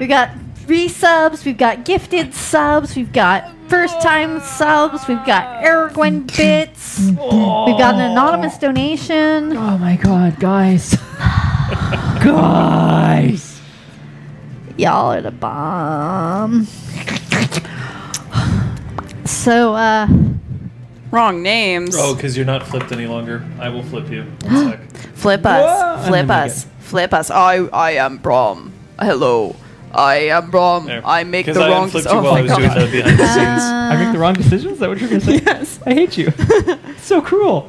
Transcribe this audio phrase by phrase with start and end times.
[0.01, 0.31] we got
[0.67, 7.17] resubs, we've got gifted subs, we've got first time subs, we've got Aragorn bits, we've
[7.17, 9.57] got an anonymous donation.
[9.57, 10.95] Oh my god, guys.
[12.25, 13.61] guys.
[14.77, 16.67] Y'all are the bomb.
[19.27, 20.07] So, uh,
[21.11, 21.97] Wrong names.
[21.99, 23.45] Oh, because you're not flipped any longer.
[23.59, 24.23] I will flip you.
[24.45, 24.81] One sec.
[25.17, 25.51] Flip Whoa.
[25.51, 25.99] us.
[26.01, 26.67] And Flip then we us.
[26.81, 27.31] Flip us.
[27.31, 28.73] I I am Brom.
[28.99, 29.57] Hello.
[29.93, 30.87] I am Brom.
[30.87, 31.03] There.
[31.05, 32.81] I make the 'Cause I wrong unflipped you Oh while my I was doing god.
[32.81, 33.63] the behind the scenes.
[33.63, 34.73] I make the wrong decisions?
[34.75, 35.39] Is that what you're gonna say?
[35.47, 35.81] Yes.
[35.85, 36.33] I hate you.
[36.99, 37.69] so cruel.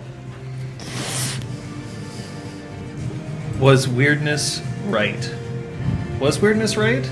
[3.60, 5.34] Was weirdness right?
[6.20, 7.04] Was weirdness right?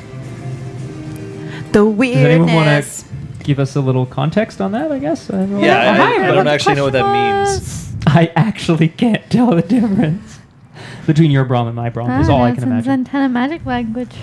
[1.71, 3.03] The Does anyone want weirdness.
[3.03, 3.08] to
[3.43, 4.91] give us a little context on that?
[4.91, 5.29] I guess.
[5.29, 5.59] I don't.
[5.59, 6.35] Yeah, Oh, I, hi, I everyone.
[6.35, 7.93] don't actually know what that means.
[8.07, 10.39] I actually can't tell the difference
[11.05, 12.21] between your Brahm and my Brahm.
[12.21, 12.91] Is all I Ah, can it's in imagine.
[12.91, 14.15] antenna magic language.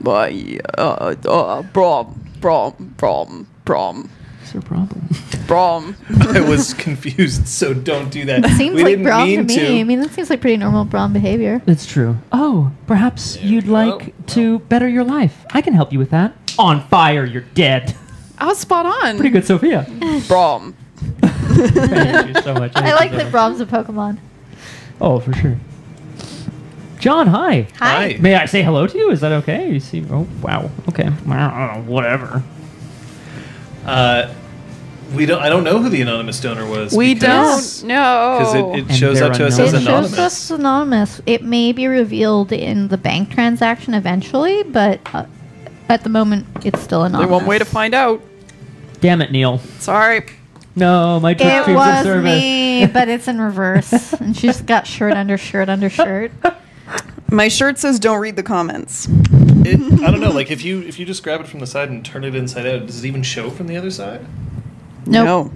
[0.00, 4.08] Why, uh, uh, Brom, Brom, Brom, Brom,
[4.50, 5.06] What's your problem?
[5.46, 5.96] Brom.
[6.34, 8.44] I was confused, so don't do that.
[8.44, 9.80] It seems we like didn't Braum to me.
[9.80, 11.62] I mean, that seems like pretty normal Brom behavior.
[11.68, 12.16] It's true.
[12.32, 13.72] Oh, perhaps There you'd we go.
[13.74, 15.46] like to better your life.
[15.52, 16.34] I can help you with that.
[16.58, 17.94] On fire, you're dead.
[18.38, 19.18] I was spot on.
[19.18, 19.86] Pretty good, Sophia.
[20.26, 20.74] Brom.
[21.20, 22.72] Thank you so much.
[22.74, 23.32] I hate like you so that much.
[23.32, 24.18] Braum's a Pokemon.
[25.00, 25.56] Oh, for sure.
[26.98, 27.68] John, hi.
[27.76, 28.16] Hi.
[28.18, 29.12] May I say hello to you?
[29.12, 29.70] Is that okay?
[29.70, 30.04] You see?
[30.10, 30.72] Oh, wow.
[30.88, 31.08] Okay.
[31.24, 32.42] Wow, Whatever.
[33.84, 34.32] Uh,
[35.14, 35.40] we don't.
[35.42, 36.94] I don't know who the anonymous donor was.
[36.94, 38.36] We because- don't know.
[38.38, 39.66] because it, it And shows they're up to us unknown.
[39.68, 40.18] as It shows anonymous.
[40.18, 41.20] us anonymous.
[41.26, 45.24] It may be revealed in the bank transaction eventually, but uh,
[45.88, 47.32] at the moment, it's still Only anonymous.
[47.40, 48.22] one way to find out.
[49.00, 49.58] Damn it, Neil.
[49.78, 50.26] Sorry.
[50.76, 52.24] No, my trick It streams of was service.
[52.24, 56.30] me, but it's in reverse, and she's got shirt under shirt under shirt.
[57.28, 59.08] My shirt says don't read the comments.
[59.64, 60.30] It, I don't know.
[60.40, 62.66] Like if you if you just grab it from the side and turn it inside
[62.66, 64.24] out, does it even show from the other side?
[65.06, 65.52] Nope.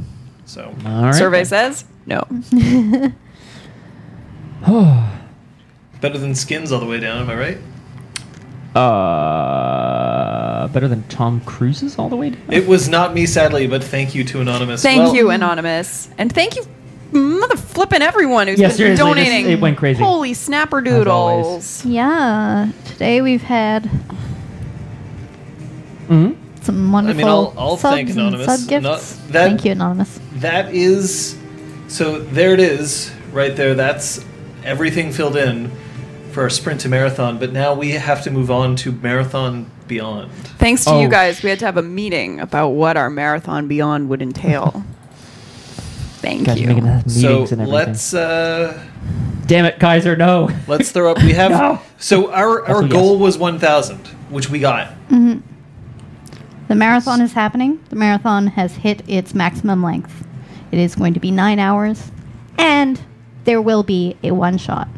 [0.47, 1.15] So All right.
[1.15, 2.22] Survey says no.
[6.00, 7.22] better than skins all the way down.
[7.22, 7.59] Am I right?
[8.75, 12.43] uh, better than Tom Cruise's all the way down.
[12.50, 14.82] It was not me, sadly, but thank you to anonymous.
[14.82, 16.09] Thank Well, you, Anonymous.
[16.19, 16.66] And thank you,
[17.14, 19.50] mother flipping everyone who's Yeah, been seriously, this- donating.
[19.50, 20.02] it went crazy.
[20.02, 21.82] Holy snapperdoodles.
[21.84, 23.86] Yeah, today we've had
[26.08, 26.32] hmm
[26.62, 28.47] some wonderful I'll- I'll subs thank and Anonymous.
[28.60, 28.82] sub gifts.
[28.84, 29.00] Not-
[29.32, 30.19] that- Thank you, Anonymous.
[30.36, 31.36] That is
[31.88, 32.19] so.
[32.20, 33.75] There it is, right there.
[33.75, 34.20] That's
[34.64, 35.70] everything filled in
[36.32, 37.38] for our sprint to marathon.
[37.38, 40.31] But now we have to move on to marathon beyond.
[40.58, 41.00] Thanks to Oh.
[41.02, 44.82] you guys, we had to have a meeting about what our marathon beyond would entail.
[46.25, 46.67] Thank Guys, you.
[46.69, 47.67] making us So and everything.
[47.73, 48.83] let's uh,
[49.47, 50.49] Damn it, Kaiser, no.
[50.67, 51.23] let's throw up.
[51.23, 51.81] We have No.
[51.99, 53.21] so our our Also, goal yes.
[53.23, 54.93] was one thousand, which we got.
[55.11, 57.79] The marathon is happening.
[57.91, 60.27] The marathon has hit its maximum length.
[60.73, 62.11] It is going to be nine hours,
[62.56, 62.99] and
[63.45, 64.89] there will be a one shot.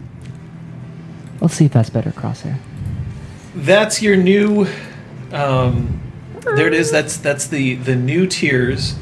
[1.40, 2.56] Let's see if that's better, Crosshair.
[3.56, 4.66] That's your new.
[5.32, 6.00] Um,
[6.54, 6.92] there it is.
[6.92, 8.94] That's that's the the new tiers.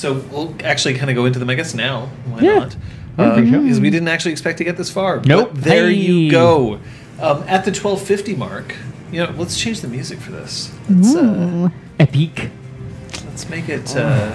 [0.00, 2.06] So we'll actually kind of go into them, I guess, now.
[2.24, 2.54] Why yeah.
[2.60, 2.76] not?
[3.16, 5.20] Because uh, we didn't actually expect to get this far.
[5.20, 5.50] Nope.
[5.52, 5.96] But there hey.
[5.96, 6.76] you go.
[7.20, 8.76] Um, at the 1250 mark,
[9.12, 10.72] you know, let's change the music for this.
[10.88, 11.68] Let's, uh,
[11.98, 12.48] Epic.
[13.26, 13.94] Let's make it.
[13.94, 14.34] Uh,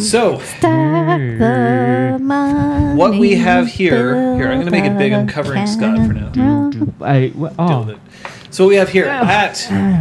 [0.00, 0.38] so,
[2.96, 5.12] what we have here, here I'm going to make it big.
[5.12, 6.90] I'm covering Scott for now.
[7.00, 7.94] I well, oh.
[8.54, 9.54] So what we have here at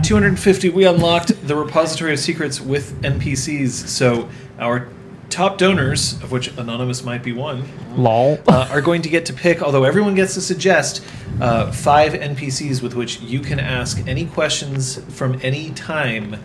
[0.03, 3.87] 250, we unlocked the repository of secrets with NPCs.
[3.87, 4.89] So our
[5.31, 7.63] top donors, of which anonymous might be one,
[7.97, 8.37] lol.
[8.47, 9.63] uh, are going to get to pick.
[9.63, 11.03] Although everyone gets to suggest
[11.41, 16.35] uh, five NPCs with which you can ask any questions from any time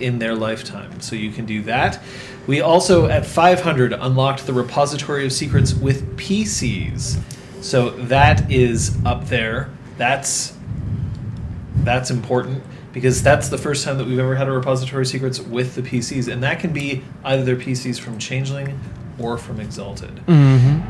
[0.00, 1.00] in their lifetime.
[1.00, 2.02] So you can do that.
[2.48, 7.20] We also at 500 unlocked the repository of secrets with PCs.
[7.60, 9.70] So that is up there.
[9.98, 10.54] That's
[11.84, 15.74] that's important because that's the first time that we've ever had a repository secrets with
[15.74, 18.78] the PCs, and that can be either their PCs from Changeling
[19.18, 20.14] or from Exalted.
[20.26, 20.80] Mm-hmm.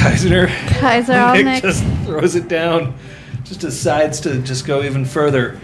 [0.00, 2.94] Kaiser, Kaiser, I'll Nick just throws it down,
[3.44, 5.60] just decides to just go even further.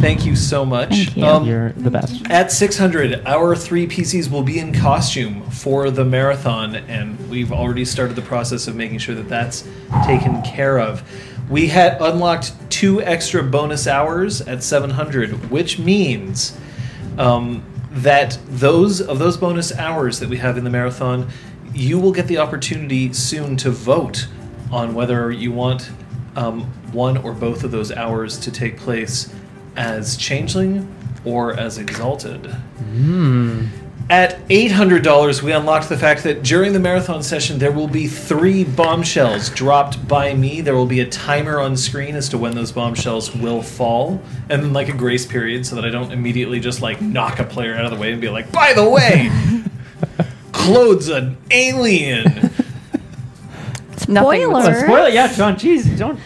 [0.00, 0.90] Thank you so much.
[0.90, 1.24] Thank you.
[1.24, 2.28] Um, You're the best.
[2.30, 7.84] at 600, our three PCs will be in costume for the marathon, and we've already
[7.84, 9.68] started the process of making sure that that's
[10.04, 11.02] taken care of.
[11.48, 16.58] We had unlocked two extra bonus hours at 700, which means
[17.18, 21.28] um, that those of those bonus hours that we have in the marathon,
[21.72, 24.26] you will get the opportunity soon to vote
[24.72, 25.90] on whether you want
[26.34, 29.32] um, one or both of those hours to take place
[29.76, 30.92] as changeling
[31.24, 32.46] or as exalted.
[32.46, 33.66] Hmm.
[34.08, 38.62] At $800, we unlocked the fact that during the marathon session, there will be three
[38.62, 40.60] bombshells dropped by me.
[40.60, 44.62] There will be a timer on screen as to when those bombshells will fall, and
[44.62, 47.74] then like a grace period so that I don't immediately just like knock a player
[47.74, 49.28] out of the way and be like, by the way,
[50.52, 52.24] Claude's an alien.
[54.08, 54.76] Nothing Spoiler.
[54.76, 55.56] Oh, spoil it, yeah, John.
[55.56, 56.16] Jeez, don't.
[56.16, 56.22] Yeah,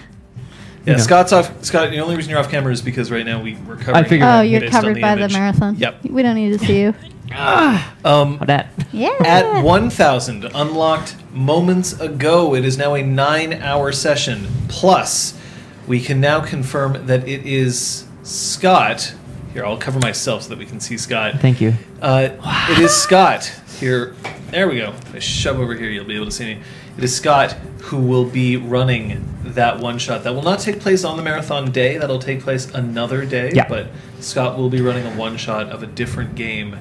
[0.84, 0.98] You know.
[0.98, 1.64] Scott's off.
[1.64, 3.96] Scott, the only reason you're off camera is because right now we, we're covering.
[3.96, 5.32] I figured Oh, that you're based on covered the by the image.
[5.32, 5.76] marathon.
[5.76, 6.04] Yep.
[6.10, 6.94] We don't need to see you.
[7.30, 8.70] Um, How that?
[8.92, 9.14] Yeah.
[9.24, 14.46] At 1,000, unlocked moments ago, it is now a nine hour session.
[14.68, 15.38] Plus,
[15.86, 19.14] we can now confirm that it is Scott.
[19.52, 21.40] Here, I'll cover myself so that we can see Scott.
[21.40, 21.74] Thank you.
[22.00, 22.30] Uh,
[22.70, 23.52] It is Scott.
[23.78, 24.14] Here,
[24.50, 24.90] there we go.
[24.90, 26.60] If I shove over here, you'll be able to see me.
[26.98, 30.22] It is Scott who will be running that one shot.
[30.24, 31.96] That will not take place on the marathon day.
[31.98, 33.50] That'll take place another day.
[33.54, 33.68] Yeah.
[33.68, 33.88] But
[34.20, 36.78] Scott will be running a one shot of a different game,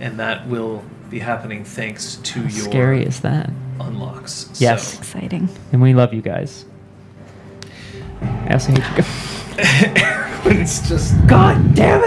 [0.00, 3.50] and that will be happening thanks to How your scary is that?
[3.80, 4.50] unlocks.
[4.58, 4.92] Yes.
[4.94, 5.48] So, Exciting.
[5.72, 6.64] And we love you guys.
[8.20, 9.06] I also hate you guys.
[10.46, 12.04] it's just God damn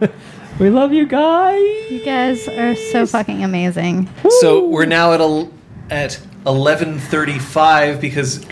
[0.00, 0.12] it!
[0.60, 1.90] we love you guys.
[1.90, 4.08] You guys are so fucking amazing.
[4.40, 5.48] so we're now at a,
[5.90, 8.44] at eleven thirty five because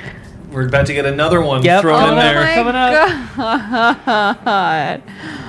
[0.50, 1.80] we're about to get another one Yep.
[1.82, 2.54] thrown Oh in my there.
[2.54, 2.74] Coming
[3.38, 5.00] up.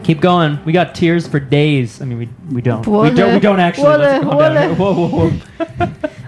[0.00, 0.06] God.
[0.06, 0.64] Keep going.
[0.64, 2.00] We got tears for days.
[2.00, 2.86] I mean, we, we don't.
[2.86, 3.34] We don't.
[3.34, 3.96] We don't actually.
[3.96, 4.76] Let's walla, calm down.
[4.76, 5.90] Whoa, whoa, whoa.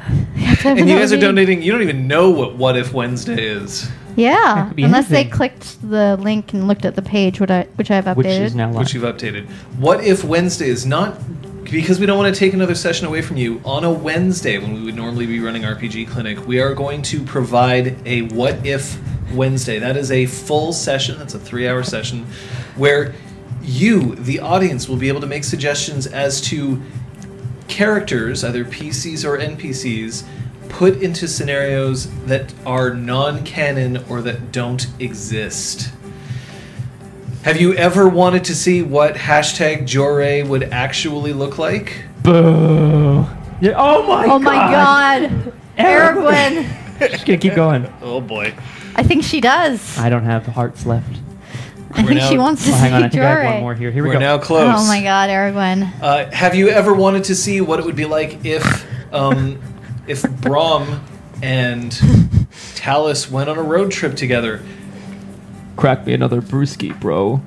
[0.65, 1.63] And you guys are donating.
[1.63, 5.81] You don't even know what What If Wednesday is, Yeah, could be unless they clicked
[5.89, 8.17] the link and looked at the page, which I which I've updated.
[8.17, 9.49] Which is now which you've updated.
[9.79, 11.19] What if Wednesday is not
[11.65, 14.75] because we don't want to take another session away from you on a Wednesday when
[14.75, 16.47] we would normally be running RPG Clinic.
[16.47, 19.01] We are going to provide a What If
[19.33, 19.79] Wednesday.
[19.79, 21.19] That is a full session.
[21.19, 22.27] That's a three-hour session
[22.77, 23.15] where
[23.63, 26.83] you, the audience, will be able to make suggestions as to
[27.69, 30.25] characters, either PCs or NPCs,
[30.69, 35.93] put into scenarios that are non canon or that don't exist.
[37.45, 42.05] Have you ever wanted to see what hashtag Jore would actually look like?
[42.23, 43.27] Boo.
[43.61, 46.69] Yeah, oh my oh my god, Aragwen!
[47.11, 47.93] Just gonna keep going.
[48.01, 48.55] Oh boy.
[48.95, 49.99] I think she does.
[49.99, 51.21] I, I don't have hearts left.
[51.93, 53.61] Think We're now- she wants to Oh, see hang on, I think I have one
[53.63, 53.91] more here.
[53.91, 54.21] Here we We're go.
[54.21, 54.75] now close.
[54.77, 55.93] Oh my god, Aragwen.
[56.01, 59.61] Uh, have you ever wanted to see what it would be like if, um,
[60.07, 61.05] if Brom
[61.43, 61.93] and
[62.75, 64.63] Talus went on a road trip together?
[65.77, 67.41] Crack me another brewski, bro.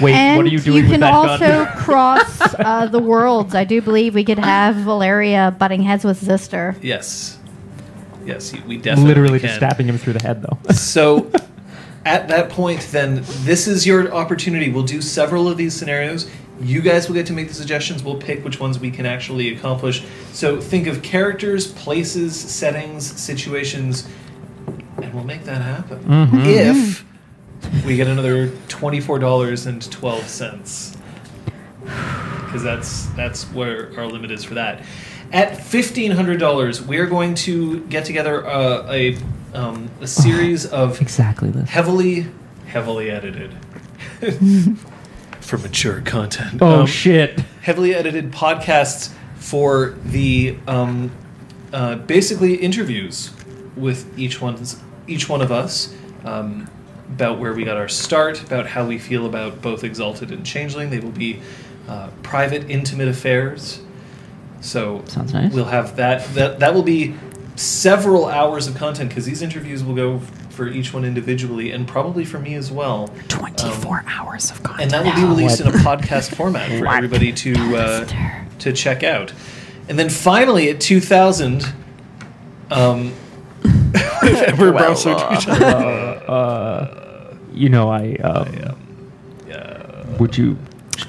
[0.00, 1.66] Wait, and what are you doing you can with that also gun?
[1.76, 3.54] cross uh, the worlds.
[3.54, 6.76] I do believe we could have Valeria butting heads with Zister.
[6.82, 7.38] Yes.
[8.24, 9.48] Yes, we definitely Literally can.
[9.48, 10.58] just stabbing him through the head, though.
[10.72, 11.30] So
[12.06, 14.70] at that point, then this is your opportunity.
[14.70, 16.30] We'll do several of these scenarios.
[16.60, 18.02] You guys will get to make the suggestions.
[18.02, 20.02] We'll pick which ones we can actually accomplish.
[20.32, 24.08] So think of characters, places, settings, situations,
[25.02, 25.98] and we'll make that happen.
[26.04, 26.46] Mhm.
[26.46, 27.04] If
[27.84, 30.96] we get another twenty-four dollars and twelve cents,
[32.46, 34.82] because that's that's where our limit is for that.
[35.32, 39.18] At fifteen hundred dollars, we are going to get together uh, a
[39.56, 41.68] um, a series of exactly this.
[41.70, 42.26] heavily
[42.66, 43.54] heavily edited
[45.40, 46.60] for mature content.
[46.60, 47.40] Oh Um, shit.
[47.62, 51.10] heavily edited podcasts for the um,
[51.72, 53.30] uh, basically interviews
[53.76, 55.94] with each one's each one of us
[56.24, 56.68] um,
[57.08, 60.90] about where we got our start, about how we feel about both Exalted and Changeling.
[60.90, 61.40] They will be
[61.88, 63.80] uh, private, intimate affairs.
[64.60, 65.52] So Sounds nice.
[65.52, 66.26] We'll have that.
[66.34, 67.14] That that will be
[67.56, 70.20] several hours of content because these interviews will go
[70.50, 73.08] for each one individually and probably for me as well.
[73.28, 74.82] 24 hours of content.
[74.82, 78.04] And that will be released in a podcast format for everybody to uh,
[78.60, 79.32] to check out.
[79.88, 81.64] And then finally at 2000,
[82.70, 83.12] um,
[83.64, 85.62] Emperor Well, Brom Sword uh, Fusion.
[85.62, 88.14] Uh, you know, I.
[88.16, 88.76] Um,
[90.18, 90.56] would you?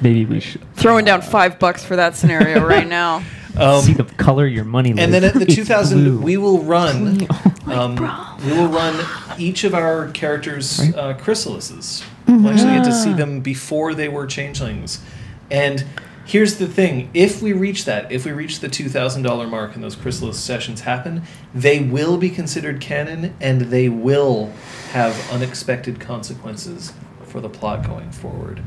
[0.01, 3.23] maybe we should Throwing down five bucks for that scenario right now.
[3.59, 4.91] Um, see the color your money.
[4.97, 7.27] and then at the 2000, we will run.
[7.65, 7.95] Um,
[8.45, 9.05] we will run
[9.39, 12.05] each of our characters' uh, chrysalises.
[12.27, 15.03] We'll actually get to see them before they were changelings.
[15.49, 15.85] And
[16.25, 19.75] here's the thing: if we reach that, if we reach the two thousand dollar mark
[19.75, 21.23] and those chrysalis sessions happen,
[21.53, 24.51] they will be considered canon, and they will
[24.91, 28.61] have unexpected consequences for the plot going forward.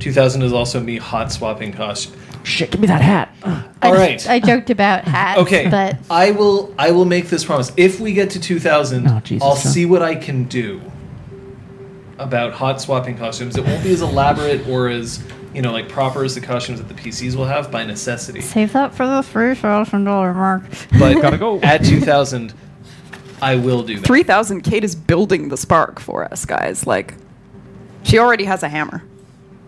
[0.00, 2.18] 2000 is also me hot swapping costume.
[2.42, 3.34] Shit, give me that hat.
[3.44, 4.28] All I, right.
[4.28, 6.74] I joked about hats, Okay, but I will.
[6.78, 7.70] I will make this promise.
[7.76, 9.72] If we get to 2000, Oh, Jesus, I'll John.
[9.72, 10.80] see what I can do
[12.18, 13.56] about hot swapping costumes.
[13.56, 15.22] It won't be as elaborate or as
[15.54, 18.40] you know, like proper as the costumes that the PCs will have by necessity.
[18.40, 20.62] save that for the three thousand dollar mark.
[20.98, 21.60] But Gotta go.
[21.60, 22.54] at 2000,
[23.42, 24.06] I will do that.
[24.06, 26.86] 3000 Kate is building the spark for us, guys.
[26.86, 27.14] Like,
[28.02, 29.02] she already has a hammer.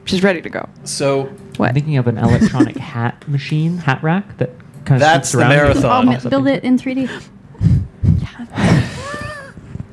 [0.05, 0.69] She's ready to go.
[0.85, 4.51] So I'm thinking of an electronic hat machine, hat rack that
[4.85, 5.57] kind of That's the around you.
[5.57, 6.09] marathon.
[6.09, 7.03] Oh, I'll build it in three D.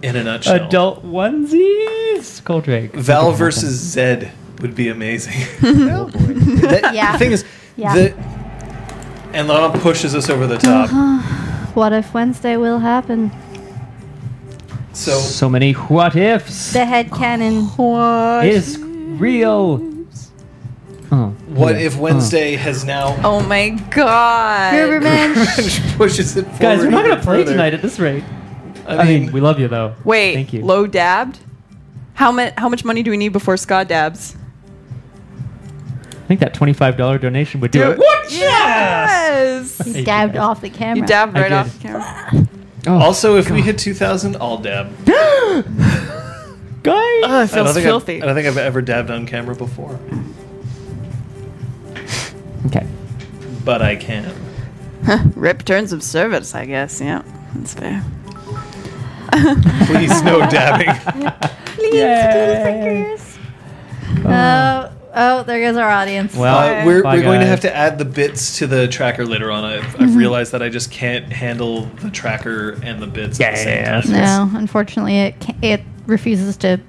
[0.02, 2.94] in a nutshell, Adult onesies, Goldrake.
[2.94, 5.34] Val versus Zed would be amazing.
[5.64, 7.12] Oh, the- Yeah.
[7.14, 7.94] The thing is, Yeah.
[7.94, 8.14] the
[9.34, 10.90] and Lana pushes us over the top.
[10.92, 11.72] Uh-huh.
[11.76, 13.32] What if Wednesday will happen?
[14.94, 16.74] So so many what ifs.
[16.74, 17.66] The head cannon.
[17.78, 18.46] What?
[18.46, 19.78] is real.
[21.10, 21.82] What yeah.
[21.88, 24.76] if Wednesday has now Oh my god.
[24.76, 25.34] Riverman.
[25.98, 26.60] pushes it forward?
[26.62, 27.52] Guys, we're not gonna play further?
[27.54, 28.24] tonight at this rate.
[28.88, 29.96] I I mean, mean, we love you though.
[30.04, 30.64] Wait, thank you.
[30.64, 31.40] low dabbed?
[32.14, 34.36] How, mu- how much money do we need before Scott dabs?
[36.12, 37.94] I think that twenty-five dollar donation would do, Do it.
[37.94, 38.00] it.
[38.00, 38.32] What?
[38.32, 39.84] Yes!
[39.84, 40.98] He Hey, dabbed off the camera.
[41.02, 42.48] You dabbed right off the camera.
[42.88, 44.88] Oh, also, if we hit 2,000, I'll dab.
[45.06, 45.16] guys.
[46.86, 48.18] Oh, it I don't feels think filthy.
[48.18, 50.00] I've, I don't think I've ever dabbed on camera before,
[52.68, 52.86] okay.
[53.66, 54.34] but I can.
[55.36, 57.00] Rip turns of service, I guess.
[57.02, 57.24] Yeah,
[57.56, 58.04] that's fair.
[59.86, 60.94] Please, no dabbing.
[61.76, 62.62] Please, Yay.
[62.64, 63.38] fingers.
[64.26, 66.36] Oh, oh, there goes our audience.
[66.36, 67.50] Well, Uh, we're bye, we're going to guys.
[67.52, 69.64] have to add the bits to the tracker later on.
[69.64, 70.04] I've, Mm-hmm.
[70.04, 73.78] I've realized that I just can't handle the tracker and the bits at the same
[73.78, 74.12] Yeah, time.
[74.12, 76.80] yeah, no, unfortunately, it ca it refuses to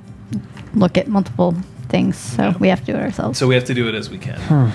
[0.75, 1.55] look at multiple
[1.89, 2.57] things, so Yeah.
[2.59, 3.39] we have to do it ourselves.
[3.39, 4.73] So we have to do it as we can.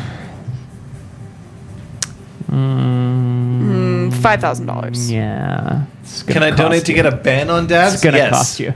[4.25, 5.11] Mm, Mm, $5,000.
[5.11, 5.83] Yeah.
[6.01, 6.95] it's Can gonna I donate cost to you.
[6.95, 7.93] get a ban on dabs?
[7.95, 8.31] It's gonna yes.
[8.31, 8.73] cost you.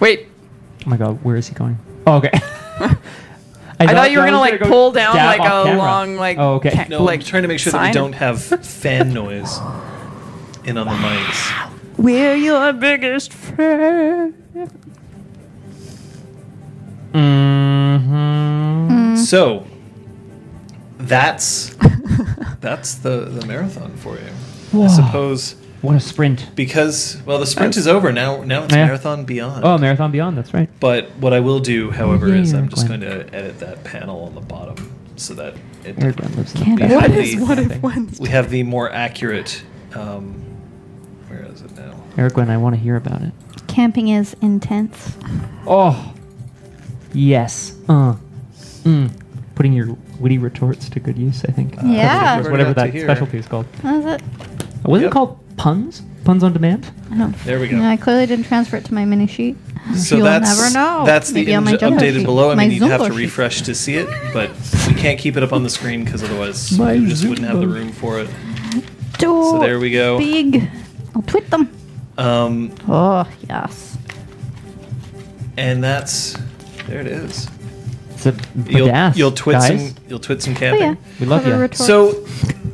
[0.00, 0.26] Wait,
[0.86, 1.78] Oh my god, where is he going?
[2.06, 2.30] Oh, okay.
[3.78, 5.76] I, thought you were gonna was like go pull down like a camera.
[5.76, 6.36] long like.
[6.38, 6.70] Oh, okay.
[6.70, 7.94] ca- No, like I'm trying to make sure that we sign.
[7.94, 9.58] don't have fan noise
[10.64, 11.70] in on the mics.
[11.98, 14.34] We're your biggest fan.
[18.00, 19.16] Mm-hmm.
[19.16, 19.66] So
[20.98, 21.74] that's
[22.60, 24.26] that's the the marathon for you.
[24.72, 24.84] Whoa.
[24.84, 26.50] I suppose What a sprint.
[26.54, 28.42] because well the sprint is over now.
[28.44, 28.86] Now it's Yeah.
[28.86, 29.64] marathon beyond.
[29.64, 30.68] Oh, Marathon Beyond, that's right.
[30.80, 33.00] But what I will do, however, Yeah, is I'm just Glenn.
[33.00, 34.76] going to edit that panel on the bottom
[35.16, 37.68] so that it, Eric Glenn lives in Can't the What What is is- what if
[37.72, 37.80] thing.
[37.82, 38.22] Wednesday?
[38.22, 39.62] we have the more accurate.
[39.94, 40.34] Um,
[41.28, 41.94] where is it now?
[42.18, 43.32] Eric Glenn, I want to hear about it.
[43.66, 45.16] Camping is intense.
[45.66, 46.12] Oh,
[47.12, 47.74] yes.
[47.88, 48.16] Uh,
[48.84, 49.10] mm.
[49.60, 51.74] Putting your witty retorts to good use, I think.
[51.84, 52.38] Yeah.
[52.38, 53.66] Whatever, whatever that specialty is called.
[53.82, 54.22] What is it?
[54.86, 55.10] Was Yep.
[55.10, 56.00] it called puns?
[56.24, 56.90] Puns on demand?
[57.12, 57.26] I.
[57.44, 57.76] There we go.
[57.76, 59.58] No, I clearly didn't transfer it to my mini sheet.
[59.96, 61.04] So You'll that's never know.
[61.04, 62.24] that's the Maybe on my image updated sheet.
[62.24, 62.50] below.
[62.52, 63.20] I My mean, you'd have Zumbo to sheet.
[63.20, 64.50] refresh to see it, but
[64.88, 67.60] we can't keep it up on the screen because otherwise My we just wouldn't have
[67.60, 68.30] the room for it.
[69.18, 70.16] Too So there we go.
[70.16, 70.70] Big.
[71.14, 71.70] I'll tweet them.
[72.16, 73.98] Um, Oh yes.
[75.58, 76.34] and that's
[76.86, 77.46] there it is.
[78.22, 78.34] It's a
[78.70, 79.88] You'll badass, you'll twit guys.
[79.94, 80.82] some you'll twit some Oh camping.
[80.82, 80.94] yeah.
[81.18, 81.60] We love Cover ya.
[81.62, 81.86] retorts.
[81.86, 82.12] So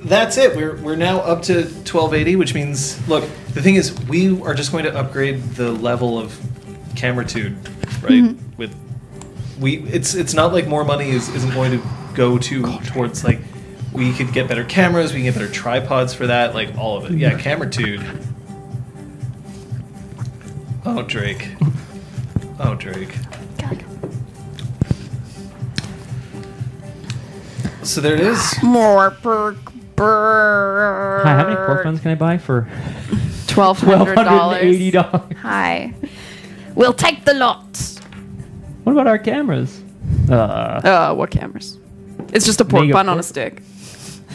[0.05, 0.57] that's it.
[0.57, 3.23] We're we're now up to 1280, which means look,
[3.55, 6.33] the thing is we are just going to upgrade the level of
[6.95, 7.55] cameratude,
[8.03, 8.23] right?
[8.25, 8.39] Mhm.
[8.57, 8.75] With
[9.61, 13.41] we it's it's not like more money is isn't going to go to towards like
[13.93, 17.05] we could get better cameras, we can get better tripods for that, like all of
[17.11, 17.17] it.
[17.19, 18.03] Yeah, cameratude.
[20.85, 21.49] Oh Drake.
[22.59, 23.15] Oh Drake.
[27.87, 28.63] So there it is.
[28.63, 29.57] More perk
[29.95, 31.23] bird.
[31.25, 32.69] Hi, how many pork buns can I buy for
[33.47, 35.13] Twelve twelve hundred hundred and eighty dollars.
[35.13, 35.37] dollars?
[35.39, 35.95] Hi.
[36.75, 37.79] We'll take the lot.
[38.85, 39.81] What about our cameras?
[40.29, 41.79] Uh, Uh, what cameras?
[42.33, 43.63] It's just a pork Mega bun on a stick.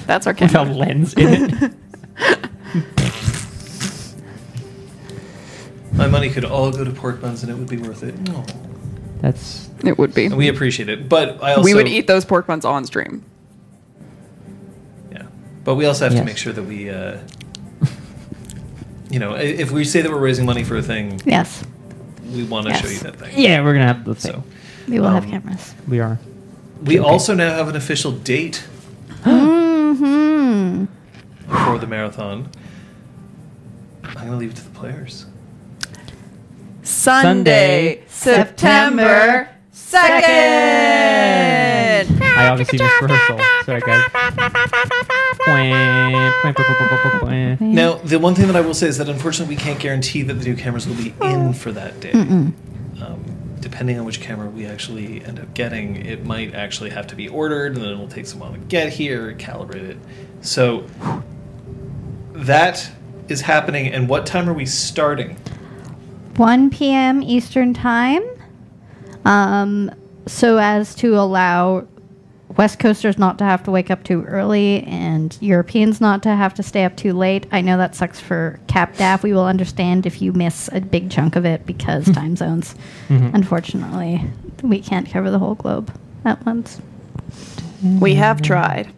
[0.07, 0.73] That's our with a camera.
[0.73, 1.73] lens in it.
[5.93, 8.17] My money could all go to pork buns and it would be worth it.
[8.21, 8.43] No.
[9.19, 10.25] That's it would be.
[10.27, 13.23] And we appreciate it, but I also we would eat those pork buns on stream.
[15.61, 16.21] Yeah, but we also have Yes.
[16.21, 17.17] to make sure that we, uh,
[19.09, 21.63] you know, if we say that we're raising money for a thing, Yes.
[22.33, 22.81] we want to Yes.
[22.81, 23.31] show you that thing.
[23.37, 23.61] yeah.
[23.63, 24.31] We're gonna have the thing.
[24.33, 24.43] So
[24.87, 25.75] We will have Um, cameras.
[25.87, 26.17] We are.
[26.83, 27.07] we Okay.
[27.07, 28.63] also now have an official date
[29.23, 30.85] mm-hmm.
[31.65, 32.47] for the marathon.
[34.03, 35.25] I'm gonna leave it to the players.
[36.83, 40.21] Sunday, Sunday, September 2nd.
[42.37, 43.39] I obviously missed rehearsal.
[43.65, 44.01] Sorry, guys.
[47.61, 50.35] Now, the one thing that I will say is that unfortunately we can't guarantee that
[50.35, 52.11] the new cameras will be in for that day.
[53.01, 53.23] Um,
[53.59, 57.27] depending on which camera we actually end up getting, it might actually have to be
[57.27, 59.97] ordered, and then it'll take some while to get here, calibrate it.
[60.41, 60.85] So
[62.33, 62.91] that
[63.27, 63.87] is happening.
[63.87, 65.37] And what time are we starting?
[66.37, 67.21] 1 p.m.
[67.21, 68.23] Eastern Time,
[69.25, 69.91] um,
[70.27, 71.87] so as to allow
[72.57, 76.53] West Coasters not to have to wake up too early and Europeans not to have
[76.55, 77.47] to stay up too late.
[77.51, 79.23] I know that sucks for CapDAF.
[79.23, 82.75] We will understand if you miss a big chunk of it because time zones.
[83.09, 84.21] Unfortunately,
[84.63, 85.91] we can't cover the whole globe
[86.25, 86.81] at once.
[87.99, 88.89] We have tried,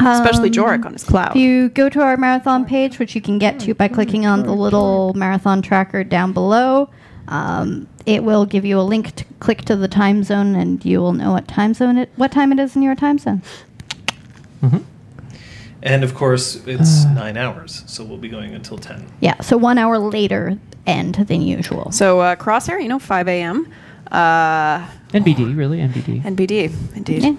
[0.00, 1.30] especially Um, Jorik on his cloud.
[1.30, 4.44] If you go to our marathon page, which you can get to by clicking on
[4.44, 6.88] the little marathon tracker down below,
[7.28, 11.00] um, it will give you a link to click to the time zone, and you
[11.00, 13.42] will know what time zone it, what time it is in your time zone.
[15.84, 19.04] And of course, it's nine hours, so we'll be going until 10.
[19.20, 20.56] Yeah, so one hour later
[20.86, 21.90] end than usual.
[21.90, 23.72] so uh, Crosshair, you know, 5 a.m.
[24.10, 25.78] Uh, NBD, really?
[25.78, 26.22] NBD.
[26.22, 27.22] NBD, indeed.
[27.22, 27.36] Yeah.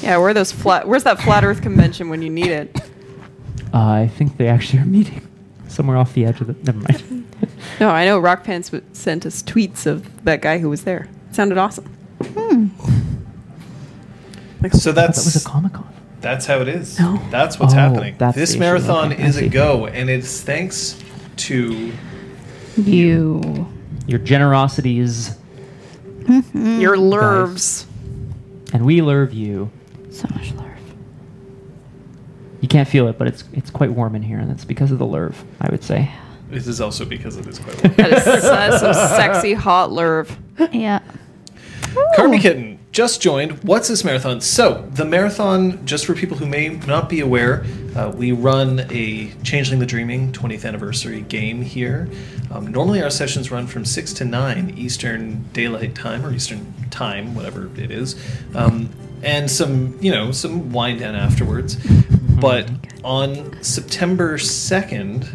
[0.00, 0.88] Yeah, where those flat?
[0.88, 2.80] Where's that flat Earth convention when you need it?
[3.74, 5.26] Uh, I think they actually are meeting
[5.66, 6.54] somewhere off the edge of the.
[6.62, 7.04] Never mind.
[7.80, 11.08] No, I know Rock Pants w- sent us tweets of that guy who was there.
[11.28, 11.84] It sounded awesome.
[12.22, 12.68] Hmm.
[14.62, 15.86] Like, So Oh, that that's was a Comic Con.
[16.20, 16.98] That's how it is.
[16.98, 17.20] No.
[17.30, 18.16] That's what's Oh, happening.
[18.18, 18.58] that's this issue.
[18.60, 19.48] marathon Okay, I is a see.
[19.48, 20.98] go, and it's thanks
[21.36, 21.92] to
[22.76, 23.66] You.
[24.08, 25.36] Your generosity is,
[26.54, 27.86] your nerves.
[28.72, 29.70] and we love you.
[30.10, 30.64] So much love.
[32.60, 34.98] You can't feel it, but it's it's quite warm in here, and that's because of
[34.98, 35.34] the lurv.
[35.60, 36.10] I would say.
[36.50, 37.76] This is also because it is quite.
[37.96, 40.34] That is, that is some sexy hot lerv.
[40.72, 41.00] Yeah.
[42.16, 43.62] Carby Kitten just joined.
[43.64, 44.40] What's this marathon?
[44.40, 49.32] So, the marathon, just for people who may not be aware, uh, we run a
[49.42, 52.08] Changeling the Dreaming 20th anniversary game here.
[52.50, 57.34] Um, normally, our sessions run from 6 to 9 Eastern Daylight Time, or Eastern Time,
[57.34, 58.16] whatever it is.
[58.54, 58.88] Um,
[59.22, 61.76] and some, you know, some wind down afterwards.
[62.40, 62.70] But
[63.04, 65.28] on September 2nd,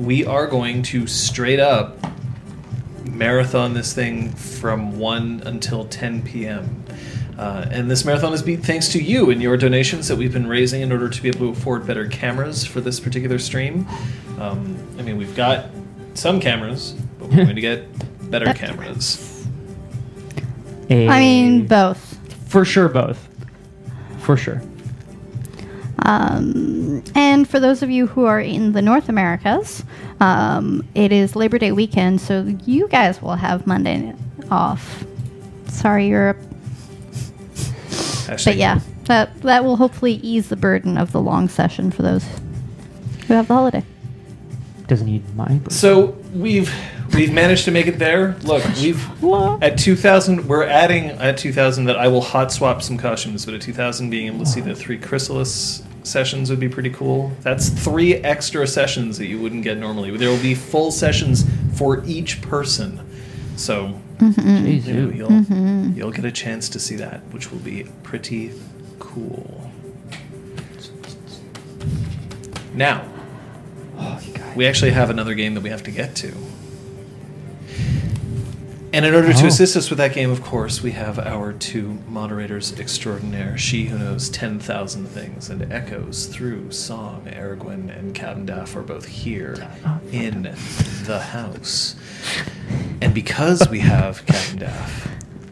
[0.00, 1.98] we are going to straight up
[3.04, 6.84] marathon this thing from 1 until 10 p.m.
[7.38, 10.46] Uh, and this marathon is be thanks to you and your donations that we've been
[10.46, 13.86] raising in order to be able to afford better cameras for this particular stream.
[14.38, 15.66] Um, I mean, we've got
[16.14, 17.86] some cameras, but we're going to get
[18.30, 19.46] better cameras.
[20.88, 22.18] A, I mean, both.
[22.48, 23.28] for sure, both.
[24.20, 24.62] For sure.
[26.02, 29.84] Um, and for those of you who are in the North Americas,
[30.20, 34.14] um, it is Labor Day weekend, so you guys will have Monday
[34.50, 35.04] off.
[35.68, 36.38] Sorry, Europe.
[38.26, 42.24] But yeah, that that will hopefully ease the burden of the long session for those
[43.26, 43.84] who have the holiday.
[44.86, 45.46] Doesn't need my.
[45.46, 45.70] birthday.
[45.70, 46.72] So we've
[47.14, 48.36] we've managed to make it there.
[48.42, 49.04] Look, we've
[49.62, 53.60] at 2000 we're adding at 2000 that I will hot swap some costumes, but at
[53.60, 57.32] 2000 being able to see the three chrysalis sessions would be pretty cool.
[57.42, 60.16] That's three extra sessions that you wouldn't get normally.
[60.16, 63.06] There will be full sessions for each person.
[63.56, 65.16] So Jeez, you know, dude.
[65.16, 65.92] you'll mm-hmm.
[65.94, 68.52] you'll get a chance to see that, which will be pretty
[68.98, 69.70] cool.
[72.74, 73.04] Now,
[74.02, 74.18] Oh,
[74.56, 76.32] we actually have another game that we have to get to.
[78.92, 79.46] And in order to Oh.
[79.46, 83.56] assist us with that game, of course, we have our two moderators extraordinaire.
[83.56, 87.22] She who knows 10,000 things and echoes through song.
[87.26, 89.68] Aragorn and Cavendaff are both here
[90.10, 90.52] in
[91.04, 91.94] the house.
[93.00, 95.08] And because we have Cavendaff,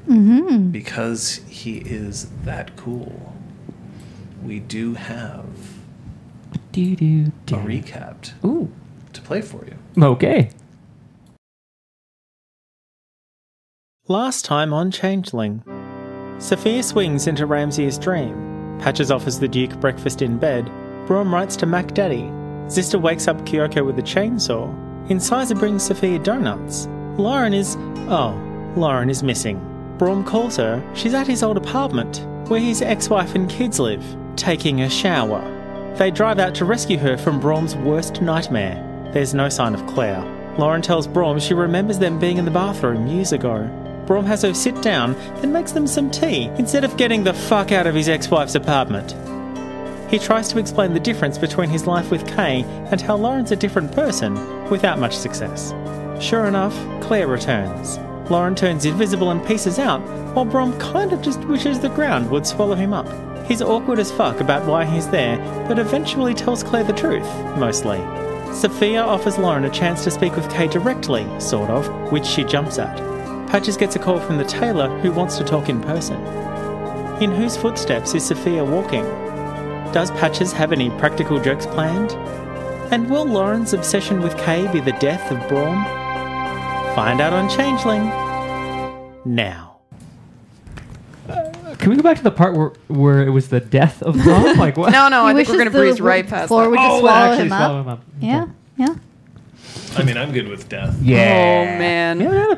[0.08, 0.70] Mm-hmm.
[0.70, 3.34] because he is that cool,
[4.42, 5.44] we do have
[6.72, 7.56] Do, do, a do.
[7.56, 8.70] recapped Ooh.
[9.12, 10.02] to play for you.
[10.02, 10.48] Okay.
[14.10, 15.62] Last time on Changeling.
[16.38, 18.78] Sophia swings into Ramsay's dream.
[18.80, 20.64] Patches offers the Duke breakfast in bed.
[21.06, 22.22] Braum writes to Mac Daddy.
[22.68, 24.74] Zista wakes up Kyoko with a chainsaw.
[25.10, 26.86] Incisor brings Sophia donuts.
[27.18, 27.76] Lauren is.
[28.08, 28.32] Oh,
[28.76, 29.60] Lauren is missing.
[29.98, 30.82] Braum calls her.
[30.94, 34.02] She's at his old apartment, where his ex wife and kids live,
[34.36, 35.44] taking a shower.
[35.98, 39.10] They drive out to rescue her from Braum's worst nightmare.
[39.12, 40.24] There's no sign of Claire.
[40.56, 43.84] Lauren tells Braum she remembers them being in the bathroom years ago.
[44.08, 47.72] Braum has her sit down, and makes them some tea instead of getting the fuck
[47.72, 49.14] out of his ex wife's apartment.
[50.10, 53.56] He tries to explain the difference between his life with Kay and how Lauren's a
[53.56, 54.34] different person,
[54.70, 55.74] without much success.
[56.24, 57.98] Sure enough, Claire returns.
[58.30, 60.00] Lauren turns invisible and pieces out,
[60.34, 63.06] while Brom kind of just wishes the ground would swallow him up.
[63.46, 65.36] He's awkward as fuck about why he's there,
[65.68, 67.98] but eventually tells Claire the truth, mostly.
[68.54, 72.78] Sophia offers Lauren a chance to speak with Kay directly, sort of, which she jumps
[72.78, 73.17] at.
[73.48, 76.16] Patches gets a call from the tailor who wants to talk in person.
[77.22, 79.04] In whose footsteps is Sophia walking?
[79.92, 82.12] Does Patches have any practical jokes planned?
[82.92, 85.82] And will Lauren's obsession with Kay be the death of Braum?
[86.94, 88.04] Find out on Changeling.
[89.24, 89.78] Now.
[91.28, 94.14] Uh, can we go back to the part where where it was the death of
[94.16, 94.56] Braum?
[94.58, 94.92] Like what?
[94.92, 96.70] No, no, I think we're going to the breeze right past floor that.
[96.70, 97.58] would just Oh, swallow actually him up.
[97.60, 98.02] swallow him up.
[98.20, 98.94] Yeah, yeah.
[99.96, 100.96] I mean, I'm good with death.
[101.02, 101.16] Yeah.
[101.18, 102.20] Oh, man.
[102.20, 102.54] Yeah, yeah.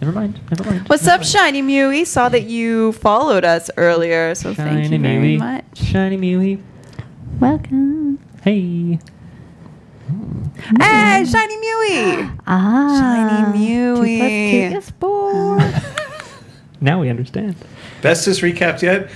[0.00, 0.40] Never mind.
[0.50, 0.88] Never mind.
[0.88, 2.06] What's Never up, Shiny Mewy?
[2.06, 4.56] Saw that you followed us earlier, so mind.
[4.56, 5.38] thank you Shiny very Mewy.
[5.38, 5.64] much.
[5.78, 6.62] Shiny Mewy.
[7.40, 8.18] Welcome.
[8.42, 8.98] Hey.
[10.78, 12.38] Hey, Shiny Mewy!
[12.46, 12.98] Ah.
[13.00, 14.70] Shiny Two plus Mewy.
[14.70, 15.58] two is four.
[16.80, 17.56] Now we understand.
[18.02, 19.10] Bestest recapped yet?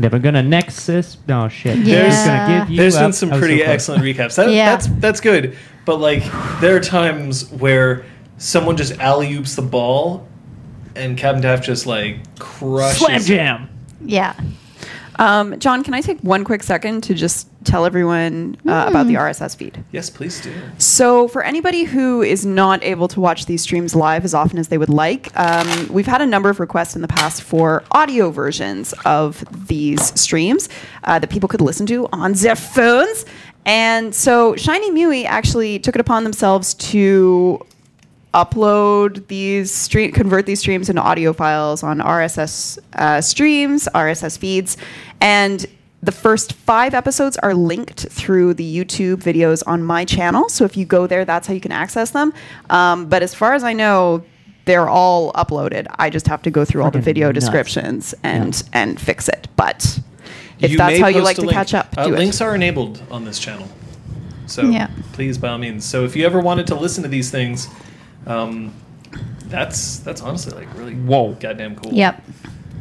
[0.00, 1.16] Never gonna Nexus.
[1.28, 1.78] No shit.
[1.78, 2.08] Yeah.
[2.08, 4.34] Just gonna give you There's been some pretty so excellent recaps.
[4.34, 4.66] That, Yeah.
[4.70, 5.56] That's that's good.
[5.84, 6.24] But like,
[6.60, 8.04] there are times where
[8.40, 10.26] someone just alley oops the ball,
[10.96, 12.98] and Captain Taft just like crushes.
[12.98, 13.24] Slam it.
[13.24, 13.68] jam.
[14.04, 14.34] yeah.
[15.16, 19.14] Um, John, can I take one quick second to just tell everyone uh, about the
[19.16, 19.84] RSS feed?
[19.92, 20.50] Yes, please do.
[20.78, 24.68] So, for anybody who is not able to watch these streams live as often as
[24.68, 28.30] they would like, um, we've had a number of requests in the past for audio
[28.30, 30.70] versions of these streams
[31.04, 33.26] uh, that people could listen to on their phones.
[33.66, 37.60] And so, Shiny Mewy actually took it upon themselves to
[38.32, 44.76] upload these stream convert these streams into audio files on RSS uh, streams, RSS feeds,
[45.20, 45.66] and
[46.02, 50.48] the first five episodes are linked through the YouTube videos on my channel.
[50.48, 52.32] So if you go there, that's how you can access them.
[52.70, 54.24] Um, but as far as I know,
[54.64, 55.86] they're all uploaded.
[55.98, 57.40] I just have to go through all the video nuts.
[57.40, 59.48] descriptions and and fix it.
[59.56, 60.00] But
[60.60, 61.52] if You that's how you like to link.
[61.52, 62.44] catch up, Uh, do links it.
[62.44, 63.68] are enabled on this channel,
[64.46, 64.88] so Yeah.
[65.12, 65.84] please by all means.
[65.84, 67.68] So if you ever wanted to listen to these things,
[68.26, 68.72] um,
[69.46, 71.32] that's that's honestly like really Whoa.
[71.34, 71.92] goddamn cool.
[71.92, 72.22] Yep.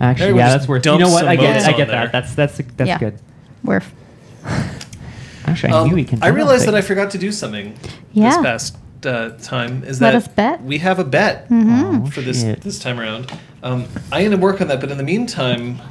[0.02, 0.86] Actually, Everyone yeah, just that's worth.
[0.86, 1.20] You dumps know what?
[1.20, 1.54] some I get.
[1.54, 2.02] motes I on get there.
[2.08, 2.12] that.
[2.12, 2.98] That's that's that's Yeah.
[3.00, 3.20] good.
[3.64, 3.82] We're
[5.46, 6.22] Actually, I Um, knew we can.
[6.24, 7.76] I realized that I forgot to do something
[8.14, 8.30] Yeah.
[8.30, 9.84] this past uh, time.
[9.84, 10.62] Is Let that us bet?
[10.64, 12.62] we have a bet Oh, for this shit.
[12.62, 13.32] this time around.
[13.64, 15.82] Um, I am gonna work on that, but in the meantime,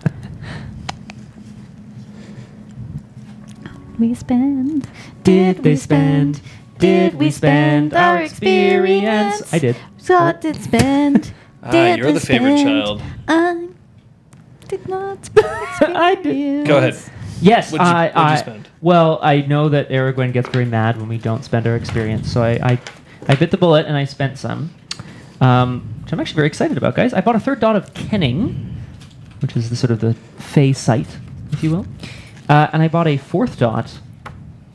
[3.98, 4.88] we spend.
[5.24, 6.40] Did they spend?
[6.78, 9.52] Did we spend our experience?
[9.52, 9.76] I did.
[10.06, 11.32] What did spend?
[11.62, 12.84] ah, Did you're we the favorite spend?
[12.84, 13.02] child.
[13.28, 13.68] I
[14.68, 16.66] did not spend I did.
[16.66, 16.96] Go ahead.
[17.40, 18.68] Yes, What'd you- I, what'd you I- spend?
[18.80, 22.42] Well, I know that Aragorn gets very mad when we don't spend our experience, so
[22.42, 22.78] I, I,
[23.28, 24.70] I bit the bullet and I spent some,
[25.40, 27.12] um, which I'm actually very excited about, guys.
[27.12, 28.76] I bought a third dot of Kenning,
[29.40, 31.08] which is the sort of the Fey sight,
[31.52, 31.86] if you will,
[32.48, 33.98] uh, and I bought a fourth dot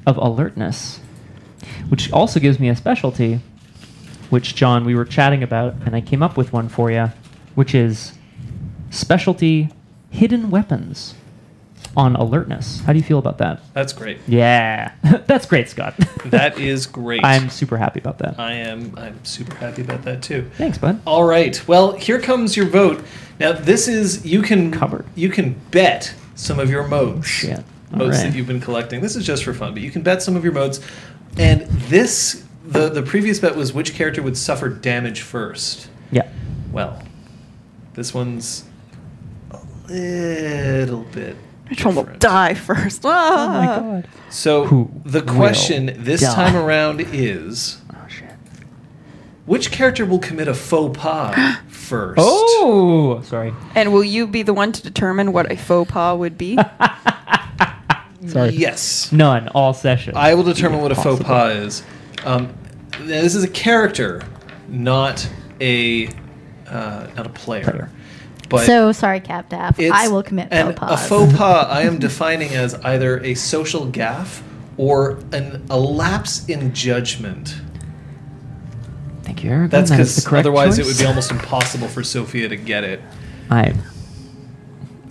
[0.05, 0.99] of Alertness,
[1.93, 3.39] which also gives me a specialty,
[4.31, 7.11] which John we were chatting about, and I came up with one for you,
[7.53, 8.13] which is
[8.89, 9.69] specialty
[10.09, 11.13] hidden weapons
[11.95, 12.79] on alertness.
[12.79, 13.61] How do you feel about that?
[13.73, 14.17] That's great.
[14.27, 14.93] Yeah,
[15.27, 15.93] that's great, Scott.
[16.25, 17.23] That is great.
[17.23, 18.39] I'm super happy about that.
[18.39, 18.95] I am.
[18.97, 20.49] I'm super happy about that too.
[20.57, 20.99] Thanks, bud.
[21.05, 21.61] All right.
[21.67, 23.03] Well, here comes your vote.
[23.39, 25.05] Now, this is you can Covered.
[25.13, 27.27] You can bet some of your motes.
[27.27, 27.63] Shit.
[27.91, 28.23] Motes right.
[28.23, 29.01] that you've been collecting.
[29.01, 30.79] This is just for fun, but you can bet some of your motes.
[31.37, 35.89] And this, the the previous bet was which character would suffer damage first.
[36.11, 36.29] Yeah.
[36.71, 37.01] Well,
[37.93, 38.65] this one's
[39.51, 39.59] a
[39.91, 41.35] little bit.
[41.69, 42.21] Which one will different.
[42.21, 43.01] die first?
[43.03, 43.79] Oh my Ah.
[43.79, 44.07] god.
[44.29, 46.33] So Who the will question this die?
[46.35, 48.29] time around is Oh shit.
[49.45, 52.19] which character will commit a faux pas first?
[52.21, 53.53] Oh, sorry.
[53.75, 56.57] And will you be the one to determine what a faux pas would be?
[58.27, 58.49] Sorry.
[58.51, 59.11] Yes.
[59.11, 60.15] None all session.
[60.15, 61.83] I will determine what a faux pas is.
[62.23, 62.53] Um,
[63.01, 64.21] this is a character,
[64.67, 65.27] not
[65.59, 66.07] a
[66.67, 67.63] uh, not a player.
[67.63, 67.89] Player.
[68.49, 69.79] But so sorry, Cap Daff.
[69.79, 71.05] I will commit faux pas.
[71.05, 74.41] A faux pas I am defining as either a social gaffe
[74.77, 77.55] or an a lapse in judgment.
[79.23, 79.69] Thank you, Aragorn.
[79.69, 82.55] That's That is the because correct otherwise it would be almost impossible for Sophia to
[82.55, 83.01] get it.
[83.49, 83.73] I.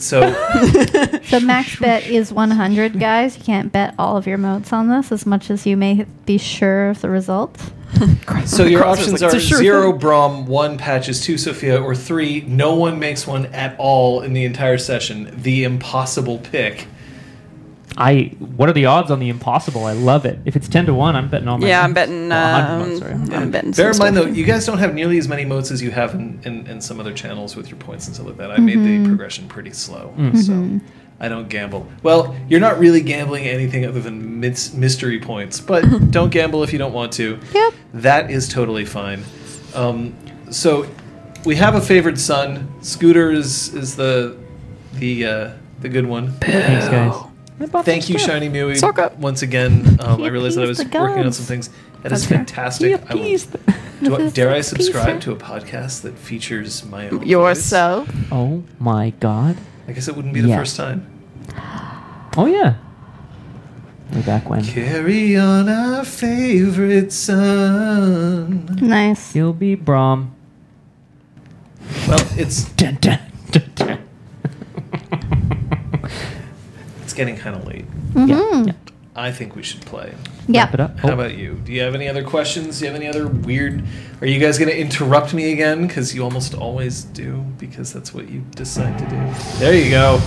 [0.02, 0.32] So
[1.24, 3.38] So max bet is 100, guys.
[3.38, 6.38] You can't bet all of your motes on this, as much as you may be
[6.38, 7.58] sure of the result.
[8.46, 10.00] So your options like, are sure zero thing.
[10.00, 14.44] Brom, one patches, two Sophia, or three no one makes one at all in the
[14.44, 15.30] entire session.
[15.42, 16.88] The impossible pick.
[17.96, 18.34] I.
[18.38, 19.84] What are the odds on the impossible?
[19.84, 20.38] I love it.
[20.44, 21.66] If it's ten to one, I'm betting all my.
[21.68, 22.28] Yeah, I'm betting.
[22.28, 23.12] Well, 100 Um, motes, sorry.
[23.42, 23.70] I'm betting.
[23.72, 26.14] Bear in mind, though, you guys don't have nearly as many motes as you have
[26.14, 28.50] in, in, in some other channels with your points and stuff like that.
[28.50, 30.80] I made the progression pretty slow, so
[31.20, 31.86] I don't gamble.
[32.02, 36.72] Well, you're not really gambling anything other than mis- mystery points, but don't gamble if
[36.72, 37.38] you don't want to.
[37.54, 37.74] Yep.
[37.94, 39.22] That is totally fine.
[39.74, 40.14] Um,
[40.50, 40.86] so
[41.44, 42.72] we have a favored son.
[42.82, 44.36] Scooter is is the
[44.94, 45.50] the uh,
[45.80, 46.32] the good one.
[46.40, 47.14] Thanks, guys.
[47.58, 48.76] Thank you, Shiny Mewy.
[48.78, 49.12] Soccer.
[49.18, 51.68] Once again, um, I realized that I was working on some things.
[52.02, 52.38] That is That's fair.
[52.38, 53.10] fantastic.
[53.10, 53.38] I will,
[54.02, 55.20] do I, dare I subscribe pizza.
[55.30, 57.28] to a podcast that features my own voice?
[57.28, 58.08] yourself.
[58.32, 59.56] Oh my god.
[59.86, 60.58] I guess it wouldn't be the Yes.
[60.58, 61.06] first time.
[62.36, 62.74] Oh yeah.
[64.12, 64.64] Way back when.
[64.64, 68.66] Carry on our favorite son.
[68.80, 69.36] Nice.
[69.36, 70.34] You'll be Brom.
[72.08, 73.20] Well, it's Dun, dun,
[73.52, 73.98] dun, dun.
[77.12, 77.84] It's getting kind of late.
[78.14, 78.28] Mm-hmm.
[78.28, 78.72] yeah, yeah.
[79.14, 80.14] I think we should play.
[80.48, 80.62] Yeah.
[80.64, 80.98] Wrap it up.
[80.98, 81.60] How Oh, about you?
[81.66, 82.78] Do you have any other questions?
[82.78, 83.84] Do you have any other weird?
[84.22, 85.86] Are you guys going to interrupt me again?
[85.86, 87.44] Because you almost always do.
[87.58, 89.58] Because that's what you decide to do.
[89.58, 90.18] There you go.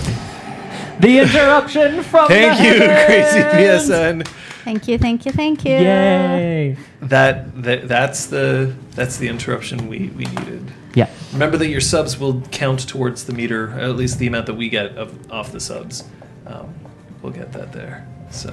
[1.00, 3.90] The interruption from Thank the you, Crazy heavens!
[3.90, 4.26] PSN.
[4.64, 5.72] Thank you, thank you, thank you.
[5.72, 6.76] Yay!
[7.02, 10.70] That, that that's the that's the interruption we we needed.
[10.94, 11.10] Yeah.
[11.32, 14.68] Remember that your subs will count towards the meter, at least the amount that we
[14.68, 16.04] get of off the subs.
[16.46, 16.74] Um,
[17.22, 18.06] we'll get that there.
[18.30, 18.50] So.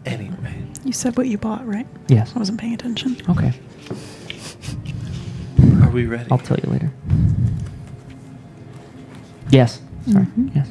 [0.06, 1.88] anyway, You said what you bought, right?
[2.08, 2.34] Yes.
[2.36, 3.18] I wasn't paying attention.
[3.30, 3.54] Okay.
[5.82, 6.30] are we ready?
[6.32, 6.92] I'll tell you later.
[9.50, 9.82] Yes.
[10.12, 10.28] Sorry.
[10.56, 10.70] Yes.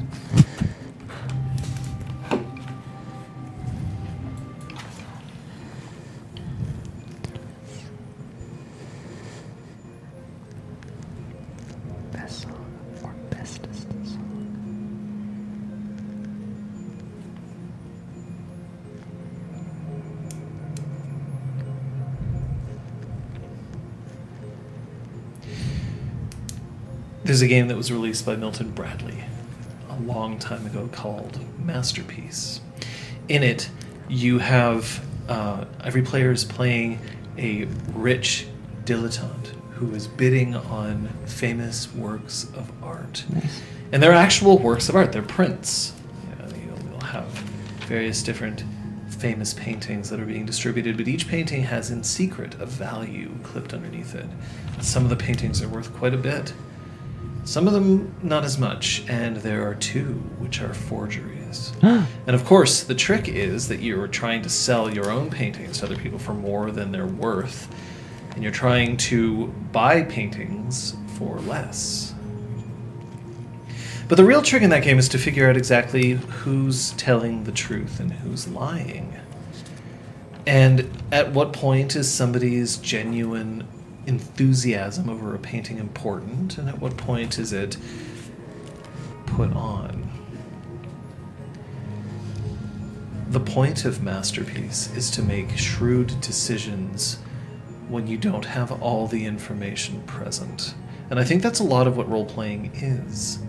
[27.29, 29.23] There's a game that was released by Milton Bradley
[29.87, 32.59] a long time ago called Masterpiece.
[33.27, 33.69] In it,
[34.07, 36.97] you have uh, every player is playing
[37.37, 38.47] a rich
[38.83, 43.23] dilettante who is bidding on famous works of art.
[43.29, 43.61] Nice.
[43.91, 45.93] And they're actual works of art, they're prints.
[46.31, 47.27] You know, you'll, you'll have
[47.85, 48.63] various different
[49.07, 53.75] famous paintings that are being distributed, but each painting has in secret a value clipped
[53.75, 54.25] underneath it.
[54.81, 56.53] Some of the paintings are worth quite a bit.
[57.43, 61.73] Some of them not as much, and there are two which are forgeries.
[61.81, 65.85] and of course, the trick is that you're trying to sell your own paintings to
[65.85, 67.67] other people for more than they're worth,
[68.31, 72.13] and you're trying to buy paintings for less.
[74.07, 77.51] But the real trick in that game is to figure out exactly who's telling the
[77.51, 79.13] truth and who's lying.
[80.47, 83.67] And at what point is somebody's genuine
[84.09, 87.77] enthusiasm over a painting important, and at what point is it
[89.25, 90.09] put on?
[93.29, 97.19] The point of Masterpiece is to make shrewd decisions
[97.87, 100.73] when you don't have all the information present.
[101.09, 103.39] And I think that's a lot of what role playing is.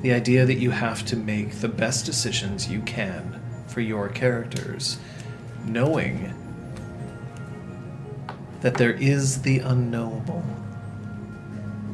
[0.00, 4.98] The idea that you have to make the best decisions you can for your characters,
[5.66, 6.32] knowing
[8.66, 10.42] that there is the unknowable.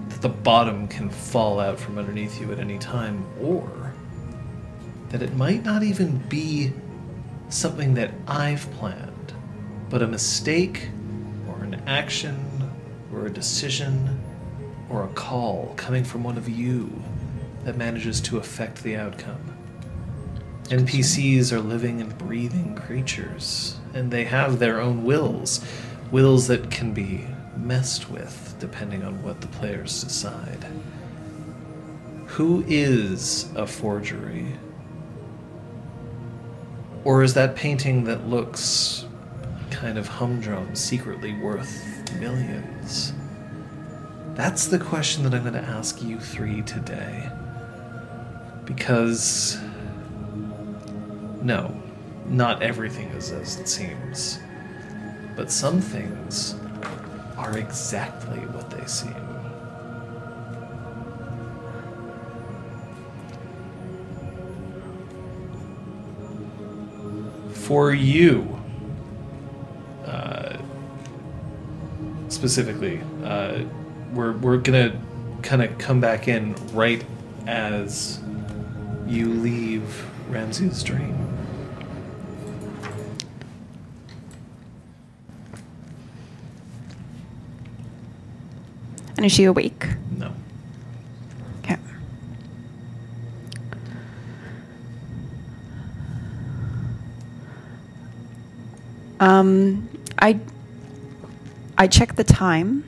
[0.09, 3.93] That the bottom can fall out from underneath you at any time, or
[5.11, 6.73] that it might not even be
[7.51, 9.35] something that I've planned,
[9.91, 10.89] but a mistake,
[11.47, 12.73] or an action,
[13.13, 14.19] or a decision,
[14.89, 16.91] or a call coming from one of you
[17.65, 19.59] that manages to affect the outcome.
[20.69, 25.63] NPCs are living and breathing creatures, and they have their own wills.
[26.13, 30.67] Wills that can be messed with depending on what the players decide.
[32.27, 34.47] Who is a forgery?
[37.05, 39.07] Or is that painting that looks
[39.71, 43.15] kind of humdrum secretly worth millions?
[44.35, 47.31] That's the question that I'm going to ask you three today.
[48.67, 49.59] Because,
[51.41, 51.75] no,
[52.27, 54.39] not everything is as it seems.
[55.37, 56.55] But some things
[57.37, 59.15] are exactly what they seem.
[67.53, 68.61] For you,
[70.05, 70.59] uh,
[72.29, 73.61] specifically, uh,
[74.13, 75.01] we're, we're gonna
[75.43, 77.05] kind of come back in right
[77.47, 78.21] as
[79.07, 81.32] you leave Ramsey's dream.
[89.23, 89.87] And is she awake?
[90.19, 90.33] No.
[91.61, 91.77] Okay.
[99.21, 100.41] Um, I
[101.79, 102.83] I check the time.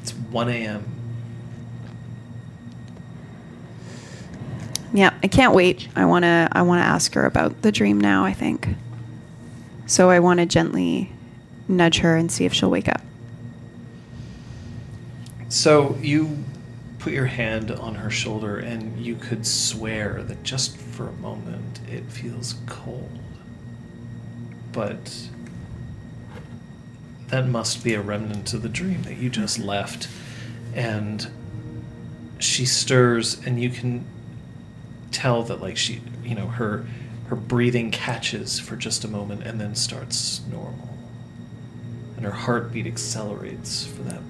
[0.00, 0.82] It's 1 a.m.
[4.94, 5.88] Yeah, I can't wait.
[5.94, 8.24] I wanna I wanna ask her about the dream now.
[8.24, 8.66] I think.
[9.84, 11.12] So I want to gently
[11.68, 13.02] nudge her and see if she'll wake up.
[15.52, 16.44] So you
[16.98, 21.80] put your hand on her shoulder, and you could swear that just for a moment
[21.86, 23.18] it feels cold.
[24.72, 25.28] But
[27.26, 29.68] that must be a remnant of the dream that you just mm-hmm.
[29.68, 30.08] left.
[30.74, 31.28] And
[32.38, 34.06] she stirs, and you can
[35.10, 36.86] tell that, like, she, you know, her.
[37.28, 40.96] Her breathing catches for just a moment and then starts normal.
[42.16, 44.20] And her heartbeat accelerates for that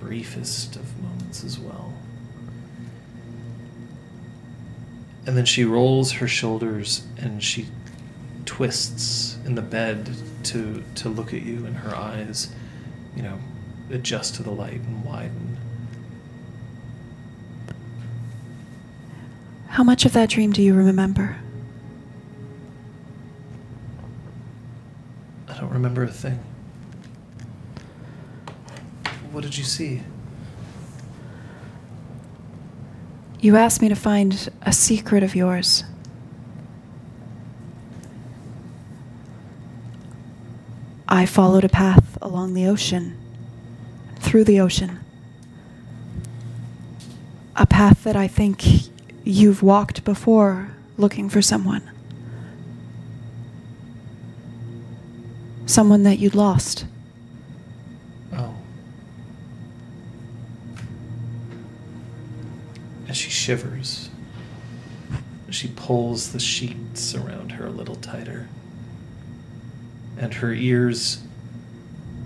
[0.00, 1.92] briefest of moments as well.
[5.26, 7.66] And then she rolls her shoulders and she
[8.46, 10.10] twists in the bed
[10.44, 12.52] to to look at you and her eyes,
[13.14, 13.38] you know,
[13.90, 15.58] adjust to the light and widen.
[19.68, 21.36] How much of that dream do you remember?
[25.48, 26.40] I don't remember a thing.
[29.40, 30.02] What did you see?
[33.40, 35.82] You asked me to find a secret of yours.
[41.08, 43.16] I followed a path along the ocean,
[44.16, 45.00] through the ocean.
[47.56, 48.62] A path that I think
[49.24, 51.90] you've walked before looking for someone.
[55.64, 56.84] Someone that you'd lost.
[63.10, 64.08] And she shivers.
[65.50, 68.48] She pulls the sheets around her a little tighter.
[70.16, 71.20] And her ears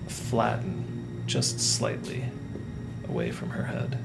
[0.09, 2.27] flatten just slightly
[3.09, 3.99] away from her head.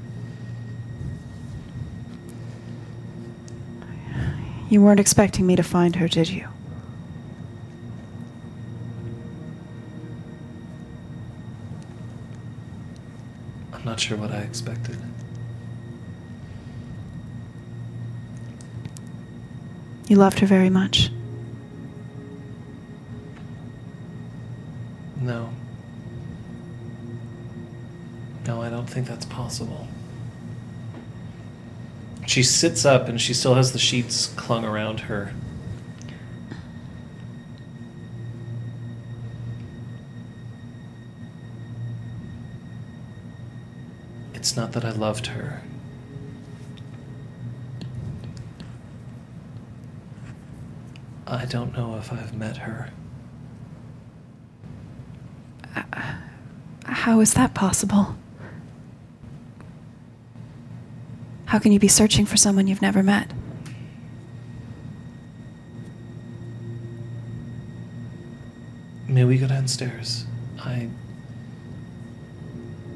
[4.70, 6.48] You weren't expecting me to find her, did you?
[13.74, 14.96] I'm not sure what I expected.
[20.10, 21.08] You loved her very much.
[25.20, 25.50] No.
[28.44, 29.86] No, I don't think that's possible.
[32.26, 35.32] She sits up and she still has the sheets clung around her.
[44.34, 45.62] It's not that I loved her.
[51.30, 52.90] I don't know if I've met her.
[56.84, 58.16] How is that possible?
[61.46, 63.30] How can you be searching for someone you've never met?
[69.06, 70.26] May we go downstairs?
[70.58, 70.88] I.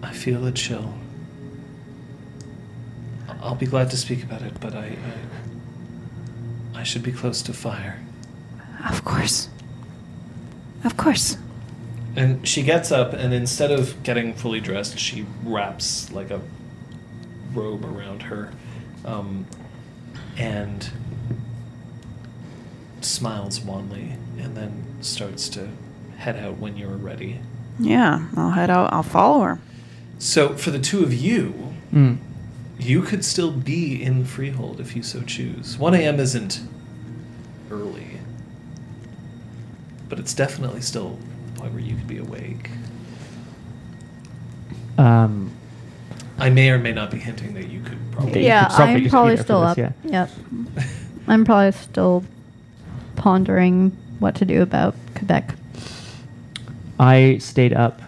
[0.02, 0.92] I feel a chill.
[3.40, 4.96] I'll be glad to speak about it, but I.
[6.74, 8.03] I, I should be close to fire.
[8.88, 9.48] Of course.
[10.84, 11.36] Of course.
[12.16, 16.40] And she gets up, and instead of getting fully dressed, she wraps like a
[17.52, 18.52] robe around her
[19.04, 19.46] um,
[20.36, 20.90] and
[23.00, 25.68] smiles wanly, and then starts to
[26.16, 27.40] head out when you're ready.
[27.78, 28.92] Yeah, I'll head out.
[28.92, 29.60] I'll follow her.
[30.18, 32.18] So, for the two of you, Mm.
[32.78, 35.76] you could still be in Freehold if you so choose.
[35.78, 36.18] 1 a.m.
[36.20, 36.60] isn't
[37.70, 38.13] early,
[40.14, 41.18] but it's definitely still
[41.54, 42.70] the point where you could be awake.
[44.96, 45.50] Um,
[46.38, 48.44] I may or may not be hinting that you could probably.
[48.44, 49.76] Yeah, could probably I'm probably eat after still this, up.
[50.04, 50.28] yeah.
[50.76, 50.86] Yep.
[51.26, 52.22] I'm probably still
[53.16, 53.90] pondering
[54.20, 55.56] what to do about Quebec.
[57.00, 58.00] I stayed up,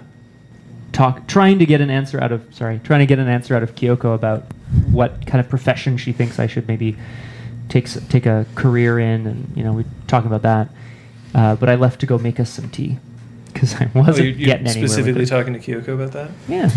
[0.92, 3.64] talk, trying to get an answer out of sorry, trying to get an answer out
[3.64, 4.44] of Kyoko about
[4.92, 6.96] what kind of profession she thinks I should maybe
[7.68, 10.68] take take a career in, and you know, we talking about that.
[11.37, 12.99] Uh, but I left to go make us some tea.
[13.53, 14.82] because I Oh, wasn't you're, you're getting anywhere.
[14.82, 15.26] with specifically it.
[15.26, 16.30] talking to Kyoko about that?
[16.49, 16.70] Yeah.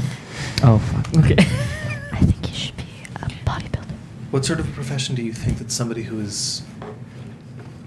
[0.64, 1.08] Oh fuck.
[1.24, 1.36] Okay.
[2.12, 2.84] I think you should be
[3.16, 3.96] a bodybuilder.
[4.32, 6.62] What sort of profession do you think that somebody who is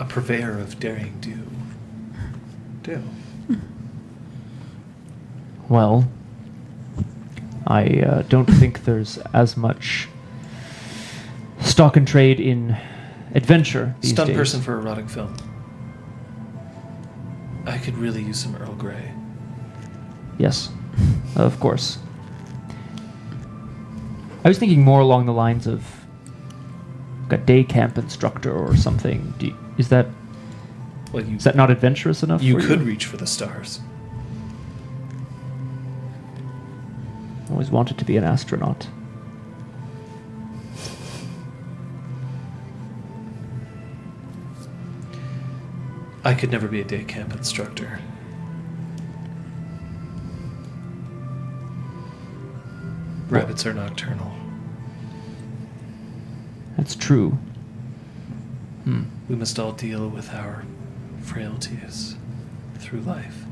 [0.01, 1.39] a purveyor of daring do?
[2.83, 3.03] Do.
[5.69, 6.09] well,
[7.67, 10.09] I uh, don't think there's as much
[11.61, 12.77] stock and trade in
[13.35, 14.37] adventure these Stunt days.
[14.37, 15.35] person for erotic film.
[17.67, 19.13] I could really use some Earl Grey.
[20.39, 20.71] Yes,
[21.37, 21.99] of course.
[24.45, 25.85] I was thinking more along the lines of
[27.31, 29.33] like a day camp instructor or something.
[29.39, 30.07] You, is that
[31.13, 32.43] Well, you is that not adventurous enough?
[32.43, 33.81] you could reach for the stars.
[37.51, 38.89] Always wanted to be an astronaut.
[46.25, 47.99] I could never be a day camp instructor.
[53.29, 54.33] Rabbits are nocturnal.
[56.77, 57.31] That's true.
[58.85, 59.05] Hmm.
[59.29, 60.65] We must all deal with our
[61.23, 62.17] frailties
[62.79, 63.45] through life.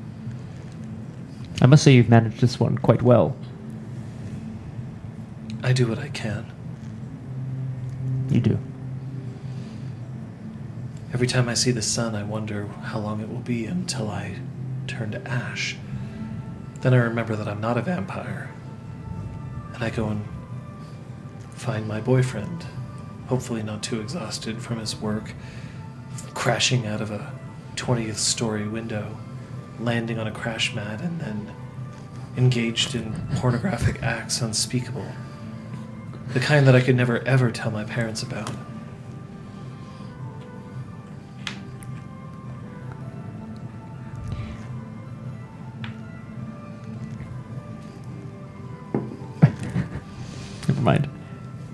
[1.62, 3.36] I must say you've managed this one quite well.
[5.62, 6.46] I do what I can.
[8.30, 8.58] You do.
[11.12, 14.36] Every time I see the sun, I wonder how long it will be until I
[14.86, 15.76] turn to ash.
[16.82, 18.50] Then I remember that I'm not a vampire.
[19.74, 20.24] And I go and
[21.50, 22.64] find my boyfriend,
[23.26, 25.34] hopefully not too exhausted from his work,
[26.32, 27.32] crashing out of a
[27.74, 29.16] 20th story window,
[29.80, 31.52] landing on a crash mat, and then
[32.36, 35.10] engaged in pornographic acts unspeakable.
[36.34, 38.52] The kind that I could never ever tell my parents about.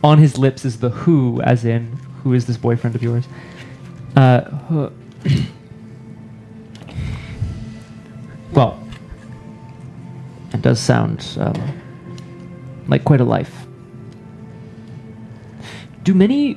[0.06, 3.24] On his lips is the who, as in, who is this boyfriend of yours?
[4.14, 4.92] Uh, who-
[8.52, 8.78] well,
[10.52, 11.60] it does sound um,
[12.86, 13.66] like quite a life.
[16.04, 16.56] Do many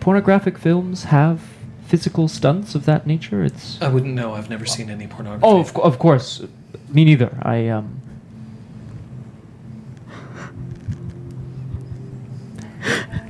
[0.00, 1.40] pornographic films have
[1.86, 3.42] physical stunts of that nature?
[3.42, 4.34] It's I wouldn't know.
[4.34, 5.46] I've never seen any pornography.
[5.46, 6.42] oh, of, of course,
[6.90, 7.34] me neither.
[7.40, 8.02] I um.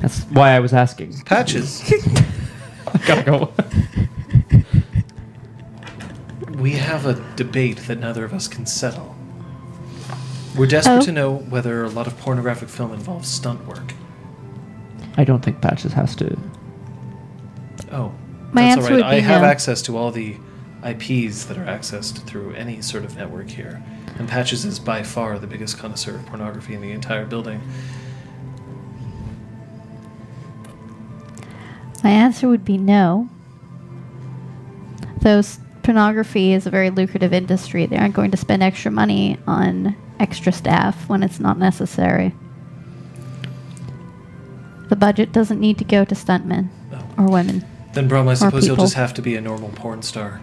[0.01, 1.21] That's why I was asking.
[1.23, 1.83] Patches.
[3.07, 3.53] Gotta go.
[6.59, 9.15] we have a debate that neither of us can settle.
[10.57, 11.05] We're desperate Oh.
[11.05, 13.93] to know whether a lot of pornographic film involves stunt work.
[15.17, 16.37] I don't think Patches has to.
[17.93, 18.13] Oh,
[18.53, 19.05] My that's answer all right.
[19.05, 19.49] would be I have no.
[19.49, 20.37] access to all the
[20.85, 23.83] IPs that are accessed through any sort of network here,
[24.19, 27.61] and Patches is by far the biggest connoisseur of pornography in the entire building.
[32.05, 33.29] My answer would be no.
[35.21, 35.43] Though
[35.83, 40.53] pornography is a very lucrative industry, they aren't going to spend extra money on extra
[40.53, 42.35] staff when it's not necessary.
[44.89, 47.25] The budget doesn't need to go to stuntmen Oh.
[47.25, 47.65] or women.
[47.95, 50.41] Then, Brom, I suppose you'll just have to be a normal porn star.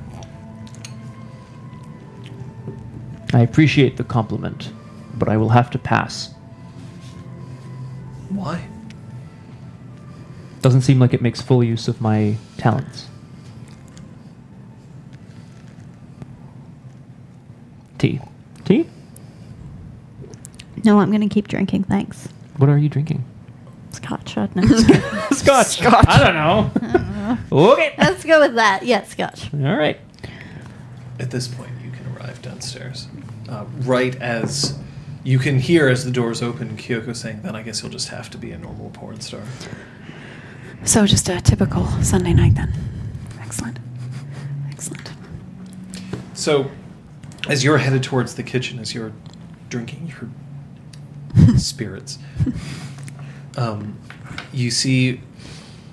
[3.33, 4.71] I appreciate the compliment,
[5.15, 6.33] but I will have to pass.
[8.29, 8.67] Why?
[10.65, 13.05] Doesn't seem like it makes full use of my talents.
[17.99, 18.19] Tea.
[18.63, 18.89] Tea?
[20.83, 22.29] No, I'm going to keep drinking, thanks.
[22.57, 23.23] What are you drinking?
[23.91, 24.37] Scotch.
[24.37, 24.77] I don't know.
[25.29, 25.67] Scotch.
[25.77, 26.05] Scotch.
[26.07, 27.37] I don't know.
[27.73, 27.93] okay.
[27.99, 28.81] Let's go with that.
[28.81, 29.53] Yeah, Scotch.
[29.53, 29.99] All right.
[31.19, 33.07] At this point, you can arrive downstairs.
[33.47, 34.75] Uh, right as
[35.23, 38.31] you can hear as the doors open, Kyoko saying, Then I guess you'll just have
[38.31, 39.43] to be a normal porn star.
[40.85, 42.71] So just a typical Sunday night then.
[43.41, 43.79] Excellent.
[44.69, 45.11] Excellent.
[46.35, 46.69] So,
[47.49, 49.11] as you're headed towards the kitchen, as you're
[49.69, 52.19] drinking your spirits,
[53.57, 53.97] um,
[54.53, 55.21] you see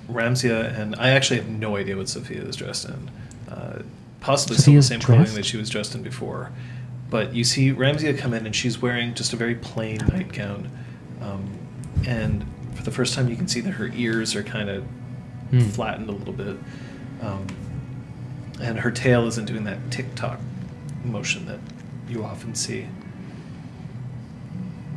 [0.07, 3.09] Ramsia, and I actually have no idea what Sophia is dressed in.
[3.49, 3.81] Uh,
[4.21, 5.35] possibly still the Sophia's same clothing dressed?
[5.35, 6.51] that she was dressed in before.
[7.09, 10.69] But you see Ramsia come in, and she's wearing just a very plain nightgown.
[11.19, 11.49] Um,
[12.05, 12.45] and
[12.83, 14.83] for the first time, you can see that her ears are kind of
[15.51, 15.59] Hmm.
[15.59, 16.57] flattened a little bit.
[17.21, 17.47] Um,
[18.59, 20.39] and her tail isn't doing that tick tock
[21.05, 21.59] motion that
[22.09, 22.87] you often see.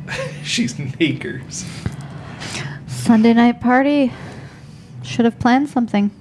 [0.43, 1.63] She's nakers.
[2.87, 4.11] Sunday night party.
[5.03, 6.11] Should have planned something.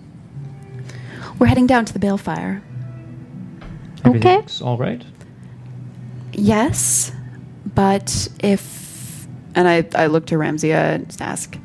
[1.38, 2.62] We're heading down to the balefire.
[4.04, 4.42] Okay.
[4.62, 5.02] All right.
[6.32, 7.10] Yes,
[7.74, 8.85] but if
[9.56, 11.58] and I I look to Ramsia and ask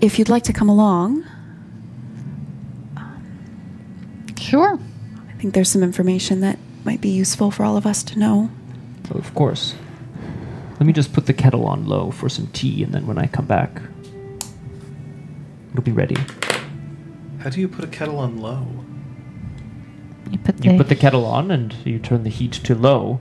[0.00, 1.24] if you'd like to come along.
[4.38, 4.78] Sure.
[5.28, 8.50] I think there's some information that might be useful for all of us to know.
[9.10, 9.74] Of course.
[10.72, 13.26] Let me just put the kettle on low for some tea, and then when I
[13.26, 13.80] come back,
[15.70, 16.16] it'll be ready.
[17.38, 18.66] How do you put a kettle on low?
[20.30, 23.20] You put You the, put the kettle on, and you turn the heat to low,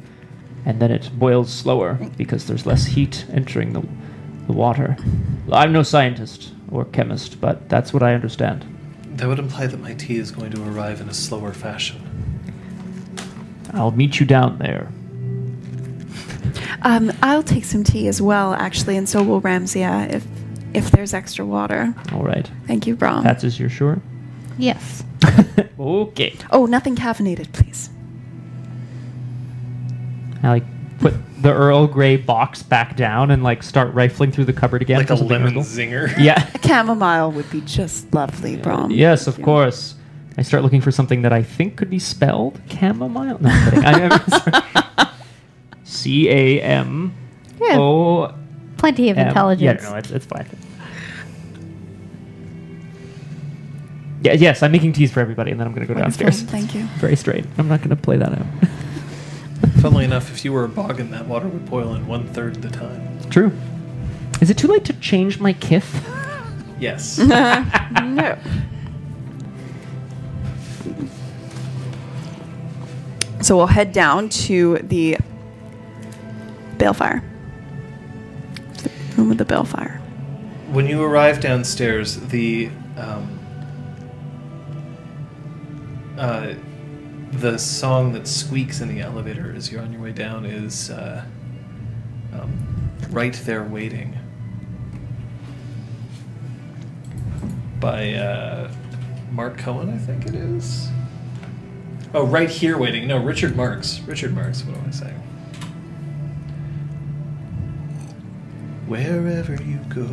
[0.66, 3.84] and then it boils slower because there's less heat entering the,
[4.48, 4.98] the water.
[5.52, 8.66] I'm no scientist or chemist, but that's what I understand.
[9.18, 12.02] That would imply that my tea is going to arrive in a slower fashion.
[13.74, 14.92] I'll meet you down there.
[16.82, 20.26] Um, I'll take some tea as well, actually, and so will Ramsia if
[20.74, 21.96] if there's extra water.
[22.12, 22.50] All right.
[22.68, 23.24] Thank you, Brom.
[23.24, 24.02] Patches, you're sure?
[24.58, 25.04] yes.
[25.80, 26.36] okay.
[26.52, 27.90] oh, nothing caffeinated, please.
[30.46, 30.64] I like
[31.00, 35.00] put the Earl Grey box back down and like start rifling through the cupboard again.
[35.00, 35.64] like a lemon wiggle.
[35.64, 36.16] zinger.
[36.18, 36.48] Yeah.
[36.54, 38.92] A chamomile would be just lovely, Brom.
[38.92, 39.46] Yes, of Thank you.
[39.46, 39.96] course.
[40.38, 43.40] I start looking for something that I think could be spelled chamomile.
[43.42, 43.86] No, I'm kidding.
[43.86, 45.12] I,
[45.84, 47.14] C A M
[47.62, 47.78] Yeah.
[47.80, 48.34] O.
[48.78, 49.82] Plenty of intelligence.
[49.84, 50.46] Yeah, no, it's, it's fine.
[54.22, 56.50] Yeah, yes, I'm making teas for everybody, and then I'm going to go Wonderful, downstairs.
[56.50, 56.84] Thank you.
[57.00, 57.46] Very straight.
[57.58, 58.46] I'm not going to play that out.
[59.82, 62.70] Funnily enough, if you were a boggan, that water would boil in one third the
[62.70, 63.20] time.
[63.30, 63.52] True.
[64.42, 66.04] Is it too late to change my kith?
[66.80, 67.18] Yes.
[67.20, 68.38] no.
[73.42, 75.18] So we'll head down to the
[76.78, 77.22] balefire.
[78.82, 80.00] The room with the balefire.
[80.72, 83.40] when you arrive downstairs, the um,
[86.18, 86.54] uh,
[87.40, 91.24] the song that squeaks in the elevator as you're on your way down is uh,
[92.34, 94.18] um, "Right There Waiting"
[97.80, 98.72] by uh,
[99.32, 100.90] Mark Cohen, I think it is.
[102.14, 103.08] Oh, right here waiting.
[103.08, 104.00] No, Richard Marx.
[104.08, 104.64] Richard Marx.
[104.64, 105.22] What am I saying?
[108.88, 110.06] Wherever you go,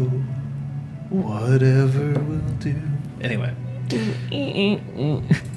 [1.10, 2.74] whatever will do.
[3.20, 3.54] Anyway.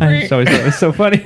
[0.00, 1.18] I just always thought it was so funny.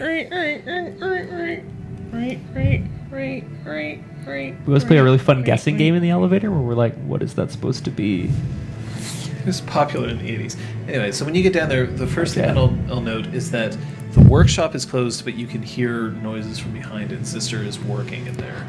[4.66, 7.22] We always play a really fun guessing game in the elevator where we're like, what
[7.22, 8.30] is that supposed to be?
[9.40, 10.56] It was popular in the 80s.
[10.88, 13.52] Anyway, so when you get down there, the first thing that I'll, I'll note is
[13.52, 13.76] that
[14.12, 17.24] the workshop is closed, but you can hear noises from behind it.
[17.26, 18.66] Sister is working in there.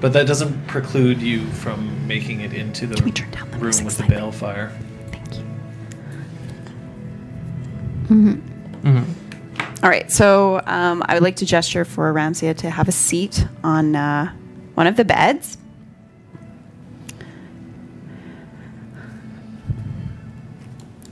[0.00, 3.96] But that doesn't preclude you from making it into the turn down the room with
[3.96, 4.16] the slightly?
[4.16, 4.72] balefire.
[8.10, 8.88] Mm-hmm.
[8.88, 9.84] Mm-hmm.
[9.84, 13.46] All right, so um, I would like to gesture for Ramsia to have a seat
[13.62, 14.34] on uh,
[14.74, 15.56] one of the beds.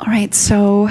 [0.00, 0.88] All right, so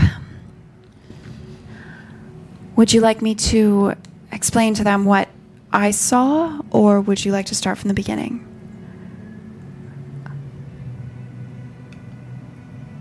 [2.77, 3.93] would you like me to
[4.31, 5.27] explain to them what
[5.73, 8.45] I saw, or would you like to start from the beginning?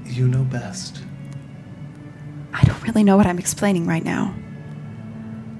[0.04, 1.05] You know best.
[2.58, 4.34] I don't really know what I'm explaining right now.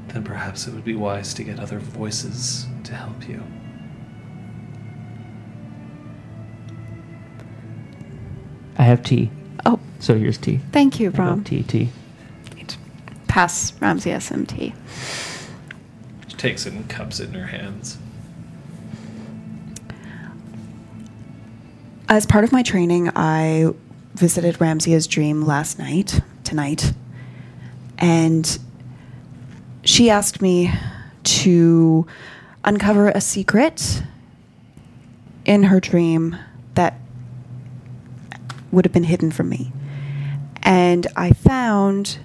[0.09, 3.42] Then perhaps it would be wise to get other voices to help you.
[8.78, 9.30] I have tea.
[9.64, 10.61] Oh, So here's tea.
[10.72, 11.44] thank you, I Brom.
[11.44, 11.90] Tea, tea.
[13.28, 14.72] Pass Ramsia some tea.
[16.28, 17.99] She takes it and cups it in her hands.
[22.09, 23.72] As part of my training, I
[24.14, 26.92] visited Ramsia's dream last night, tonight,
[27.99, 28.59] and
[29.84, 30.72] she asked me
[31.24, 32.07] to
[32.64, 34.03] uncover a secret
[35.44, 36.36] in her dream
[36.74, 36.99] that
[38.72, 39.72] would have been hidden from me.
[40.62, 42.18] And I found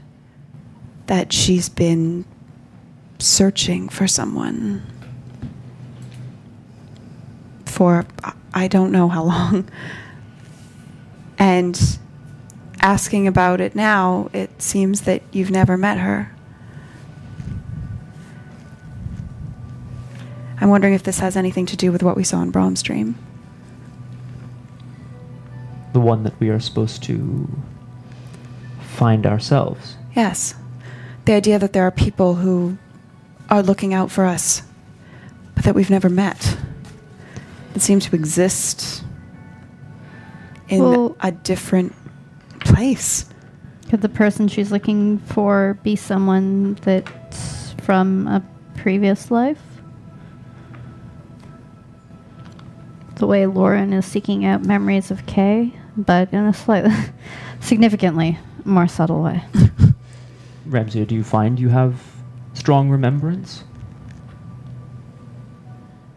[1.07, 2.25] that she's been
[3.19, 4.81] searching for someone
[7.65, 8.05] for
[8.53, 9.69] I- don't know how long.
[11.39, 11.97] And
[12.81, 16.31] asking about it now, it seems that you've never met her.
[20.59, 23.15] I'm wondering if this has anything to do with what we saw in Brahm's dream.
[25.93, 27.49] The one that we are supposed to
[28.81, 29.97] find ourselves.
[30.15, 30.55] Yes.
[31.25, 32.77] The idea that there are people who
[33.49, 34.61] are looking out for us,
[35.55, 36.57] but that we've never met.
[37.73, 39.03] That seem to exist
[40.69, 41.93] in Well- a different
[42.81, 43.25] place.
[43.89, 48.43] Could the person she's looking for be someone that's from a
[48.75, 49.61] previous life?
[53.17, 56.91] The way Lauren is seeking out memories of Kay, but in a slightly,
[57.59, 59.43] significantly more subtle way.
[60.65, 62.01] Ramsey, do you find you have
[62.55, 63.63] strong remembrance?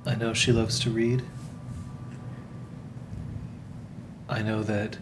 [0.07, 1.23] I know she loves to read.
[4.31, 4.97] I know that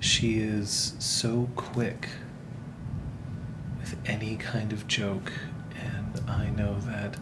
[0.00, 2.08] she is so quick
[3.78, 5.32] with any kind of joke,
[5.78, 7.16] and I know that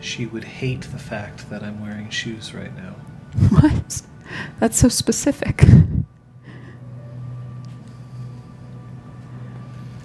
[0.00, 2.94] she would hate the fact that I'm wearing shoes right now.
[3.50, 4.02] What?
[4.60, 5.64] That's so specific.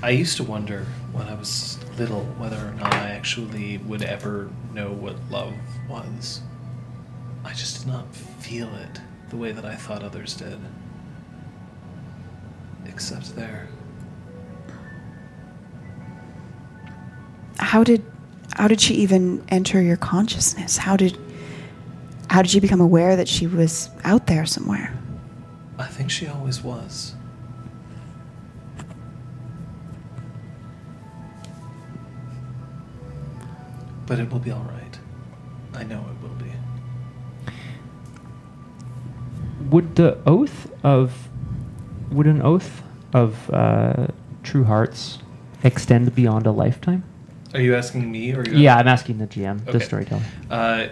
[0.02, 4.50] I used to wonder when I was little whether or not I actually would ever
[4.74, 5.54] know what love
[5.90, 6.42] was.
[7.44, 10.60] I just did not feel it the way that I thought others did.
[12.86, 13.68] Except there.
[17.58, 18.04] How did
[18.56, 20.78] how did she even enter your consciousness?
[20.78, 21.18] How did
[22.30, 24.98] how did you become aware that she was out there somewhere?
[25.78, 27.16] I think she always was.
[34.06, 35.00] But it will be all right.
[35.74, 36.52] I know it will be.
[39.70, 41.30] Would the oath of
[42.12, 42.82] would an oath
[43.14, 44.08] of uh,
[44.44, 45.20] true hearts
[45.64, 47.04] extend beyond a lifetime?
[47.54, 49.86] Are you asking me or are you Yeah, I'm asking the GM, the Okay.
[49.86, 50.24] storyteller.
[50.50, 50.88] Uh,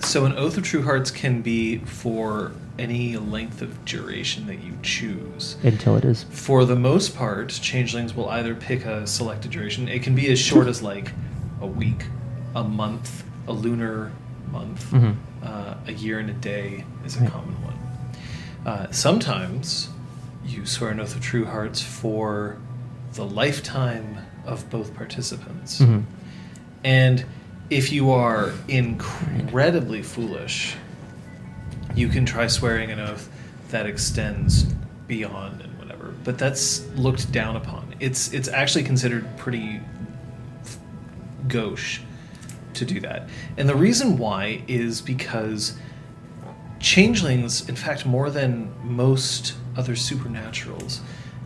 [0.00, 4.72] so an oath of true hearts can be for any length of duration that you
[4.82, 5.56] choose.
[5.62, 6.24] Until it is.
[6.30, 9.86] For the most part, changelings will either pick a selected duration.
[9.88, 11.12] It can be as short as like
[11.60, 12.04] a week,
[12.56, 14.10] a month, a lunar
[14.50, 15.14] month, Mhm.
[15.44, 17.30] uh, a year and a day is a Right.
[17.30, 17.74] common one.
[18.66, 19.88] Uh, sometimes
[20.44, 22.56] you swear an oath of true hearts for
[23.14, 25.80] the lifetime of both participants.
[25.80, 26.04] Mhm.
[26.84, 27.24] And
[27.70, 30.74] if you are incredibly foolish,
[31.94, 33.28] you can try swearing an oath
[33.70, 34.64] that extends
[35.06, 36.12] beyond and whatever.
[36.24, 37.94] But that's looked down upon.
[38.00, 39.80] It's it's actually considered pretty
[40.64, 40.78] f-
[41.48, 42.00] gauche
[42.74, 43.28] to do that.
[43.56, 45.74] And the reason why is because
[46.80, 51.00] changelings, in fact, more than most other supernaturals,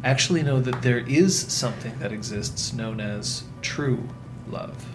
[0.04, 4.08] actually know that there is something that exists known as true
[4.48, 4.86] love.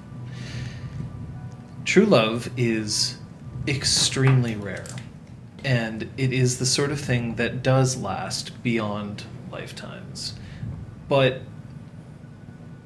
[1.85, 3.17] True love is
[3.67, 4.85] extremely rare,
[5.65, 10.33] and it is the sort of thing that does last beyond lifetimes.
[11.09, 11.41] But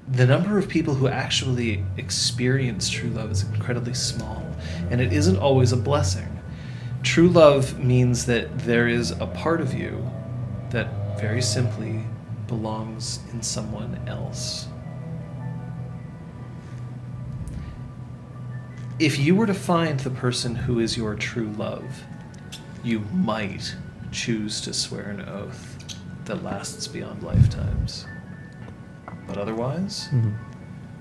[0.08, 4.46] the number of people who actually experience true love is incredibly small,
[4.90, 6.40] and it isn't always a blessing.
[7.04, 10.10] True love means that there is a part of you
[10.76, 12.04] that very simply
[12.48, 14.68] belongs in someone else.
[19.00, 22.04] If you were to find the person who is your true love,
[22.84, 23.74] you might
[24.12, 25.78] choose to swear an oath
[26.26, 28.06] that lasts beyond lifetimes.
[29.28, 30.34] But otherwise, Mhm.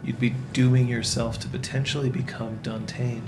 [0.04, 3.22] you'd be dooming yourself to potentially become Dauntain,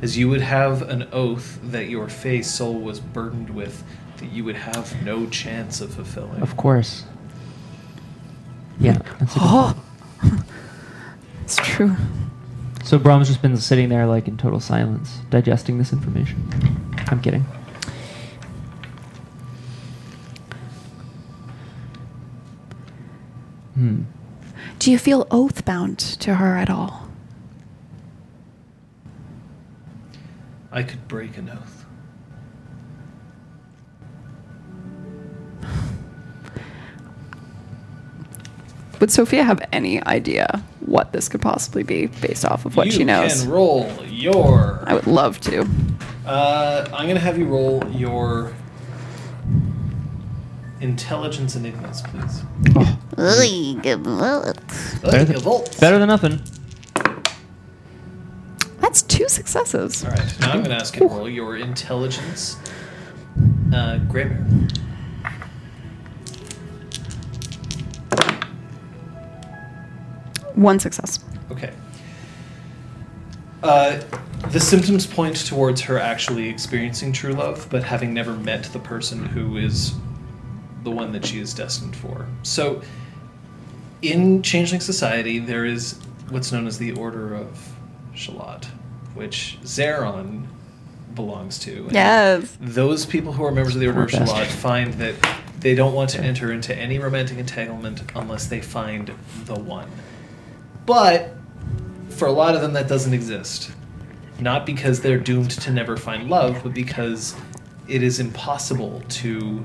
[0.00, 3.82] as you would have an oath that your fey soul was burdened with
[4.22, 6.40] that you would have no chance of fulfilling.
[6.40, 7.04] Of course.
[8.78, 8.98] Yeah.
[9.18, 9.84] That's a good Oh,
[11.42, 11.96] it's true.
[12.84, 16.48] So Brahm's just been sitting there like in total silence, digesting this information.
[17.08, 17.44] I'm kidding.
[23.74, 24.02] Hmm.
[24.78, 27.08] Do you feel oath bound to her at all?
[30.70, 31.81] I could break an oath.
[39.02, 42.92] Would Sophia have any idea what this could possibly be based off of what you
[42.92, 43.42] she knows?
[43.42, 44.80] can roll your.
[44.86, 45.66] I would love to.
[46.24, 48.52] Uh, I'm gonna have you roll your
[50.80, 52.42] intelligence enigmas, please.
[52.62, 52.96] Better
[53.42, 54.04] Hey, than,
[55.40, 55.80] Volt.
[55.80, 56.40] better than nothing.
[58.78, 60.04] That's two successes.
[60.04, 60.40] All right.
[60.40, 62.56] Now I'm gonna ask you to roll your intelligence.
[63.74, 64.71] Uh, Gremayre.
[70.54, 71.18] One success.
[71.50, 71.72] Okay.
[73.62, 74.00] Uh,
[74.50, 79.24] the symptoms point towards her actually experiencing true love, but having never met the person
[79.24, 79.94] who is
[80.82, 82.26] the one that she is destined for.
[82.42, 82.82] So,
[84.02, 87.72] in Changeling Society, there is what's known as the Order of
[88.14, 88.64] Shalot,
[89.14, 90.46] which Zeron
[91.14, 91.84] belongs to.
[91.84, 92.56] And Yes.
[92.60, 95.14] Those people who are members of the Order of Shalot find that
[95.60, 99.12] they don't want to enter into any romantic entanglement unless they find
[99.44, 99.88] the one.
[100.86, 101.34] But
[102.10, 103.70] for a lot of them, that doesn't exist.
[104.40, 107.34] Not because they're doomed to never find love, but because
[107.88, 109.64] it is impossible to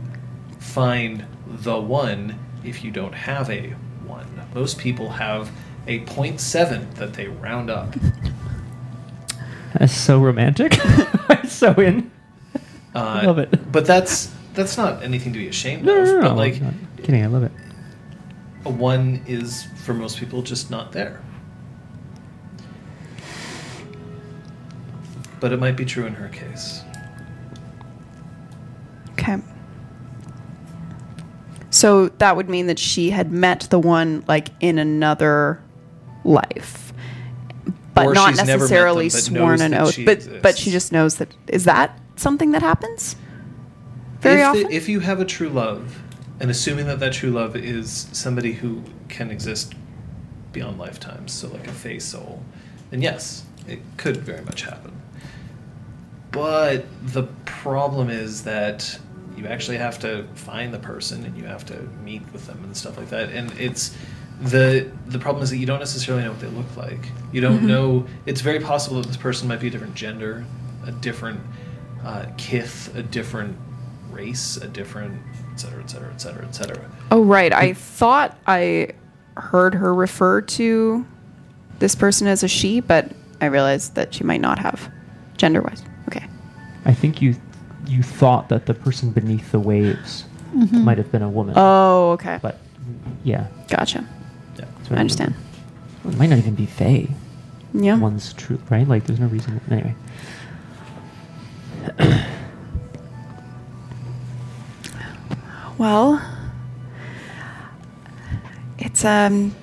[0.59, 3.70] find the one if you don't have a
[4.05, 4.28] one.
[4.53, 5.51] Most people have
[5.88, 7.95] a 0.7 that they round up.
[9.74, 10.78] That's so romantic.
[11.30, 12.11] I'm so in.
[12.95, 13.72] Uh, I love it.
[13.72, 16.07] But that's that's not anything to be ashamed No, of.
[16.07, 16.61] no, no, but no, like
[17.03, 17.24] kidding.
[17.24, 17.51] I love it.
[18.74, 21.22] One is for most people just not there.
[25.39, 26.82] But it might be true in her case.
[29.11, 29.38] Okay.
[31.70, 35.61] So that would mean that she had met the one like in another
[36.24, 36.91] life,
[37.93, 39.93] but Or not she's never met them, necessarily but sworn an that oath.
[39.93, 40.59] she But but exists.
[40.61, 41.34] she just knows that.
[41.47, 43.15] Is that something that happens?
[44.22, 44.63] Very if, often.
[44.63, 46.01] The, if you have a true love,
[46.39, 49.73] and assuming that that true love is somebody who can exist
[50.51, 52.43] beyond lifetimes, so like a fey soul,
[52.89, 54.93] then yes, it could very much happen.
[56.31, 58.99] But the problem is that
[59.35, 62.75] you actually have to find the person and you have to meet with them and
[62.75, 63.29] stuff like that.
[63.29, 63.95] And it's
[64.41, 67.11] the the problem is that you don't necessarily know what they look like.
[67.31, 68.05] You don't know.
[68.25, 70.45] It's very possible that this person might be a different gender,
[70.85, 71.39] a different
[72.03, 73.57] uh, kith, a different
[74.11, 75.21] race, a different,
[75.57, 76.91] et cetera, et cetera, et cetera, et cetera.
[77.11, 78.89] oh right, I thought I
[79.37, 81.05] heard her refer to
[81.79, 84.91] this person as a she, but I realized that she might not have
[85.37, 85.83] gender wise.
[86.07, 86.25] Okay.
[86.85, 87.35] I think you
[87.87, 90.83] you thought that the person beneath the waves mm-hmm.
[90.83, 91.53] might have been a woman.
[91.57, 92.39] Oh, okay.
[92.41, 92.59] But
[93.23, 94.05] yeah, Gotcha.
[94.57, 94.65] Yeah.
[94.77, 95.35] that's what I understand.
[96.03, 96.15] remember.
[96.15, 97.09] It might not even be fey.
[97.73, 97.97] Yeah.
[97.97, 98.87] One's true, right?
[98.87, 99.59] Like, there's no reason.
[99.71, 99.95] Anyway.
[105.78, 106.21] Well,
[108.80, 109.55] it's um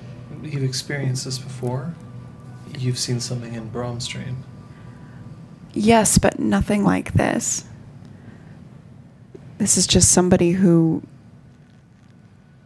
[0.43, 1.93] You've experienced this before.
[2.77, 4.43] You've seen something in Brahm's dream.
[5.73, 7.65] yes, but nothing like this.
[9.57, 11.01] This is just somebody who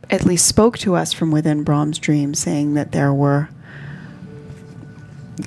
[0.09, 3.49] at least spoke to us from within Brahm's dream, saying that there were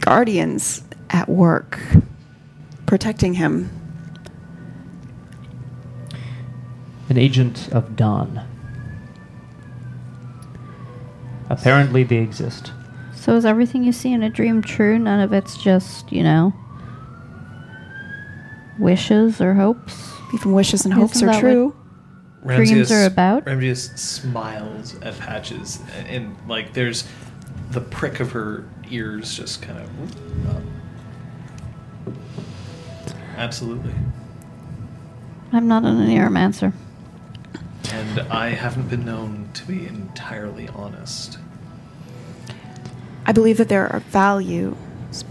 [0.01, 1.79] guardians at work
[2.87, 3.71] protecting him.
[7.13, 8.41] An agent of Dawn.
[11.51, 12.73] Apparently, they exist.
[13.15, 14.99] So is everything you see in a dream true?
[14.99, 16.55] None of it's just, you know,
[18.79, 20.11] wishes or hopes?
[20.33, 21.77] Even wishes and hopes Isn't are that true.
[22.47, 23.45] Dreams are about?
[23.45, 27.07] Ramses smiles at Patches, and, and, like there's
[27.73, 32.15] the prick of her ears just kind of up.
[33.37, 33.93] Absolutely.
[35.53, 36.73] I'm not an oneiromancer.
[37.93, 41.39] And I haven't been known to be entirely honest.
[43.27, 44.75] I believe that there are values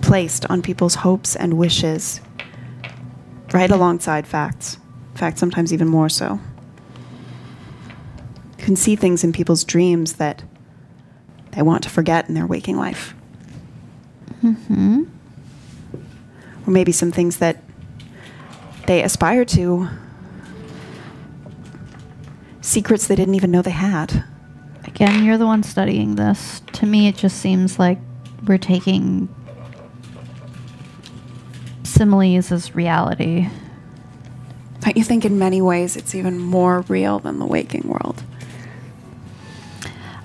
[0.01, 2.21] placed on people's hopes and wishes,
[3.51, 4.77] right alongside facts.
[5.11, 6.39] In fact, sometimes even more so.
[8.59, 10.43] You can see things in people's dreams that
[11.53, 13.15] they want to forget in their waking life.
[14.41, 15.03] Hmm.
[16.65, 17.63] Or maybe some things that
[18.85, 19.89] they aspire to,
[22.61, 24.23] secrets they didn't even know they had.
[24.85, 26.61] Again, you're the one studying this.
[26.73, 27.99] To me, it just seems like
[28.47, 29.29] we're taking
[31.83, 33.49] similes as reality.
[34.79, 38.23] Don't you think in many ways it's even more real than the waking world?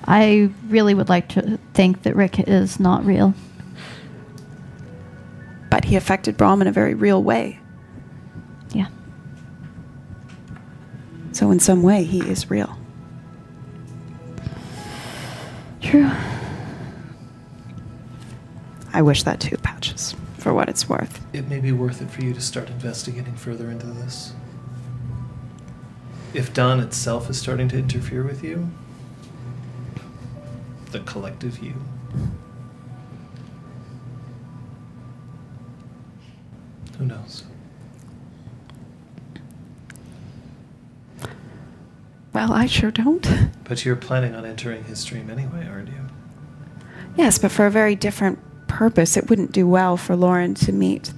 [0.05, 3.33] I really would like to think that Rick is not real.
[5.69, 7.59] But he affected Brahm in a very real way.
[11.37, 12.79] So, in some way, he is real.
[15.81, 16.09] True.
[18.91, 21.23] I wish that too, Patches, for what it's worth.
[21.33, 24.33] It may be worth it for you to start investigating further into this.
[26.33, 28.71] If Dawn itself is starting to interfere with you,
[30.89, 31.75] the collective you,
[36.97, 37.43] who knows?
[42.37, 43.27] Well, I sure don't.
[43.63, 46.01] But you're planning on entering his stream anyway, aren't you?
[47.15, 49.17] Yes, but for a very different purpose.
[49.17, 51.13] It wouldn't do well for Lauren to meet.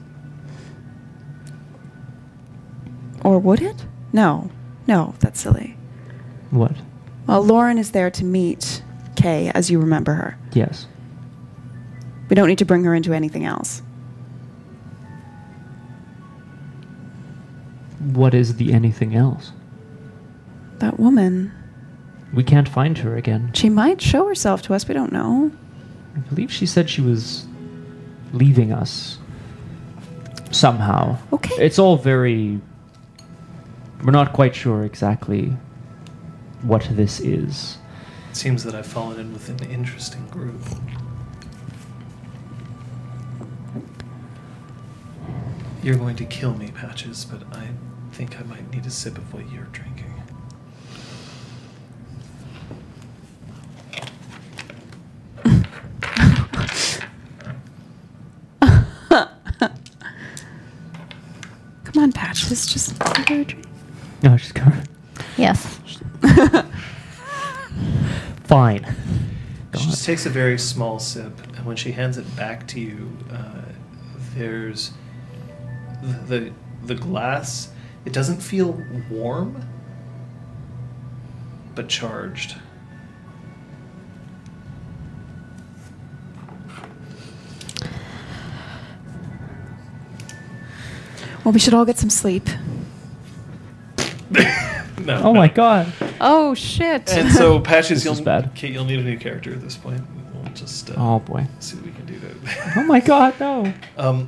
[3.21, 3.85] Or would it?
[4.13, 4.49] No.
[4.87, 5.75] No, that's silly.
[6.51, 6.77] What?
[7.27, 8.81] Well, Lauren is there to meet
[9.17, 10.37] Kay as you remember her.
[10.53, 10.87] Yes.
[12.29, 13.81] We don't need to bring her into anything else.
[17.99, 19.51] What is the anything else?
[20.79, 21.51] That woman.
[22.33, 23.51] We can't find her again.
[23.53, 24.87] She might show herself to us.
[24.87, 25.51] We don't know.
[26.15, 27.45] I believe she said she was
[28.33, 29.17] leaving us
[30.51, 31.17] somehow.
[31.33, 31.55] Okay.
[31.55, 32.61] It's all very.
[34.03, 35.57] We're not quite sure exactly
[36.61, 37.77] what this is.
[38.29, 40.61] It seems that I've fallen in with an interesting group.
[45.81, 47.69] You're going to kill me, Patches, but I
[48.11, 50.08] think I might need a sip of what you're drinking.
[62.49, 63.65] Come on, Just give her a drink.
[64.23, 64.87] No, she's covered.
[65.37, 65.79] Yes.
[68.45, 68.85] Fine.
[69.77, 73.15] She just takes a very small sip, and when she hands it back to you,
[73.31, 73.61] uh,
[74.35, 74.91] there's
[76.01, 76.53] the, the
[76.85, 77.71] the glass.
[78.05, 79.63] It doesn't feel warm,
[81.75, 82.55] but charged.
[91.43, 92.47] Well, we should all get some sleep.
[94.99, 95.39] No, Oh no.
[95.39, 95.91] my god.
[96.19, 97.09] Oh shit!
[97.13, 98.51] And so patches, This you'll is bad.
[98.53, 100.01] Kate, you'll need a new character at this point.
[100.33, 101.47] We'll just uh, Oh boy.
[101.59, 102.35] see what we can do to.
[102.75, 103.73] Oh my god, no.
[103.97, 104.27] Um,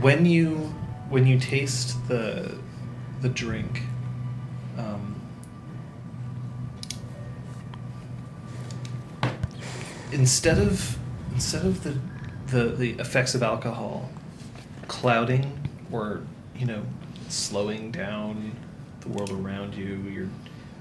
[0.00, 0.72] when you
[1.10, 2.56] when you taste the
[3.22, 3.82] the drink,
[4.78, 5.20] um,
[10.12, 10.96] instead of
[11.34, 11.98] instead of the,
[12.46, 14.08] the the effects of alcohol
[14.88, 16.22] clouding or
[16.56, 16.82] you know
[17.28, 18.52] slowing down
[19.00, 20.28] the world around you, you're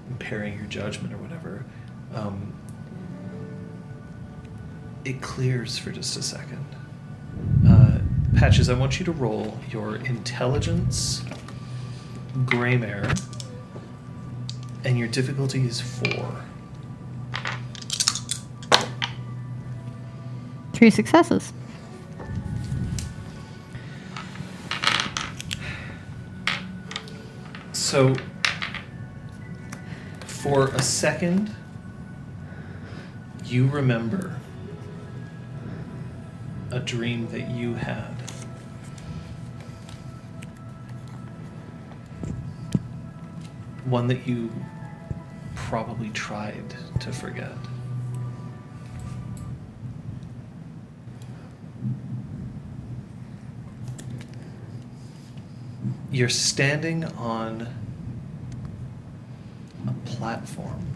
[0.10, 1.66] impairing your judgment or whatever.
[2.14, 2.54] Um,
[5.04, 6.66] it clears for just a second.
[7.68, 8.00] Uh,
[8.38, 11.24] Patches, I want you to roll your intelligence,
[12.46, 13.16] Gremayre
[14.86, 16.44] and your difficulty is four.
[20.74, 21.52] Three successes.
[27.86, 28.16] So,
[30.26, 31.56] for a second,
[33.46, 34.38] you remember
[36.72, 38.16] a dream that you had.
[43.84, 44.52] One that you
[45.54, 47.54] probably tried to forget.
[56.16, 57.68] You're standing on
[59.86, 60.88] a platform.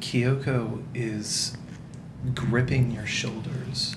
[0.00, 1.56] Kyoko is
[2.32, 3.96] gripping your shoulders.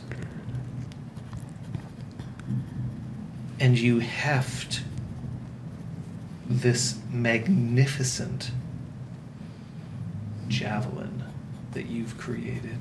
[3.60, 4.82] And you heft
[6.50, 8.50] this magnificent
[10.48, 11.26] javelin
[11.74, 12.80] that you've created.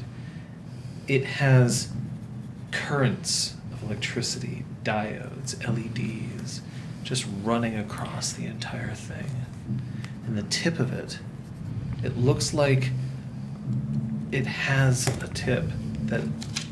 [1.07, 1.91] It has
[2.71, 6.63] currents electricity, diodes, LEDs,
[7.03, 9.31] just running across the entire thing.
[10.27, 11.19] And the tip of it,
[12.03, 12.91] it looks like
[14.33, 15.65] it has a tip
[16.05, 16.23] that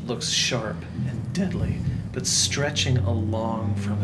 [0.05, 1.77] looks sharp and deadly,
[2.13, 4.01] but stretching along from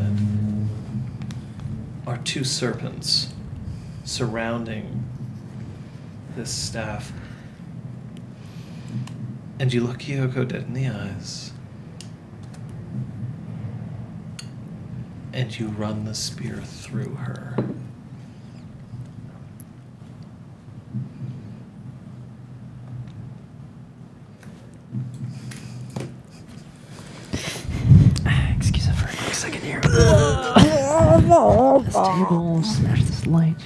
[2.06, 3.34] it are two serpents
[4.04, 5.04] surrounding
[6.36, 7.12] this staff.
[9.60, 11.52] And you look Kyoko dead in the eyes.
[15.36, 17.58] And you run the spear through her.
[28.56, 29.82] Excuse me for a quick second here.
[31.82, 33.58] this table, smash this light.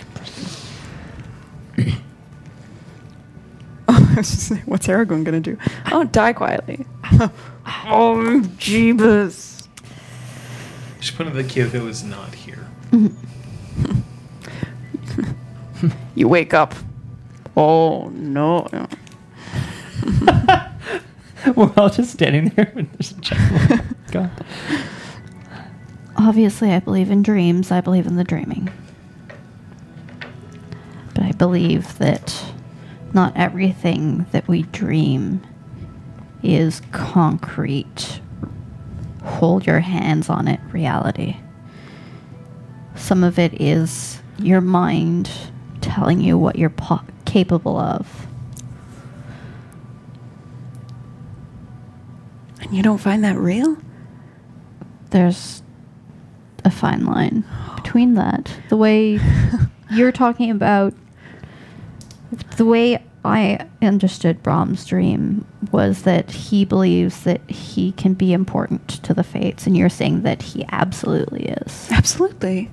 [4.66, 5.56] What's Aragorn gonna do?
[5.92, 6.88] Oh, die quietly.
[7.86, 9.49] oh, Jeebus.
[11.10, 12.68] You should put in that Kyoko is not here.
[16.14, 16.76] You wake up.
[17.56, 18.68] Oh no.
[21.56, 23.96] We're all just standing there and there's a javelin.
[24.12, 24.30] God.
[26.18, 27.72] Obviously, I believe in dreams.
[27.72, 28.70] I believe in the dreaming.
[31.16, 32.52] But I believe that
[33.14, 35.42] not everything that we dream
[36.44, 38.20] is concrete,
[39.24, 41.38] hold your hands on it reality.
[42.96, 45.30] Some of it is your mind
[45.82, 48.28] telling you what you're po- capable of.
[52.62, 53.78] And you don't find that real?
[55.12, 55.64] There's
[56.66, 57.46] a fine line
[57.76, 58.52] between that.
[58.70, 59.20] The way
[59.92, 60.94] you're talking about,
[62.58, 68.88] the way I understood Brahm's dream was that he believes that he can be important
[69.04, 71.90] to the fates, and you're saying that he absolutely is.
[71.92, 72.72] Absolutely.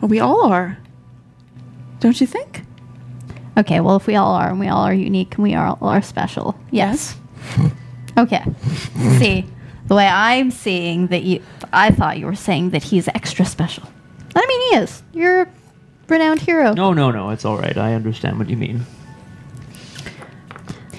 [0.00, 0.78] Well, we all are.
[2.00, 2.62] Don't you think?
[3.56, 6.02] Okay, well, if we all are, and we all are unique, and we all are
[6.02, 7.16] special, yes.
[8.18, 8.44] okay.
[9.18, 9.46] See,
[9.86, 11.42] the way I'm seeing that you,
[11.72, 13.84] I thought you were saying that he's extra special.
[14.34, 15.02] I mean, he is.
[15.14, 15.48] You're
[16.08, 16.72] renowned hero.
[16.72, 17.30] No, no, no.
[17.30, 17.76] It's all right.
[17.76, 18.82] I understand what you mean.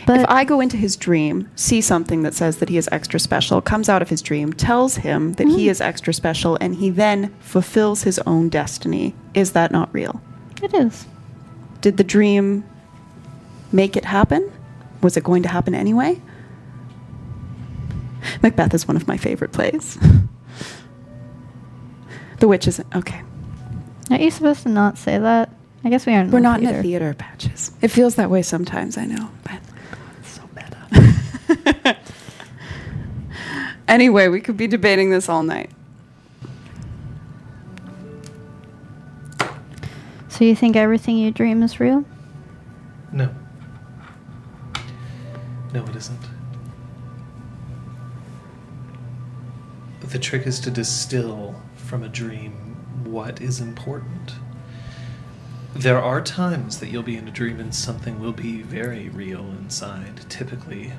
[0.05, 3.19] but if I go into his dream, see something that says that he is extra
[3.19, 5.69] special, comes out of his dream, tells him that he mm-hmm.
[5.69, 10.21] is extra special, and he then fulfills his own destiny, is that not real?
[10.63, 11.05] it is.
[11.81, 12.63] Did the dream
[13.71, 14.51] make it happen?
[15.01, 16.19] Was it going to happen anyway?
[18.41, 19.97] Macbeth is one of my favorite plays.
[22.39, 22.95] the Witch isn't.
[22.95, 23.21] okay.
[24.09, 25.49] Are you supposed to not say that?
[25.83, 26.31] I guess we aren't.
[26.31, 26.81] We're the not in a theater.
[26.83, 27.71] theater patches.
[27.81, 29.29] It feels that way sometimes, I know.
[29.43, 29.59] But
[30.23, 31.97] So meta.
[33.87, 35.69] anyway, we could be debating this all night.
[40.29, 42.05] So you think everything you dream is real?
[43.11, 43.33] No.
[45.73, 46.19] No, it isn't.
[50.01, 52.56] The trick is to distill from a dream
[53.17, 54.35] what is important.
[55.73, 59.41] There are times that you'll be in a dream and something will be very real
[59.59, 60.93] inside, typically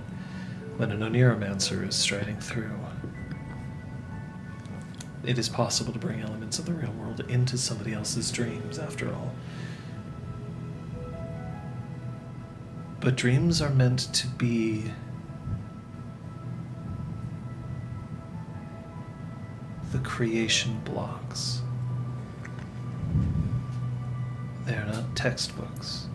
[0.78, 2.76] when an Oneiromancer is striding through.
[5.24, 9.14] It is possible to bring elements of the real world into somebody else's dreams, after
[9.14, 9.32] all.
[12.98, 14.90] But dreams are meant to be
[19.92, 21.62] the creation blocks.
[24.66, 26.06] They are not textbooks.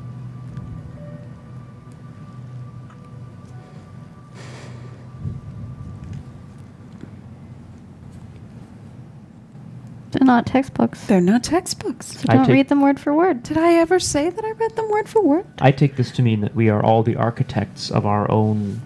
[10.12, 11.06] They're not textbooks.
[11.08, 12.20] They're not textbooks.
[12.20, 13.42] So I don't take- read them word for word.
[13.42, 15.46] Did I ever say that I read them word for word?
[15.60, 18.82] I take this to mean that we are all the architects of our own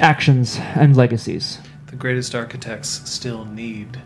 [0.00, 1.60] actions and legacies.
[1.86, 3.98] The greatest architects still need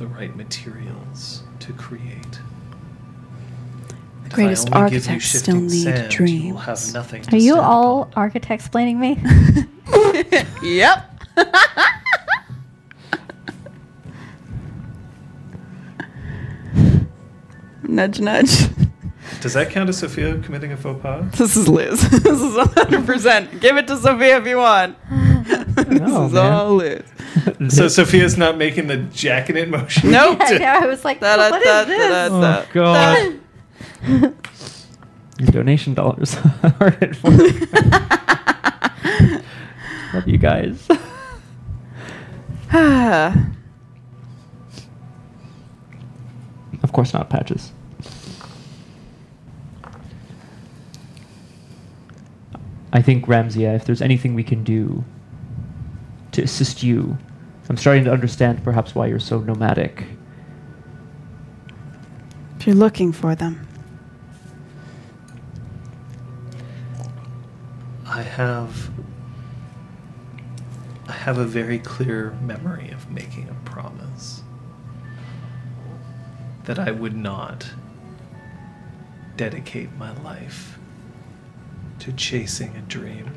[0.00, 2.40] the right materials to create.
[4.24, 6.44] The greatest only give you architects still need sand, dreams.
[6.44, 8.14] You will have nothing to Are you all upon.
[8.16, 9.18] architects blaming me?
[10.62, 11.06] yep.
[17.82, 18.70] nudge, nudge.
[19.42, 21.30] Does that count as Sophia committing a faux pas?
[21.36, 22.08] This is Liz.
[22.22, 23.60] this is 100%.
[23.60, 24.96] Give it to Sophia if you want.
[25.10, 26.52] this know, is man.
[26.52, 27.02] all Liz.
[27.68, 30.10] So Sophia's not making the jacking it motion.
[30.10, 30.38] Nope.
[30.40, 30.64] I know.
[30.66, 32.30] I was like, Da, da, what da, is this?
[32.30, 33.40] da, Oh, God.
[35.38, 37.52] Your donation dollars are at work.
[40.14, 40.88] Love you guys.
[46.82, 47.72] Of course not patches.
[52.92, 55.04] I think Ramsey, if there's anything we can do
[56.32, 57.18] to assist you,
[57.68, 60.04] I'm starting to understand perhaps why you're so nomadic.
[62.58, 63.66] if you're looking for them,
[68.04, 68.90] I have
[71.06, 74.42] I have a very clear memory of making a promise
[76.64, 77.66] that I would not
[79.36, 80.78] dedicate my life
[82.00, 83.30] to chasing a dream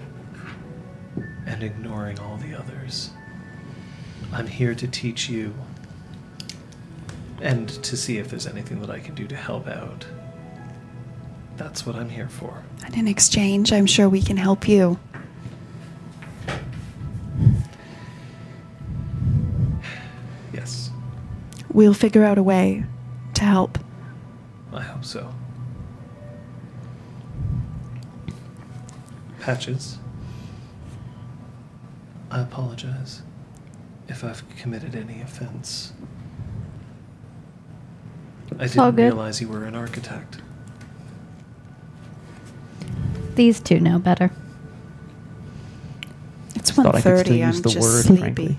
[1.45, 3.11] and ignoring all the others.
[4.32, 5.53] I'm here to teach you
[7.41, 10.05] and to see if there's anything that I can do to help out.
[11.57, 12.64] That's what I'm here for.
[12.86, 14.97] and in exchange, I'm sure we can help you.
[20.53, 20.89] Yes,
[21.72, 22.86] We'll figure out a way
[23.34, 23.80] to help.
[24.72, 25.34] I hope so.
[29.39, 29.97] Patches.
[32.34, 33.21] I apologize
[34.07, 35.93] if I've committed any offense.
[38.59, 39.03] I It's all didn't good.
[39.13, 40.38] realize you were an architect.
[43.36, 44.31] These two know better.
[46.55, 47.43] It's Thought I could still 1.30.
[47.43, 48.19] I'm use the just word, sleepy.
[48.21, 48.57] frankly.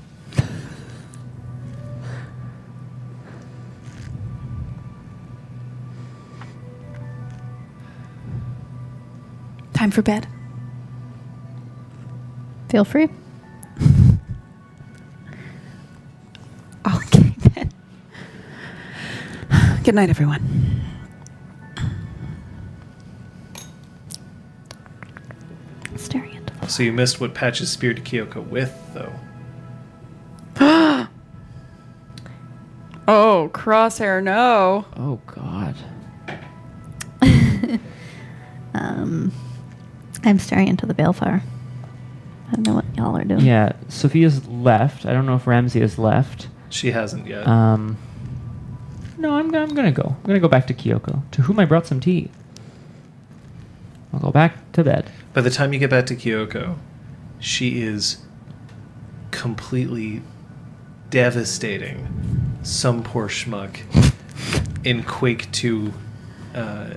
[9.72, 10.26] Time for bed.
[12.68, 13.08] Feel free.
[16.96, 17.70] Okay, then.
[19.84, 20.42] Good night, everyone.
[25.96, 29.12] Staring into the So you missed what Patches speared Kyoko with, though.
[33.06, 34.86] Oh, crosshair, no.
[34.96, 35.76] Oh God.
[38.74, 39.30] Um,
[40.24, 41.42] I'm staring into the balefire.
[42.48, 43.44] I don't know what y'all are doing.
[43.44, 45.06] Yeah, Sophia's left.
[45.06, 46.48] I don't know if Ramsey is left.
[46.74, 47.46] She hasn't yet.
[47.46, 47.96] Um,
[49.16, 50.16] no, I'm, I'm gonna go.
[50.18, 52.32] I'm gonna go back to Kyoko, to whom I brought some tea.
[54.12, 55.08] I'll go back to bed.
[55.32, 56.76] By the time you get back to Kyoko,
[57.38, 58.24] she is
[59.30, 60.22] completely
[61.10, 63.78] devastating some poor schmuck
[64.84, 65.92] in Quake 2.
[66.56, 66.94] Uh,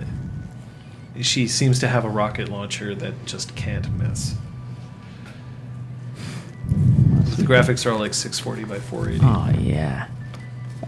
[1.21, 4.33] she seems to have a rocket launcher that just can't miss.
[7.35, 10.07] The graphics are all like 640 by 480, Oh yeah.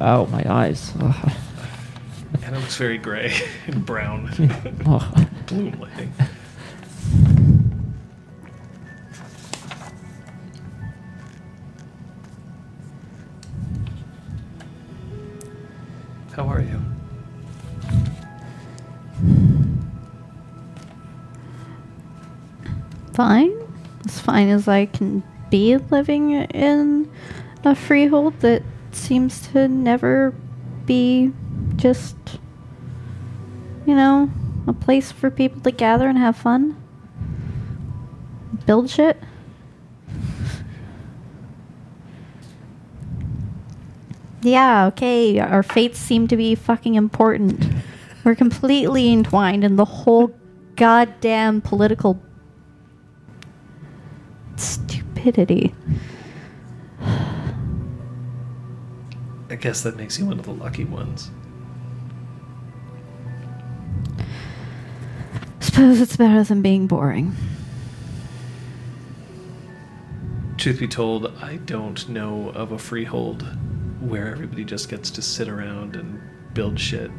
[0.02, 0.94] Oh my eyes.
[1.00, 1.32] Ugh.
[2.44, 3.34] and it looks very gray
[3.68, 4.30] and brown.
[4.86, 5.28] oh.
[5.48, 6.14] Bloom lighting.
[16.32, 16.82] How are you?
[23.14, 23.52] Fine.
[24.06, 27.12] As fine as I can be living in
[27.64, 30.34] a freehold that seems to never
[30.86, 31.32] be
[31.76, 32.16] just,
[33.86, 34.30] you know,
[34.68, 36.76] a place for people to gather and have fun.
[38.66, 39.22] Build shit.
[44.42, 47.62] Yeah, okay, our fates seem to be fucking important.
[48.24, 50.34] We're completely entwined in the whole
[50.76, 52.22] goddamn political
[55.20, 55.74] stupidity.
[59.50, 61.32] I guess that makes you one of the lucky ones.
[65.60, 67.36] Suppose it's better than being boring.
[70.58, 73.46] Truth be told, I don't know of a freehold
[74.02, 76.22] where everybody just gets to sit around and
[76.54, 77.12] build shit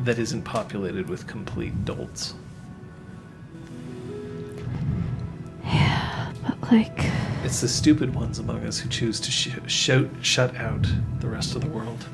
[0.00, 2.34] that isn't populated with complete dolts.
[6.72, 7.10] Like,
[7.44, 10.86] It's the stupid ones among us who choose to sh- shout, shut out
[11.20, 12.06] the rest of the world.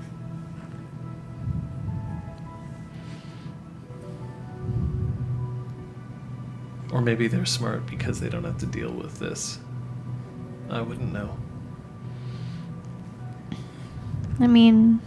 [6.92, 9.58] Or maybe they're smart because they don't have to deal with this.
[10.70, 11.36] I wouldn't know.
[14.40, 15.00] I mean,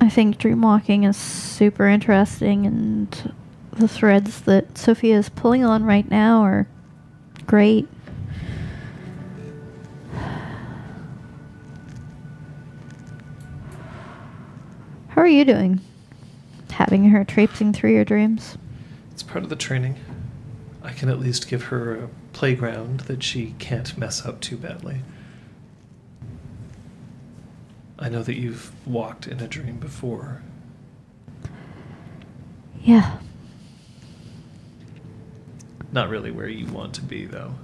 [0.00, 3.34] I think dreamwalking is super interesting, and
[3.72, 6.68] the threads that Sophia is pulling on right now are
[7.46, 7.88] great.
[15.08, 15.80] How are you doing?
[16.70, 18.56] Having her traipsing through your dreams?
[19.10, 19.96] It's part of the training.
[20.82, 25.00] I can at least give her a playground that she can't mess up too badly.
[27.98, 30.42] I know that you've walked in a dream before.
[32.82, 33.18] Yeah.
[35.92, 37.54] Not really where you want to be, though.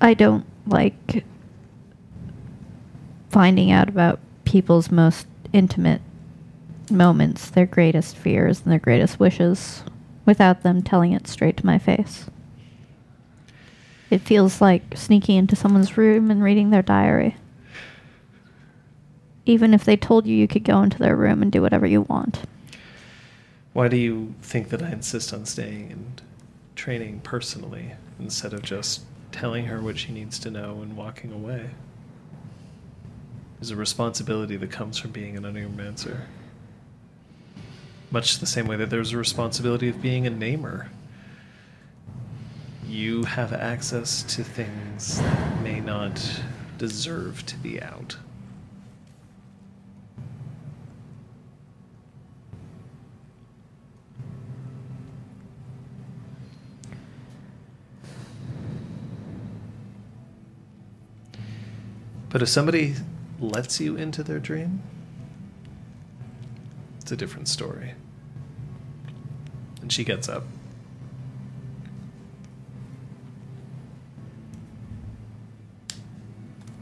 [0.00, 1.24] I don't like
[3.30, 6.02] finding out about people's most intimate
[6.90, 9.84] moments, their greatest fears and their greatest wishes,
[10.26, 12.26] without them telling it straight to my face.
[14.10, 17.36] It feels like sneaking into someone's room and reading their diary.
[19.46, 22.02] Even if they told you you could go into their room and do whatever you
[22.02, 22.40] want.
[23.72, 26.22] Why do you think that I insist on staying and
[26.76, 31.70] training personally instead of just telling her what she needs to know and walking away?
[33.58, 36.22] There's a responsibility that comes from being an oneiromancer.
[38.10, 40.90] Much the same way that there's a responsibility of being a namer.
[42.86, 46.42] You have access to things that may not
[46.76, 48.16] deserve to be out.
[62.32, 62.94] But if somebody
[63.40, 64.82] lets you into their dream,
[66.98, 67.92] it's a different story.
[69.82, 70.44] And she gets up.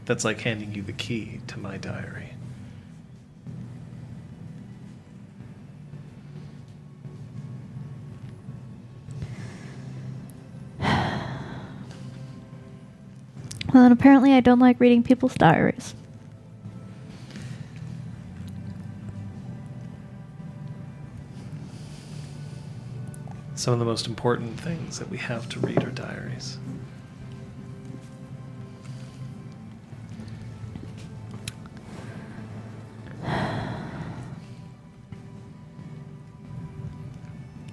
[0.05, 2.30] That's like handing you the key to my diary.
[13.73, 15.95] Well, and apparently, I don't like reading people's diaries.
[23.55, 26.57] Some of the most important things that we have to read are diaries.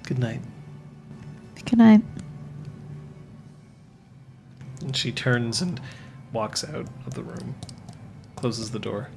[0.03, 0.41] Good night.
[1.65, 2.01] Good night.
[4.89, 5.79] And she turns and
[6.33, 7.53] walks out of the room,
[8.35, 9.09] closes the door.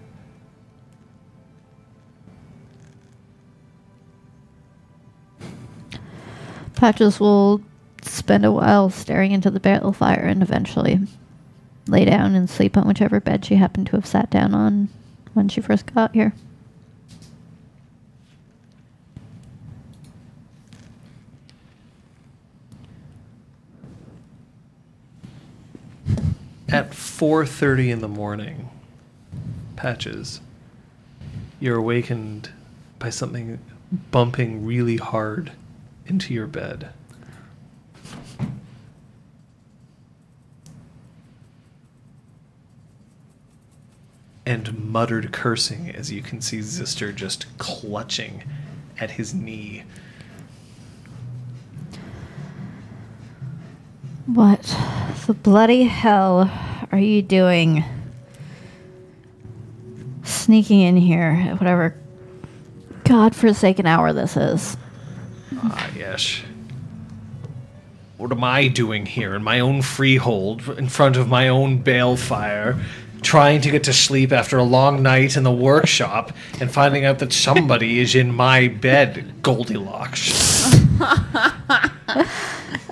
[6.74, 7.62] Patches will
[8.03, 11.01] spend a while staring into the balefire and eventually
[11.86, 14.90] lay down and sleep on whichever bed she happened to have sat down on
[15.32, 16.35] when she first got here.
[26.73, 28.70] At 4:30 in the morning,
[29.77, 30.40] Patches,
[31.61, 32.49] you're awakened
[32.99, 33.59] by something
[34.11, 35.53] bumping really hard
[36.07, 36.89] into your bed.
[44.47, 48.44] And muttered cursing as you can see Zister just clutching
[48.99, 49.85] at his knee.
[54.27, 54.62] What
[55.27, 56.49] the bloody hell
[56.93, 57.85] are you doing?
[60.23, 61.97] Sneaking in here at whatever
[63.05, 64.77] godforsaken hour this is.
[65.57, 66.40] Ah, yes.
[68.16, 72.81] What am I doing here in my own freehold, in front of my own balefire,
[73.23, 76.31] trying to get to sleep after a long night in the workshop
[76.61, 80.77] and finding out that somebody is in my bed, Goldilocks?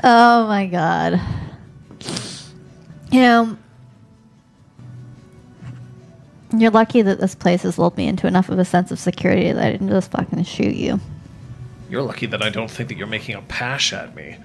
[0.03, 1.21] Oh my god.
[3.11, 3.59] You know,
[6.57, 9.53] you're lucky that this place has lulled me into enough of a sense of security
[9.53, 11.01] that I didn't just fucking shoot you.
[11.89, 14.37] You're lucky that I don't think that you're making a pash at me.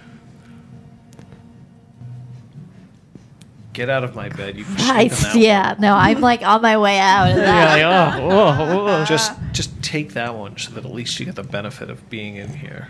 [3.74, 6.62] Get out of my bed, you I, cheat on that yeah, no, I'm like on
[6.62, 7.30] my way out.
[7.30, 7.78] of that.
[7.78, 9.06] Yeah, like, oh, oh, oh.
[9.06, 12.38] Just, just take that one so that at least you get the benefit of being
[12.38, 12.90] in here.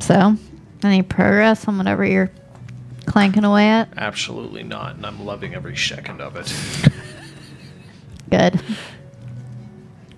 [0.00, 0.36] So,
[0.82, 2.30] any progress on whatever you're
[3.06, 3.88] clanking away at?
[3.96, 6.52] Absolutely not, and I'm loving every second of it.
[8.30, 8.60] Good.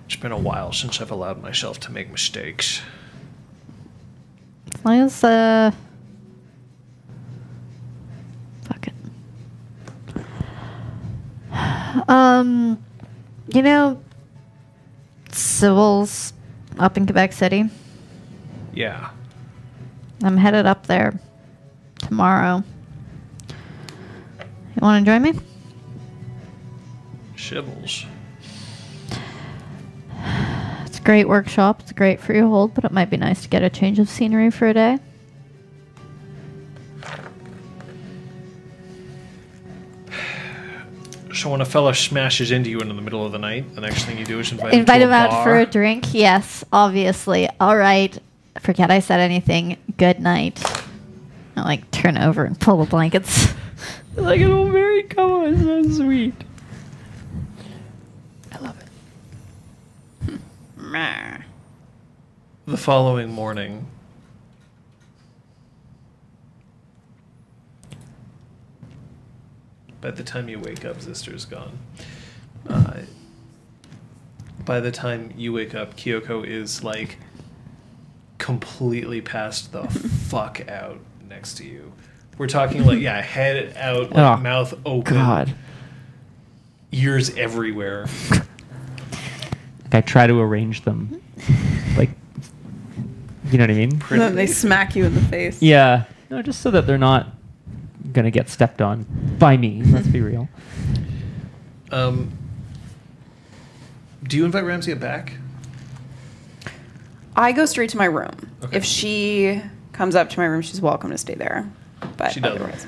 [0.06, 2.80] It's been a while since I've allowed myself to make mistakes.
[4.74, 5.72] As long as, uh.
[8.64, 8.94] Fuck it.
[12.09, 12.82] Um,
[13.52, 14.02] you know,
[15.32, 16.32] Civil's
[16.78, 17.64] up in Quebec City.
[18.74, 19.10] Yeah.
[20.24, 21.19] I'm headed up there
[21.99, 22.62] tomorrow.
[23.49, 25.32] You want to join me?
[27.36, 28.07] Shibbles.
[30.86, 31.81] It's a great workshop.
[31.81, 34.51] It's a great freehold, but it might be nice to get a change of scenery
[34.51, 34.99] for a day.
[41.35, 44.05] So when a fella smashes into you in the middle of the night, the next
[44.05, 46.12] thing you do is invite, Invite him, him out for a drink.
[46.12, 47.49] Yes, obviously.
[47.59, 48.16] All right.
[48.62, 49.76] Forget I said anything.
[49.97, 50.62] Good night.
[51.56, 53.52] I like turn over and pull the blankets.
[54.14, 55.47] like an old married couple.
[55.47, 56.34] It's so sweet.
[58.52, 60.39] I love it.
[62.66, 63.89] The following morning,
[70.01, 71.80] by the time you wake up, Zister's gone.
[72.68, 73.01] Uh,
[74.64, 77.18] by the time you wake up, Kyoko is like
[78.43, 79.85] completely passed the
[80.28, 80.98] fuck out
[81.28, 81.93] next to you.
[82.39, 85.55] We're talking like yeah, head out, like, Oh, mouth open, God.
[86.90, 88.06] ears everywhere.
[88.32, 91.23] Like I try to arrange them.
[91.97, 92.10] Like,
[93.51, 94.02] you know what I mean?
[94.10, 95.62] And then they smack you in the face.
[95.62, 96.05] Yeah.
[96.28, 97.28] No, just so that they're not
[98.12, 99.06] gonna get stepped on
[99.39, 99.82] by me.
[99.85, 100.48] Let's be real.
[101.93, 102.32] Um,
[104.24, 105.35] do you invite Ramsey back?
[107.36, 108.30] I go straight to my room.
[108.64, 108.76] Okay.
[108.76, 109.60] If she
[109.92, 111.70] comes up to my room, she's welcome to stay there.
[112.16, 112.60] But She doesn't.
[112.60, 112.86] otherwise,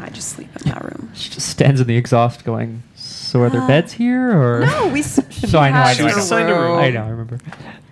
[0.00, 1.10] I just sleep in that room.
[1.14, 4.88] She just stands in the exhaust, going, "So are there Uh, beds here, or?" No,
[4.88, 5.00] we.
[5.00, 6.22] s- She No, I know, I has know, I her know.
[6.22, 6.78] Assigned a room.
[6.78, 7.04] I know.
[7.04, 7.38] I remember.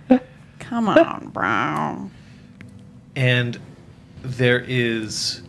[0.59, 2.11] Come on, bro.
[3.15, 3.59] and
[4.21, 5.41] there is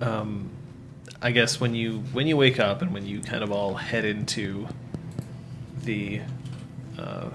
[0.00, 0.48] um,
[1.20, 4.04] I guess when you when you wake up and when you kind of all head
[4.04, 4.66] into
[5.84, 6.20] the
[6.98, 7.30] uh,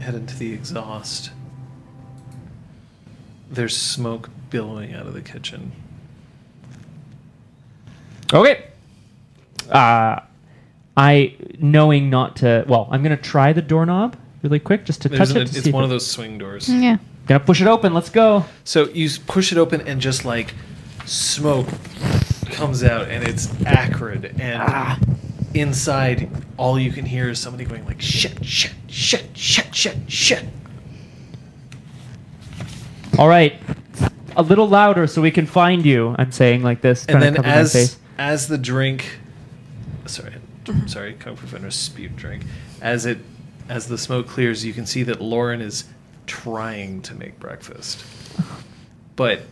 [0.00, 1.30] head into the exhaust,
[3.50, 5.72] there's smoke billowing out of the kitchen.
[8.32, 8.66] Okay.
[9.70, 10.20] uh,
[10.96, 12.64] I knowing not to.
[12.68, 15.46] Well, I'm gonna try the doorknob really quick just to There's touch an- it.
[15.46, 16.68] To it's see if one it- of those swing doors.
[16.68, 16.98] Yeah.
[17.26, 17.94] Gonna push it open.
[17.94, 18.44] Let's go.
[18.64, 20.54] So you s- push it open and just like
[21.06, 21.66] smoke
[22.52, 24.62] comes out and it's acrid and
[25.54, 30.44] inside all you can hear is somebody going like shit shit shit shit shit shit.
[33.18, 33.60] All right,
[34.36, 36.14] a little louder so we can find you.
[36.18, 39.18] I'm saying like this, And then as as the drink
[40.06, 40.34] sorry
[40.86, 42.44] sorry Kung Fu Fighter spewed drink
[42.80, 43.18] as it
[43.68, 45.84] as the smoke clears you can see that Lauren is
[46.26, 48.04] trying to make breakfast.
[49.16, 49.42] But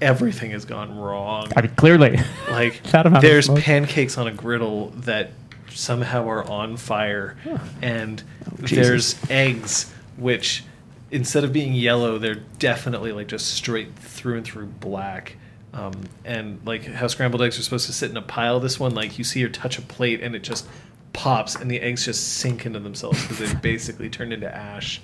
[0.00, 1.50] everything has gone wrong.
[1.56, 2.18] I mean, clearly,
[2.50, 2.82] Like
[3.20, 5.30] there's pancakes on a griddle that
[5.70, 7.36] somehow are on fire,
[7.82, 10.64] and Oh, there's eggs which
[11.10, 15.36] instead of being yellow, they're definitely like just straight through and through black.
[15.72, 15.92] Um,
[16.24, 19.18] and like how scrambled eggs are supposed to sit in a pile, this one like
[19.18, 20.68] you see her touch a plate and it just
[21.12, 25.00] pops, and the eggs just sink into themselves because they've basically turned into ash.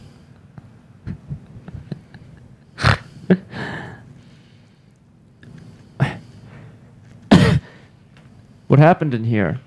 [8.70, 9.58] what happened in here?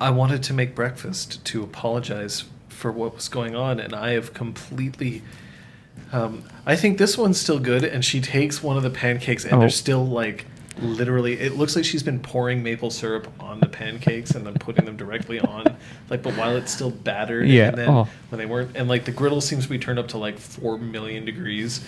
[0.00, 4.34] I wanted to make breakfast to apologize for what was going on, and I have
[4.34, 5.22] completely.
[6.12, 9.54] Um, I think this one's still good, and she takes one of the pancakes, and
[9.54, 9.60] Oh.
[9.60, 10.46] they're still like
[10.80, 11.34] literally.
[11.38, 14.96] It looks like she's been pouring maple syrup on the pancakes and then putting them
[14.96, 15.76] directly on,
[16.10, 17.46] like, but while it's still battered.
[17.46, 18.08] Yeah, And then oh.
[18.30, 20.78] when they weren't, and like the griddle seems to be turned up to like four
[20.78, 21.86] million degrees,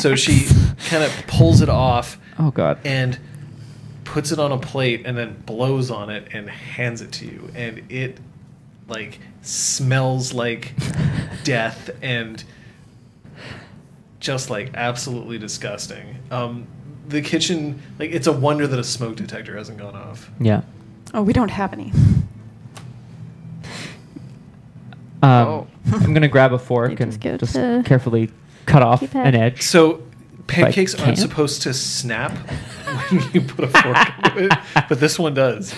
[0.00, 0.48] so she
[0.88, 2.78] kind of pulls it off Oh God.
[2.84, 3.16] and
[4.04, 7.50] puts it on a plate and then blows on it and hands it to you
[7.54, 8.18] and it
[8.88, 10.74] like smells like
[11.44, 12.44] death and
[14.20, 16.66] just like absolutely disgusting um
[17.08, 20.62] the kitchen like it's a wonder that a smoke detector hasn't gone off yeah.
[21.12, 21.92] Oh, we don't have any.
[25.22, 25.66] Um, Oh.
[25.92, 28.30] I'm gonna grab a fork You and just go just to carefully
[28.66, 29.26] cut off keypad.
[29.26, 29.62] an edge.
[29.62, 30.02] so
[30.46, 32.32] pancakes aren't supposed to snap
[33.10, 34.52] when you put a fork into it
[34.88, 35.74] but this one does.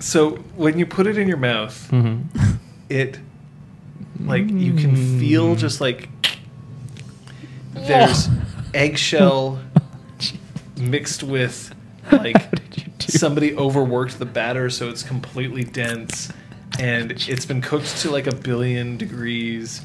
[0.00, 2.22] So when you put it in your mouth hmm
[2.88, 3.18] it
[4.20, 5.58] like you can feel Mm.
[5.58, 6.08] just like
[7.74, 8.28] there's
[8.72, 9.60] eggshell
[10.78, 11.74] mixed with
[12.10, 13.12] like How did you do?
[13.18, 16.32] somebody overworked the batter so it's completely dense
[16.78, 19.82] and it's been cooked to like a billion degrees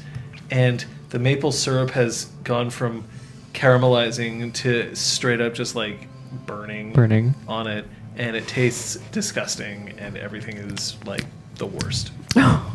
[0.50, 3.04] and the maple syrup has gone from
[3.52, 6.08] caramelizing to straight up just like
[6.46, 7.34] burning Burning.
[7.46, 11.24] on it and it tastes disgusting and everything is like
[11.56, 12.10] the worst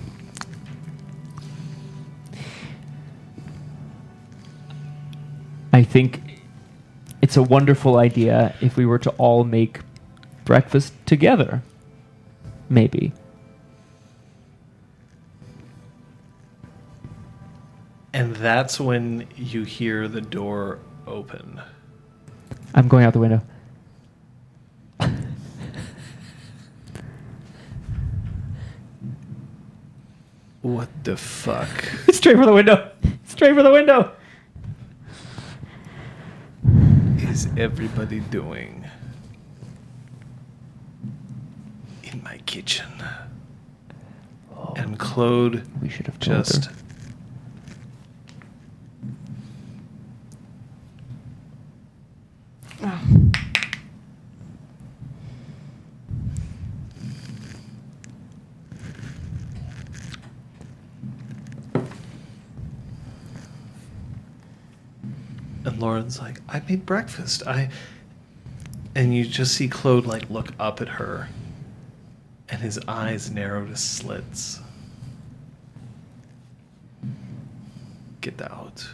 [5.72, 6.22] I think
[7.22, 9.82] it's a wonderful idea if we were to all make
[10.46, 11.62] breakfast together.
[12.70, 13.14] Maybe.
[18.14, 21.62] And that's when you hear the door open.
[22.74, 23.42] I'm going out the window.
[30.62, 31.70] What the fuck?
[32.12, 32.92] Straight for the window.
[33.26, 34.12] Straight for the window.
[37.18, 38.86] is everybody doing
[42.04, 42.92] in my kitchen?
[44.54, 44.74] Oh.
[44.76, 46.74] And Claude We should have just her.
[65.66, 67.44] and Lauren's like, I made breakfast.
[67.46, 67.70] I
[68.96, 71.28] and you just see Claude like look up at her
[72.48, 74.62] and his eyes narrow to slits.
[78.22, 78.88] Get out.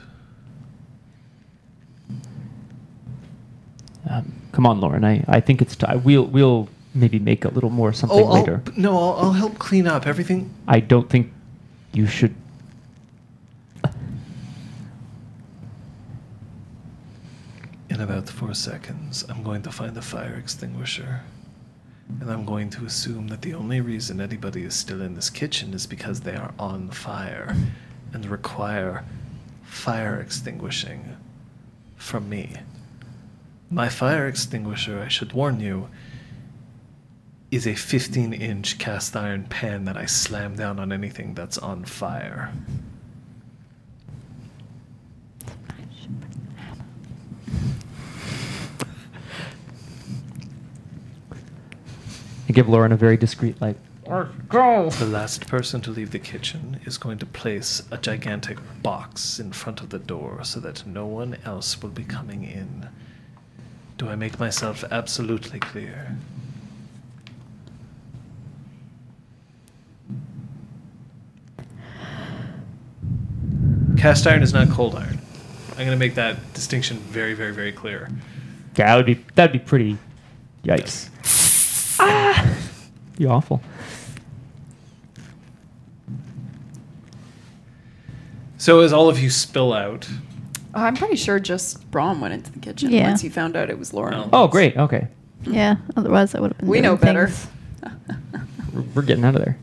[4.09, 5.03] Um, come on, Lauren.
[5.03, 6.03] I, I think it's time.
[6.03, 8.61] We'll we'll maybe make a little more something Oh, I'll, later.
[8.77, 10.49] no, I'll, I'll help clean up everything.
[10.67, 11.31] I don't think
[11.93, 12.33] you should.
[17.89, 21.21] In about four seconds, I'm going to find a fire extinguisher.
[22.21, 25.73] And I'm going to assume that the only reason anybody is still in this kitchen
[25.73, 27.55] is because they are on fire
[28.13, 29.03] and require
[29.63, 31.17] fire extinguishing
[31.95, 32.53] from me.
[33.69, 35.89] My fire extinguisher, I should warn you,
[37.51, 41.85] is a 15 inch cast iron pan that I slam down on anything that's on
[41.85, 42.53] fire.
[52.47, 53.75] Give Lauren a very discreet, like,
[54.07, 54.89] let's go.
[54.89, 59.51] The last person to leave the kitchen is going to place a gigantic box in
[59.51, 62.87] front of the door so that no one else will be coming in.
[63.97, 66.17] Do I make myself absolutely clear?
[73.97, 75.19] Cast iron is not cold iron.
[75.71, 78.09] I'm going to make that distinction very, very, very clear.
[78.77, 79.97] Yeah, that would be that'd be pretty.
[80.63, 81.09] Yikes.
[81.99, 82.57] Ah.
[83.17, 83.61] Be awful.
[88.57, 90.09] So as all of you spill out,
[90.75, 93.07] I'm pretty sure just Braun went into the kitchen Yeah.
[93.07, 94.13] once he found out it was Lauren.
[94.15, 94.29] Oh.
[94.33, 94.75] Oh, great.
[94.77, 95.07] Okay,
[95.43, 95.77] Yeah.
[95.95, 96.67] Otherwise, I would have been.
[96.67, 97.27] We doing know better.
[97.27, 97.47] things.
[98.73, 99.57] we're, we're getting out of there.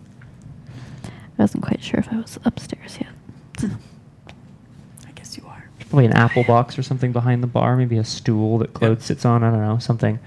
[1.04, 1.08] I
[1.42, 3.70] wasn't quite sure if I was upstairs yet.
[5.06, 5.68] I guess you are.
[5.80, 7.76] Probably an apple box or something behind the bar.
[7.76, 9.04] Maybe a stool that Claude Yeah.
[9.04, 9.42] sits on.
[9.42, 10.18] I don't know something.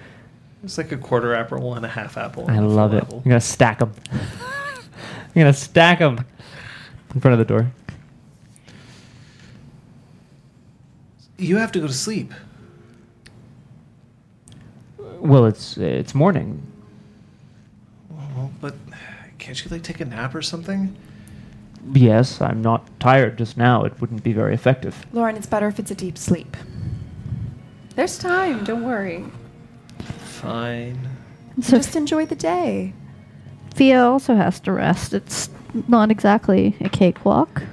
[0.64, 2.46] it's like a quarter apple and a half apple.
[2.50, 3.04] I and a love full it.
[3.04, 3.18] apple.
[3.26, 3.92] I'm gonna stack them.
[4.12, 6.26] I'm gonna stack them
[7.14, 7.72] in front of the door.
[11.38, 12.34] You have to go to sleep.
[15.20, 16.62] Well, it's it's morning.
[18.10, 18.76] Well, but
[19.38, 20.96] can't you like take a nap or something?
[21.94, 23.84] Yes, I'm not tired just now.
[23.84, 25.06] It wouldn't be very effective.
[25.14, 26.58] Lauren, it's better if it's a deep sleep.
[27.96, 28.64] There's time.
[28.64, 29.24] Don't worry.
[30.00, 31.00] Fine.
[31.62, 32.94] So Just enjoy the day.
[33.72, 35.14] Thea also has to rest.
[35.14, 35.50] It's
[35.88, 37.64] not exactly a cakewalk.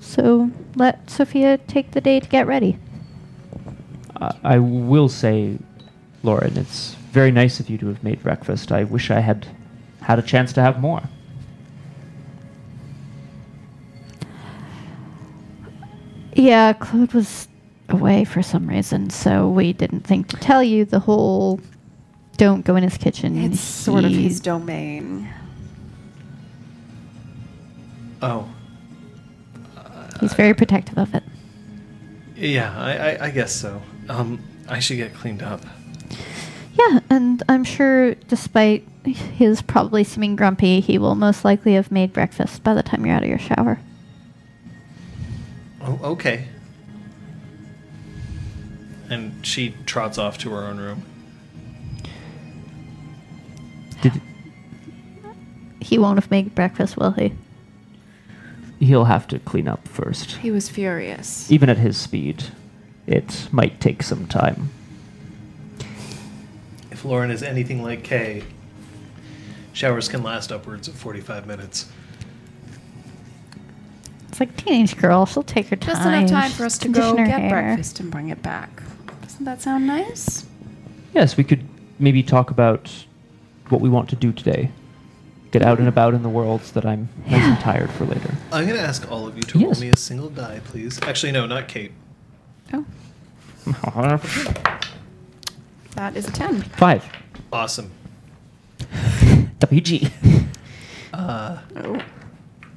[0.00, 2.78] So let Sophia take the day to get ready.
[4.20, 5.58] I I will say,
[6.22, 8.72] Lauren, it's very nice of you to have made breakfast.
[8.72, 9.46] I wish I had
[10.02, 11.02] had a chance to have more.
[16.34, 17.48] Yeah, Claude was
[17.88, 21.60] away for some reason, so we didn't think to tell you the whole
[22.36, 23.36] don't go in his kitchen.
[23.42, 25.32] It's sort of his domain.
[28.20, 28.48] Oh,
[30.20, 31.22] He's very protective of it.
[32.34, 32.74] yeah.
[32.78, 33.82] I, I, I guess so.
[34.08, 35.60] Um, I should get cleaned up.
[36.74, 42.12] Yeah, and I'm sure despite his probably seeming grumpy, he will most likely have made
[42.12, 43.78] breakfast by the time you're out of your shower.
[45.80, 46.48] Oh, okay.
[49.08, 51.02] And she trots off to her own room.
[54.02, 54.20] Did
[55.80, 57.32] He won't have made breakfast, will he?
[58.78, 60.32] he'll have to clean up first.
[60.32, 61.50] He was furious.
[61.50, 62.44] Even at his speed,
[63.06, 64.70] it might take some time.
[66.90, 68.42] If Lauren is anything like Kay,
[69.72, 71.90] showers can last upwards of 45 minutes.
[74.28, 75.24] It's like teenage girl.
[75.26, 75.94] She'll take her time.
[75.94, 77.50] Just enough time for us to go condition her get hair.
[77.50, 78.82] breakfast and bring it back.
[79.22, 80.44] Doesn't that sound nice?
[81.14, 81.64] Yes, we could
[81.98, 82.90] maybe talk about
[83.68, 84.70] what we want to do today.
[85.52, 88.34] Get out and about in the world so that I'm nice and tired for later.
[88.52, 89.76] I'm going to ask all of you to Yes.
[89.78, 91.00] roll me a single die, please.
[91.02, 91.92] Actually, no, not Kate.
[92.72, 92.84] Oh,
[95.94, 96.62] that is a 10.
[96.62, 97.04] Five.
[97.52, 97.90] Awesome.
[98.78, 100.10] WG.
[101.12, 102.02] Uh, Oh.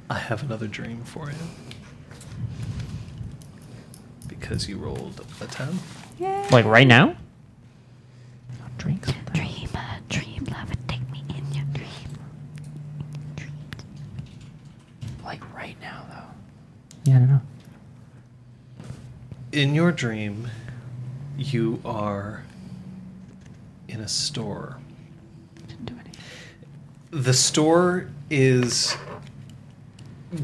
[0.08, 1.36] I have another dream for you.
[4.28, 5.78] Because you rolled a 10.
[6.18, 6.48] Yay.
[6.50, 7.16] Like right now?
[8.78, 9.12] Drinks.
[9.34, 11.88] Dream, uh, dream, love, and take me in your dream.
[15.22, 17.10] Like right now, though.
[17.10, 17.40] Yeah, I don't know.
[19.52, 20.48] In your dream,
[21.36, 22.44] you are
[23.88, 24.78] in a store.
[25.66, 26.14] Didn't do anything.
[27.10, 28.96] The store is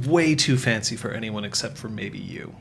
[0.08, 2.52] way too fancy for anyone except for maybe you.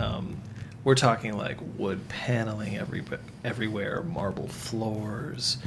[0.00, 0.40] Um,
[0.82, 3.04] we're talking like wood paneling every,
[3.44, 5.58] everywhere, marble floors.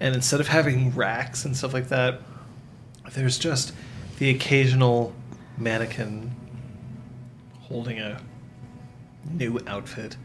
[0.00, 2.22] And instead of having racks and stuff like that,
[3.12, 3.74] there's just
[4.18, 5.12] the occasional
[5.58, 6.34] mannequin
[7.60, 8.18] holding a
[9.30, 10.16] new outfit.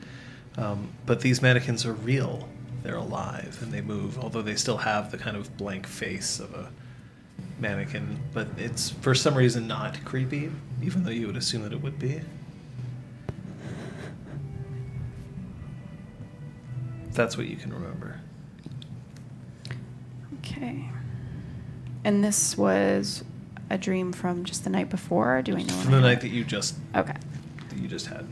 [0.58, 2.48] Um, but these mannequins are real.
[2.84, 6.54] They're alive and they move, although they still have the kind of blank face of
[6.54, 6.70] a
[7.60, 8.20] mannequin.
[8.34, 10.52] But it's for some reason not creepy,
[10.82, 12.22] even though you would assume that it would be.
[17.12, 18.20] That's what you can remember.
[20.40, 20.90] Okay.
[22.04, 23.24] And this was
[23.70, 25.38] a dream from just the night before?
[25.38, 25.74] Or do I know?
[25.74, 27.14] From the night that you just Okay.
[27.70, 28.26] that you just had.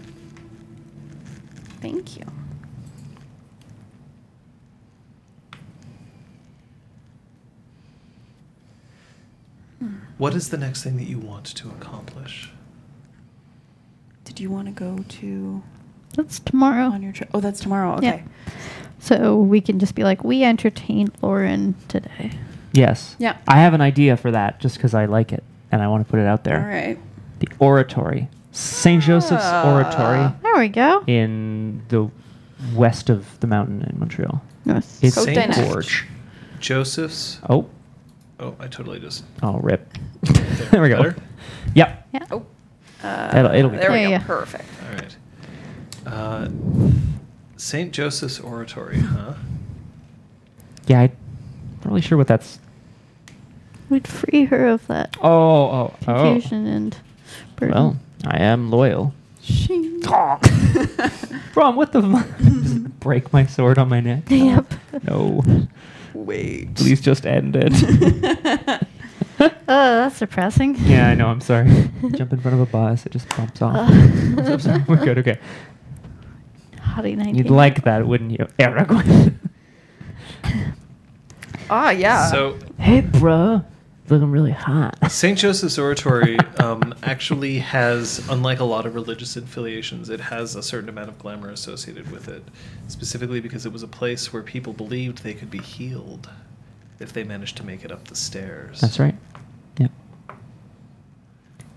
[1.81, 2.25] Thank you.
[10.17, 12.51] What is the next thing that you want to accomplish?
[14.23, 15.63] Did you want to go to
[16.15, 16.85] That's tomorrow.
[16.85, 17.29] on your trip?
[17.33, 17.99] Oh, that's tomorrow.
[18.01, 18.13] Yeah.
[18.13, 18.23] Okay.
[18.99, 22.31] So we can just be like, we entertained Lauren today.
[22.71, 23.15] Yes.
[23.17, 23.37] Yeah.
[23.47, 26.11] I have an idea for that just because I like it and I want to
[26.11, 26.59] put it out there.
[26.61, 26.99] All right.
[27.39, 29.01] The oratory, St.
[29.01, 29.71] Joseph's Ah.
[29.73, 31.03] Oratory There we go.
[31.07, 32.09] in the
[32.75, 34.41] west of the mountain in Montreal.
[34.65, 34.99] Yes.
[35.01, 35.69] It's Côte Saint d'Anne.
[35.71, 36.05] gorge.
[36.59, 37.39] Joseph's.
[37.49, 37.65] Oh,
[38.39, 39.23] Oh, I totally just.
[39.43, 39.87] oh, rip.
[40.71, 40.97] there we go.
[40.97, 41.15] Better?
[41.75, 42.07] Yep.
[42.13, 42.25] Yeah.
[42.31, 42.43] Oh.
[43.03, 44.13] Uh, It'll- it'll be there we There go.
[44.13, 44.23] you go.
[44.25, 44.63] Perfect.
[44.83, 45.15] All right.
[46.05, 46.49] Uh,
[47.57, 47.91] St.
[47.93, 49.33] Joseph's Oratory, huh?
[50.87, 51.11] Yeah, I'm
[51.83, 52.59] not really sure what that's.
[53.89, 56.13] We'd free her of that Oh, oh, oh.
[56.33, 56.97] confusion and
[57.57, 57.75] burden.
[57.75, 59.13] Well, I am loyal.
[59.41, 59.99] Shing.
[60.01, 62.01] Brahm, what the?
[62.63, 64.23] just break my sword on my neck.
[64.29, 64.73] Yep.
[65.07, 65.43] No.
[66.13, 66.75] Wait.
[66.75, 68.81] Please just end it.
[69.41, 70.75] Oh, that's depressing.
[70.81, 71.27] yeah, I know.
[71.27, 71.65] I'm sorry.
[72.11, 73.07] Jump in front of a bus.
[73.07, 73.75] It just bumps off.
[73.75, 74.41] Uh.
[74.51, 74.83] I'm sorry.
[74.87, 75.17] We're good.
[75.17, 75.39] Okay.
[76.77, 77.35] Hottie 19.
[77.35, 79.33] You'd like that, wouldn't you, Aragorn?
[81.71, 82.29] Ah, yeah.
[82.29, 83.65] So, hey, bruh.
[84.09, 84.97] Looking really hot.
[85.11, 85.37] St.
[85.37, 90.89] Joseph's Oratory um, actually has, unlike a lot of religious affiliations, it has a certain
[90.89, 92.43] amount of glamour associated with it,
[92.87, 96.29] specifically because it was a place where people believed they could be healed
[96.99, 98.81] if they managed to make it up the stairs.
[98.81, 99.15] That's right.
[99.77, 99.91] Yep.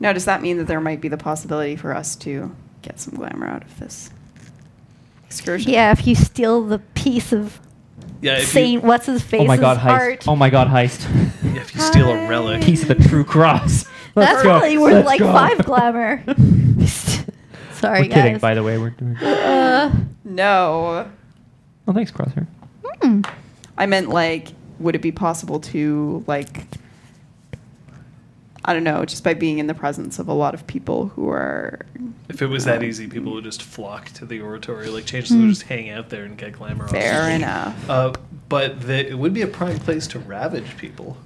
[0.01, 3.15] now, does that mean that there might be the possibility for us to get some
[3.15, 4.11] glamour out of this
[5.27, 5.71] excursion?
[5.73, 7.61] Yeah, if you steal the piece of
[8.25, 9.91] Yeah, if Saint you, what's his face oh my god, heist.
[9.91, 10.29] art.
[10.29, 11.07] Oh my god, heist.
[11.45, 12.63] yeah, if you steal a relic.
[12.63, 13.85] Piece of the true cross.
[14.15, 14.49] Let's That's go.
[14.49, 15.31] probably worth Let's like go.
[15.33, 16.25] five glamour.
[16.87, 18.13] Sorry, We're guys.
[18.15, 18.79] kidding, by the way.
[18.79, 19.17] We're doing.
[19.19, 19.95] Uh,
[20.25, 21.11] No.
[21.87, 22.47] Oh, thanks, Crosshair.
[23.03, 23.21] hmm.
[23.77, 24.49] I meant like,
[24.79, 26.65] would it be possible to like,
[28.65, 31.29] I don't know, just by being in the presence of a lot of people who
[31.29, 31.85] are
[32.29, 34.89] If it was that easy, people would just flock to the oratory.
[34.89, 36.85] Like, chances would just hang out there and get glamour.
[36.85, 37.91] off fair enough.
[37.91, 38.13] Uh,
[38.49, 41.17] but the, it would be a prime place to ravage people.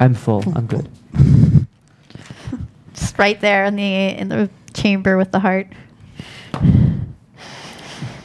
[0.00, 0.42] I'm full.
[0.56, 0.88] I'm good.
[2.94, 5.68] Just right there in the in the chamber with the heart.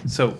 [0.07, 0.37] So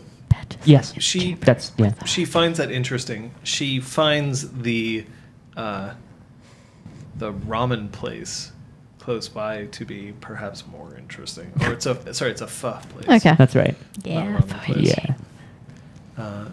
[0.65, 0.94] Yes.
[0.99, 1.94] She- That's yeah.
[2.06, 3.34] she finds that interesting.
[3.44, 5.06] She finds the
[5.55, 5.93] uh,
[7.15, 8.51] the ramen place
[8.99, 11.51] close by to be perhaps more interesting.
[11.61, 13.07] Or it's a sorry, it's a pho place.
[13.25, 13.35] Okay.
[13.38, 13.75] That's right.
[14.03, 14.30] Yeah.
[14.30, 14.95] Not ramen place.
[14.97, 15.13] Yeah.
[16.17, 16.45] Uh,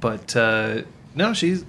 [0.00, 0.82] but uh,
[1.14, 1.64] no, she's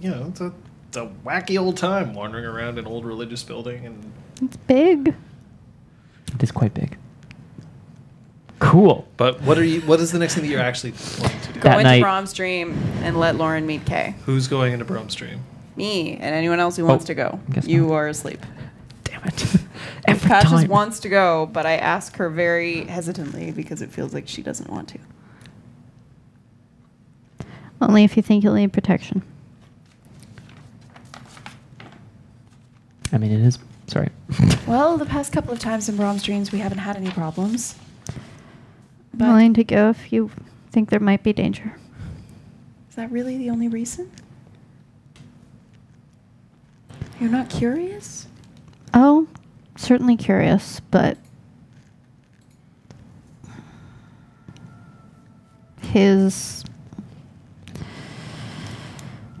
[0.00, 0.52] you know it's a
[0.88, 5.14] it's a wacky old time wandering around an old religious building and It's big.
[6.34, 6.96] It is quite big.
[8.60, 9.06] Cool.
[9.16, 11.60] but what are you what is the next thing that you're actually going to do?
[11.60, 12.72] Go That into night- Brahm's dream
[13.02, 14.14] and let Lauren meet Kay.
[14.26, 15.40] Who's going into Brahm's dream?
[15.76, 17.38] Me and anyone else who Oh, wants to go.
[17.50, 17.92] guess You not.
[17.94, 18.44] are asleep.
[19.04, 19.44] Damn it.
[19.44, 19.66] If
[20.08, 20.68] Every Patches time.
[20.68, 24.68] wants to go, but I ask her very hesitantly because it feels like she doesn't
[24.70, 24.98] want to.
[27.80, 29.22] Only if you think you'll need protection.
[33.12, 33.58] I mean, it is.
[33.86, 34.10] Sorry.
[34.66, 37.76] Well, the past couple of times in Brahm's dreams, we haven't had any problems.
[39.18, 40.30] But willing to go if you
[40.70, 41.74] think there might be danger.
[42.88, 44.12] is that really the only reason?
[47.20, 48.28] You're not curious?
[48.94, 49.26] Oh,
[49.76, 51.18] certainly curious, but
[55.80, 56.64] his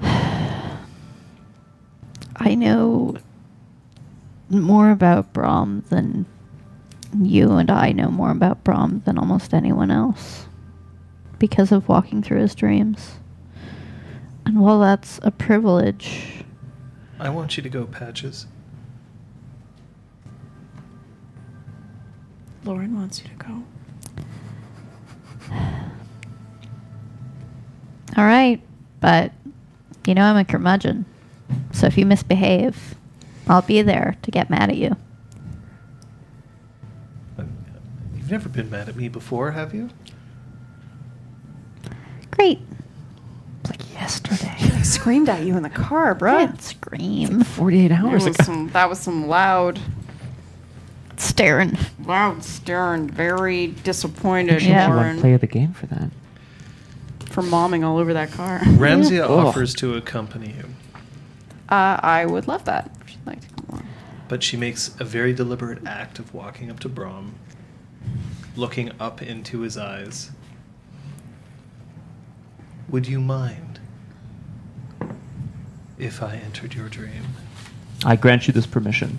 [0.00, 0.80] I
[2.56, 3.16] know
[4.50, 6.26] more about Brahm than
[7.24, 10.46] you and I know more about Brahm than almost anyone else
[11.38, 13.14] because of walking through his dreams.
[14.44, 16.44] And while that's a privilege,
[17.20, 18.46] I want you to go, Patches.
[22.64, 23.64] Lauren wants you to go.
[28.16, 28.60] All right,
[29.00, 29.32] but
[30.06, 31.04] you know I'm a curmudgeon.
[31.72, 32.94] So if you misbehave,
[33.48, 34.96] I'll be there to get mad at you.
[38.28, 39.88] You've never been mad at me before, have you?
[42.30, 42.58] Great.
[43.62, 44.54] It's like yesterday.
[44.60, 46.36] I screamed at you in the car, bro.
[46.36, 46.48] I bruh.
[46.48, 47.40] didn't scream.
[47.42, 48.44] 48 There hours was ago.
[48.44, 49.80] some, that was some loud,
[51.16, 51.78] Staring.
[52.04, 54.88] loud staring, very disappointed, Yeah.
[54.88, 56.10] You want Lauren, to play the game for that.
[57.30, 58.60] for momming all over that car.
[58.66, 59.30] Ramsey Ugh.
[59.30, 60.64] offers to accompany you,
[61.70, 62.90] Uh, I would love that.
[63.00, 63.86] If she'd like to come along.
[64.28, 67.32] but she makes a very deliberate act of walking up to Brahm,
[68.58, 70.32] looking up into his eyes.
[72.88, 73.78] Would you mind
[75.98, 77.22] if I entered your dream?
[78.04, 79.18] I grant you this permission.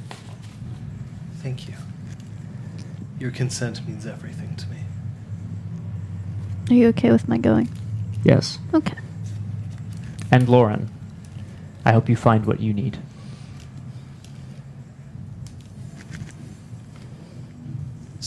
[1.37, 1.75] Thank you.
[3.19, 4.77] Your consent means everything to me.
[6.69, 7.69] Are you okay with my going?
[8.23, 8.59] Yes.
[8.73, 8.97] Okay.
[10.31, 10.89] And Lauren,
[11.85, 12.99] I hope you find what you need.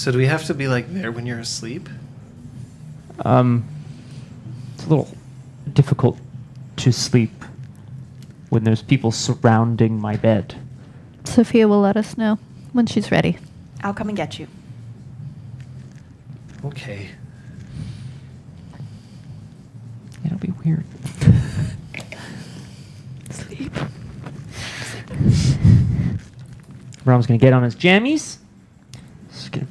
[0.02, 1.88] So do we have to be like there when you're asleep?
[3.24, 3.64] Um,
[4.74, 5.08] it's a little
[5.72, 6.18] difficult
[6.78, 7.44] to sleep
[8.48, 10.56] when there's people surrounding my bed.
[11.22, 12.40] Sophia will let us know
[12.72, 13.38] when she's ready.
[13.84, 14.48] I'll come and get you.
[16.64, 17.08] Okay.
[20.24, 20.84] It'll be weird.
[23.30, 23.72] Sleep.
[27.04, 28.38] Brahm's gonna get on his jammies.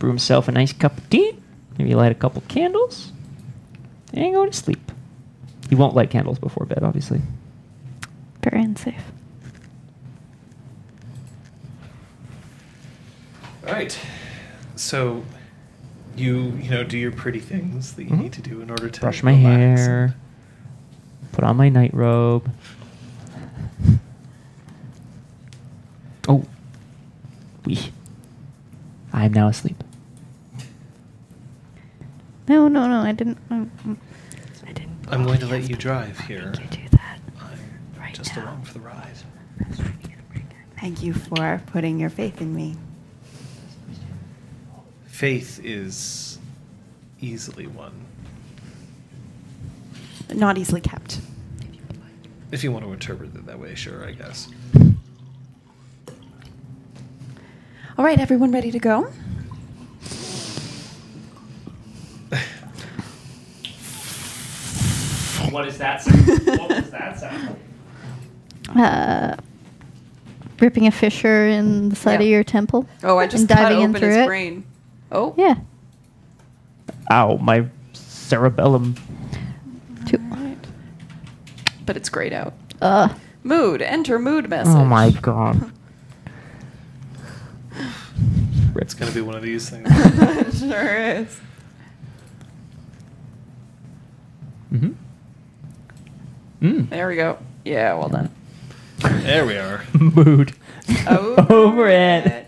[0.02, 1.36] He's gonna brew himself a nice cup of tea.
[1.78, 3.12] Maybe light a couple candles.
[4.14, 4.92] And go to sleep.
[5.70, 7.22] He won't light candles before bed, obviously.
[8.44, 9.12] Very unsafe.
[13.68, 13.96] All right.
[14.76, 15.24] So
[16.18, 18.22] you you know do your pretty things that you Mhm.
[18.24, 20.16] need to do in order to Brush my relax hair.
[21.32, 22.50] Put on my night robe.
[26.28, 26.44] Oh.
[27.66, 27.92] We.
[29.14, 29.84] I am now asleep.
[32.52, 33.00] No, no, no.
[33.00, 33.38] I didn't.
[33.50, 33.72] Um,
[34.68, 34.98] I didn't.
[35.08, 36.52] I'm going to let you drive here.
[36.62, 37.18] You do that.
[37.40, 37.58] I'm
[37.98, 38.44] Right just now.
[38.44, 39.16] along for the ride.
[40.78, 42.76] Thank you for putting your faith in me.
[45.06, 46.40] Faith is
[47.22, 47.94] easily won
[50.34, 51.22] Not easily kept.
[52.52, 53.76] if you want to interpret it that way.
[53.76, 54.50] Sure, I guess.
[57.98, 59.10] All right, everyone ready to go?
[65.52, 66.28] What is that sound?
[66.48, 67.56] what was that sound?
[68.76, 69.36] Uh,
[70.60, 72.26] ripping a fissure in the side Yeah.
[72.26, 72.88] of your temple.
[73.04, 74.26] Oh, I just and cut diving in through his it.
[74.28, 74.64] brain.
[75.12, 75.56] Oh, Yeah.
[77.12, 78.96] Ow, my cerebellum.
[80.06, 80.20] Two.
[81.86, 82.54] but it's grayed out.
[82.82, 83.10] Uh,
[83.44, 83.82] Mood.
[83.82, 84.74] Enter mood message.
[84.74, 85.72] Oh my god.
[88.76, 89.90] It's going to be one of these things.
[90.60, 91.40] sure is.
[94.72, 94.92] Mm-hmm.
[96.62, 96.90] Mm.
[96.90, 97.38] There we go.
[97.66, 98.30] Yeah, well done.
[99.00, 99.84] there we are.
[100.00, 100.54] Mood.
[101.08, 102.48] Over it.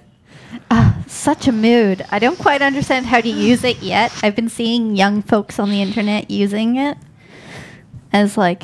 [0.70, 2.06] ah, such a mood.
[2.12, 4.12] I don't quite understand how to use it yet.
[4.24, 6.98] I've been seeing young folks on the internet using it
[8.12, 8.64] as like,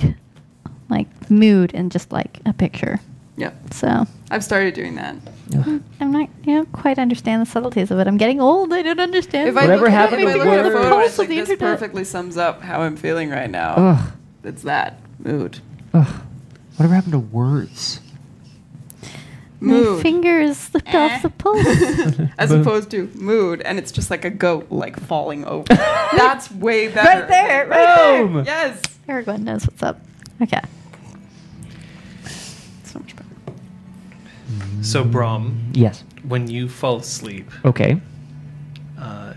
[0.90, 3.00] like mood and just like a picture.
[3.38, 5.16] Yeah, So I've started doing that.
[5.56, 5.82] Ugh.
[6.02, 8.06] I'm not, you know, quite understand the subtleties of it.
[8.08, 8.74] I'm getting old.
[8.74, 9.48] I don't understand.
[9.50, 10.76] If I Whatever look, happened it, if I to look at a words?
[10.76, 13.74] photo, Pulse it's of like, this perfectly sums up how I'm feeling right now.
[13.78, 14.12] Ugh.
[14.44, 15.60] It's that mood.
[15.94, 16.08] Ugh.
[16.76, 18.00] Whatever happened to words?
[19.62, 20.02] My Mood.
[20.02, 22.30] fingers slipped off the pulse.
[22.38, 25.66] As opposed to mood, and it's just like a goat like falling over.
[26.16, 27.20] That's way better.
[27.22, 28.46] Right there, right Boom.
[28.46, 28.82] Yes.
[29.10, 30.00] Aragorn knows what's up.
[30.42, 30.62] Okay.
[32.86, 33.26] So much better.
[34.82, 36.06] So, Brahm, Yes.
[36.24, 38.00] when you fall asleep, Okay.
[38.98, 39.34] uh,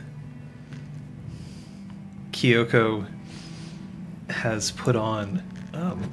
[2.31, 3.07] Kyoko
[4.31, 5.43] has put on
[5.75, 6.11] um,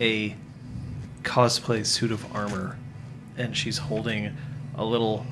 [0.00, 0.34] a
[1.22, 2.78] cosplay suit of armor,
[3.36, 4.36] and she's holding
[4.76, 5.26] a little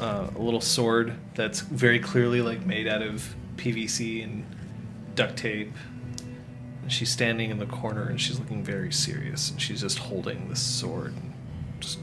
[0.00, 4.44] uh, a little sword that's very clearly like made out of PVC and
[5.14, 5.72] duct tape.
[6.82, 10.48] And she's standing in the corner, and she's looking very serious, and she's just holding
[10.48, 11.14] this sword.
[11.78, 12.00] Just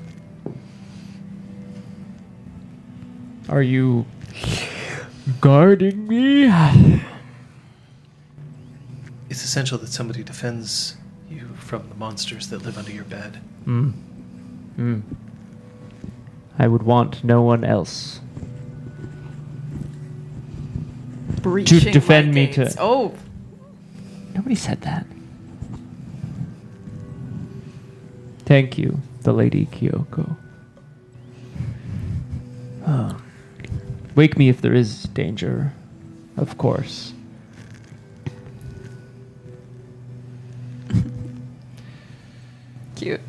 [3.50, 4.06] Are you
[5.42, 6.50] guarding me?
[9.30, 10.96] It's essential that somebody defends
[11.30, 13.38] you from the monsters that live under your bed.
[13.66, 13.90] Hmm.
[14.76, 15.00] Hmm.
[16.58, 18.20] I would want no one else.
[21.42, 23.14] Breaching defend my me to- Oh,
[24.34, 25.06] Nobody said that.
[28.46, 30.36] Thank you, the Lady Kyoko.
[32.88, 33.18] Oh.
[34.16, 35.74] Wake me if there is danger,
[36.38, 37.14] of course.
[43.00, 43.22] Cute.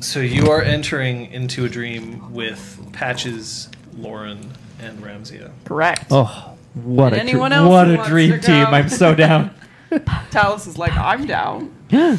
[0.00, 4.50] So you are entering into a dream with Patches, Lauren,
[4.80, 5.40] and Ramsey.
[5.64, 6.06] Correct.
[6.10, 8.64] Oh, what And a anyone dr- else what who a wants dream to team!
[8.64, 8.70] go?
[8.70, 9.54] I'm so down.
[10.30, 11.70] Talus is like, I'm down.
[11.92, 12.18] I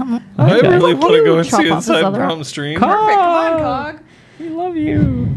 [0.00, 0.68] Okay.
[0.68, 2.28] really want to go and Chop see off his inside other arm.
[2.30, 2.78] Brahm's dream.
[2.78, 3.18] Come Perfect.
[3.18, 3.58] Come on, Oh.
[3.58, 4.00] Cog.
[4.40, 5.28] We love you.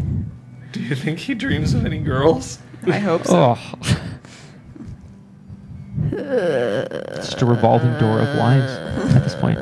[0.72, 2.58] Do you think he dreams of any girls?
[2.86, 3.56] I hope so.
[3.56, 3.78] Oh.
[6.12, 8.72] It's just a revolving door of wives
[9.14, 9.58] at this point.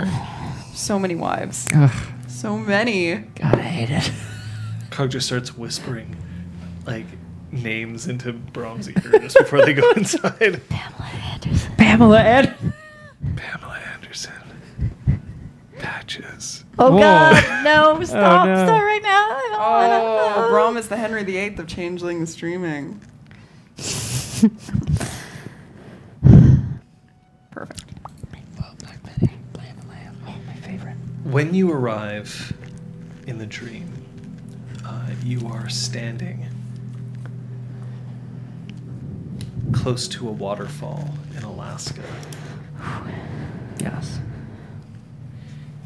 [0.80, 1.66] So many wives.
[1.74, 1.90] Ugh.
[2.26, 3.14] So many.
[3.16, 4.10] God, I hate it.
[4.90, 6.16] Cog just starts whispering
[6.86, 7.04] like
[7.52, 10.60] names into Brahm's ear just before they go inside.
[10.70, 11.72] Pamela Anderson.
[11.76, 12.56] Pamela Pamela Ed.
[13.36, 14.32] Pamela Anderson.
[15.78, 16.64] Patches.
[16.78, 16.98] Oh Whoa.
[17.00, 17.90] God, no!
[18.00, 18.46] Oh, stop!
[18.46, 18.54] no.
[18.64, 19.28] Stop right now!
[19.60, 20.48] I don't wanna Oh.
[20.50, 23.00] Brahm is the Henry VIII of changeling streaming.
[27.50, 27.84] Perfect.
[31.24, 32.54] When you arrive
[33.26, 33.92] in the dream,
[34.86, 36.46] uh, you are standing
[39.72, 42.02] close to a waterfall in Alaska.
[43.80, 44.18] Yes.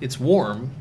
[0.01, 0.73] It's warm,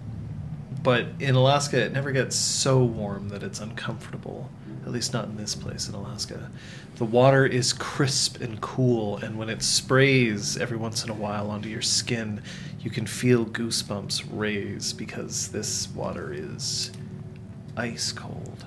[0.82, 4.50] but in Alaska, it never gets so warm that it's uncomfortable.
[4.84, 6.50] At least not in this place in Alaska.
[6.96, 11.52] The water is crisp and cool, and when it sprays every once in a while
[11.52, 12.42] onto your skin,
[12.84, 16.92] you can feel goosebumps raise because this water is
[17.76, 18.66] ice cold.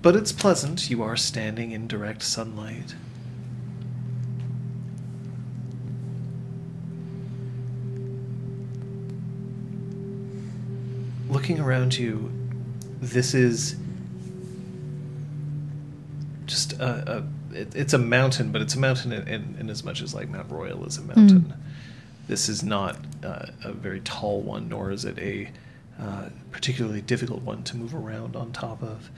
[0.00, 0.88] But it's pleasant.
[0.88, 2.94] You are standing in direct sunlight.
[11.44, 12.32] looking around you,
[13.02, 13.76] this is
[16.46, 19.84] just a, a it, it's a mountain, but it's a mountain in, in, in as
[19.84, 21.52] much as like Mount Royal is a mountain.
[22.26, 25.50] This is not uh, a very tall one, nor is it a
[26.00, 29.10] uh, particularly difficult one to move around on top of.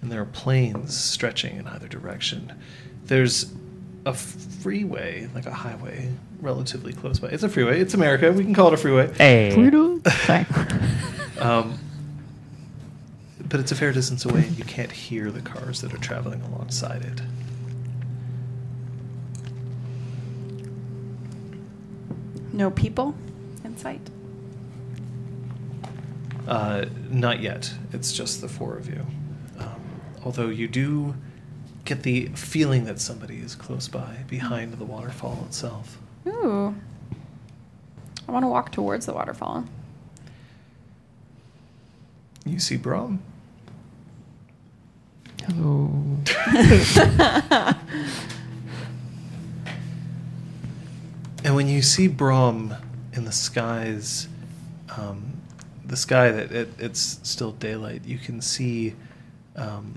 [0.00, 2.52] And there are plains stretching in either direction.
[3.06, 3.52] There's
[4.06, 6.10] a freeway, like a highway,
[6.40, 7.28] relatively close by.
[7.28, 7.80] It's a freeway.
[7.80, 8.30] It's America.
[8.32, 9.12] We can call it a freeway.
[9.14, 9.50] Hey.
[10.10, 10.46] Sorry.
[11.40, 11.78] Um,
[13.48, 16.40] but it's a fair distance away, and you can't hear the cars that are traveling
[16.42, 17.20] alongside it.
[22.54, 23.16] No people
[23.64, 24.00] in sight.
[26.46, 27.74] Uh, not yet.
[27.92, 29.04] It's just the four of you.
[29.58, 29.80] Um,
[30.24, 31.16] although you do
[31.84, 35.98] get the feeling that somebody is close by, behind the waterfall itself.
[36.28, 36.76] Ooh.
[38.28, 39.64] I want to walk towards the waterfall.
[42.46, 43.20] You see Brahm.
[45.42, 46.18] Hello.
[51.44, 52.74] And when you see Brahm
[53.12, 54.28] in the skies,
[54.96, 55.34] um,
[55.84, 58.94] the sky that it, it's still daylight, you can see
[59.54, 59.94] um,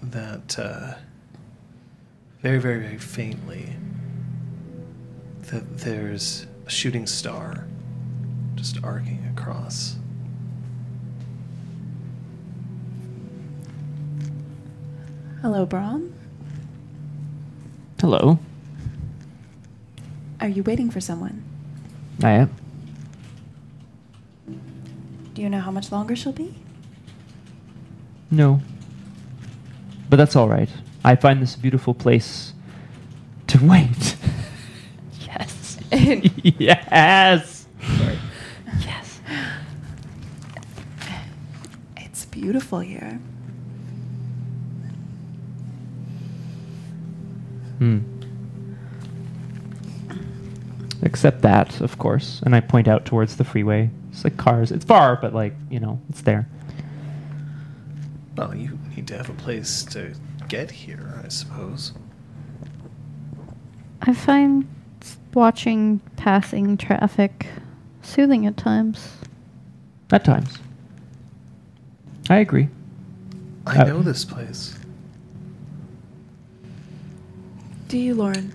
[0.00, 0.94] that uh,
[2.42, 3.72] very, very, very faintly
[5.50, 7.66] that there's a shooting star
[8.54, 9.96] just arcing across.
[15.42, 16.14] Hello, Brahm.
[18.00, 18.38] Hello.
[20.40, 21.42] Are you waiting for someone?
[22.22, 22.50] I am.
[25.34, 26.54] Do you know how much longer she'll be?
[28.30, 28.60] No.
[30.08, 30.68] But that's all right.
[31.04, 32.52] I find this a beautiful place
[33.48, 34.16] to wait.
[35.20, 35.78] yes.
[36.42, 37.66] yes.
[37.98, 38.18] Sorry.
[38.80, 39.20] Yes.
[41.98, 43.20] It's beautiful here.
[47.78, 48.15] Hmm.
[51.02, 52.40] Except that, of course.
[52.44, 53.90] And I point out towards the freeway.
[54.10, 54.72] It's like cars.
[54.72, 56.48] It's far, but like, you know, it's there.
[58.36, 60.14] Well, you need to have a place to
[60.48, 61.92] get here, I suppose.
[64.02, 64.66] I find
[65.34, 67.46] watching passing traffic
[68.02, 69.16] soothing at times.
[70.12, 70.58] At times.
[72.30, 72.68] I agree.
[73.66, 74.78] I Uh, know this place.
[77.88, 78.52] Do you, Lauren?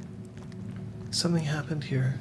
[1.11, 2.15] Something happened here.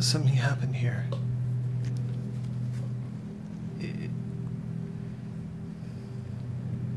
[0.00, 1.04] Something happened here.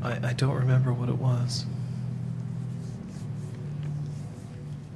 [0.02, 1.66] I, I don't remember what it was.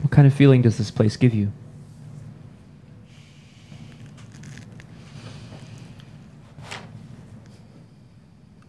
[0.00, 1.52] What kind of feeling does this place give you?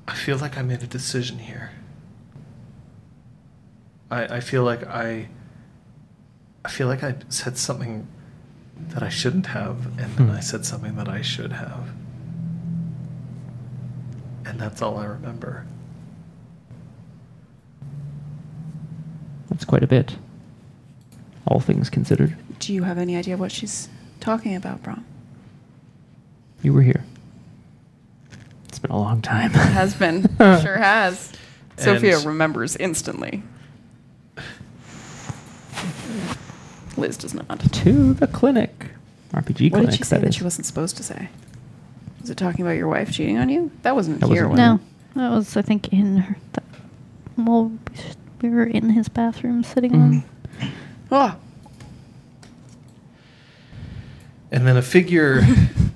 [0.05, 1.71] I feel like I made a decision here.
[4.11, 5.29] I, I feel like I
[6.65, 8.05] I feel like I said something
[8.89, 10.31] that I shouldn't have, and then Hmm.
[10.35, 11.89] I said something that I should have.
[14.45, 15.65] And that's all I remember.
[19.49, 20.15] That's quite a bit.
[21.45, 22.35] All things considered.
[22.59, 23.89] Do you have any idea what she's
[24.19, 25.05] talking about, Brahm?
[26.61, 27.03] You were here.
[28.67, 29.51] It's been a long time.
[29.51, 30.23] Has been.
[30.37, 31.31] sure has.
[31.77, 33.43] Sophia And- remembers instantly.
[36.99, 37.59] Liz does not.
[37.59, 38.87] to the clinic.
[39.33, 40.35] RPG What clinic, did she say that that is.
[40.35, 41.29] she wasn't supposed to say?
[42.21, 43.71] Was it talking about your wife cheating on you?
[43.83, 44.47] That wasn't That here.
[44.47, 44.81] wasn't-
[45.15, 46.35] No, that was I think in her.
[46.53, 46.67] Th-
[47.37, 47.71] well,
[48.41, 50.23] we were in his bathroom sitting on.
[51.11, 51.35] Oh,
[54.51, 55.41] And then a figure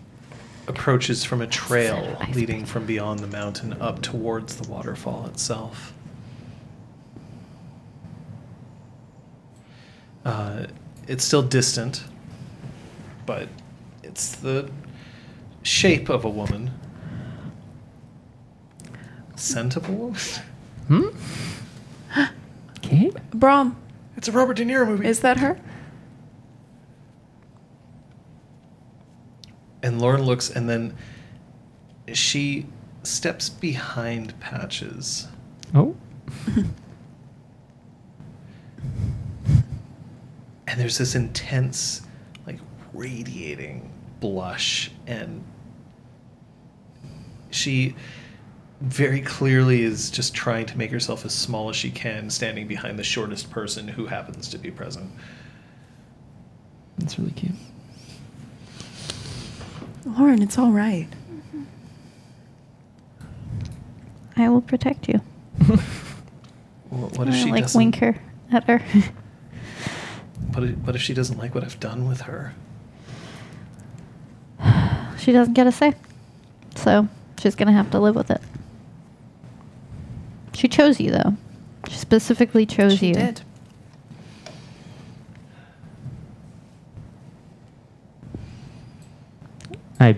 [0.68, 5.92] approaches from a trail leading from beyond the mountain up towards the waterfall itself.
[10.24, 10.68] Uh,
[11.08, 12.04] it's still distant,
[13.26, 13.48] but
[14.04, 14.70] it's the
[15.64, 16.72] shape of a woman.
[19.36, 20.20] Scent of a woman?
[20.88, 21.08] Hmm?
[22.82, 23.16] Kate?
[23.32, 23.76] Brahm,
[24.18, 25.08] It's a Robert De Niro movie.
[25.08, 25.60] is that her?
[29.82, 30.96] And Lauren looks, and then
[32.14, 32.68] she
[33.04, 35.28] steps behind Patches.
[35.74, 35.96] Oh.
[40.74, 42.02] And there's this intense,
[42.48, 42.58] like,
[42.96, 44.90] radiating blush.
[45.06, 45.44] And
[47.52, 47.96] she
[48.82, 52.98] very clearly is just trying to make herself as small as she can, standing behind
[52.98, 55.12] the shortest person who happens to be present.
[56.98, 57.54] That's really cute.
[60.08, 61.08] Lauren, it's all right.
[64.38, 65.20] I will protect you.
[65.68, 67.78] Wh- What if I she like doesn't?
[67.78, 68.16] wink her
[68.52, 68.82] at her.
[70.54, 72.54] What if, what if she doesn't like what I've done with her?
[75.18, 75.94] she doesn't get a say,
[76.76, 77.08] so
[77.40, 78.42] she's gonna have to live with it.
[80.54, 81.36] She chose you though.
[81.90, 83.14] She specifically chose She you.
[83.16, 83.42] did.
[90.00, 90.18] I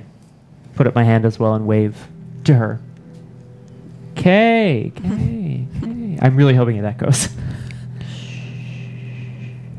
[0.75, 2.07] put up my hand as well and wave
[2.45, 2.79] to her.
[4.15, 6.17] Kay, Kay, Kay.
[6.21, 7.29] I'm really hoping that goes.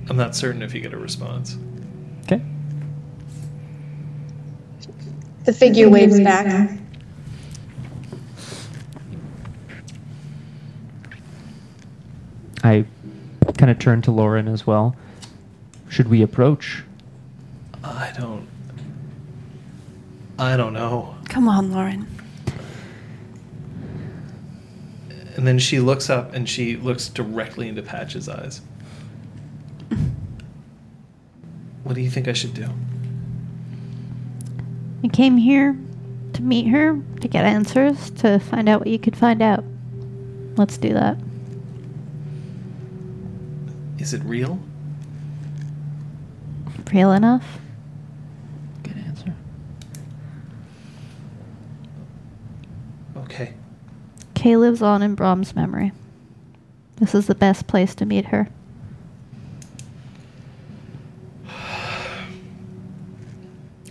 [0.08, 1.56] I'm not certain if you get a response.
[2.24, 2.40] Okay.
[5.44, 6.78] The figure waves back.
[12.62, 12.84] I
[13.56, 14.96] kind of turn to Lauren as well.
[15.88, 16.82] Should we approach?
[17.84, 18.46] I don't.
[20.38, 21.14] I don't know.
[21.28, 22.06] Come on, Lauren.
[25.36, 28.60] And then she looks up and she looks directly into Patch's eyes.
[31.86, 32.68] What do you think I should do?
[35.04, 35.78] I came here
[36.32, 39.62] to meet her, to get answers, to find out what you could find out.
[40.56, 41.16] Let's do that.
[44.00, 44.58] Is it real?
[46.92, 47.60] Real enough?
[48.82, 49.32] Good answer.
[53.16, 53.54] Okay.
[54.34, 55.92] Kay lives on in Brahm's memory.
[56.96, 58.48] This is the best place to meet her.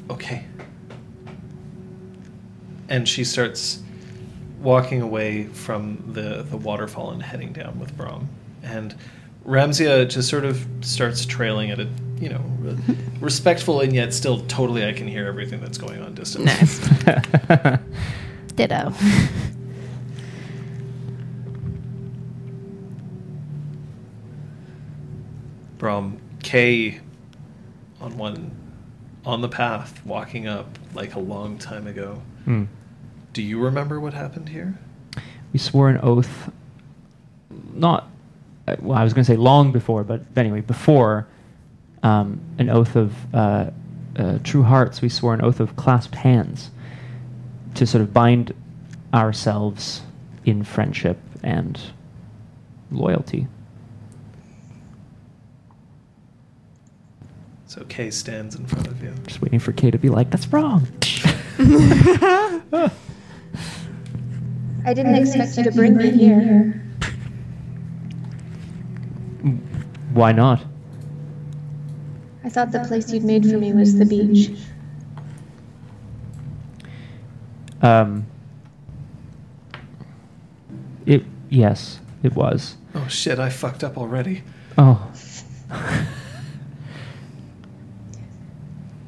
[0.07, 0.45] Okay.
[2.95, 3.84] And she starts
[4.61, 8.30] walking away from the, the waterfall and heading down with Brahm.
[8.63, 8.95] And
[9.43, 11.89] Ramsey just sort of starts trailing at a,
[12.22, 12.77] you know, re-
[13.19, 16.45] respectful and yet still totally I can hear everything that's going on distance.
[16.45, 16.80] Nice.
[18.55, 18.93] Ditto.
[25.77, 27.01] Brahm, Kay
[27.99, 28.55] on one,
[29.26, 32.22] on the path, walking up like a long time ago.
[32.45, 32.63] Hmm.
[33.36, 34.80] Do you remember what happened here?
[35.52, 36.49] We swore an oath,
[37.74, 38.07] not,
[38.66, 41.28] uh, well, I was going to say long before, but anyway, before
[42.02, 43.72] um, an oath of uh,
[44.16, 46.72] uh, true hearts, we swore an oath of clasped hands
[47.74, 48.53] to sort of bind
[49.14, 50.02] ourselves
[50.45, 51.78] in friendship and
[52.90, 53.48] loyalty.
[57.68, 59.14] So Kay stands in front of you.
[59.28, 60.88] Just waiting for Kay to be like, that's wrong.
[64.86, 66.82] I didn't expect you to bring me here.
[70.14, 70.64] Why not?
[72.44, 74.52] I thought the place you'd made for me was the beach.
[77.82, 78.28] Um,
[81.06, 82.78] it yes, it was.
[82.94, 84.44] Oh shit, I fucked up already.
[84.78, 85.12] Oh.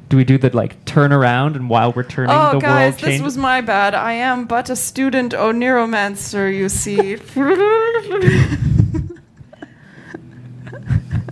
[0.08, 2.94] do we do the like turn around and while we're turning Oh, the guys, world
[2.94, 3.22] this changes?
[3.22, 3.94] was my bad.
[3.94, 7.16] I am but a student oneiromancer, you see.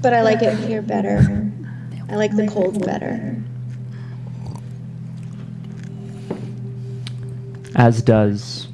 [0.03, 1.51] But I like it here better.
[2.09, 3.43] I like the cold better.
[7.74, 8.69] As does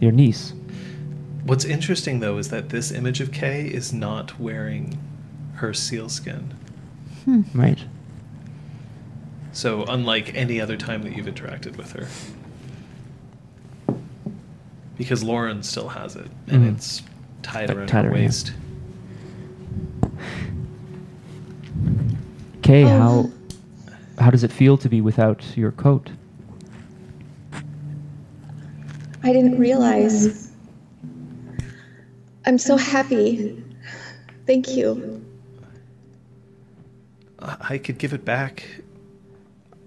[0.00, 0.52] your niece.
[1.44, 4.98] What's interesting though is that this image of Kay is not wearing
[5.54, 6.52] her sealskin.
[7.24, 7.42] Hmm.
[7.54, 7.84] Right.
[9.58, 12.06] So, unlike any other time that you've interacted with her.
[14.96, 16.74] Because Lauren still has it, and Mhm.
[16.76, 17.02] it's
[17.42, 18.52] tied Like around tied her around, waist.
[22.62, 22.88] Kay, Oh.
[22.88, 23.30] how
[24.20, 26.10] how does it feel to be without your coat?
[29.24, 30.52] I didn't realize.
[32.46, 33.60] I'm so happy.
[34.46, 35.20] Thank you.
[37.40, 38.77] I I could give it back.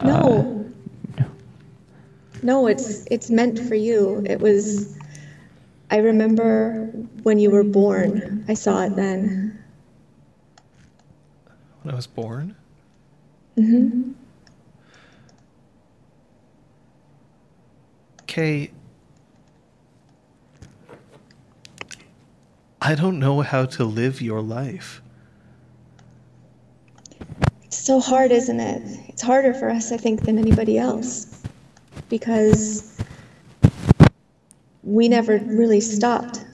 [0.03, 0.73] No.
[1.19, 1.26] No.
[2.44, 4.23] No, it's it's meant for you.
[4.26, 4.98] It was
[5.91, 6.88] I remember
[7.23, 8.45] when you were born.
[8.48, 9.57] I saw it then.
[11.82, 12.56] When I was born?
[13.56, 14.11] hmm
[18.28, 18.72] Kay,
[22.82, 25.02] I don't know how to live your life.
[27.72, 28.81] So hard, isn't it?
[29.07, 31.41] It's harder for us, I think, than anybody else.
[32.10, 33.02] Because
[34.84, 36.45] we never really stopped.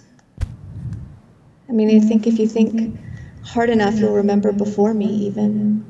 [1.67, 2.97] I mean, I think if you think
[3.43, 5.83] hard enough, you'll remember before me, even.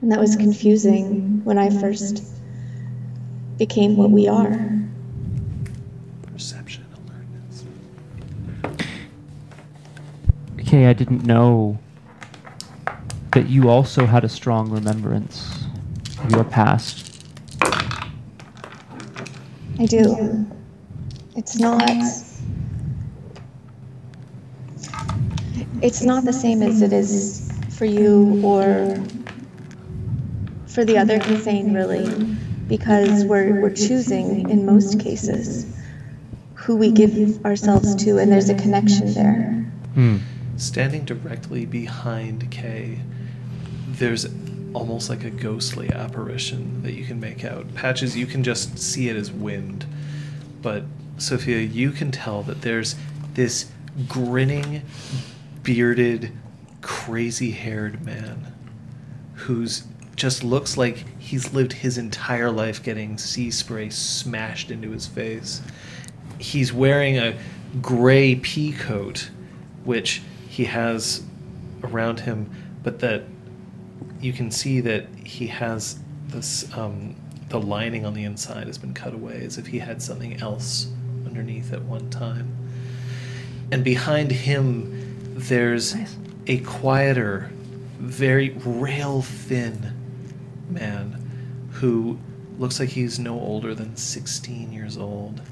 [0.00, 2.22] And that was confusing when I first
[3.58, 4.70] became what we are.
[6.32, 7.64] Perception alertness.
[10.64, 11.78] Kay, I didn't know
[13.36, 15.66] that you also had a strong remembrance
[16.24, 17.22] of your past.
[19.78, 20.46] I do.
[21.36, 21.82] It's not.
[25.82, 28.96] It's not the same as it is for you or
[30.66, 32.08] for the other Kithain, really,
[32.68, 35.66] because we're, we're choosing, in most cases,
[36.54, 39.50] who we give ourselves to, and there's a connection there.
[39.92, 40.16] Hmm.
[40.56, 43.00] Standing directly behind Kay,
[43.98, 44.26] there's
[44.74, 47.74] almost like a ghostly apparition that you can make out.
[47.74, 49.86] Patches, you can just see it as wind.
[50.60, 50.84] But,
[51.18, 52.94] Sophia, you can tell that there's
[53.34, 53.70] this
[54.08, 54.82] grinning,
[55.62, 56.32] bearded,
[56.82, 58.52] crazy haired man
[59.34, 65.06] who's just looks like he's lived his entire life getting sea spray smashed into his
[65.06, 65.60] face.
[66.38, 67.36] He's wearing a
[67.82, 69.30] gray pea coat,
[69.84, 71.22] which he has
[71.82, 72.50] around him,
[72.82, 73.24] but that
[74.20, 75.98] you can see that he has
[76.28, 77.14] this um,
[77.48, 80.88] the lining on the inside has been cut away as if he had something else
[81.24, 82.56] underneath at one time.
[83.70, 86.16] And behind him, there's Nice.
[86.46, 87.50] a quieter,
[87.98, 89.92] very rail thin
[90.68, 92.18] man who
[92.58, 95.42] looks like he's no older than 16 years old.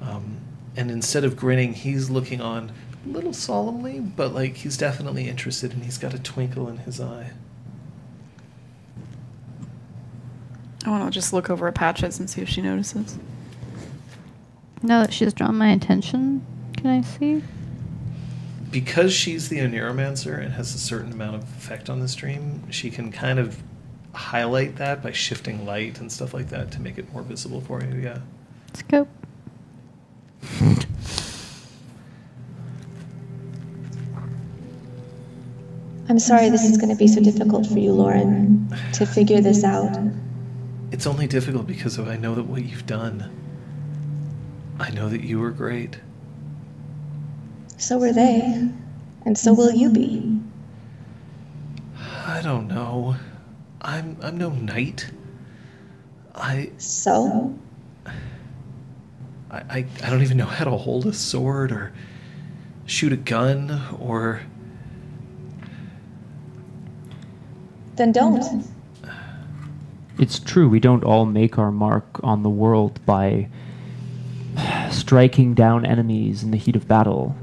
[0.00, 0.38] Um,
[0.76, 2.72] and instead of grinning, he's looking on
[3.04, 7.00] a little solemnly, but like he's definitely interested and he's got a twinkle in his
[7.00, 7.32] eye.
[10.84, 13.18] I want to just look over at Patches and see if she notices.
[14.82, 16.44] Now that she's drawn my attention,
[16.76, 17.42] can I see?
[18.70, 22.90] because she's the Oneiromancer and has a certain amount of effect on the stream, she
[22.90, 23.62] can kind of
[24.12, 27.82] highlight that by shifting light and stuff like that to make it more visible for
[27.82, 28.00] you.
[28.00, 28.18] Yeah.
[28.74, 29.08] Scope.
[36.08, 39.62] I'm sorry this is going to be so difficult for you, Lauren, to figure this
[39.62, 39.96] out.
[40.92, 43.30] It's only difficult because of I know that what you've done.
[44.78, 45.98] I know that you were great.
[47.76, 48.68] So were they,
[49.24, 50.40] and so will you be.
[52.26, 53.16] I don't know.
[53.80, 55.10] I'm I'm no knight.
[56.34, 57.54] I So?
[59.50, 61.92] I, I, I don't even know how to hold a sword or
[62.86, 64.42] shoot a gun or
[67.96, 68.64] Then don't.
[70.20, 73.48] It's true, we don't all make our mark on the world by
[74.90, 77.34] striking down enemies in the heat of battle.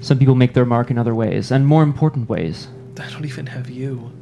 [0.00, 2.68] Some people make their mark in other ways, and more important ways.
[3.00, 4.12] I don't even have you.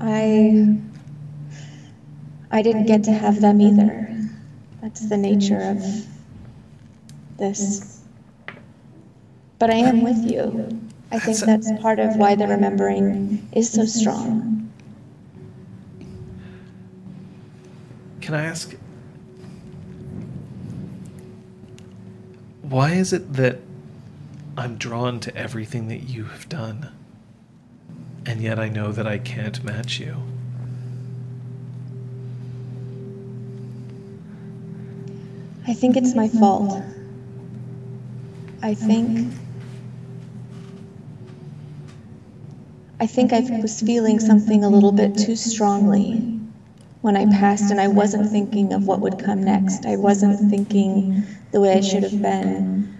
[0.00, 0.78] I.
[2.52, 4.14] I didn't get to have them either.
[4.80, 5.82] That's the nature of
[7.36, 8.00] this.
[9.58, 10.91] But I am with you.
[11.12, 14.70] I think That's that's part of why the remembering is so strong.
[18.22, 18.74] Can I ask
[22.62, 23.58] why is it that
[24.56, 26.90] I'm drawn to everything that you have done
[28.24, 30.16] and yet I know that I can't match you?
[35.68, 36.82] I think it's my fault.
[38.62, 39.34] I think.
[43.02, 46.20] I think I was feeling something a little bit too strongly
[47.00, 49.86] when I passed, and I wasn't thinking of what would come next.
[49.86, 52.96] I wasn't thinking the way I should have been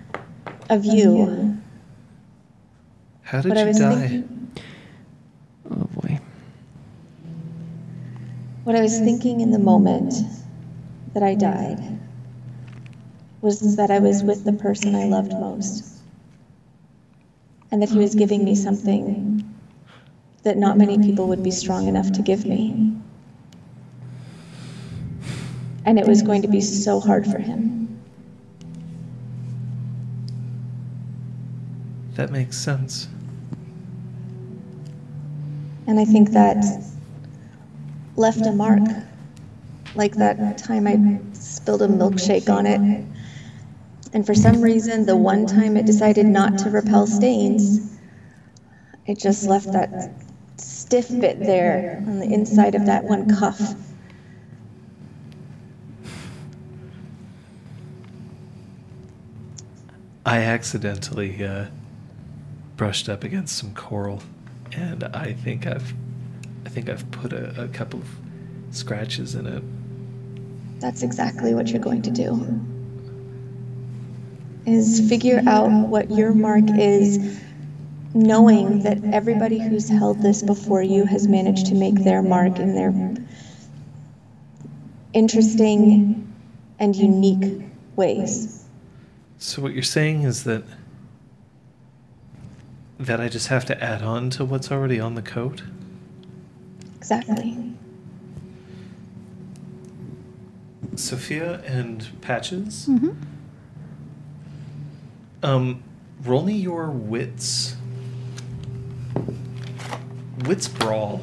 [0.68, 1.56] of you.
[3.22, 4.08] How did But I you was die?
[4.08, 4.50] thinking,
[5.70, 6.18] Oh boy.
[8.64, 10.14] what I was thinking in the moment
[11.14, 11.78] that I died
[13.40, 15.84] was that I was with the person I loved most.
[17.70, 19.31] And that he was giving me something
[20.42, 22.96] that not many people would be strong enough to give me.
[25.84, 28.00] And it was going to be so hard for him.
[32.14, 33.08] That makes sense.
[35.86, 36.64] And I think that
[38.16, 38.82] left a mark.
[39.94, 42.80] Like that time I spilled a milkshake on it.
[44.14, 47.98] And for some reason, the one time it decided not to repel stains,
[49.06, 50.12] it just left that
[50.92, 53.74] stiff bit there on the inside of that one cuff.
[60.26, 61.68] I accidentally uh,
[62.76, 64.22] brushed up against some coral,
[64.72, 65.94] and I think I've,
[66.66, 68.08] I think I've put a, a couple of
[68.70, 69.62] scratches in it.
[70.78, 72.60] That's exactly what you're going to do.
[74.66, 77.40] Is figure out what your mark is,
[78.14, 82.74] knowing that everybody who's held this before you has managed to make their mark in
[82.74, 82.92] their
[85.12, 86.32] interesting
[86.78, 87.62] and unique
[87.96, 88.64] ways.
[89.38, 90.64] So what you're saying is that
[92.98, 95.62] that I just have to add on to what's already on the coat?
[96.96, 97.58] Exactly.
[100.94, 102.86] Sophia and Patches.
[102.88, 103.10] Mm-hmm.
[105.42, 105.82] Um,
[106.22, 107.76] roll me your wits.
[110.44, 111.22] Wits brawl.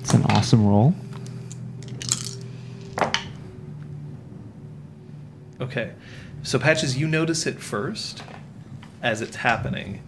[0.00, 0.94] It's an awesome roll.
[5.60, 5.92] Okay,
[6.42, 8.22] so Patches, you notice it first
[9.02, 10.02] as it's happening.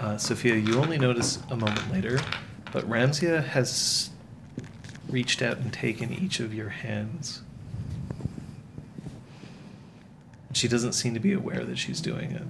[0.00, 2.18] Uh, Sophia, you only notice a moment later,
[2.72, 4.10] but Ramsey has
[5.08, 7.42] reached out and taken each of your hands.
[10.54, 12.42] She doesn't seem to be aware that she's doing it.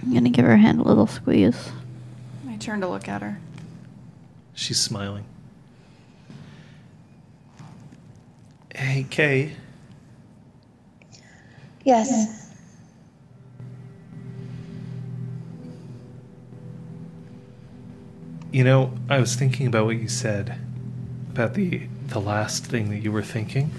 [0.00, 1.70] I'm gonna give her hand a little squeeze.
[2.44, 3.38] My turn to look at her.
[4.54, 5.24] She's smiling.
[8.74, 9.52] Hey, Kay.
[11.84, 12.50] Yes.
[18.52, 20.58] You know, I was thinking about what you said
[21.30, 23.70] about the the last thing that you were thinking.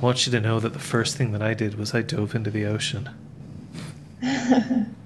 [0.00, 2.34] I want you to know that the first thing that I did was I dove
[2.34, 3.10] into the ocean.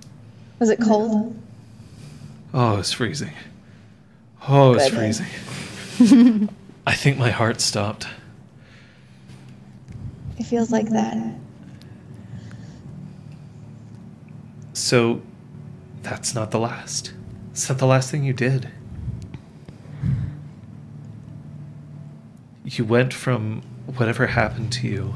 [0.60, 1.36] Was it cold?
[2.52, 3.32] Oh, it's freezing.
[4.48, 5.16] Oh, it's Good.
[5.96, 6.48] freezing.
[6.86, 8.06] I think my heart stopped.
[10.38, 11.16] It feels like that.
[14.74, 15.22] So,
[16.04, 17.12] that's not the last.
[17.50, 18.68] It's not the last thing you did.
[22.64, 23.62] You went from
[23.96, 25.14] whatever happened to you,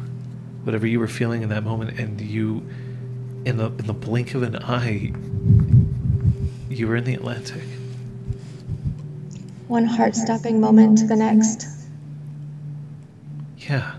[0.64, 2.68] whatever you were feeling in that moment, and you,
[3.44, 5.12] in the in the blink of an eye,
[6.68, 7.62] you were in the Atlantic.
[9.68, 11.66] One heart stopping moment to the next.
[13.58, 13.94] Yeah.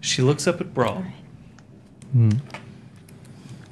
[0.00, 1.12] She looks up at Brahm
[2.12, 2.30] Hmm.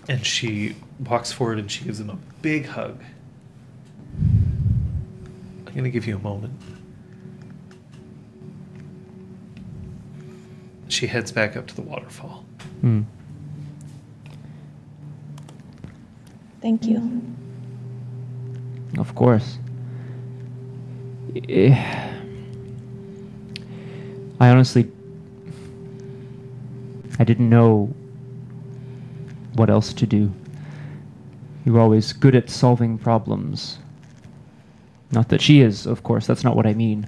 [0.09, 3.01] and she walks forward and she gives him a big hug.
[5.75, 6.55] I'm going to give you a moment.
[10.87, 12.45] She heads back up to the waterfall.
[12.81, 13.03] Hmm.
[16.63, 17.21] Thank you.
[18.99, 19.59] Of course.
[21.49, 21.75] Eh,
[24.39, 24.93] I honestly.
[27.19, 27.93] I didn't know
[29.55, 30.33] what else to do.
[31.65, 33.79] You were always good at solving problems.
[35.15, 37.07] Not that she is, of course, that's not what I mean.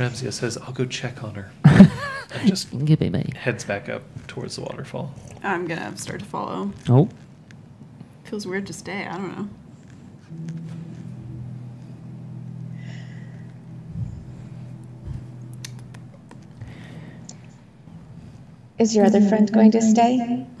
[0.00, 1.50] Ramsey says, I'll go check on her.
[1.64, 3.24] and just Give me my.
[3.36, 5.14] heads back up towards the waterfall.
[5.44, 6.72] I'm gonna start to follow.
[6.88, 7.08] Oh,
[8.24, 9.06] Feels weird to stay.
[9.06, 9.48] I don't know.
[18.78, 20.46] Is your other friend going to stay?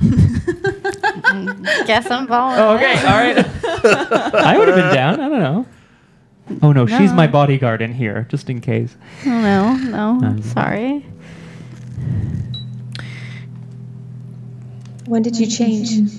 [1.86, 2.58] Guess I'm following.
[2.60, 3.46] oh okay, all right.
[3.86, 5.20] I would have been down.
[5.20, 5.66] I don't know.
[6.62, 8.96] Oh no, she's my bodyguard in here, just in case.
[9.24, 10.26] Oh, no, no.
[10.26, 11.04] Um, Sorry.
[15.06, 16.12] When did you change?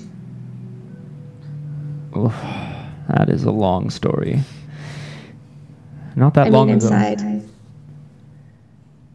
[2.16, 2.34] Oof,
[3.08, 4.40] that is a long story.
[6.16, 6.86] Not that I long mean, ago.
[6.86, 7.42] inside.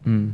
[0.06, 0.32] Mm.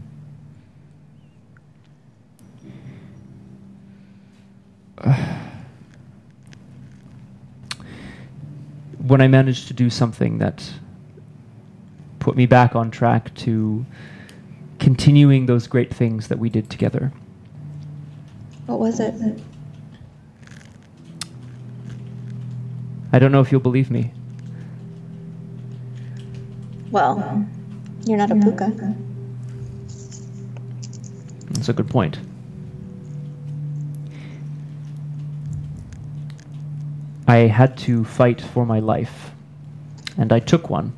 [9.10, 10.70] When I managed to do something that
[12.20, 13.84] put me back on track to
[14.78, 17.12] continuing those great things that we did together.
[18.66, 19.12] What was it?
[23.12, 24.12] I don't know if you'll believe me.
[26.92, 27.44] Well,
[28.06, 28.96] you're not a pooka.
[31.50, 32.20] That's a good point.
[37.30, 39.30] I had to fight for my life,
[40.18, 40.92] and I took one.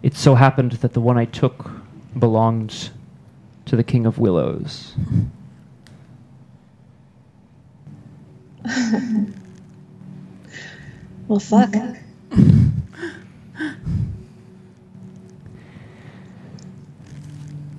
[0.00, 1.68] It so happened that the one I took
[2.16, 2.90] belonged
[3.64, 4.94] to the King of Willows.
[11.28, 11.74] Well, fuck.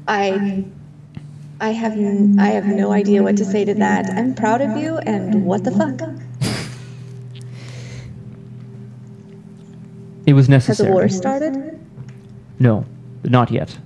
[0.05, 0.65] I,
[1.61, 4.09] I have, I have no idea what to say to that.
[4.09, 6.01] I'm proud of you, and what the fuck?
[10.27, 10.89] It was Has necessary.
[10.89, 11.79] the war started?
[12.59, 12.85] No,
[13.23, 13.79] not yet.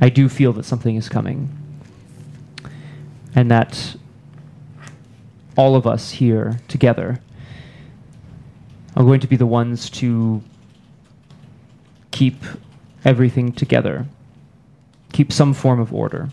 [0.00, 1.50] I do feel that something is coming.
[3.34, 3.96] And that
[5.56, 7.20] all of us here together
[8.96, 10.42] are going to be the ones to
[12.10, 12.42] keep
[13.04, 14.06] everything together,
[15.12, 16.30] keep some form of order.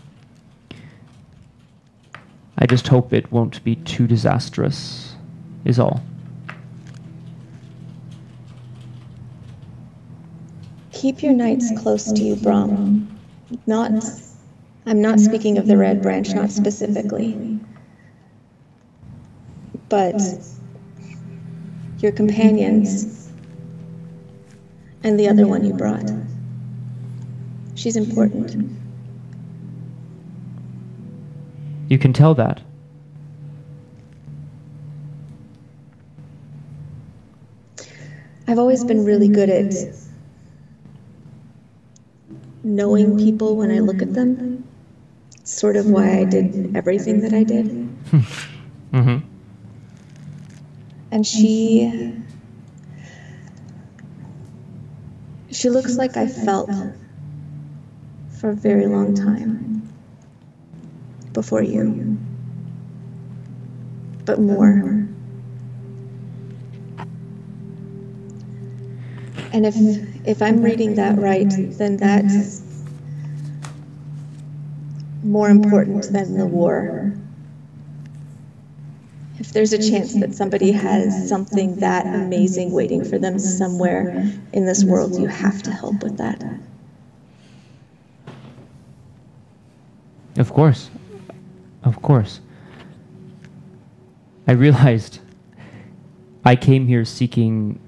[2.56, 5.14] I just hope it won't be too disastrous,
[5.66, 6.00] is all.
[10.96, 13.06] Keep your knights close to you, Brahm.
[13.66, 13.92] Not,
[14.86, 17.60] I'm not speaking of the Red Branch, not specifically.
[19.90, 20.18] But
[21.98, 23.30] your companions
[25.04, 26.10] and the other one you brought.
[27.74, 28.74] She's important.
[31.88, 32.62] You can tell that.
[38.48, 39.74] I've always been really good at
[42.66, 44.66] knowing people when I look at them.
[45.36, 47.88] It's sort of why I did everything that I did.
[48.92, 49.18] Mm-hmm.
[51.10, 52.14] And she.
[55.50, 56.70] She looks like I felt
[58.38, 59.92] for a very long time
[61.32, 62.16] before you.
[64.24, 65.06] But more.
[69.52, 69.74] And if
[70.26, 72.62] if I'm reading that right, then that's
[75.22, 77.14] more important than the war.
[79.38, 84.66] If there's a chance that somebody has something that amazing waiting for them somewhere in
[84.66, 86.42] this world, you have to help with that.
[90.36, 90.90] Of course.
[91.82, 92.40] Of course.
[94.48, 95.20] I realized
[96.44, 97.78] I came here seeking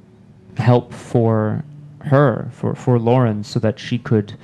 [0.56, 1.64] help for
[2.02, 4.34] her, for, for Lauren, so that she could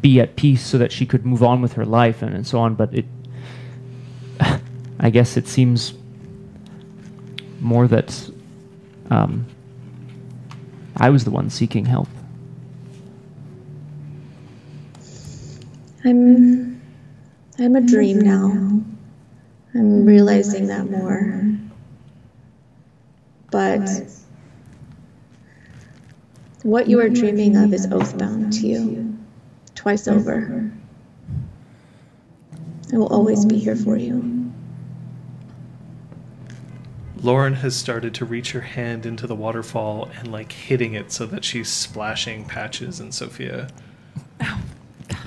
[0.00, 2.58] be at peace, so that she could move on with her life and, and so
[2.58, 2.74] on.
[2.74, 3.04] But it,
[5.00, 5.94] I guess it seems
[7.60, 8.30] more that
[9.10, 9.46] um,
[10.96, 12.08] I was the one seeking help.
[16.04, 16.80] I'm
[17.58, 18.80] I'm a dream now.
[19.74, 21.46] I'm realizing that more.
[23.50, 23.88] But
[26.62, 29.18] what you are dreaming of is oathbound to you,
[29.74, 30.70] twice over.
[32.92, 34.40] I will always be here for you.
[37.22, 41.26] Lauren has started to reach her hand into the waterfall and like hitting it so
[41.26, 43.68] that she's splashing patches and Sophia.
[44.42, 44.58] Ow.
[45.08, 45.18] God.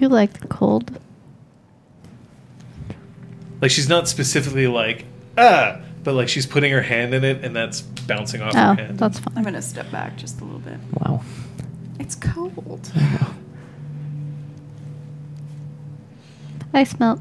[0.00, 0.98] You like the cold.
[3.60, 5.04] Like she's not specifically like
[5.36, 8.74] ah, but like she's putting her hand in it and that's bouncing off Oh, her
[8.74, 8.98] hand.
[8.98, 9.34] that's fine.
[9.38, 10.78] I'm gonna step back just a little bit.
[11.00, 11.22] Wow.
[12.00, 12.90] It's cold.
[16.74, 17.20] I smelt.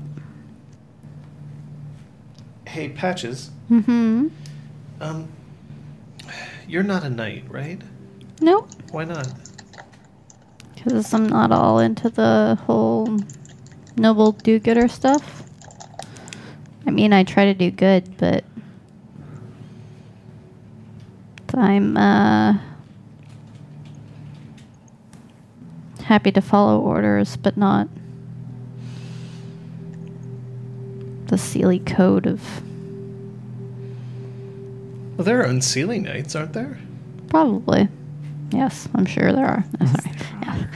[2.68, 3.49] Hey, patches.
[3.72, 4.27] Mm-hmm.
[4.99, 5.30] Um,
[6.68, 7.81] you're not a knight, right?
[8.41, 8.69] Nope.
[8.91, 9.27] Why not?
[10.76, 13.18] Because I'm not all into the whole
[13.95, 15.43] noble do-gooder stuff.
[16.85, 18.43] I mean, I try to do good, but
[21.57, 22.57] I'm uh,
[26.03, 27.88] happy to follow orders, but not
[31.27, 32.41] the Seelie code of
[35.17, 36.77] Well, there are Unseelie knights, aren't there?
[37.27, 37.89] probably.
[38.51, 39.65] Yes, I'm sure there are.
[39.81, 40.15] Uh, Sorry.
[40.41, 40.67] Yeah.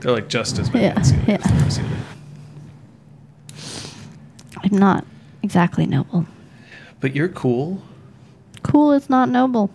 [0.00, 1.66] They're like just as many Yeah, Unseelie yeah.
[1.66, 1.86] as there.
[4.64, 5.04] I'm not
[5.44, 6.26] exactly noble.
[6.98, 7.82] But you're cool.
[8.70, 9.70] Cool is not noble.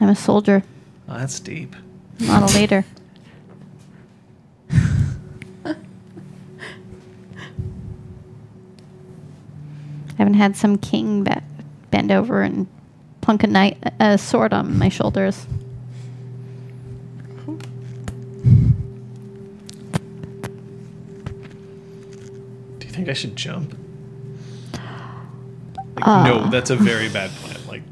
[0.00, 0.62] I'm a soldier,
[1.08, 1.74] Oh, that's deep.
[2.20, 2.84] not a leader.
[5.64, 5.74] I
[10.18, 11.32] haven't had some king be-
[11.90, 12.66] bend over and
[13.20, 15.46] plunk a, knight, a sword on my shoulders.
[22.78, 23.76] Do you think I should jump?
[25.98, 26.24] Like, Uh.
[26.24, 27.56] no, that's a very bad plan.
[27.66, 27.82] Like,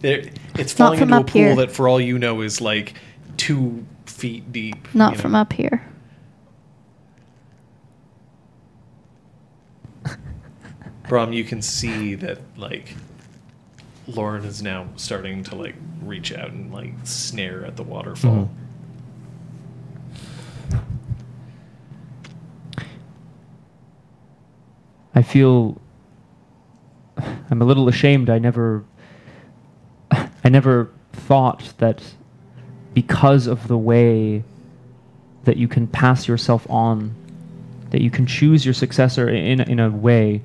[0.00, 1.56] there, it's falling into a pool here.
[1.56, 2.94] that, for all you know, is like
[3.36, 4.92] two feet deep.
[4.94, 5.22] Not you know?
[5.22, 5.86] from up here.
[11.08, 12.94] Brahm, you can see that like
[14.06, 18.48] Lauren is now starting to like reach out and like snare at the waterfall.
[25.14, 25.80] I feel
[27.50, 28.30] I'm a little ashamed.
[28.30, 28.84] I never
[30.10, 32.02] I never thought that
[32.94, 34.42] because of the way
[35.44, 37.14] that you can pass yourself on,
[37.90, 40.42] that you can choose your successor in in a way.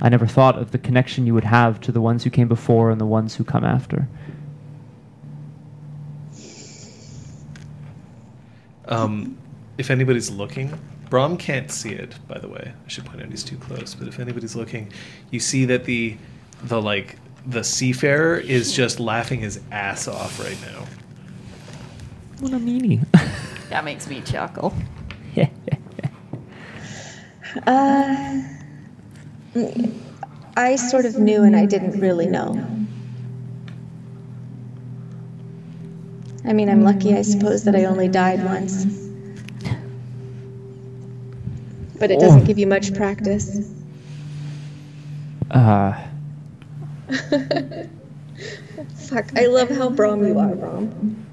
[0.00, 2.90] I never thought of the connection you would have to the ones who came before
[2.90, 4.08] and the ones who come after.
[8.86, 9.38] Um,
[9.78, 10.76] if anybody's looking,
[11.12, 12.14] Brahm can't see it.
[12.26, 13.94] By the way, I should point out he's too close.
[13.94, 14.90] But if anybody's looking,
[15.30, 16.16] you see that the
[16.64, 20.86] the like the seafarer is just laughing his ass off right now.
[22.40, 23.04] What a meanie.
[23.68, 24.74] That makes me chuckle.
[27.66, 28.42] Uh,
[30.56, 32.54] I sort of knew and I didn't really know.
[36.46, 39.01] I mean, I'm lucky, I suppose, that I only died once.
[42.02, 43.60] But it doesn't give you much practice.
[45.52, 45.92] uh,
[48.96, 51.24] Fuck, I love how Brahm you are, Brahm.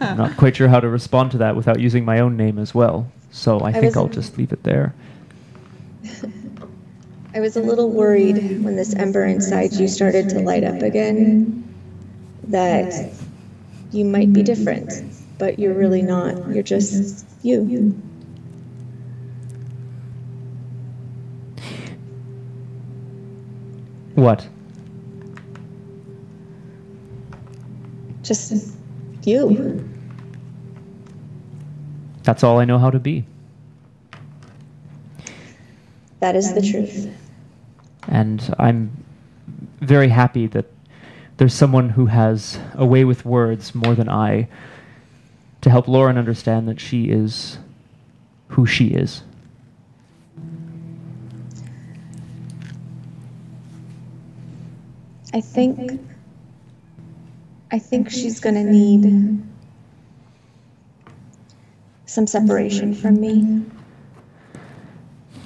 [0.00, 2.74] I'm not quite sure how to respond to that without using my own name as
[2.74, 3.06] well.
[3.30, 4.92] So I, think I'll just leave it there.
[7.34, 11.62] I was a little worried when this ember inside you started to light up again
[12.48, 13.12] that
[13.92, 15.04] you might be different,
[15.40, 16.36] but you're really not.
[16.50, 17.98] You're just you.
[24.14, 24.46] What?
[28.22, 28.76] Just
[29.24, 29.88] you.
[32.22, 33.24] That's all I know how to be.
[36.20, 37.08] That is the truth.
[38.08, 38.90] And I'm
[39.80, 40.66] very happy that
[41.38, 44.46] there's someone who has a way with words more than I
[45.60, 47.58] to help Lauren understand that she is
[48.48, 49.22] who she is.
[55.32, 56.00] I think.
[57.72, 59.40] I think she's gonna need
[62.06, 63.64] some separation from me.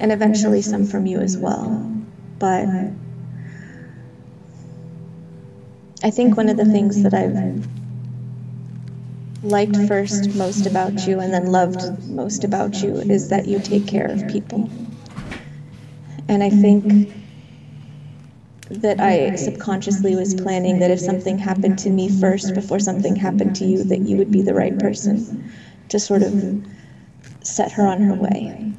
[0.01, 1.93] And eventually some from you as well.
[2.39, 2.67] But
[6.03, 7.67] I think one of the things that I've
[9.45, 13.87] liked first most about you and then loved most about you is that you take
[13.87, 14.69] care of people.
[16.29, 17.13] And I think
[18.71, 23.55] that I subconsciously was planning that if something happened to me first before something happened
[23.57, 25.53] to you, that you would be the right person
[25.91, 26.65] to sort of
[27.43, 28.73] set her on her way.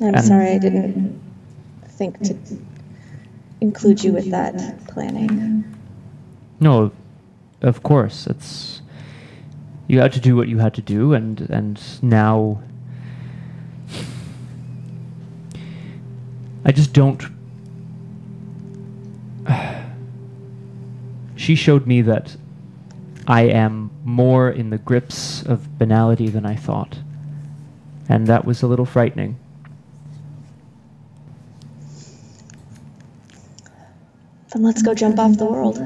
[0.00, 1.20] I'm And- sorry I didn't
[1.88, 2.36] think to
[3.60, 5.64] include you with that planning.
[6.60, 6.92] No,
[7.60, 8.26] of course.
[8.28, 8.81] It's
[9.92, 12.62] you had to do what you had to do, and and now
[16.64, 17.22] I just don't.
[21.36, 22.34] she showed me that
[23.26, 26.98] I am more in the grips of banality than I thought,
[28.08, 29.38] and that was a little frightening.
[34.54, 35.78] Then let's go jump off the world.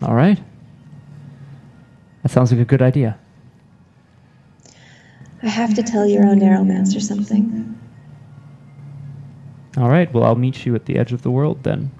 [0.00, 0.40] All right.
[2.24, 3.18] That sounds like a good idea.
[5.42, 7.78] I have to tell your own Oneiromancer something.
[9.76, 10.10] All right.
[10.12, 11.90] Well, I'll meet you at the edge of the world then.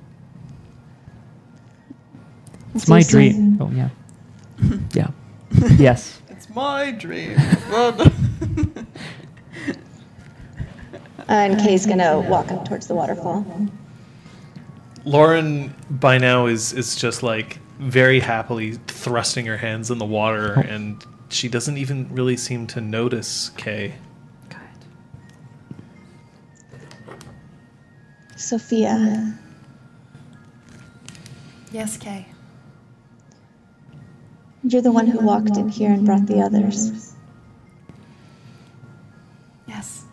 [2.75, 3.57] It's See my you soon.
[3.57, 3.59] dream.
[3.61, 3.91] Oh yeah.
[4.95, 5.11] yeah.
[5.77, 6.21] yes.
[6.31, 7.37] It's my dream.
[7.71, 8.11] Uh,
[11.29, 13.47] and Kay's gonna walk up towards the waterfall.
[15.05, 20.55] Lauren by now is is just like very happily thrusting her hands in the water,
[20.57, 20.61] Oh.
[20.61, 23.95] and she doesn't even really seem to notice Kay.
[28.37, 29.33] Sophia,
[31.73, 32.27] yes, Kay.
[34.65, 37.13] you're the one who walked in here and brought the others.
[39.69, 40.05] Yes.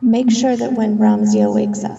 [0.00, 1.98] Make sure that when Ramzia wakes up,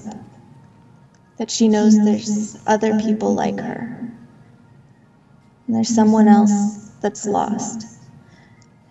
[1.37, 4.11] that she knows there's other people like her.
[5.67, 7.85] And there's someone else that's lost.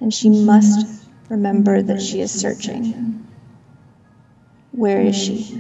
[0.01, 3.27] And she must remember that she is searching.
[4.73, 5.59] Where is she?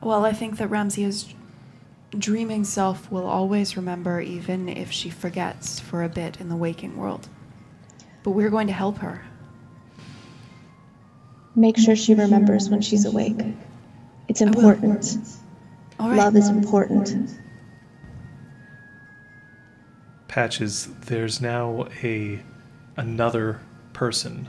[0.00, 1.34] Well, I think that Ramsia's
[2.16, 6.96] dreaming self will always remember, even if she forgets for a bit in the waking
[6.96, 7.28] world.
[8.22, 9.27] But we're going to help her.
[11.58, 13.40] Make sure she remembers when she's awake.
[14.28, 15.18] It's important.
[15.98, 16.16] All right.
[16.16, 17.36] Love is important.
[20.28, 22.40] Patches, there's now a
[22.96, 23.60] another
[23.92, 24.48] person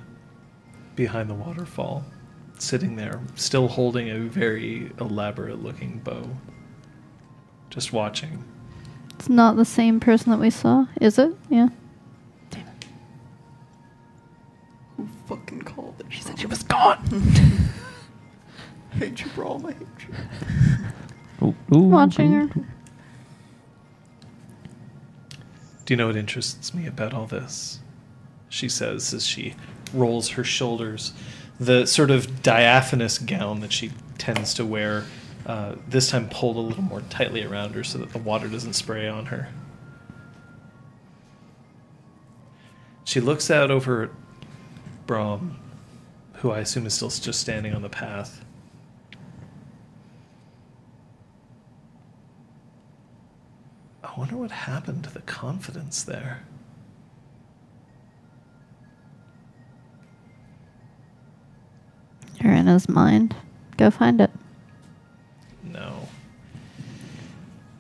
[0.96, 2.06] behind the waterfall,
[2.60, 6.30] sitting there, still holding a very elaborate looking bow.
[7.72, 8.44] Just watching.
[9.16, 11.36] It's not the same person that we saw, is it?
[11.50, 11.70] Yeah.
[16.98, 17.70] She was gone.
[18.92, 19.62] I hate you, bro.
[19.68, 19.88] I hate
[21.42, 21.48] you.
[21.48, 22.54] Ooh, ooh, Watching ooh, her.
[25.86, 27.80] Do you know what interests me about all this?
[28.50, 29.56] She says as she
[29.94, 31.14] rolls her shoulders.
[31.60, 35.06] The sort of diaphanous gown that she tends to wear,
[35.46, 38.74] uh, this time pulled a little more tightly around her so that the water doesn't
[38.74, 39.50] spray on her.
[43.04, 44.10] She looks out over at
[45.08, 45.60] Brahm,
[46.40, 48.46] who I assume is still just standing on the path.
[54.02, 56.44] I wonder what happened to the confidence there.
[62.42, 63.36] You're in his mind.
[63.76, 64.32] Go find it.
[65.62, 66.08] No.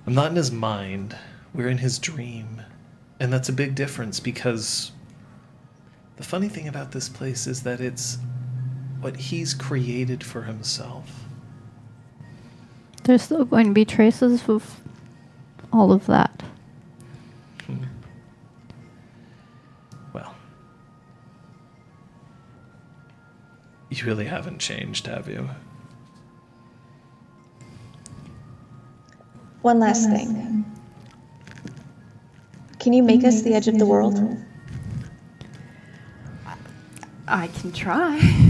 [0.05, 1.15] I'm not in his mind.
[1.53, 2.61] We're in his dream.
[3.21, 4.91] And that's a big difference because
[6.17, 8.17] the funny thing about this place is that it's
[9.01, 11.25] what he's created for himself.
[13.03, 14.81] There's still going to be traces of
[15.71, 16.43] all of that.
[17.65, 17.83] Hmm.
[20.13, 20.35] Well,
[23.89, 25.49] you really haven't changed, have you?
[29.61, 30.65] One last thing.
[32.79, 34.19] Can you make us the edge of the world?
[37.27, 38.48] I can try.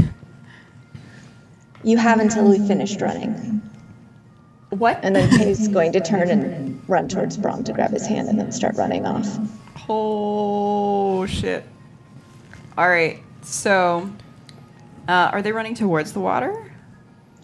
[1.84, 3.62] You have until we finished running.
[4.70, 5.00] What?
[5.02, 8.40] And then he's going to turn and run towards Brahm to grab his hand and
[8.40, 9.26] then start running off.
[9.88, 11.64] Oh shit!
[12.78, 13.20] All right.
[13.42, 14.12] So,
[15.08, 16.72] uh, are they running towards the water,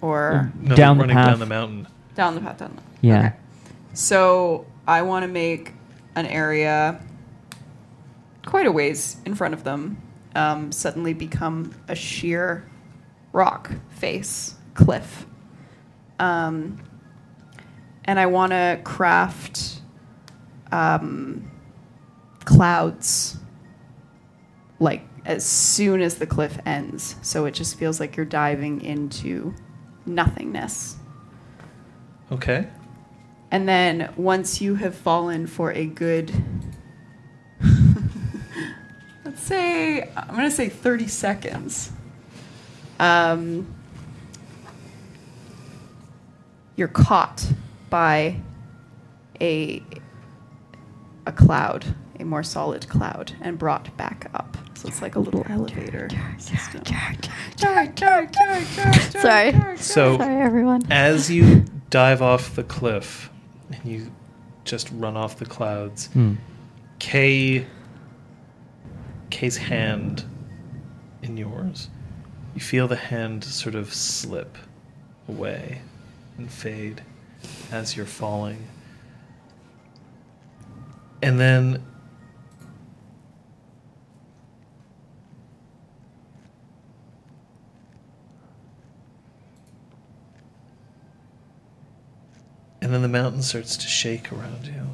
[0.01, 1.27] or No, Down the running path.
[1.29, 1.87] down the mountain.
[2.13, 2.57] down the path?
[2.59, 2.81] Down the.
[3.07, 3.17] Yeah.
[3.27, 3.33] Okay.
[3.93, 5.73] So I want to make
[6.15, 6.99] an area
[8.45, 9.97] quite a ways in front of them
[10.35, 12.69] um, suddenly become a sheer
[13.35, 15.27] rock face cliff.
[16.19, 16.81] Um,
[18.05, 19.81] and I want to craft
[20.71, 21.51] um,
[22.45, 23.37] clouds
[24.79, 27.15] like as soon as the cliff ends.
[27.21, 29.53] So it just feels like you're diving into
[30.05, 30.95] nothingness.
[32.31, 32.67] Okay.
[33.51, 36.31] And then once you have fallen for a good,
[39.25, 41.91] let's say, I'm going to say 30 seconds,
[42.99, 43.67] um,
[46.75, 47.47] you're caught
[47.89, 48.37] by
[49.41, 49.81] a,
[51.25, 54.57] a cloud, a more solid cloud, and brought back up.
[54.75, 56.83] So it's like a little elevator system.
[57.57, 57.87] Sorry.
[59.77, 60.81] So Sorry, everyone.
[60.91, 63.29] as you dive off the cliff
[63.71, 64.11] and you
[64.65, 66.35] just run off the clouds, Hmm.
[66.99, 67.65] Kay
[69.29, 70.25] Kay's hand
[71.21, 71.89] in yours.
[72.55, 74.57] You feel the hand sort of slip
[75.27, 75.81] away
[76.37, 77.03] and fade
[77.71, 78.65] as you're falling.
[81.21, 81.83] And then
[92.81, 94.89] And then the mountain starts to shake around you.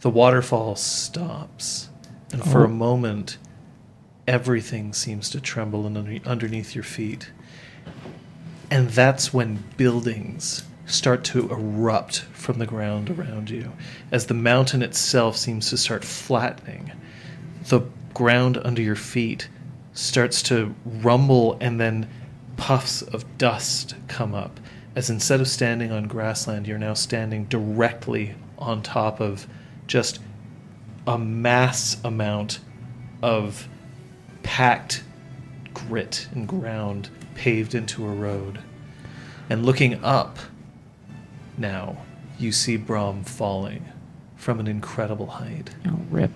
[0.00, 1.88] The waterfall stops,
[2.32, 2.72] and for a Oh.
[2.72, 3.38] moment,
[4.26, 7.30] everything seems to tremble under- underneath your feet.
[8.70, 13.72] And that's when buildings start to erupt from the ground around you
[14.12, 16.92] as the mountain itself seems to start flattening.
[17.68, 17.82] The
[18.14, 19.48] ground under your feet
[19.92, 22.08] starts to rumble, and then
[22.56, 24.60] puffs of dust come up.
[24.94, 29.46] As instead of standing on grassland, you're now standing directly on top of
[29.86, 30.20] just
[31.06, 32.60] a mass amount
[33.22, 33.68] of
[34.46, 35.02] packed
[35.74, 38.60] grit and ground paved into a road.
[39.50, 40.38] And looking up,
[41.58, 41.98] now
[42.38, 43.84] you see Brahm falling
[44.36, 45.70] from an incredible height.
[45.86, 46.30] Oh, rip.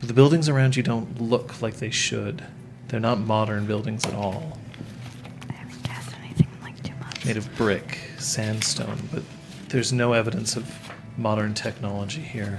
[0.00, 2.42] But the buildings around you don't look like they should.
[2.88, 4.58] They're not modern buildings at all.
[5.50, 7.24] I haven't cast anything in like two months.
[7.26, 9.22] Made of brick, sandstone, but
[9.68, 10.72] there's no evidence of
[11.18, 12.58] modern technology here.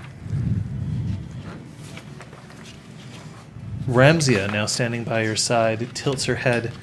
[3.87, 6.71] Ramsia, now standing by your side, tilts her head.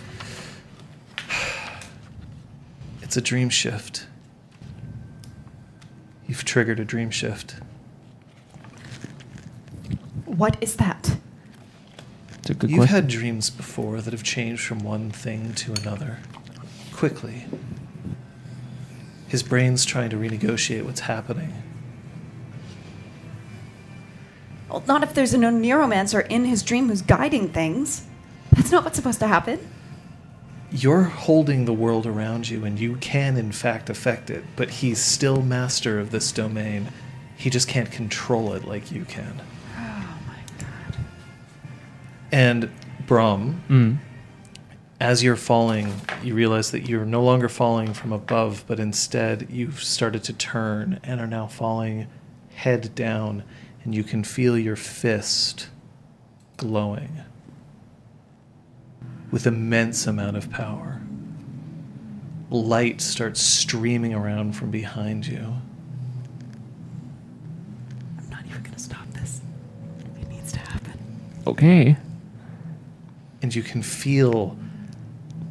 [3.03, 4.07] It's a dream shift.
[6.27, 7.57] You've triggered a dream shift.
[10.25, 11.19] What is that?
[12.39, 12.95] It's a good You've question.
[12.97, 16.19] had dreams before that have changed from one thing to another
[16.93, 17.45] quickly.
[19.29, 21.53] His brain's trying to renegotiate what's happening.
[24.75, 28.05] Well, not if there's a oneiromancer in his dream who's guiding things.
[28.57, 29.61] That's not what's supposed to happen.
[30.73, 34.99] You're holding the world around you, and you can, in fact, affect it, but he's
[34.99, 36.89] still master of this domain.
[37.37, 39.41] He just can't control it like you can.
[39.77, 40.97] Oh my god.
[42.33, 42.69] And
[43.07, 43.99] Brahm, Mm.
[45.01, 49.85] as you're falling, you realize that you're no longer falling from above, but instead you've
[49.85, 52.09] started to turn and are now falling
[52.57, 53.45] head down,
[53.85, 55.69] and you can feel your fist
[56.57, 57.21] glowing
[59.31, 61.01] with immense amount of power.
[62.51, 65.55] Light starts streaming around from behind you.
[68.19, 69.41] I'm not even gonna stop this.
[70.21, 70.99] It needs to happen.
[71.47, 71.97] Okay.
[73.43, 74.57] and you can feel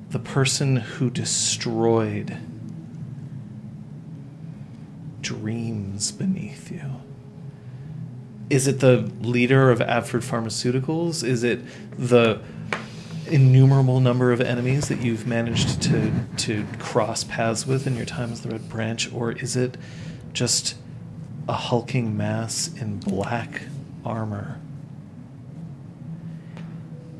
[0.10, 2.36] the person who destroyed
[5.22, 6.82] dreams beneath you.
[8.50, 11.24] Is it the leader of Adford Pharmaceuticals?
[11.24, 11.62] Is it
[11.98, 12.42] the
[13.28, 18.32] innumerable number of enemies that you've managed to to cross paths with in your time
[18.32, 19.78] as the Red Branch, or is it
[20.34, 20.76] just
[21.48, 23.64] a hulking mass in black
[24.06, 24.60] armor?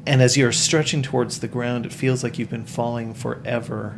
[0.06, 3.98] And as you're stretching towards the ground, it feels like you've been falling forever.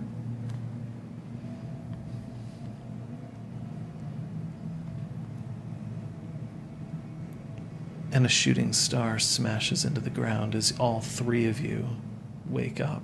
[8.16, 11.86] And a shooting star smashes into the ground as all three of you
[12.50, 13.04] wake up,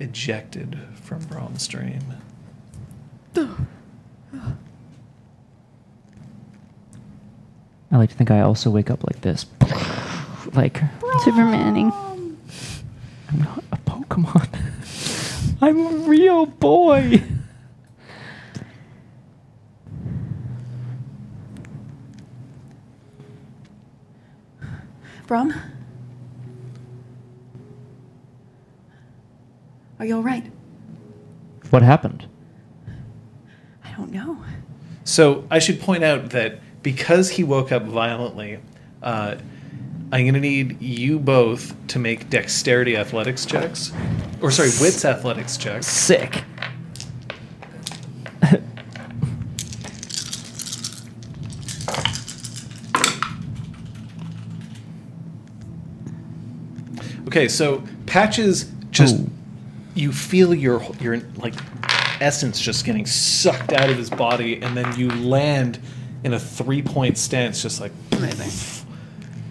[0.00, 2.02] ejected from Brahm's dream.
[3.36, 3.56] I
[7.92, 9.46] like to think I also wake up like this.
[10.54, 10.80] like,
[11.20, 11.92] Supermaning.
[13.28, 14.48] I'm not a Pokemon.
[15.62, 17.22] I'm a real boy.
[25.32, 25.54] Brahm?
[29.98, 30.44] Are you alright?
[31.70, 32.26] What happened?
[33.82, 34.44] I don't know.
[35.04, 38.60] So I should point out that because he woke up violently,
[39.02, 39.36] uh,
[40.12, 43.90] I'm going to need you both to make dexterity athletics checks.
[44.42, 45.86] Or, sorry, wits athletics checks.
[45.86, 46.44] Sick.
[57.32, 59.16] Okay, so Patches just.
[59.16, 59.30] Ooh.
[59.94, 61.54] You feel your, your, like,
[62.20, 65.78] essence just getting sucked out of his body, and then you land
[66.24, 67.92] in a three point stance, just like.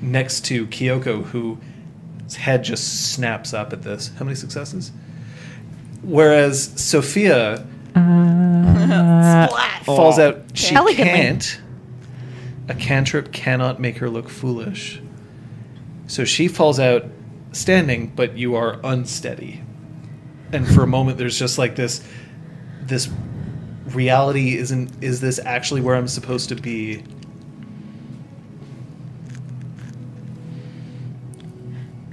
[0.02, 4.12] Next to Kyoko, whose head just snaps up at this.
[4.18, 4.91] How many successes?
[6.03, 9.48] Whereas Sophia Uh,
[9.84, 10.41] falls out.
[10.53, 11.03] She Elegantly.
[11.14, 11.62] can't.
[12.70, 15.02] A cantrip cannot make her look foolish.
[16.08, 17.06] So she falls out
[17.52, 19.61] standing, but you are unsteady.
[20.53, 22.03] and for a moment there's just like this
[22.82, 23.10] this
[23.88, 27.03] reality isn't is this actually where I'm supposed to be?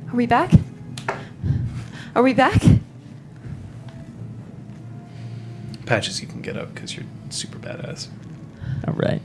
[0.09, 0.53] Are we back?
[2.15, 2.63] Are we back?
[5.87, 8.09] Patches, you can get up because you're super badass.
[8.87, 9.23] All right.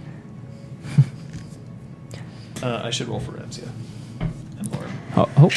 [2.61, 3.67] Uh, I should roll for Ramsia
[4.57, 4.91] and Lauren.
[5.17, 5.49] Oh, oh,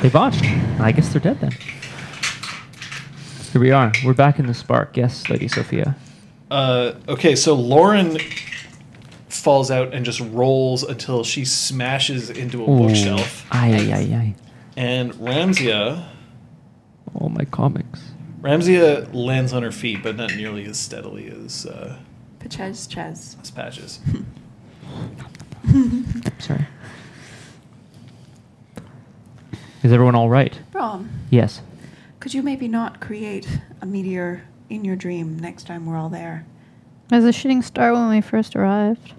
[0.00, 0.42] they botched.
[0.80, 1.52] I guess they're dead then.
[3.52, 3.92] Here we are.
[4.04, 4.96] We're back in the spark.
[4.96, 5.96] Yes, Lady Sophia.
[6.50, 8.18] Uh, okay, so Lauren
[9.28, 14.34] falls out and just rolls until she smashes into a bookshelf, Aye, aye, aye, aye.
[14.76, 16.06] and Ramsia
[17.14, 18.12] All my comics.
[18.40, 21.96] Ramsia lands on her feet, but not nearly as steadily as uh,
[22.40, 23.36] Pachez Chez.
[23.40, 24.00] as Patches.
[26.38, 26.66] Sorry.
[29.84, 30.58] Is everyone all right?
[30.72, 31.60] Brahm, Yes.
[32.18, 33.46] could you maybe not create
[33.82, 36.46] a meteor in your dream next time we're all there?
[37.12, 39.12] As a shooting star when we first arrived.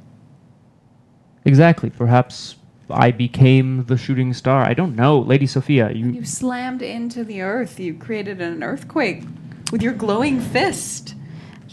[1.45, 1.91] Exactly.
[1.91, 2.55] Perhaps
[2.89, 4.63] I became the shooting star.
[4.63, 5.19] I don't know.
[5.19, 6.07] Lady Sophia, you.
[6.09, 7.79] You slammed into the earth.
[7.79, 9.23] You created an earthquake
[9.71, 11.13] with your glowing fist.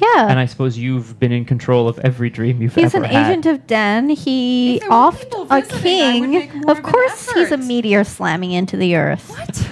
[0.02, 0.28] Yeah.
[0.28, 3.46] And I suppose you've been in control of every dream you've He's ever an agent
[3.46, 4.08] of Den.
[4.10, 6.30] He If there were offed a visiting, king.
[6.32, 9.30] make more Of of an course, he's a meteor slamming into the earth.
[9.30, 9.68] What?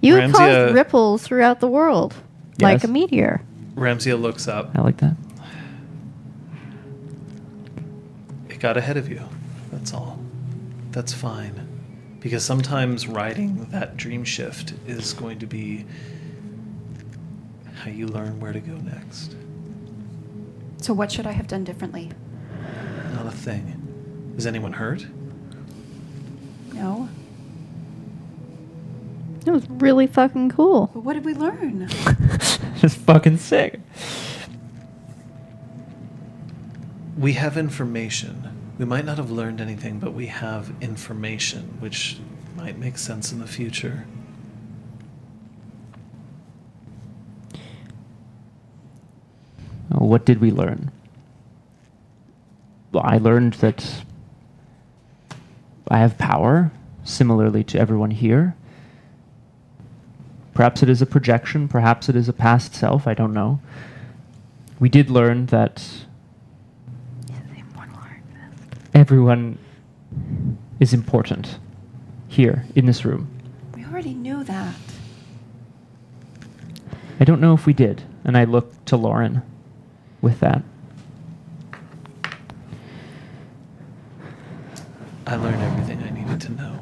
[0.00, 2.14] You Ramsey, would uh, cause ripples throughout the world,
[2.60, 3.42] like a meteor.
[3.74, 4.70] Ramsia looks up.
[4.74, 5.16] I like that.
[8.48, 9.20] It got ahead of you.
[9.70, 10.18] That's all.
[10.90, 11.68] That's fine.
[12.20, 15.84] Because sometimes riding that dream shift is going to be
[17.82, 19.34] how you learn where to go next.
[20.76, 22.10] So what should I have done differently?
[23.12, 24.34] Not a thing.
[24.36, 25.04] Is anyone hurt?
[26.72, 27.08] No.
[29.44, 30.90] It was really fucking cool.
[30.94, 31.88] But what did we learn?
[32.76, 33.80] Just fucking sick.
[37.18, 38.74] We have information.
[38.78, 42.18] We might not have learned anything, but we have information, which
[42.56, 44.06] might make sense in the future.
[49.90, 50.90] Uh, what did we learn?
[52.92, 54.04] Well, I learned that
[55.88, 56.70] I have power,
[57.04, 58.54] similarly to everyone here.
[60.54, 63.60] Perhaps it is a projection, perhaps it is a past self, I don't know.
[64.78, 65.82] We did learn that
[68.94, 69.58] everyone
[70.80, 71.58] is important
[72.28, 73.28] here in this room.
[73.74, 74.74] We already knew that.
[77.18, 79.42] I don't know if we did, and I look to Lauren
[80.22, 80.62] with that.
[85.26, 86.80] I learned everything I needed to know.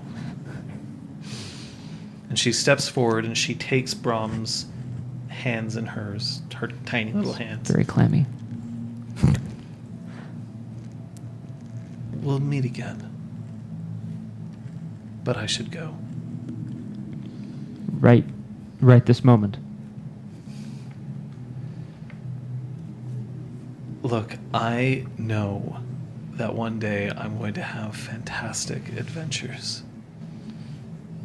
[2.28, 4.66] And she steps forward and she takes Brahm's
[5.28, 7.68] hands in hers, her tiny little hands.
[7.68, 8.26] Very clammy.
[12.22, 13.06] We'll meet again.
[15.24, 15.96] But I should go.
[17.92, 18.24] Right,
[18.80, 19.56] right this moment.
[24.10, 25.78] Look, I know
[26.32, 29.84] that one day I'm going to have fantastic adventures.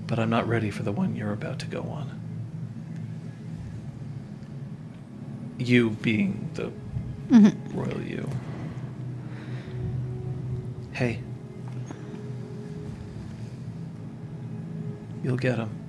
[0.06, 2.12] But I'm not ready for the one you're about to go on.
[5.58, 6.72] You being the
[7.32, 7.56] Mhm.
[7.74, 8.30] royal you.
[10.92, 11.22] Hey.
[15.24, 15.85] You'll get him.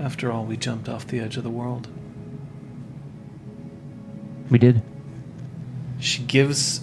[0.00, 1.86] After all, we jumped off the edge of the world.
[4.50, 4.80] We did.
[5.98, 6.78] She gives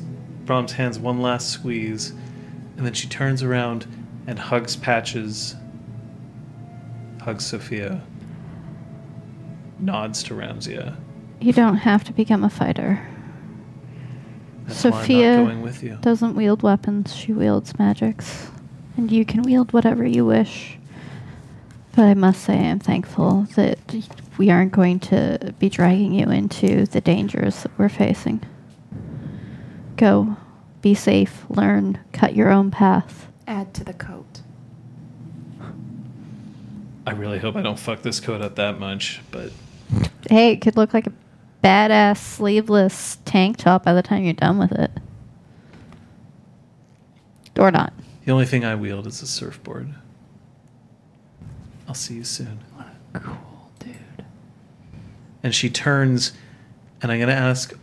[0.46, 2.12] Brahm's hands one last squeeze,
[2.78, 3.88] and then she turns around
[4.28, 5.56] and hugs Patches,
[7.22, 8.04] hugs Sophia,
[9.80, 10.96] nods to Ramsia.
[11.42, 13.06] You don't have to become a fighter.
[14.66, 15.98] That's why Sophia I'm not going with you.
[16.02, 18.52] doesn't wield weapons, she wields magics.
[18.96, 20.78] And you can wield whatever you wish.
[21.98, 23.80] But I must say, I'm thankful that
[24.38, 28.44] we aren't going to be dragging you into the dangers that we're facing.
[29.96, 30.38] Go,
[30.84, 33.30] be safe, learn, cut your own path.
[33.48, 34.42] Add to the coat.
[37.08, 39.52] I really hope I don't fuck this coat up that much, but
[40.30, 41.14] Hey, it could look like a
[41.64, 44.92] badass sleeveless tank top by the time you're done with it.
[47.58, 47.92] Or not.
[48.24, 49.96] the only thing I wield is a surfboard.
[51.88, 52.60] I'll see you soon.
[52.76, 53.96] What a cool, dude.
[55.44, 56.34] And she turns,
[57.02, 57.74] and I'm going to ask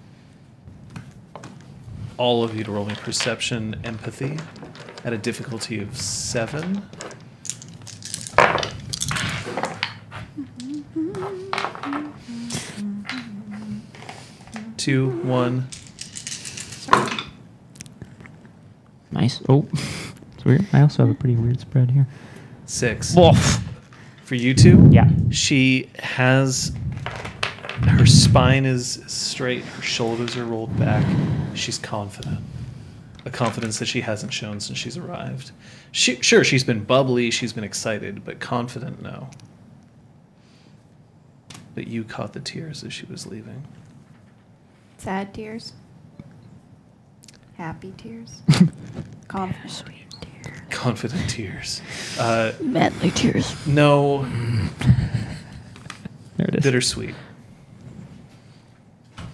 [2.17, 4.39] all of you to roll me perception, empathy.
[5.05, 6.83] at a difficulty of seven.
[14.77, 15.69] Two, one.
[19.11, 19.43] Nice.
[19.49, 19.67] Oh,
[20.35, 20.67] it's weird.
[20.73, 22.07] I also have a pretty weird spread here.
[22.67, 23.15] Six.
[23.17, 23.64] Woof.
[24.25, 25.11] For you two, Yeah.
[25.31, 26.73] she has
[27.89, 31.05] her spine is straight, her shoulders are rolled back.
[31.55, 32.41] She's confident.
[33.27, 35.51] A confidence that she hasn't shown since she's arrived.
[35.93, 39.29] She, sure, she's been bubbly, she's been excited, but confident, no.
[41.75, 43.65] But you caught the tears as she was leaving.
[44.99, 45.73] Sad tears.
[47.57, 48.43] Happy tears.
[49.29, 49.71] Confident.
[50.71, 51.81] Confident tears.
[52.19, 53.55] Uh, Manly tears.
[53.67, 54.25] no,
[56.37, 56.63] There it is.
[56.65, 57.15] bittersweet.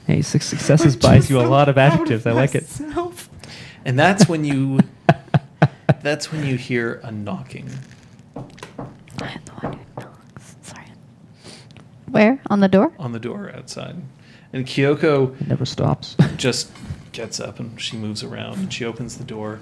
[0.06, 2.26] Hey, six successes buys you a lot of adjectives.
[2.26, 2.66] I like it.
[3.84, 4.80] And that's when you
[6.02, 7.70] that's when you hear a knocking.
[8.36, 8.40] I
[9.28, 10.56] am the one who knocks.
[10.62, 10.84] Sorry.
[12.06, 12.40] Where?
[12.50, 12.92] On the door?
[12.98, 13.96] on the door outside.
[14.52, 16.16] And Kyoko It never stops.
[16.36, 16.70] just
[17.12, 19.60] gets up and she moves around and she opens the door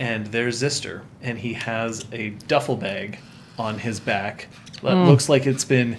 [0.00, 3.18] and there's Zister and he has a duffel bag
[3.58, 4.48] on his back
[4.82, 5.06] that Mm.
[5.06, 5.96] looks like it's been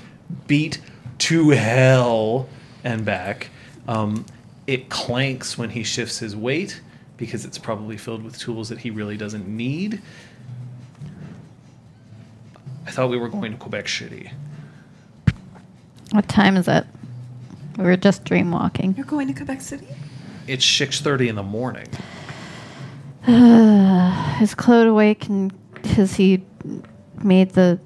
[0.48, 0.82] beat
[1.20, 2.50] to hell
[2.84, 3.50] and back.
[3.88, 4.26] Um,
[4.68, 6.82] it clanks when he shifts his weight
[7.18, 10.02] because it's probably filled with tools that he really doesn't need.
[12.88, 14.32] I thought we were going to Quebec City.
[16.12, 16.86] What time is it?
[17.78, 18.96] We were just dream walking.
[18.98, 19.88] You're going to Quebec City?
[20.48, 21.88] It's 6:30 in the morning.
[24.42, 25.54] is Claude awake and
[25.96, 26.44] has he
[27.24, 27.80] made the.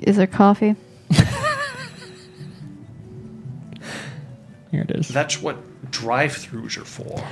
[0.00, 0.76] Is there coffee?
[4.70, 5.08] Here it is.
[5.08, 5.56] That's what
[5.90, 7.22] drive-throughs are for.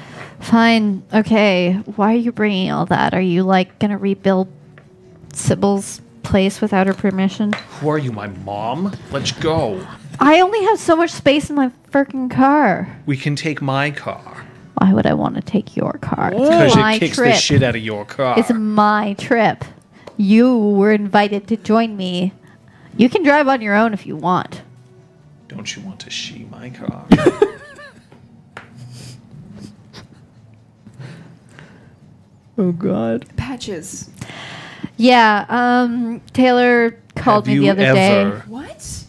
[0.41, 1.03] Fine.
[1.13, 1.75] Okay.
[1.97, 3.15] Why are you bringing all that?
[3.15, 4.49] Are you like gonna rebuild
[5.33, 7.53] Sybil's place without her permission?
[7.81, 8.95] Who are you, my mom?
[9.11, 9.87] Let's go.
[10.19, 12.99] I only have so much space in my freaking car.
[13.07, 14.45] We can take my car.
[14.79, 16.33] Why would I want to take your car?
[16.33, 17.35] It's Because my it kicks trip.
[17.35, 18.39] the shit out of your car.
[18.39, 19.65] It's my trip.
[20.17, 22.33] You were invited to join me.
[22.97, 24.63] You can drive on your own if you want.
[25.49, 27.07] Don't you want to she my car?
[32.59, 33.27] Oh God.
[33.37, 34.11] Patches.
[34.97, 37.95] Yeah, um, Taylor called Have me the you other ever-
[38.41, 39.05] day, What?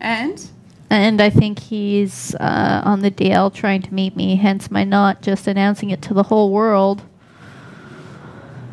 [0.00, 0.50] And?
[0.92, 5.22] And I think he's uh, on the DL trying to meet me, hence my not
[5.22, 7.02] just announcing it to the whole world.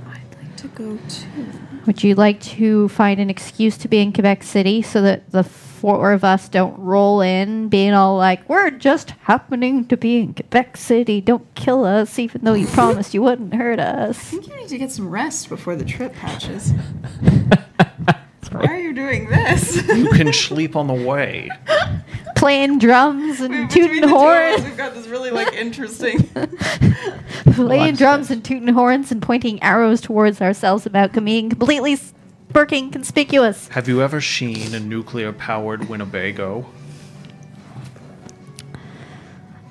[0.05, 1.45] I'd like to go too.
[1.85, 5.43] Would you like to find an excuse to be in Quebec City so that the
[5.43, 10.33] four of us don't roll in being all like, we're just happening to be in
[10.33, 11.21] Quebec City.
[11.21, 14.17] Don't kill us, even though you promised you wouldn't hurt us.
[14.17, 16.73] I think you need to get some rest before the trip, Patches.
[18.51, 19.75] Why are you doing this?
[19.87, 21.49] you can sleep on the way.
[22.35, 24.63] Playing drums and Between tooting the two of us, horns.
[24.63, 26.23] We've got this really like interesting.
[27.53, 28.35] Playing Watch drums this.
[28.35, 32.13] and tooting horns and pointing arrows towards ourselves about being completely s-
[32.53, 33.67] freaking conspicuous.
[33.69, 36.65] Have you ever seen a nuclear-powered Winnebago?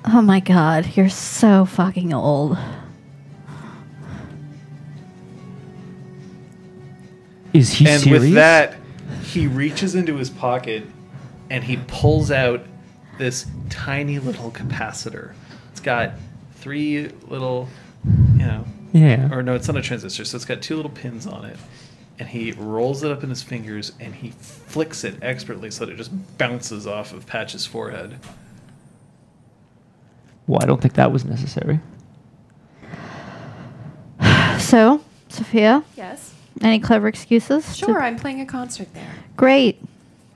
[0.05, 2.57] Oh my god, you're so fucking old.
[7.53, 8.23] Is he and serious?
[8.23, 8.77] with that,
[9.23, 10.85] he reaches into his pocket
[11.49, 12.61] and he pulls out
[13.17, 15.33] this tiny little capacitor.
[15.71, 16.13] It's got
[16.55, 17.67] three little,
[18.05, 19.33] you know, yeah.
[19.33, 21.57] or no, it's not a transistor, so it's got two little pins on it.
[22.19, 25.93] And he rolls it up in his fingers and he flicks it expertly so that
[25.93, 28.19] it just bounces off of Patch's forehead.
[30.45, 31.79] Well, I don't think that was necessary.
[34.59, 36.35] So, Sophia, yes.
[36.61, 37.65] Any clever excuses?
[37.65, 39.11] to- Sure, I'm playing a concert there.
[39.37, 39.81] Great.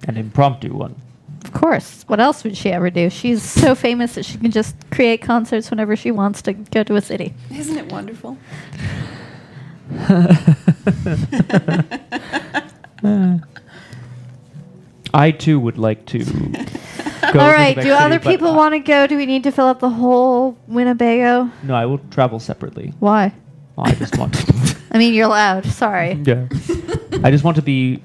[0.07, 0.95] An impromptu one.
[1.45, 2.03] Of course.
[2.07, 3.09] What else would she ever do?
[3.09, 6.95] She's so famous that she can just create concerts whenever she wants to go to
[6.95, 7.33] a city.
[7.51, 8.37] Isn't it wonderful?
[15.13, 16.19] I too would like to.
[17.33, 19.07] Go All to Do City, other people want to go?
[19.07, 21.49] Do we need to fill up the whole Winnebago?
[21.63, 22.93] No, I will travel separately.
[22.99, 23.31] Why?
[23.77, 24.33] I just want.
[24.33, 25.65] To, I mean, you're loud.
[25.65, 26.13] Sorry.
[26.25, 26.45] yeah.
[27.23, 28.01] I just want to be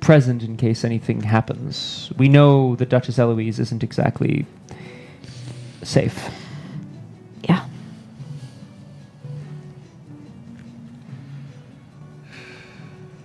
[0.00, 2.12] present in case anything happens.
[2.18, 4.44] We know the Duchess Eloise isn't exactly
[5.82, 6.28] safe.
[7.48, 7.64] Yeah.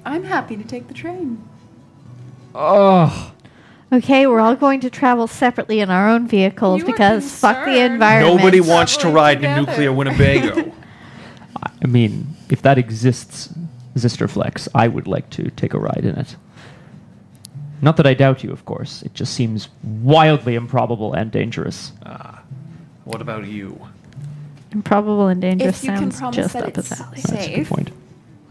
[0.06, 1.44] I'm happy to take the train.
[2.56, 3.34] Oh.
[3.94, 7.58] Okay, we're all going to travel separately in our own vehicles You were because fuck
[7.58, 7.94] the concerned.
[7.94, 8.38] environment.
[8.38, 9.72] Nobody wants to Traveling ride in a together.
[9.72, 10.72] nuclear Winnebago.
[11.84, 13.54] I mean, if that exists,
[13.96, 16.36] Zisterflex, I would like to take a ride in it.
[17.82, 19.02] Not that I doubt you, of course.
[19.02, 21.92] It just seems wildly improbable and dangerous.
[22.06, 22.44] Ah,
[23.06, 23.80] what about you?
[24.72, 27.16] Improbable and dangerous If you can sounds promise just that up his it's alley.
[27.16, 27.70] That's a good Safe.
[27.70, 27.92] point.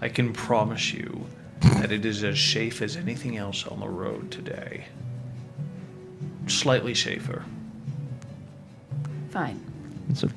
[0.00, 1.26] I can promise you
[1.60, 4.86] that it is as safe as anything else on the road today.
[6.46, 7.44] Slightly safer.
[9.30, 9.60] Fine.
[10.10, 10.30] It's a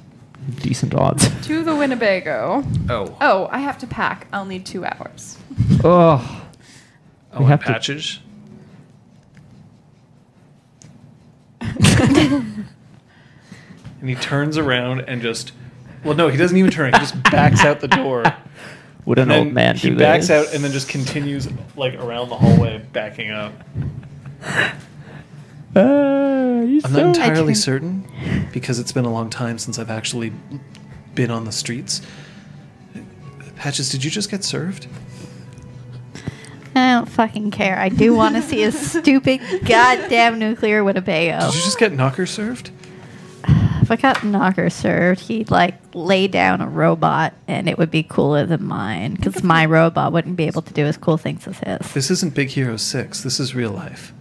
[0.61, 1.29] decent odds.
[1.47, 2.63] To the Winnebago.
[2.89, 4.27] Oh, Oh, I have to pack.
[4.33, 5.37] I'll need two hours.
[5.83, 6.45] oh,
[7.33, 8.19] oh, we and have to- patches.
[12.01, 12.65] and
[14.09, 15.53] he turns around and just,
[16.03, 16.93] well, no, he doesn't even turn.
[16.93, 18.23] He just backs out the door.
[19.05, 20.47] would an And old then man he do backs this?
[20.47, 23.53] out and then just continues like around the hallway, backing up.
[25.75, 28.05] Uh, he's I'm so- not entirely certain
[28.51, 30.31] because it's been a long time since I've actually
[31.15, 32.01] been on the streets.
[33.55, 34.87] Patches, did you just get served?
[36.75, 37.77] I don't fucking care.
[37.77, 41.45] I do want to see a stupid goddamn nuclear Winnebago.
[41.45, 42.71] Did you just get nocker served?
[43.83, 48.01] If I got Nocker served, he'd like lay down a robot and it would be
[48.01, 51.59] cooler than mine because my robot wouldn't be able to do as cool things as
[51.59, 51.93] his.
[51.93, 53.21] This isn't Big Hero 6.
[53.21, 54.13] This is real life.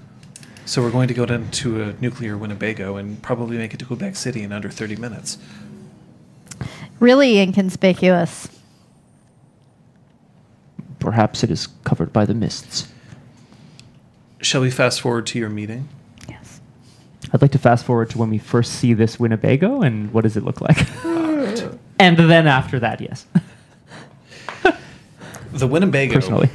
[0.64, 3.84] So we're going to go down to a nuclear Winnebago and probably make it to
[3.84, 5.38] Quebec City in under 30 minutes.
[7.00, 8.48] Really inconspicuous.
[11.00, 12.88] Perhaps it is covered by the mists.
[14.40, 15.88] Shall we fast forward to your meeting?
[16.28, 16.60] Yes.
[17.32, 20.36] I'd like to fast forward to when we first see this Winnebago and what does
[20.36, 20.86] it look like?
[21.98, 23.26] and then after that, yes.
[25.52, 26.14] The Winnebago.
[26.14, 26.48] Personally.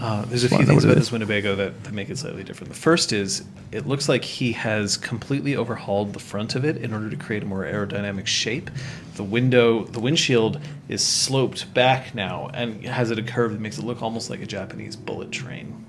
[0.00, 1.04] Uh, there's a few things about is.
[1.04, 2.72] this Winnebago that, that make it slightly different.
[2.72, 6.94] The first is it looks like he has completely overhauled the front of it in
[6.94, 8.70] order to create a more aerodynamic shape.
[9.16, 13.76] The window, the windshield is sloped back now and has it a curve that makes
[13.76, 15.84] it look almost like a Japanese bullet train.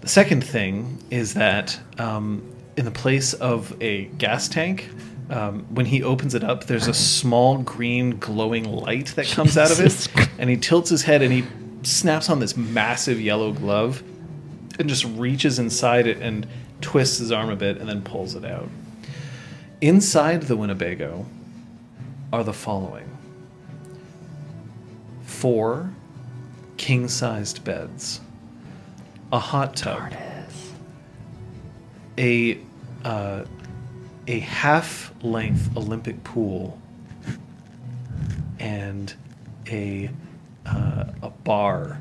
[0.00, 4.88] The second thing is that um, in the place of a gas tank,
[5.28, 9.70] um, when he opens it up, there's a small green glowing light that comes out
[9.70, 10.08] of it,
[10.38, 11.44] and he tilts his head and he
[11.82, 14.02] snaps on this massive yellow glove
[14.78, 16.46] and just reaches inside it and
[16.80, 18.68] twists his arm a bit and then pulls it out.
[19.80, 21.26] Inside the Winnebago
[22.32, 23.08] are the following
[25.22, 25.90] four
[26.76, 28.20] king sized beds,
[29.32, 30.12] a hot tub,
[32.16, 32.58] a,
[33.04, 33.44] uh,
[34.28, 36.80] a half length Olympic pool,
[38.60, 39.12] and
[39.68, 40.10] a,
[40.66, 42.00] uh, a bar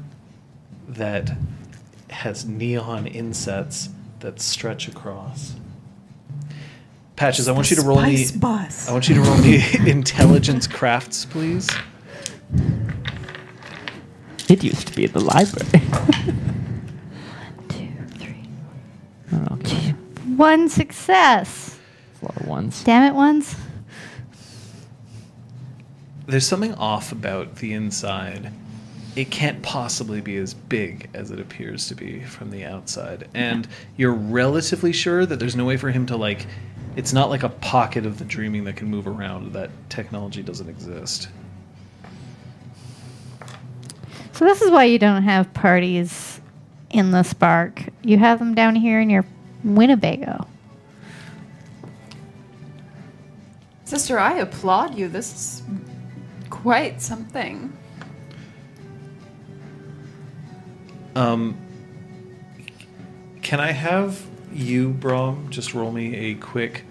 [0.88, 1.31] that
[2.09, 5.56] has neon insets that stretch across.
[7.15, 8.17] Patches, I want you to roll me.
[8.17, 8.90] Spice bus.
[8.90, 11.69] I want you to roll me intelligence crafts, please.
[14.49, 15.69] It used to be in the library.
[17.69, 18.43] Two, three.
[19.33, 19.91] oh, okay.
[20.35, 21.80] One success.
[22.14, 22.83] It's a lot of ones.
[22.83, 23.56] Damn it, ones.
[26.31, 28.53] There's something off about the inside.
[29.17, 33.27] It can't possibly be as big as it appears to be from the outside.
[33.33, 36.47] And you're relatively sure that there's no way for him to like
[36.95, 39.51] it's not like a pocket of the dreaming that can move around.
[39.51, 41.27] That technology doesn't exist.
[44.31, 46.39] So this is why you don't have parties
[46.91, 47.83] in the Spark.
[48.03, 49.25] You have them down here in your
[49.65, 50.47] Winnebago.
[53.83, 55.09] Sister, I applaud you.
[55.09, 55.63] This is
[56.61, 57.75] quite something.
[61.15, 61.57] Um
[63.41, 64.22] can I have
[64.53, 66.83] you, Brahm, just roll me a quick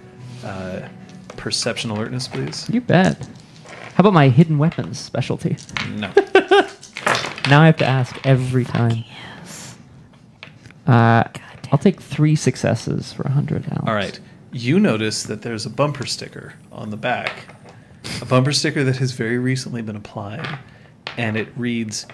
[0.44, 0.88] uh,
[1.36, 2.68] perception alertness, please?
[2.68, 3.28] You bet.
[3.94, 5.56] How about my hidden weapons specialty?
[5.90, 6.10] No.
[7.48, 9.02] Now I have to ask every time.
[10.86, 11.24] Uh,
[11.72, 13.82] I'll take three successes for 100 Alex.
[13.88, 14.20] All right.
[14.52, 17.46] You notice that there's a bumper sticker on the back.
[18.20, 20.58] A bumper sticker that has very recently been applied.
[21.16, 22.06] And it reads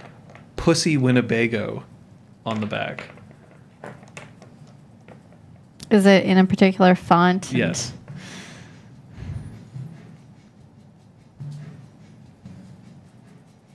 [0.57, 1.85] Pussy Winnebago
[2.45, 3.11] on the back.
[5.91, 7.53] Is it in a particular font?
[7.53, 7.93] Yes.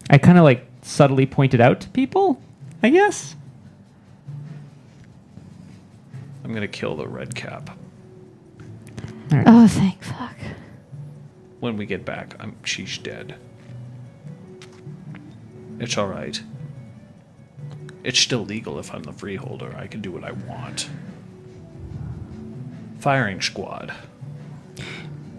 [0.10, 2.42] I kind of like subtly pointed out to people,
[2.84, 3.36] I guess.
[6.44, 7.78] I'm going to kill the red cap.
[9.32, 9.46] All right.
[9.48, 10.36] Oh, thank fuck.
[11.62, 13.36] When we get back, I'm she's dead.
[15.80, 16.42] It's all right.
[18.04, 19.74] It's still legal if I'm the freeholder.
[19.78, 20.90] I can do what I want.
[23.00, 23.94] Firing squad.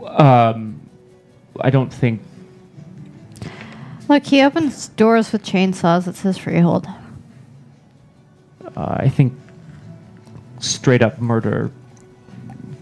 [0.04, 0.80] Um,
[1.60, 2.22] I don't think
[4.08, 6.06] Look, he opens doors with chainsaws.
[6.06, 6.86] It says freehold.
[8.76, 9.32] Uh, I think
[10.60, 11.70] straight up murder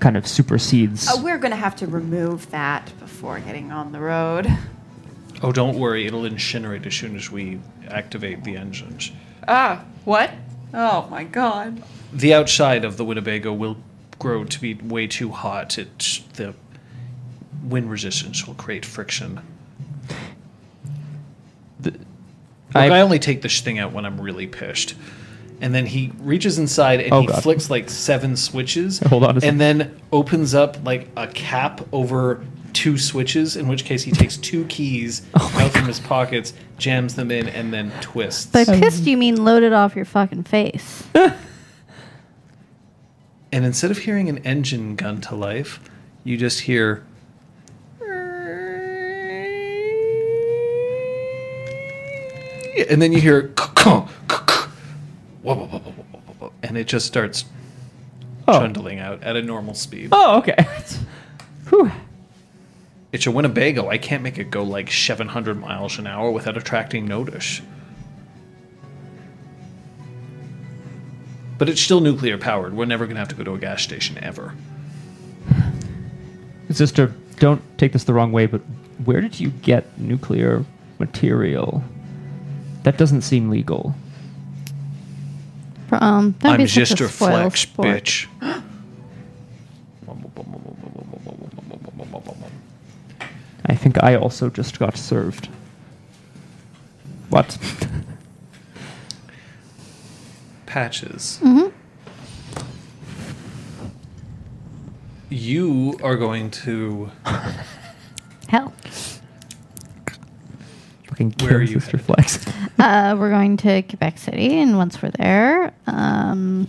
[0.00, 1.06] kind of supersedes.
[1.08, 4.46] Uh, we're gonna have to remove that before getting on the road.
[5.42, 6.06] Oh, don't worry.
[6.06, 9.12] It'll incinerate as soon as we activate the engines.
[9.46, 10.30] Ah, what?
[10.74, 11.82] Oh my god.
[12.12, 13.76] The outside of the Winnebago will
[14.18, 15.78] grow to be way too hot.
[15.78, 16.54] It the
[17.64, 19.40] wind resistance will create friction.
[21.78, 22.00] The- Look,
[22.74, 24.94] I, I- only take this thing out when I'm really pissed.
[25.60, 27.42] And then he reaches inside and Oh, he God.
[27.42, 28.98] flicks like seven switches.
[29.00, 33.84] Hold on a And then opens up like a cap over two switches, in which
[33.84, 37.92] case he takes two keys Oh out from his pockets, jams them in, and then
[38.00, 38.46] twists.
[38.46, 41.06] By pissed, you mean loaded off your fucking face.
[43.52, 45.80] And instead of hearing an engine gun to life,
[46.22, 47.04] you just hear.
[52.88, 53.52] And then you hear.
[55.44, 57.44] And it just starts
[58.48, 58.58] Oh.
[58.58, 60.08] trundling out at a normal speed.
[60.12, 60.56] Oh, okay.
[61.68, 61.90] Whew.
[63.12, 63.88] It's a Winnebago.
[63.88, 67.60] I can't make it go like 700 miles an hour without attracting notice.
[71.58, 72.74] But it's still nuclear powered.
[72.74, 74.54] We're never going to have to go to a gas station ever.
[76.70, 78.62] Sister, don't take this the wrong way, but
[79.04, 80.64] where did you get nuclear
[80.98, 81.84] material?
[82.84, 83.94] That doesn't seem legal.
[85.92, 87.88] Um, don't I'm be such just a a flex, sport.
[87.88, 88.26] bitch.
[93.66, 95.48] I think I also just got served.
[97.28, 97.56] What?
[100.66, 101.38] Patches.
[101.42, 101.68] Mm-hmm.
[105.28, 107.10] You are going to.
[108.48, 108.72] Hell.
[111.20, 111.98] Fucking Where are kill you Sister?
[111.98, 112.44] Flex.
[112.78, 116.66] Uh, we're going to Quebec City, and once we're there, um,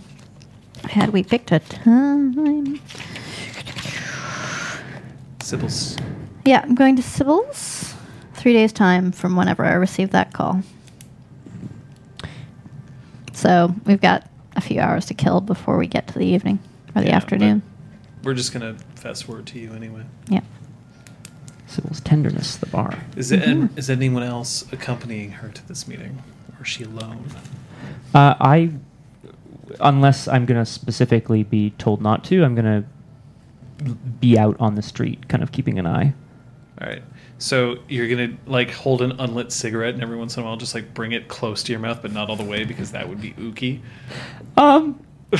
[0.84, 2.78] had we picked a time?
[5.40, 5.96] Sybil's.
[6.44, 7.94] Yeah, I'm going to Sybil's.
[8.34, 10.60] Three days' time from whenever I received that call.
[13.32, 16.58] So we've got a few hours to kill before we get to the evening
[16.94, 17.62] or the Yeah, afternoon.
[18.22, 20.02] We're just going to fast forward to you anyway.
[20.28, 20.42] Yeah.
[21.72, 22.98] Sybil's tenderness, the bar.
[23.16, 23.78] Is, it, Mm-hmm.
[23.78, 26.22] is anyone else accompanying her to this meeting?
[26.58, 27.24] Or is she alone?
[28.14, 28.70] Uh, I,
[29.80, 32.84] unless I'm gonna specifically be told not to, I'm gonna
[34.20, 36.14] be out on the street, kind of keeping an eye.
[36.80, 37.02] All right.
[37.38, 40.74] So you're gonna like hold an unlit cigarette, and every once in a while, just
[40.74, 43.20] like bring it close to your mouth, but not all the way because that would
[43.20, 43.80] be ooky.
[44.56, 45.04] Um,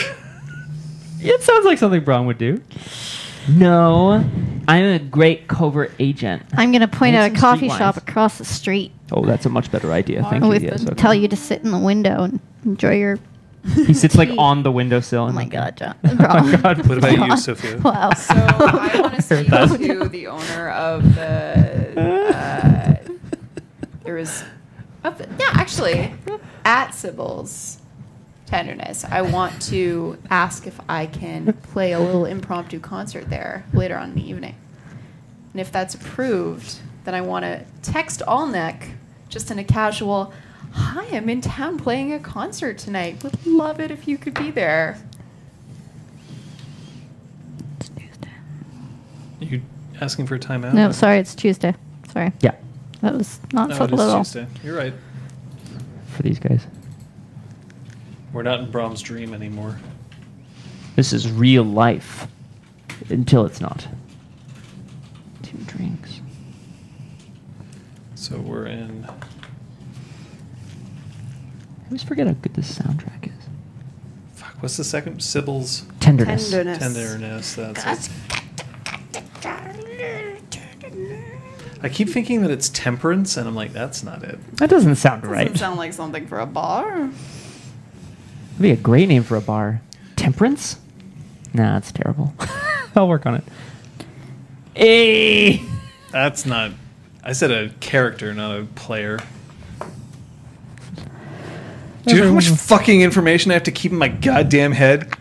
[1.20, 2.60] it sounds like something Brahm would do.
[3.48, 4.24] No,
[4.68, 6.42] I'm a great covert agent.
[6.54, 7.78] I'm going to point Need out a coffee streetwise.
[7.78, 10.22] shop across the street Oh, that's a much better idea.
[10.22, 10.48] Thank you.
[10.48, 10.94] with Yes, okay.
[10.94, 13.18] tell you to sit in the window and enjoy your.
[13.86, 15.24] He sits like on the windowsill.
[15.24, 15.96] Oh and my like- god, John.
[16.04, 16.86] Oh my God.
[16.88, 17.76] What about you, Sophia?
[17.78, 18.12] Wow.
[18.14, 19.68] So I want to speak that.
[19.68, 22.00] to the owner of the.
[22.00, 22.96] Uh,
[24.04, 24.42] there was,
[25.04, 26.12] of the, yeah, actually,
[26.64, 27.78] at Sybil's
[28.62, 29.02] tenderness.
[29.06, 34.10] I want to ask if I can play a little impromptu concert there later on
[34.10, 34.54] in the evening,
[35.54, 38.90] and if that's approved, then I want to text Alnek
[39.30, 40.34] just in a casual.
[40.74, 43.22] Hi, I'm in town playing a concert tonight.
[43.24, 44.98] Would love it if you could be there.
[47.80, 48.28] It's Tuesday.
[49.40, 49.62] You
[49.98, 50.74] asking for a timeout?
[50.74, 51.74] No, sorry, it's Tuesday.
[52.12, 52.32] Sorry.
[52.40, 52.54] Yeah,
[53.00, 54.24] That was not No, it subtle is at all.
[54.24, 54.46] Tuesday.
[54.62, 54.92] You're right.
[56.08, 56.66] for these guys.
[58.32, 59.78] We're not in Brahm's dream anymore.
[60.96, 62.26] This is real life
[63.10, 63.86] until it's not.
[65.42, 66.20] Two drinks.
[68.14, 69.04] So we're in.
[69.04, 69.14] I
[71.86, 73.32] always forget how good this soundtrack is.
[74.34, 74.62] Fuck.
[74.62, 75.22] What's the second?
[75.22, 76.50] Sybil's Tenderness.
[76.50, 76.78] Tenderness.
[76.78, 77.54] tenderness.
[77.54, 78.12] That's it.
[81.84, 84.38] I keep thinking that it's temperance, and I'm like, that's not it.
[84.58, 85.48] That doesn't sound right.
[85.48, 87.10] Doesn't sound like something for a bar.
[88.52, 89.80] That'd be a great name for a bar.
[90.16, 90.78] Temperance?
[91.54, 92.34] Nah, that's terrible.
[92.96, 93.44] I'll work on it.
[94.74, 95.62] Hey!
[96.10, 96.72] That's not.
[97.24, 99.18] I said a character, not a player.
[102.04, 105.14] Do you know how much fucking information I have to keep in my goddamn head?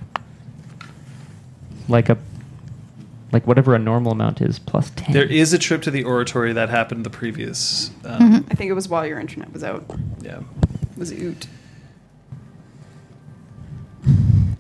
[1.88, 2.18] Like a,
[3.32, 5.14] like whatever a normal amount is plus ten.
[5.14, 7.92] There is a trip to the oratory that happened the previous.
[8.04, 9.86] Um, I think it was while your internet was out.
[10.22, 10.40] Yeah.
[10.40, 11.48] It was oot.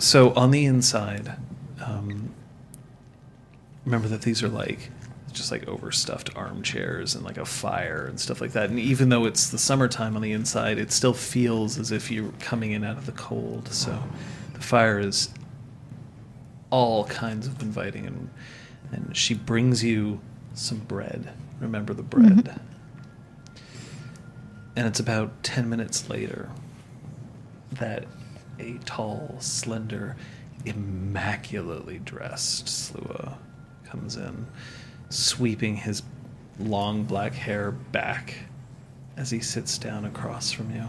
[0.01, 1.37] So on the inside,
[1.85, 2.33] um,
[3.85, 4.89] remember that these are like
[5.31, 8.71] just like overstuffed armchairs and like a fire and stuff like that.
[8.71, 12.31] And even though it's the summertime on the inside, it still feels as if you're
[12.39, 13.67] coming in out of the cold.
[13.71, 14.01] So
[14.53, 15.29] the fire is
[16.71, 18.29] all kinds of inviting and
[18.91, 20.19] and she brings you
[20.55, 21.31] some bread.
[21.59, 22.59] Remember the bread.
[24.75, 26.49] And it's about 10 minutes later
[27.73, 28.05] that
[28.61, 30.15] a tall, slender,
[30.65, 33.35] immaculately dressed Sluagh
[33.85, 34.45] comes in,
[35.09, 36.03] sweeping his
[36.59, 38.35] long black hair back
[39.17, 40.85] as he sits down across from you.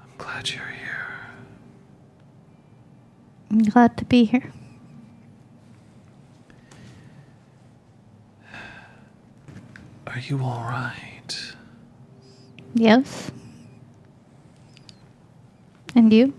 [0.00, 1.06] I'm glad you're here.
[3.50, 4.52] I'm glad to be here.
[10.08, 11.52] Are you all right?
[12.74, 13.30] Yes.
[15.94, 16.32] And you?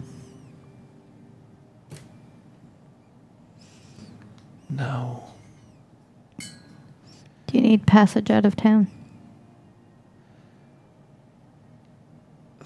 [4.70, 5.24] No.
[6.40, 6.46] Do
[7.52, 8.88] you need passage out of town?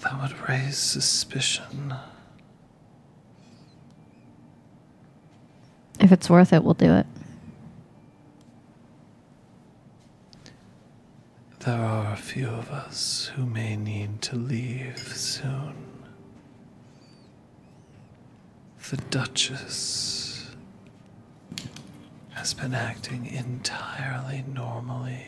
[0.00, 1.94] That would raise suspicion.
[6.00, 7.06] If it's worth it, we'll do it.
[11.60, 15.72] There are a few of us who may need to leave soon.
[18.90, 20.50] The Duchess
[22.30, 25.26] has been acting entirely normally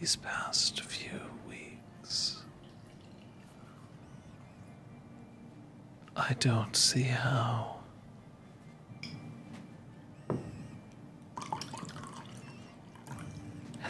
[0.00, 2.42] these past few weeks.
[6.16, 7.81] I don't see how.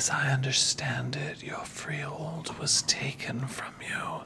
[0.03, 4.23] As I understand it, your freehold was taken from you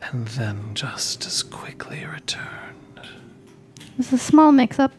[0.00, 3.00] and then just as quickly returned.
[3.98, 4.92] It's a small mix up.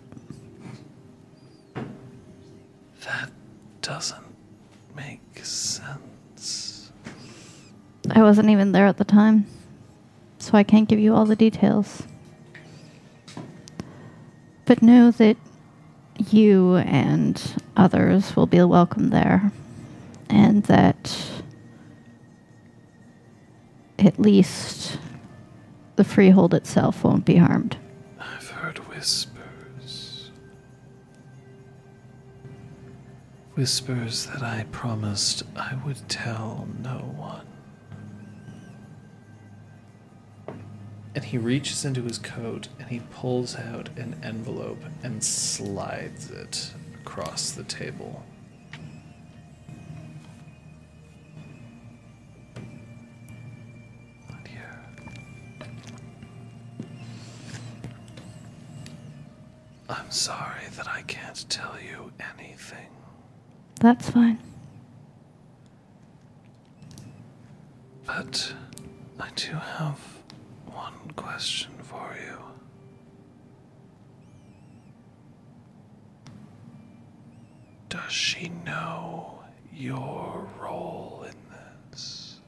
[3.05, 3.31] That
[3.81, 4.25] doesn't
[4.93, 6.91] make sense.
[8.11, 9.47] I wasn't even there at the time,
[10.39, 12.03] so I can't give you all the details.
[14.65, 15.37] But know that
[16.19, 17.41] you and
[17.75, 19.51] others will be welcome there,
[20.29, 21.17] and that
[23.99, 24.99] at least
[25.95, 27.77] the freehold itself won't be harmed.
[28.19, 30.31] I've heard whispers.
[33.55, 37.45] Whispers that I promised I would tell no one.
[41.17, 46.71] And he reaches into his coat and he pulls out an envelope and slides it
[47.01, 48.23] across the table.
[59.89, 62.89] I'm sorry that I can't tell you anything.
[63.79, 64.37] That's fine.
[68.05, 68.53] But
[69.19, 70.16] I do have
[71.17, 72.37] question for you.
[77.89, 79.39] Does she know
[79.73, 81.35] your role in
[81.91, 82.39] this?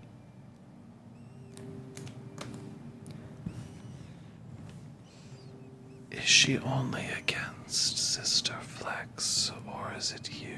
[6.12, 10.58] Is she only against Sister Flex, or is it you?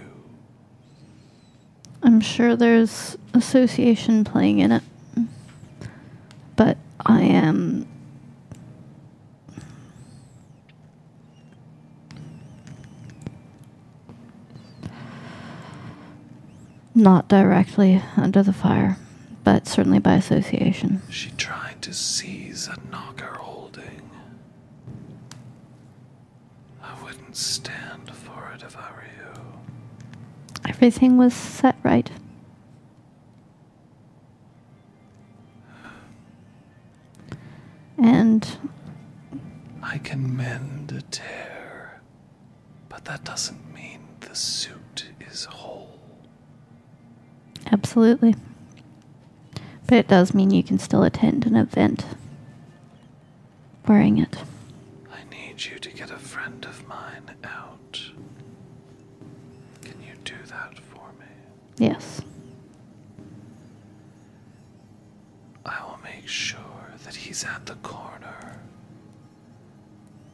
[2.03, 4.83] I'm sure there's association playing in it.
[6.55, 7.87] But I am
[16.93, 18.97] not directly under the fire,
[19.43, 21.01] but certainly by association.
[21.09, 24.09] She tried to seize a nocker holding.
[26.83, 29.41] I wouldn't stand for it if I were you.
[30.67, 32.09] Everything was set right.
[37.97, 38.47] And
[39.83, 42.01] I can mend a tear,
[42.89, 45.80] but that doesn't mean the suit is whole.
[47.71, 48.35] Absolutely.
[49.87, 52.05] But it does mean you can still attend an event
[53.87, 54.37] wearing it.
[55.11, 58.01] I need you to get a friend of mine out.
[59.81, 61.25] Can you do that for me?
[61.77, 62.21] Yes.
[65.65, 66.59] I will make sure
[67.03, 68.59] that he's at the corner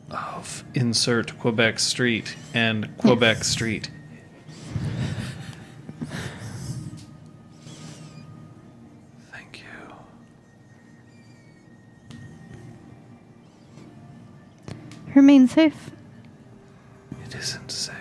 [0.10, 3.90] of insert Quebec Street and Quebec Street.
[15.18, 15.90] Remain safe.
[17.26, 17.96] It isn't safe.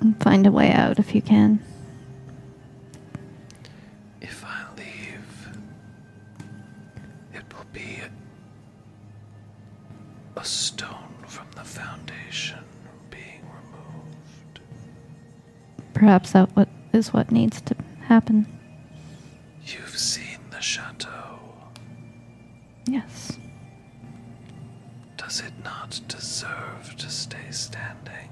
[0.00, 1.62] And find a way out if you can.
[4.22, 5.48] If I leave,
[7.34, 7.98] it will be
[10.36, 12.64] a stone from the foundation
[13.10, 14.60] being removed.
[15.92, 18.46] Perhaps that what is what needs to happen.
[19.66, 21.38] You've seen the chateau.
[22.86, 23.36] Yes.
[25.16, 28.30] Does it not deserve to stay standing?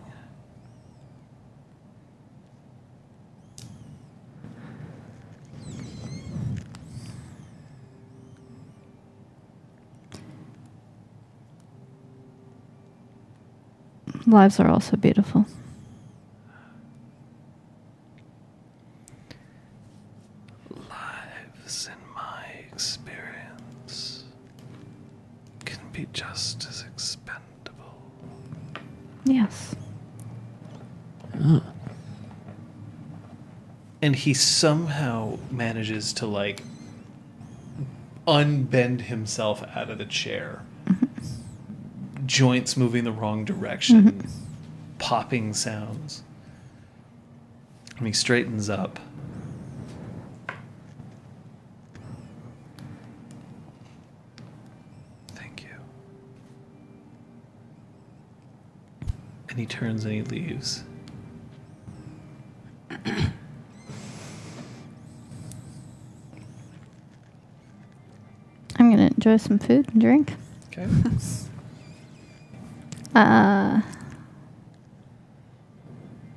[14.28, 15.46] Lives are also beautiful.
[20.68, 24.24] Lives, in my experience,
[25.64, 27.96] can be just as expendable.
[29.24, 29.74] Yes.
[34.02, 36.62] and he somehow manages to like
[38.26, 40.62] unbend himself out of the chair
[42.28, 44.28] joints moving the wrong direction mm-hmm.
[44.98, 46.22] popping sounds.
[47.96, 49.00] And he straightens up.
[55.32, 55.70] Thank you.
[59.48, 60.84] And he turns and he leaves.
[68.80, 70.34] I'm gonna enjoy some food and drink.
[70.68, 70.86] okay
[73.18, 73.80] Uh,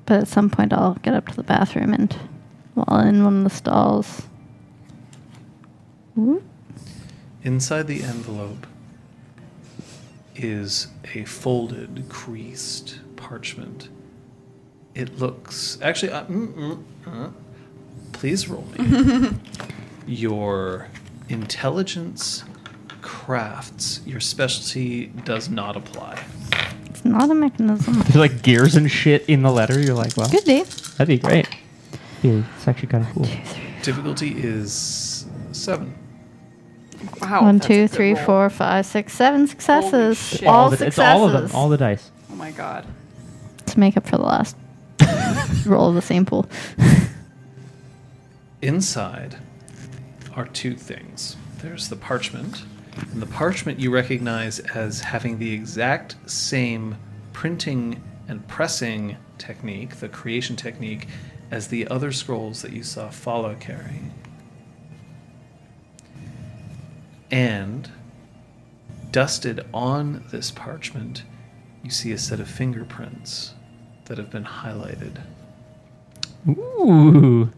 [0.08, 2.12] but at some point, I'll get up to the bathroom and,
[2.74, 4.24] while in one of the stalls,
[6.16, 6.44] whoop,
[7.44, 8.66] Inside the envelope
[10.36, 13.90] is a folded, creased parchment.
[14.96, 16.12] It looks actually.
[16.12, 17.30] Uh, mm, mm, uh,
[18.12, 19.32] please roll me.
[20.08, 20.88] your
[21.30, 22.44] intelligence
[23.02, 24.02] crafts.
[24.06, 26.24] Your specialty does not apply.
[26.86, 27.96] it's not a mechanism.
[28.00, 29.80] There's like gears and shit in the letter.
[29.80, 30.64] You're like, well, Could be.
[30.64, 31.48] that'd be great.
[32.22, 33.28] Yeah, it's actually kind of cool.
[33.82, 35.96] Difficulty is seven.
[37.20, 37.42] Wow.
[37.44, 38.26] One, that's a two, good three, roll.
[38.26, 40.20] four, five, six, seven successes.
[40.20, 40.48] shit.
[40.48, 40.98] All all the, successes.
[41.00, 41.52] it's all of them.
[41.56, 42.12] All the dice.
[42.32, 42.86] Oh my god.
[43.66, 44.56] to make up for the last
[45.66, 46.46] roll of the same pool.
[48.62, 49.38] Inside
[50.36, 51.36] are two things.
[51.64, 52.64] There's the parchment,
[53.12, 56.98] and the parchment you recognize as having the exact same
[57.34, 61.08] printing and pressing technique, the creation technique,
[61.50, 64.14] as the other scrolls that you saw Follow carrying.
[67.30, 67.90] And
[69.12, 71.24] dusted on this parchment,
[71.84, 73.54] you see a set of fingerprints
[74.06, 75.22] that have been highlighted.
[76.48, 77.52] Ooh.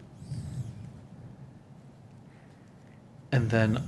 [3.32, 3.82] And then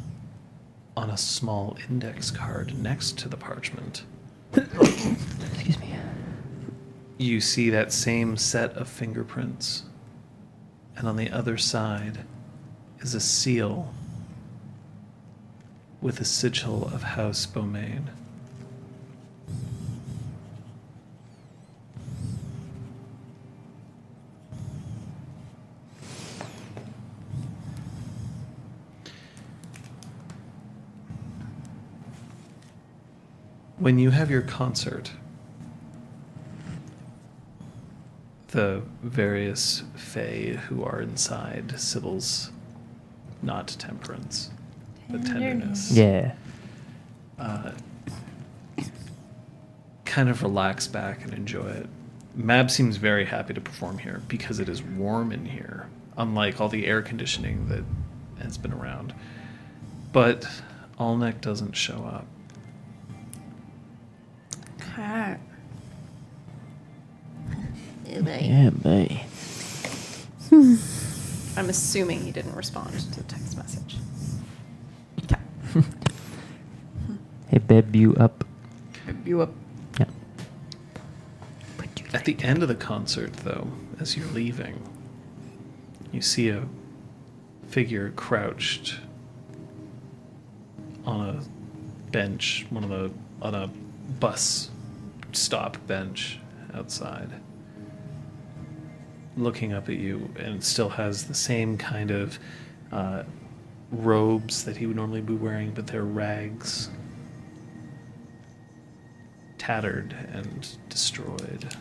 [0.97, 4.05] on a small index card next to the parchment,
[4.55, 5.95] Excuse me.
[7.19, 9.85] you see that same set of fingerprints.
[10.97, 12.21] And on the other side
[13.01, 13.93] is a seal
[16.01, 18.05] with a sigil of House Beaumayn.
[33.79, 35.13] When you have your concert,
[38.49, 42.51] the various fae who are inside Sybil's
[43.43, 44.51] not temperance,
[45.11, 45.93] but tenderness.
[45.93, 46.35] Yeah.
[47.39, 47.73] Uh,
[50.07, 51.87] kind of relax back and enjoy it.
[52.35, 56.71] Mab seems very happy to perform here because it is warm in here, unlike all
[56.71, 57.85] the air conditioning that
[58.43, 59.15] has been around.
[60.13, 60.49] But
[60.99, 62.27] Alnek doesn't show up.
[64.99, 65.37] Okay.
[68.07, 69.21] Yeah, boy.
[70.49, 70.77] Hmm.
[71.59, 73.97] I'm assuming he didn't respond to the text message.
[75.25, 75.41] Okay.
[77.49, 78.45] Hey, babe, you up?
[79.27, 79.51] You up?
[80.01, 80.07] Yeah.
[82.15, 83.69] At the end of the concert, though,
[84.01, 84.83] as you're leaving,
[86.11, 86.67] you see a
[87.69, 89.01] figure crouched
[91.05, 93.11] on a bench, one of the
[93.43, 93.69] on a
[94.19, 94.71] bus
[95.37, 96.41] stop bench
[96.75, 97.31] outside,
[99.37, 102.39] looking up at you, and still has the same kind of
[102.93, 103.23] uh,
[103.91, 106.91] robes that he would normally be wearing, but they're rags.
[109.59, 111.75] tattered and destroyed.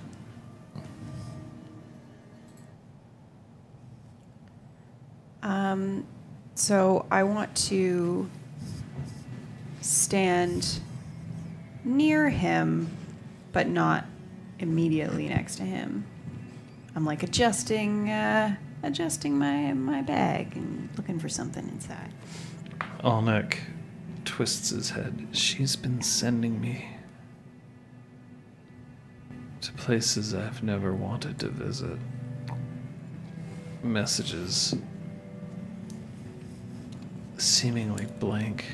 [5.43, 6.07] Um,
[6.55, 8.27] so I want to
[9.81, 10.79] stand
[11.83, 12.89] near him,
[13.55, 14.03] but not
[14.59, 16.05] immediately next to him.
[16.93, 22.11] I'm like adjusting, uh, adjusting my my bag and looking for something inside.
[22.99, 23.59] Alnek
[24.25, 25.29] twists his head.
[25.31, 26.97] She's been sending me
[29.61, 31.97] to places I've never wanted to visit.
[33.83, 34.75] Messages
[37.37, 38.65] seemingly blank.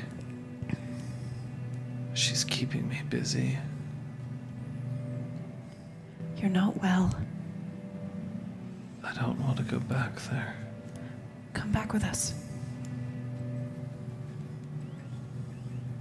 [2.14, 3.58] She's keeping me busy.
[6.42, 7.14] You're not well.
[9.04, 10.56] I don't want to go back there.
[11.52, 12.34] Come back with us.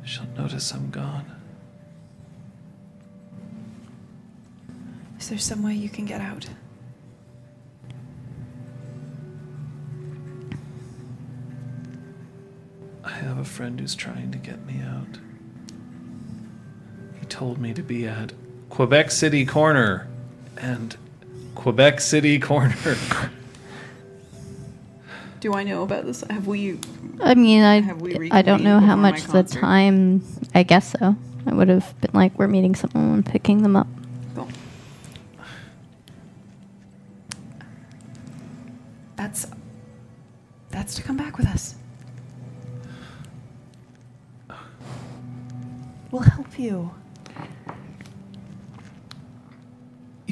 [0.04, 1.32] She'll notice I'm gone.
[5.20, 6.50] Is there some way you can get out?
[13.04, 15.20] I have a friend who's trying to get me out.
[17.20, 18.34] He told me to be at
[18.70, 20.08] Quebec City Corner
[20.62, 20.96] and
[21.56, 22.76] Quebec City Corner.
[25.42, 26.22] Do I know about this?
[26.30, 26.80] Have we?
[27.20, 29.60] I mean, I Have we I don't know how before my much the concert?
[29.60, 30.24] time.
[30.54, 31.16] I guess so.
[31.48, 33.88] I would have been like, we're meeting someone and picking them up.
[34.36, 34.48] Cool.
[39.16, 39.48] That's
[40.70, 41.76] that's to come back with us.
[46.12, 46.92] We'll help you.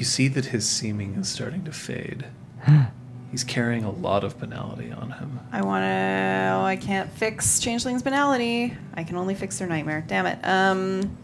[0.00, 2.24] You see that his seeming is starting to fade.
[3.30, 5.40] He's carrying a lot of banality on him.
[5.52, 6.54] I want to.
[6.54, 8.74] Oh, I can't fix changelings' banality.
[8.94, 10.02] I can only fix their nightmare.
[10.08, 10.38] Damn it.
[10.42, 11.18] Um.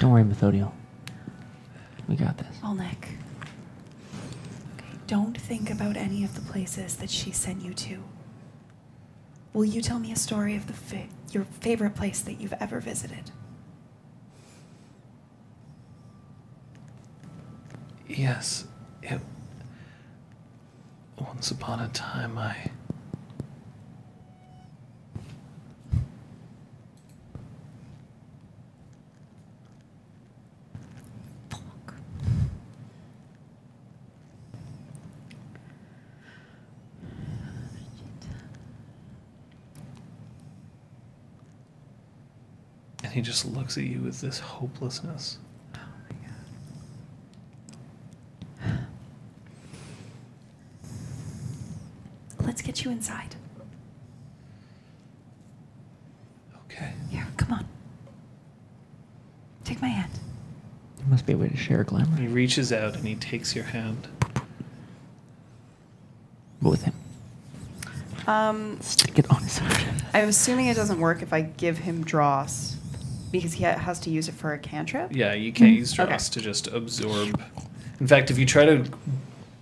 [0.00, 0.74] Don't worry, Methodiel.
[2.08, 2.56] We got this.
[2.62, 3.04] Olnek.
[4.78, 8.02] Okay, don't think about any of the places that she sent you to.
[9.52, 12.80] Will you tell me a story of the fa- your favorite place that you've ever
[12.80, 13.30] visited?
[18.16, 18.64] Yes,
[19.02, 19.20] it.
[21.18, 22.56] Once upon a time, I.
[43.02, 45.38] And he just looks at you with this hopelessness.
[52.54, 53.34] Let's get you inside.
[56.70, 56.92] Okay.
[57.10, 57.66] Here, come on.
[59.64, 60.12] Take my hand.
[60.98, 63.64] There must be a way to share glamour He reaches out and he takes your
[63.64, 64.06] hand.
[66.62, 66.94] with him.
[68.28, 69.84] Um, Stick it on his heart.
[70.14, 72.76] I'm assuming it doesn't work if I give him dross
[73.32, 75.10] because he ha- has to use it for a cantrip.
[75.12, 76.08] Yeah, you can't use Okay.
[76.08, 77.42] Dross to just absorb.
[77.98, 78.84] In fact, if you try to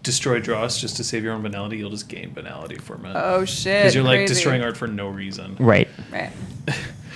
[0.02, 3.12] destroy Dross just to save your own banality, you'll just gain banality from it.
[3.16, 3.80] Oh shit!
[3.82, 4.34] Because you're like crazy.
[4.34, 5.56] destroying art for no reason.
[5.58, 5.88] Right.
[6.10, 6.30] Right.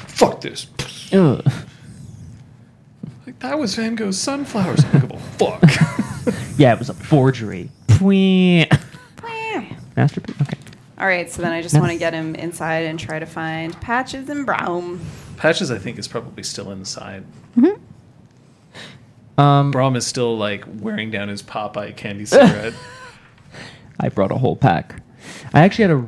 [0.08, 0.66] Fuck this.
[1.12, 1.44] Ugh.
[3.26, 4.84] Like, that was Van Gogh's sunflowers.
[4.84, 5.62] I don't give a fuck.
[6.58, 7.70] Yeah, it was a forgery.
[7.86, 8.66] Pwee.
[9.96, 10.36] Masterpiece.
[10.42, 10.58] Okay.
[10.98, 11.80] All right, so then I just Yeah.
[11.80, 15.00] want to get him inside and try to find Patches and Brahm.
[15.36, 17.24] Patches, I think, is probably still inside.
[17.56, 17.80] Mm-hmm.
[19.38, 22.74] Um, Brahm is still like wearing down his Popeye candy cigarette.
[24.00, 25.02] I brought a whole pack.
[25.52, 26.06] I actually had a,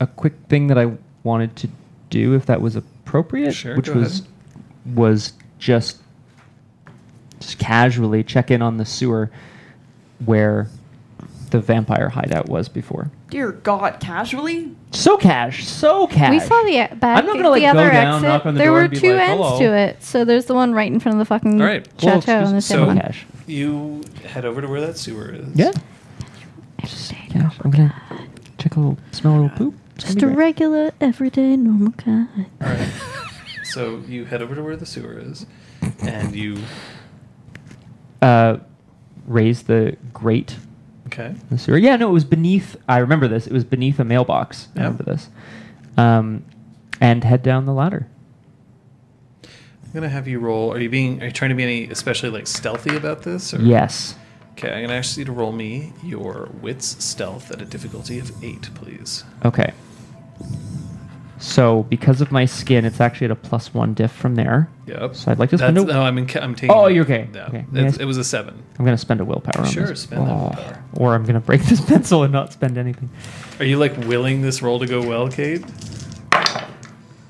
[0.00, 0.92] a quick thing that I
[1.22, 1.68] wanted to
[2.10, 4.96] do, if that was appropriate, Sure, which go was ahead.
[4.96, 5.98] was just
[7.40, 9.30] just casually check in on the sewer
[10.24, 10.68] where
[11.50, 13.10] the vampire hideout was before.
[13.32, 14.76] Dear God, casually?
[14.90, 16.30] So cash, so cash.
[16.30, 17.18] We saw the e- back.
[17.18, 18.28] I'm not gonna, like, the go other down, exit.
[18.28, 20.02] knock on the there door were and be two like, ends "Hello." to it.
[20.02, 21.88] So there's the one right in front of the fucking All right.
[22.02, 22.98] Well, chateau, and the excuse- same so one.
[22.98, 23.24] cash.
[23.46, 25.46] you head over to where that sewer is.
[25.54, 25.72] Yeah.
[26.82, 27.56] Just cash.
[27.64, 27.94] I'm gonna
[28.58, 29.74] check a little, smell a little poop.
[29.94, 30.36] It's gonna Just be a great.
[30.36, 32.26] regular, everyday, normal guy.
[32.60, 32.88] All right.
[33.64, 35.46] so you head over to where the sewer is,
[36.02, 36.58] and you.
[38.20, 38.58] uh,
[39.26, 40.56] raise the grate
[41.12, 41.34] Okay.
[41.50, 41.76] the sewer.
[41.76, 42.76] Yeah, no, it was beneath.
[42.88, 43.46] I remember this.
[43.46, 44.68] It was beneath a mailbox.
[44.74, 45.28] I remember this.
[45.96, 46.44] Um,
[47.00, 48.08] and head down the ladder.
[49.44, 50.72] I'm gonna have you roll.
[50.72, 51.22] Are you being?
[51.22, 53.52] Are you trying to be any especially like stealthy about this?
[53.52, 53.60] Or?
[53.60, 54.14] Yes.
[54.52, 58.32] Okay, I'm gonna ask you to roll me your wits stealth at a difficulty of
[58.42, 59.24] eight, please.
[59.44, 59.72] Okay.
[61.42, 64.68] So because of my skin, it's actually at a plus one diff from there.
[64.86, 65.16] Yep.
[65.16, 66.70] So I'd like to That's, spend a- no, I'm in, I'm taking.
[66.70, 67.28] Oh, you're okay.
[67.34, 67.46] Yeah.
[67.48, 67.64] Okay.
[67.74, 68.62] It's- It was a seven.
[68.78, 69.66] I'm gonna spend a willpower.
[69.66, 70.02] Sure, on this.
[70.02, 70.84] spend that Oh, willpower.
[70.94, 73.10] Or I'm gonna break this pencil and not spend anything.
[73.58, 75.64] Are you like willing this roll to go well, Kate?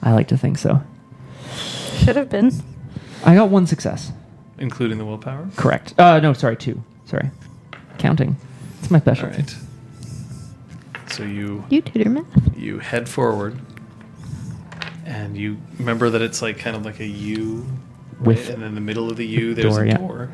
[0.03, 0.83] I like to think so.
[2.05, 2.53] Should have been.
[3.25, 4.13] I got one success.
[4.59, 5.49] Including the willpower?
[5.57, 5.95] Correct.
[5.99, 6.83] Uh, no, sorry, two.
[7.07, 7.31] Sorry.
[7.99, 8.37] Counting.
[8.81, 9.37] It's my All specialty.
[9.39, 9.57] right.
[11.11, 12.57] So you You tutor math.
[12.57, 13.59] you head forward,
[15.05, 17.67] and you remember that it's like kind of like a U,
[18.19, 18.27] right?
[18.27, 19.97] With and in the middle of the U with there's door, a yeah.
[19.99, 20.31] door.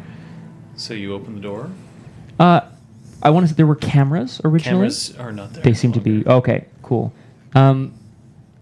[0.77, 1.71] So you open the door.
[2.39, 2.61] Uh,
[3.23, 4.79] I want to say there were cameras originally.
[4.79, 5.63] Cameras are not there.
[5.63, 6.67] They any seem to be okay.
[6.83, 7.13] Cool.
[7.55, 7.95] Um,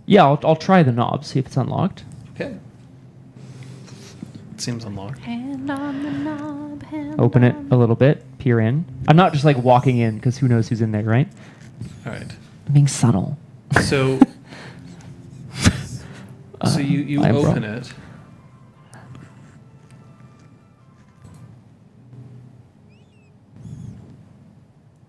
[0.06, 2.04] yeah, I'll, I'll try the knob, see if it's unlocked.
[2.34, 2.56] Okay.
[4.54, 5.18] It seems unlocked.
[5.18, 6.82] Hand on the knob.
[6.84, 8.84] Hand Open it a little bit, peer in.
[9.08, 11.28] I'm not just like walking in because who knows who's in there, right?
[12.06, 12.32] All right.
[12.66, 13.36] I'm being subtle.
[13.82, 14.18] So
[16.64, 17.74] so you you I'm open wrong.
[17.74, 17.92] it.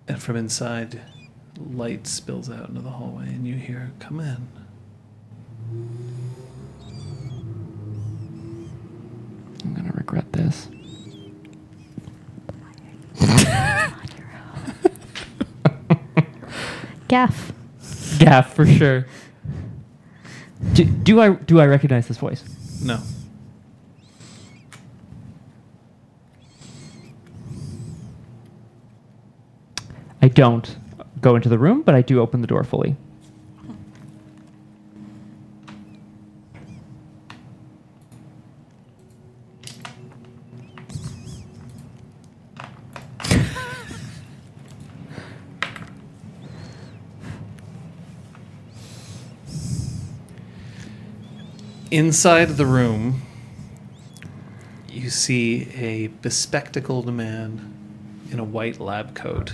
[0.08, 1.02] And from inside,
[1.58, 4.48] light spills out into the hallway, and you hear, "Come in."
[9.64, 10.70] I'm gonna regret this.
[17.08, 17.54] Gaff.
[18.20, 19.06] Gaff for sure.
[20.74, 22.44] Do, do I do I recognize this voice?
[22.84, 23.00] No.
[30.22, 30.76] I don't
[31.22, 32.96] go into the room, but I do open the door fully.
[51.90, 53.22] Inside the room,
[54.90, 57.74] you see a bespectacled man
[58.30, 59.54] in a white lab coat.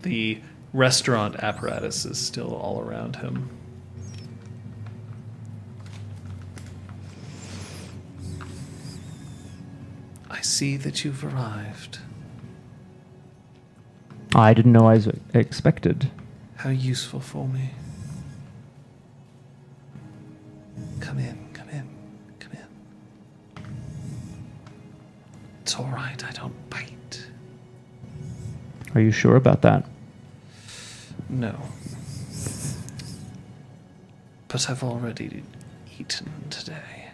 [0.00, 0.40] The
[0.72, 3.50] restaurant apparatus is still all around him.
[10.30, 11.98] I see that you've arrived.
[14.34, 16.10] I didn't know I was expected.
[16.56, 17.72] How useful for me.
[21.04, 21.86] Come in, come in,
[22.40, 23.64] come in.
[25.60, 27.26] It's all right, I don't bite.
[28.94, 29.84] Are you sure about that?
[31.28, 31.54] No.
[34.48, 35.42] But I've already
[35.98, 37.10] eaten today.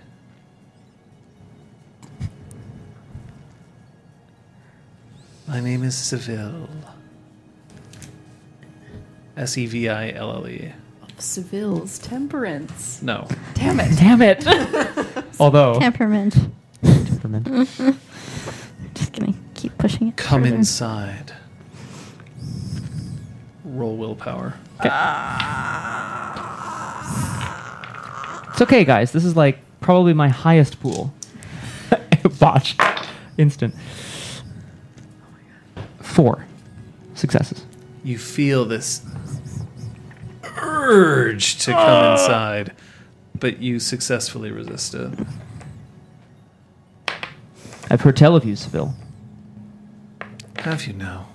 [5.48, 6.68] My name is Seville.
[9.36, 10.72] S E V I L L E.
[11.20, 13.02] Seville's temperance.
[13.02, 13.26] No.
[13.54, 13.96] Damn it.
[13.98, 14.44] Damn it!
[15.40, 16.34] Although Temperament.
[16.82, 17.46] temperament.
[18.94, 20.16] Just gonna keep pushing it.
[20.16, 20.54] Come further.
[20.56, 21.32] inside.
[23.64, 24.54] Roll willpower.
[24.80, 26.50] Ah.
[28.52, 29.12] It's okay, guys.
[29.12, 31.14] This is like probably my highest pool.
[32.38, 32.76] Botch.
[33.38, 33.74] Instant.
[36.00, 36.44] Four
[37.14, 37.64] successes.
[38.04, 39.02] You feel this
[40.60, 42.12] urge to come uh.
[42.12, 42.72] inside,
[43.38, 45.10] but you successfully resist it.
[47.90, 48.94] I've heard tell of you, Seville.
[50.58, 51.26] Have you now?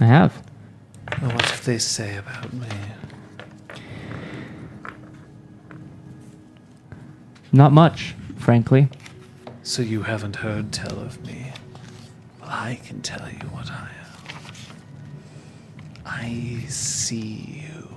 [0.00, 0.42] I have.
[1.20, 2.66] Well, what do they say about me?
[7.52, 8.88] Not much, frankly.
[9.62, 11.52] So you haven't heard tell of me?
[12.40, 14.02] Well, I can tell you what I am.
[16.06, 17.88] I see you.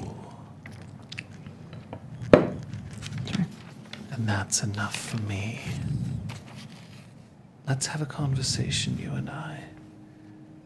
[2.33, 3.45] Sorry.
[4.15, 5.59] And that's enough for me.
[7.67, 9.65] Let's have a conversation, you and I.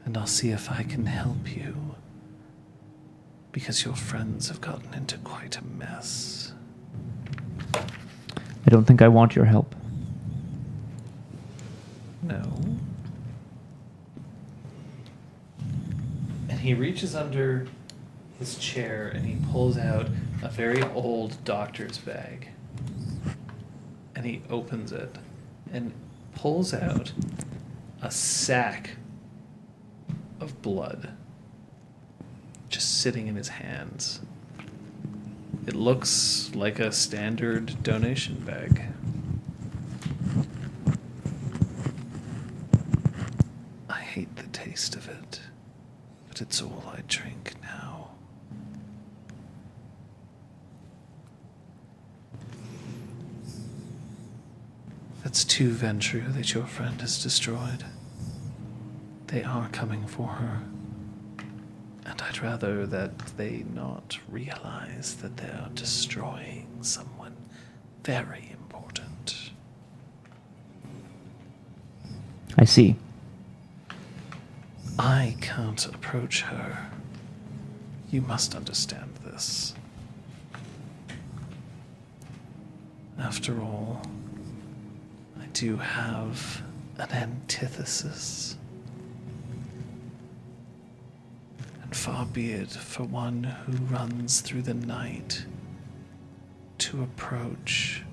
[0.06, 1.96] And I'll see if I can help you.
[3.52, 6.54] Because your friends have gotten into quite a mess.
[7.74, 9.74] I don't think I want your help.
[12.22, 12.44] No.
[16.50, 17.68] And he reaches under
[18.38, 20.08] his chair and he pulls out
[20.44, 22.50] a very old doctor's bag.
[24.20, 25.18] And he opens it
[25.72, 25.94] and
[26.36, 27.14] pulls out
[28.02, 28.98] a sack
[30.42, 31.12] of blood
[32.68, 34.20] just sitting in his hands.
[35.66, 38.84] It looks like a standard donation bag.
[43.90, 45.40] I hate the taste of it,
[46.28, 47.90] but it's all I drink now.
[55.60, 57.84] Too Ventrue that your friend has destroyed.
[59.28, 60.62] They are coming for her.
[62.06, 67.36] And I'd rather that they not realize that they are destroying someone
[68.06, 69.52] very important.
[72.58, 72.96] I see.
[74.98, 76.90] I can't approach her.
[78.10, 79.74] You must understand this.
[83.18, 84.02] After all,
[85.54, 86.62] do have
[86.98, 88.58] an antithesis.
[91.82, 95.46] And far be it for one who runs through the night
[96.80, 98.04] to approach.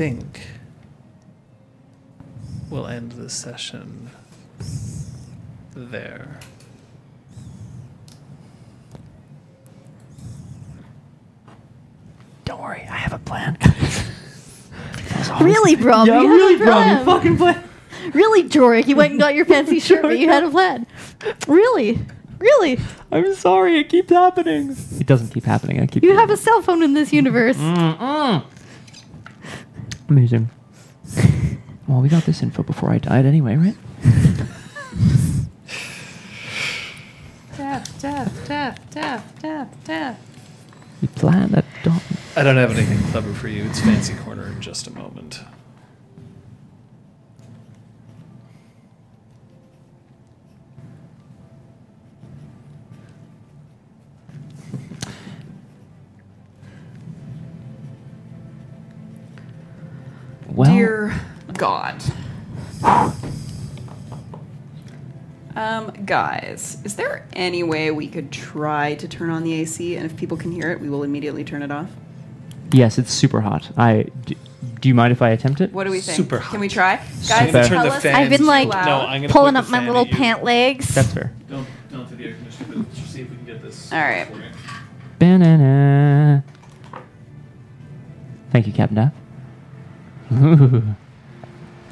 [0.00, 0.40] Think
[2.70, 4.08] we'll end the session
[5.74, 6.40] there.
[12.46, 13.58] Don't worry, I have a plan.
[15.38, 16.06] Really, Brahm?
[16.06, 16.80] yeah, you really, a bro.
[16.80, 17.62] You fucking plan.
[18.14, 20.86] Really, Jorik, you went and got your fancy shirt, but you had a plan.
[21.46, 21.98] Really?
[22.38, 22.80] Really?
[23.12, 24.74] I'm sorry, it keeps happening.
[24.98, 25.78] It doesn't keep happening.
[25.78, 26.02] I keep.
[26.02, 27.58] You have a cell phone in this universe.
[27.58, 28.44] Mm-mm.
[30.10, 30.50] Amazing.
[31.88, 33.74] Well, we got this info before I died anyway, right?
[37.56, 40.20] Tap, tap, tap, tap, tap, tap.
[41.02, 41.64] You planned that.
[41.82, 42.00] Don't.
[42.36, 43.64] I don't have anything clever for you.
[43.64, 45.40] It's fancy corner in just a moment.
[60.60, 61.14] Well, Dear
[61.56, 62.02] God.
[65.54, 70.04] Um, guys, is there any way we could try to turn on the AC, and
[70.04, 71.88] if people can hear it, we will immediately turn it off?
[72.72, 73.70] yes, it's super hot.
[73.76, 74.06] I.
[74.24, 74.34] Do,
[74.80, 75.72] do you mind if I attempt it?
[75.72, 76.16] What do we think?
[76.16, 76.50] Super hot.
[76.50, 76.96] Can we try?
[76.96, 77.68] Guys, Super.
[77.68, 78.86] tell the us fan I've been like loud.
[78.86, 80.16] No, I'm gonna pulling point up the my fan little at you.
[80.16, 80.92] pant legs.
[80.92, 81.32] That's fair.
[81.48, 83.92] Don't don't do the air conditioner, but let's see if we can get this.
[83.92, 84.26] All right.
[85.20, 86.42] Banana.
[88.50, 89.12] Thank you, Captain Daff.
[90.32, 90.82] Ooh.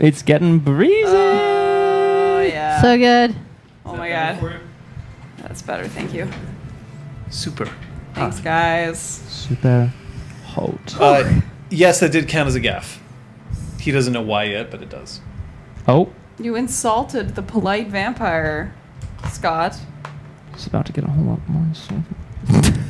[0.01, 1.03] It's getting breezy.
[1.09, 2.81] Oh yeah.
[2.81, 3.35] So good.
[3.85, 4.61] oh my god.
[5.39, 5.89] That's better.
[5.89, 6.31] Thank you.
[7.31, 7.69] Super.
[8.15, 9.01] Thanks, guys.
[9.01, 9.93] Super
[10.47, 10.95] hot.
[11.01, 13.03] Uh, yes, that did count as a gaff.
[13.81, 15.21] He doesn't know why yet, but it does.
[15.89, 18.73] Oh, You insulted the polite vampire,
[19.33, 19.77] Scott.
[20.53, 21.65] it's about to get a whole lot more.
[21.65, 22.05] insulting.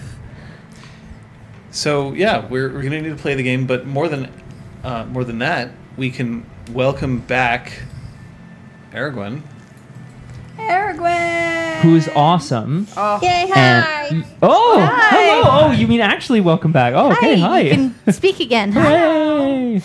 [1.71, 4.31] So yeah, we're, we're gonna need to play the game, but more than
[4.85, 7.73] uh, more than that, we can welcome back
[8.93, 9.43] Aragorn.
[10.59, 11.81] Aragorn.
[11.83, 12.87] Who's awesome.
[12.97, 14.25] Oh, Yay, And hi!
[14.43, 15.11] oh, Hi.
[15.11, 15.43] hello.
[15.45, 16.95] Oh, you mean actually welcome back?
[16.95, 17.39] Oh, okay.
[17.39, 17.61] Hi.
[17.61, 17.71] You
[18.05, 18.73] can speak again.
[18.73, 19.81] Hooray.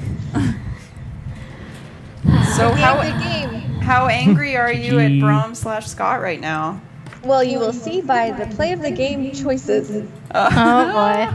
[2.57, 3.61] so how Good game.
[3.81, 6.81] how angry are you at Brahm slash Scott right now?
[7.23, 10.09] Well, you will see by the play of the game choices.
[10.35, 11.29] Oh boy.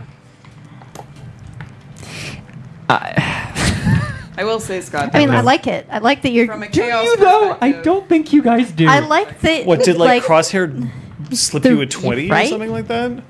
[4.38, 5.12] I will say, Scott.
[5.14, 5.86] I mean, I like it.
[5.90, 6.48] I like that you're.
[6.48, 7.52] from a Do chaos you though?
[7.52, 7.84] I perspective.
[7.84, 8.88] don't think you guys do.
[8.88, 9.66] I like that.
[9.66, 10.90] What did like, like Crosshair
[11.32, 12.50] slip the- you a twenty or right?
[12.50, 13.24] something like that?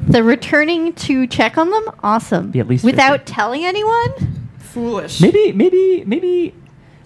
[0.00, 1.84] the returning to check on them.
[2.02, 2.50] Awesome.
[2.52, 3.32] Be at least without 50.
[3.32, 4.10] telling anyone.
[4.58, 5.20] foolish.
[5.20, 6.54] Maybe, maybe, maybe.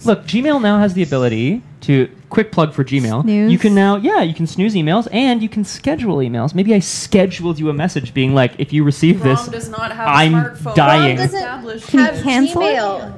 [0.04, 3.22] Look, Gmail now has the ability to quick plug for Gmail.
[3.22, 3.52] Snooze.
[3.52, 6.54] You can now, yeah, you can snooze emails and you can schedule emails.
[6.54, 9.92] Maybe I scheduled you a message being like, if you receive Brahm this, does not
[9.92, 10.74] have I'm a smartphone.
[10.74, 11.16] dying.
[11.16, 12.76] Brahm doesn't Can you have cancel it?
[12.76, 13.14] Gmail.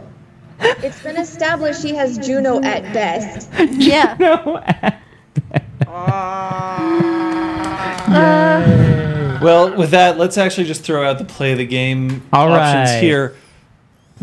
[0.61, 3.51] It's been established she has Juno at best.
[3.73, 4.17] Yeah.
[4.19, 4.63] no.
[5.87, 7.01] Uh,
[9.43, 12.91] Well, with that, let's actually just throw out the play of the game All options
[12.93, 13.03] right.
[13.03, 13.37] here.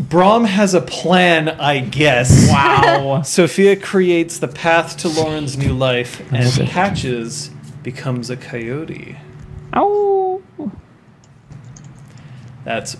[0.08, 2.48] Brahm has a plan, I guess.
[2.50, 3.22] wow.
[3.24, 6.66] Sophia creates the path to Lauren's new life, and Okay.
[6.66, 7.50] Patches
[7.82, 9.16] becomes a coyote.
[9.74, 10.42] Ow.
[12.64, 12.96] That's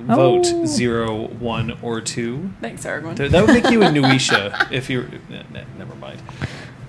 [0.00, 0.66] vote Oh.
[0.66, 2.50] zero, one, or two.
[2.60, 3.16] Thanks, Aragorn.
[3.16, 5.04] Th- That would make you a Nuwisha if you're.
[5.30, 6.20] ne- ne- never mind.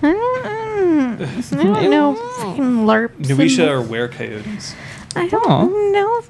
[0.02, 2.14] I don't, I don't know.
[2.38, 3.16] Fucking LARPs.
[3.26, 4.74] Nuwisha and- or were coyotes.
[5.16, 6.22] I don't know.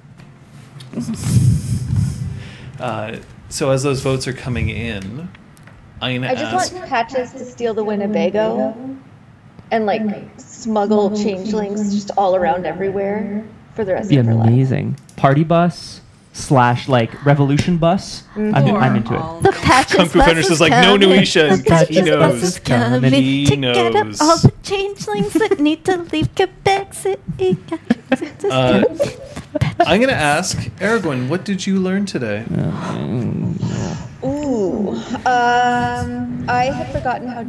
[2.84, 3.16] Uh,
[3.48, 5.28] so as those votes are coming in,
[6.02, 6.74] I'm gonna I just ask.
[6.74, 8.74] want Patches to steal the Winnebago
[9.70, 10.02] and like
[10.38, 13.42] smuggle changelings just all around everywhere
[13.74, 14.48] for the rest Be of her life.
[14.48, 14.98] amazing.
[15.16, 16.00] Party bus
[16.34, 18.24] slash like revolution bus.
[18.36, 19.20] I'm, in- I'm into it.
[19.20, 19.60] All The night.
[19.62, 21.08] patches Kung Fu bus Fender's is is like, no, coming.
[21.08, 22.18] Nuwisha, The he patches knows.
[22.32, 24.20] bus is coming He to get up knows.
[24.20, 27.56] all the changelings that need to leave Quebec City.
[28.50, 28.84] Uh,
[29.80, 32.44] I'm gonna ask Aragwen, what did you learn today?
[34.24, 34.90] Ooh,
[35.26, 37.44] um, I had forgotten how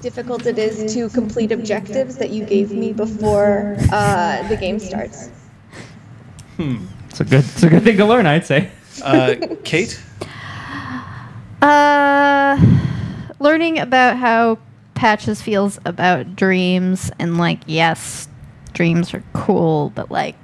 [0.00, 5.30] difficult it is to complete objectives that you gave me before uh, the game starts.
[6.56, 6.86] Hmm.
[7.08, 7.40] It's a good.
[7.40, 8.70] It's a good thing to learn, I'd say.
[9.02, 10.00] Uh, Kate.
[11.62, 12.58] Uh,
[13.38, 14.56] learning about how
[14.94, 18.28] Patches feels about dreams and like, yes,
[18.72, 20.36] dreams are cool, but like,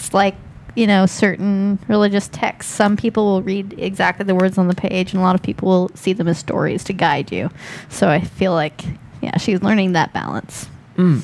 [0.00, 0.34] it's like
[0.74, 2.72] you know certain religious texts.
[2.72, 5.68] Some people will read exactly the words on the page, and a lot of people
[5.68, 7.50] will see them as stories to guide you.
[7.90, 8.82] So I feel like,
[9.20, 10.68] yeah, she's learning that balance.
[10.96, 11.22] Mm.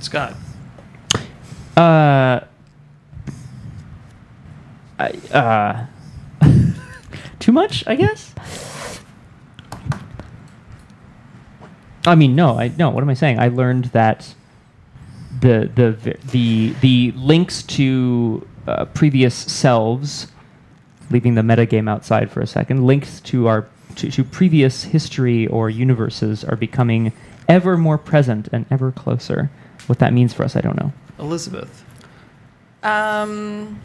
[0.00, 0.34] Scott.
[1.76, 2.40] Uh.
[4.98, 5.86] I, uh.
[7.40, 8.34] too much, I guess.
[12.06, 12.90] I mean, no, I no.
[12.90, 13.38] What am I saying?
[13.38, 14.34] I learned that
[15.42, 20.28] the the the the links to uh, previous selves,
[21.10, 25.68] leaving the metagame outside for a second, links to our to, to previous history or
[25.68, 27.12] universes are becoming
[27.48, 29.50] ever more present and ever closer.
[29.88, 30.92] What that means for us, I don't know.
[31.18, 31.84] Elizabeth.
[32.82, 33.80] Um,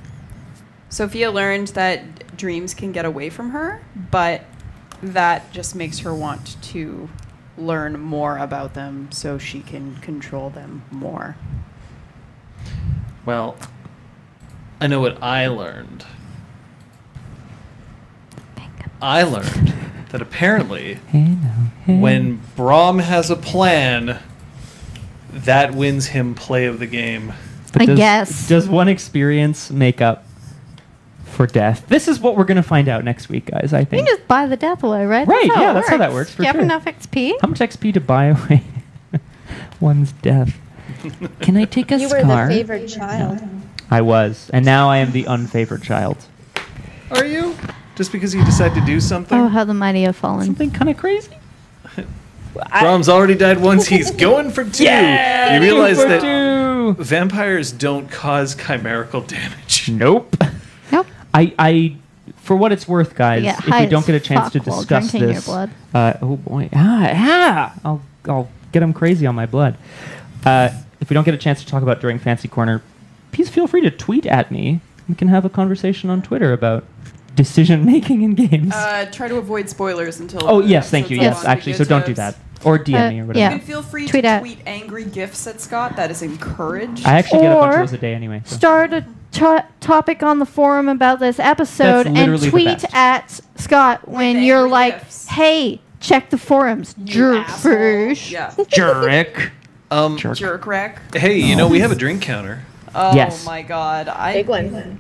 [0.90, 4.44] Sophia learned that dreams can get away from her, but
[5.02, 7.10] that just makes her want to
[7.58, 11.36] learn more about them so she can control them more.
[13.26, 13.58] Well,
[14.80, 16.06] I know what I learned.
[19.02, 19.74] I learned
[20.10, 22.00] that apparently Hey now, hey.
[22.00, 24.20] when Brahm has a plan,
[25.32, 27.34] that wins him play of the game.
[27.74, 28.48] But I does, guess.
[28.48, 30.26] Does one experience make up
[31.38, 31.86] for death?
[31.88, 34.06] This is what we're going to find out next week, guys, I think.
[34.08, 35.28] can just buy the death away, right?
[35.28, 36.54] Right, how yeah, that's how that works, for you sure.
[36.54, 37.34] have enough XP.
[37.42, 38.64] How much XP to buy away
[39.80, 40.58] one's death?
[41.40, 42.20] Can I take a scar?
[42.20, 43.40] You were the favored child.
[43.90, 46.18] I was, and now I am the unfavored child.
[47.12, 47.56] Are you?
[47.96, 49.38] Just because you decide to do something?
[49.38, 50.46] Oh, how the mighty have fallen.
[50.46, 51.38] Something kind of crazy.
[52.54, 53.88] Brahm's already died once.
[53.88, 54.84] He's going for two.
[54.84, 56.22] Yeah, you realize two for that
[56.98, 57.04] two.
[57.04, 59.90] vampires don't cause chimerical damage.
[59.90, 60.36] Nope.
[61.46, 61.54] Nope.
[61.58, 61.96] I, I,
[62.38, 64.70] for what it's worth, guys, get if high we don't get a chance fuck to
[64.70, 65.70] while discuss drinking your this, blood.
[65.94, 69.78] Uh, oh boy, ah, ah, I'll, I'll get them crazy on my blood.
[70.46, 72.82] Uh, if we don't get a chance to talk about during Fancy Corner,
[73.32, 74.82] please feel free to tweet at me.
[75.08, 76.84] We can have a conversation on Twitter about
[77.36, 78.74] decision making in games.
[78.74, 80.42] Uh, try to avoid spoilers until.
[80.50, 81.18] oh the yes, thank you.
[81.18, 82.18] episode's Yes, on to actually, get so don't do tips.
[82.18, 82.36] that.
[82.66, 83.40] Or DM Uh, me or whatever.
[83.40, 83.52] yeah.
[83.54, 85.96] You can feel free Tweet to at- tweet angry gifts at Scott.
[85.96, 87.06] That is encouraged.
[87.06, 88.42] I actually get a bunch Or of those a day anyway.
[88.46, 88.56] so.
[88.56, 92.66] Start a to- topic on the forum about this episode That's and literally the tweet
[92.82, 92.86] best.
[92.94, 95.28] at Scott when you're angry like, gifs.
[95.28, 97.72] "Hey, check the forums, You jerk asshole.
[97.72, 98.54] fish." Yeah.
[98.70, 99.52] Jerk.
[99.92, 100.38] Um, Jerk.
[100.38, 101.00] Jerk wreck.
[101.16, 102.64] hey, you know we have a drink counter.
[102.96, 103.46] Oh Yes.
[103.46, 104.08] my god.
[104.10, 105.00] I Big one.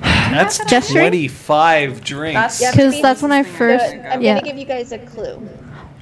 [0.00, 1.02] That's Gesturing?
[1.04, 2.34] twenty-five drinks.
[2.40, 3.84] That's Yeah, Because that's when I this first.
[3.84, 4.34] I'm yeah.
[4.34, 5.46] gonna give you guys a clue.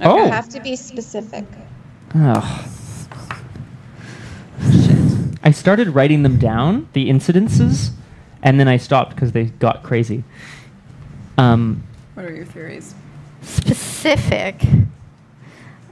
[0.00, 0.24] Oh.
[0.24, 1.44] You have to be specific.
[2.14, 2.64] Ugh.
[5.44, 7.90] I started writing them down, the incidences,
[8.42, 10.24] and then I stopped because they got crazy.
[11.38, 11.82] Um,
[12.14, 12.94] What are your theories?
[13.42, 14.62] specific.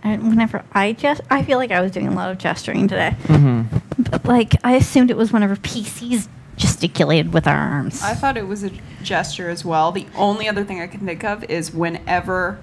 [0.02, 3.14] And whenever I just, I feel like I was doing a lot of gesturing today.
[3.24, 3.66] mhm.
[4.10, 8.02] But like, I assumed it was whenever PCs gesticulated with our arms.
[8.02, 8.70] I thought it was a
[9.02, 9.92] gesture as well.
[9.92, 12.58] The only other thing I can think of is whenever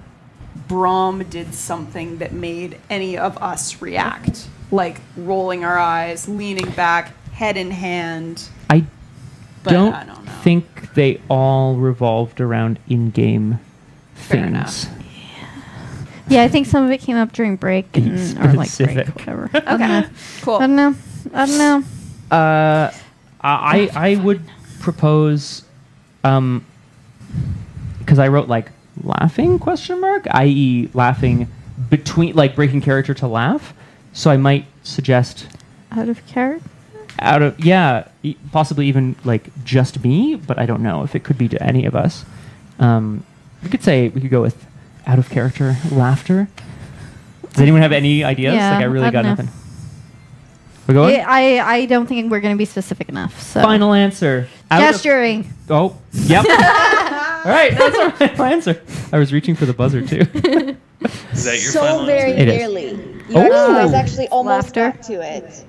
[0.68, 7.14] Brahm did something that made any of us react, like rolling our eyes, leaning back,
[7.32, 8.48] head in hand.
[8.70, 8.84] I
[9.62, 10.32] But don't, I don't know.
[10.42, 13.58] think they all revolved around in-game
[14.14, 14.84] Fair things.
[14.84, 14.94] enough.
[16.28, 19.50] yeah, I think some of it came up during break and, or like break, whatever.
[19.54, 20.08] I.
[20.42, 20.56] Cool.
[20.56, 20.94] I don't know.
[21.32, 22.36] I don't know.
[22.36, 22.92] Uh,
[23.40, 24.42] I I would
[24.80, 25.62] propose,
[26.24, 26.64] um,
[28.00, 28.70] because I wrote like
[29.02, 30.90] laughing question mark, i.e.
[30.92, 31.48] laughing
[31.88, 33.72] between like breaking character to laugh.
[34.18, 35.46] So I might suggest
[35.92, 36.68] Out of character.
[37.20, 41.22] out of yeah, e- possibly even like just me, but I don't know if it
[41.22, 42.24] could be to any of us.
[42.80, 43.22] Um,
[43.62, 44.66] we could say we could go with
[45.06, 46.48] out of character laughter.
[47.52, 48.54] Does anyone have any ideas?
[48.54, 49.44] Yeah, like I really I got don't know.
[49.44, 49.60] nothing.
[50.88, 51.20] We're going.
[51.24, 53.40] I, I don't think we're going to be specific enough.
[53.40, 54.48] So Final answer.
[54.70, 55.48] Out of- gesturing.
[55.70, 56.44] oh, yep.
[56.48, 58.82] All right, that's our final answer.
[59.12, 60.76] I was reaching for the buzzer too.
[61.32, 62.42] Is that your so final very answer?
[62.42, 62.56] It is.
[62.58, 62.90] nearly.
[63.28, 63.48] You Oh.
[63.74, 64.90] guys actually almost Laughter.
[64.98, 65.64] got to it.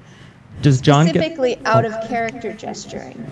[0.61, 1.15] Does John get?
[1.15, 2.07] Specifically out of oh.
[2.07, 3.29] character gesturing.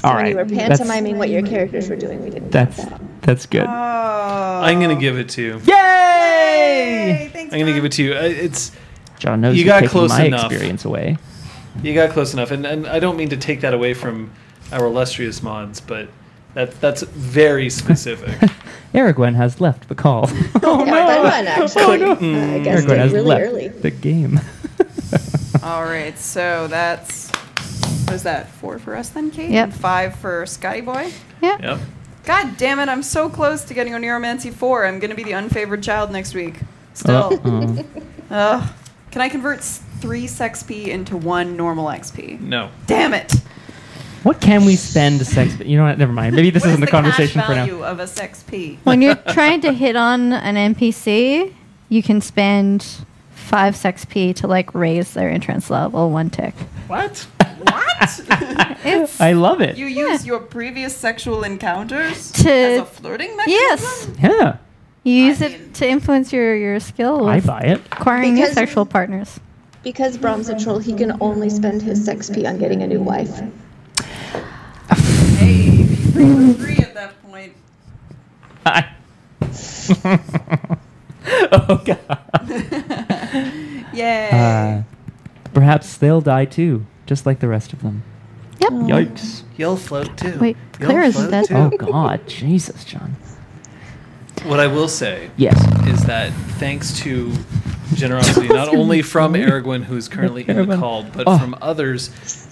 [0.00, 2.50] So All when you right, were that's- pantomiming what your characters were doing, we didn't
[2.50, 3.00] That's that.
[3.22, 3.64] that's good.
[3.66, 3.70] Oh.
[3.70, 5.60] I'm gonna give it to you.
[5.64, 7.30] Yay!
[7.32, 7.52] thanks.
[7.54, 8.12] I'm gonna give it to you.
[8.14, 8.72] It's
[9.18, 10.50] John knows You he's got taking close my enough.
[10.52, 11.16] experience away.
[11.82, 14.30] you got close enough, and, and I don't mean to take that away from
[14.72, 16.08] our illustrious mods, but
[16.54, 18.50] that that's very specific.
[18.94, 20.28] Aragwen has left the call.
[20.62, 21.98] oh yeah, fun one, actually.
[21.98, 22.12] no.
[22.12, 23.68] Uh, I guess Aragwen has really left early.
[23.68, 24.40] the game.
[25.62, 27.30] All right, so that's
[28.04, 28.48] what is that?
[28.50, 29.50] Four for us then, Kate.
[29.50, 29.64] Yep.
[29.64, 31.12] And Five for Scotty Boy.
[31.42, 31.58] Yeah.
[31.60, 31.80] yep.
[32.24, 32.88] God damn it!
[32.88, 34.86] I'm so close to getting a Oneiromancy four.
[34.86, 36.54] I'm gonna be the unfavored child next week.
[36.94, 37.34] Still.
[37.34, 37.84] Uh-oh.
[38.30, 38.70] Ugh.
[39.10, 42.40] Can I convert three sex P into one normal XP?
[42.40, 42.70] No.
[42.86, 43.32] Damn it!
[44.24, 45.56] What can we spend a sex?
[45.60, 45.98] You know what?
[45.98, 46.34] Never mind.
[46.34, 47.82] Maybe this What is isn't the, conversation cash for now.
[47.84, 48.78] of a sex P?
[48.84, 51.52] When you're trying to hit on an NPC,
[51.90, 52.84] you can spend
[53.34, 56.54] five sex P to like raise their entrance level one tick.
[56.88, 57.26] What?
[57.62, 58.20] what?
[58.86, 59.76] It's I love it.
[59.78, 63.60] you use your previous sexual encounters To- as a flirting mechanism?
[63.60, 64.08] yes.
[64.22, 64.56] yeah,
[65.04, 67.80] You use I it mean- to influence your your skill I buy it.
[67.92, 69.40] acquiring new sexual partners.
[69.82, 73.00] Because Brahm's a troll, he can only spend his sex P on getting a new
[73.00, 73.40] wife.
[76.14, 77.52] Hey, three for three at that point.
[78.66, 78.88] I-
[81.52, 82.20] oh god.
[83.94, 84.28] Yay.
[84.32, 84.82] Uh,
[85.52, 88.02] perhaps they'll die too, just like the rest of them.
[88.60, 88.70] Yep.
[88.72, 89.42] Yikes.
[89.56, 90.38] You'll float too.
[90.40, 91.46] Wait, You'll Claire is float dead.
[91.46, 91.54] too.
[91.54, 93.16] Oh god, Jesus, John.
[94.44, 95.56] What I will say Yes.
[95.86, 97.32] is that thanks to
[97.94, 100.78] generosity, not only from Aragwen, who's currently in the Aragwen.
[100.78, 101.38] call, but Oh.
[101.38, 102.10] from others,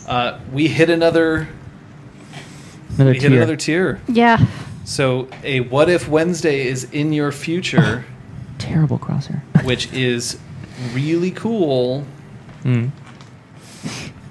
[0.08, 1.49] uh, we hit another.
[2.94, 3.36] Another we hit tier.
[3.38, 4.00] another tier.
[4.08, 4.44] Yeah.
[4.84, 8.04] So a what if Wednesday is in your future,
[8.58, 9.42] Terrible crosshair.
[9.64, 10.38] which is
[10.92, 12.04] really cool.
[12.64, 12.90] Mm.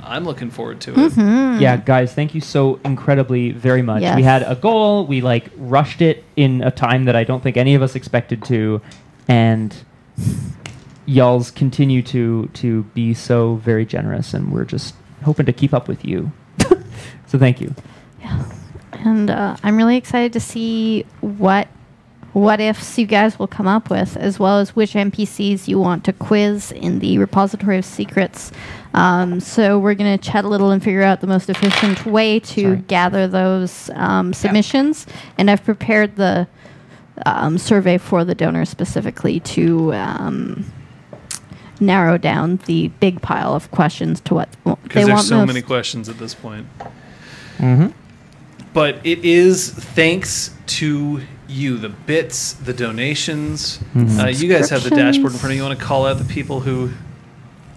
[0.03, 0.95] I'm looking forward to it.
[0.97, 1.61] Mm-hmm.
[1.61, 4.01] Yeah, guys, thank you so incredibly very much.
[4.01, 4.17] Yes.
[4.17, 5.05] We had a goal.
[5.07, 8.43] We like rushed it in a time that I don't think any of us expected
[8.45, 8.81] to,
[9.29, 9.73] and
[11.05, 15.87] y'all's continue to to be so very generous, and we're just hoping to keep up
[15.87, 16.31] with you.
[17.27, 17.73] so thank you.
[18.93, 21.67] And uh, I'm really excited to see what
[22.33, 26.05] what ifs you guys will come up with, as well as which NPCs you want
[26.05, 28.53] to quiz in the repository of secrets.
[28.93, 32.39] Um, so we're going to chat a little and figure out the most efficient way
[32.39, 32.75] to Sorry.
[32.87, 35.07] gather those um, submissions.
[35.37, 36.47] And I've prepared the
[37.25, 40.71] um, survey for the donors specifically to um,
[41.81, 45.37] narrow down the big pile of questions to what w- they Because want there's so
[45.39, 45.47] most.
[45.47, 46.65] many questions at this point.
[47.57, 47.87] Mm-hmm.
[48.73, 53.79] But it is thanks to you, the bits, the donations.
[53.93, 54.19] Mhm.
[54.23, 55.57] Uh, you guys have the dashboard in front of you.
[55.57, 56.91] You want to call out the people who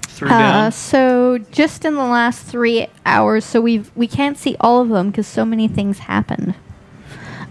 [0.06, 0.72] threw Uh, down?
[0.72, 5.10] so just in the last three hours, so we've we can't see all of them
[5.10, 6.54] because so many things happened.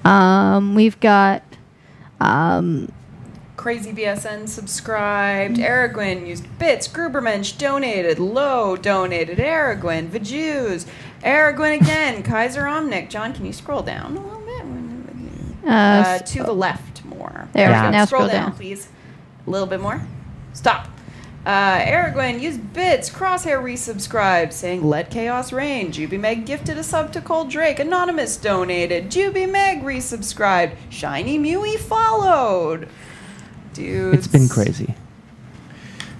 [0.05, 1.43] Um, we've got
[2.21, 2.89] um,
[3.55, 5.57] Crazy BSN subscribed.
[5.57, 6.87] Aragwin used bits.
[6.87, 8.17] Grubermensch donated.
[8.19, 9.37] Low donated.
[9.37, 10.09] Aragwin.
[10.09, 10.85] Vajuz.
[11.23, 12.23] Aragwin again.
[12.23, 13.09] Kaiser Omnic.
[13.09, 15.69] John, can you scroll down a little bit?
[15.69, 17.47] uh, Uh, to the left more.
[17.53, 17.89] There, Yeah.
[17.91, 18.57] now scroll, scroll down, down.
[18.57, 18.89] please.
[19.45, 20.01] A little bit more.
[20.53, 20.87] Stop.
[21.45, 23.09] Uh, Aragwin used bits.
[23.09, 27.79] Crosshair resubscribed, saying "Let chaos reign." Juby Meg gifted a sub to Cold Drake.
[27.79, 29.11] Anonymous donated.
[29.11, 30.71] Juby Meg resubscribed.
[30.89, 32.87] Shiny Mewy followed.
[33.73, 34.95] Dude, It's been crazy.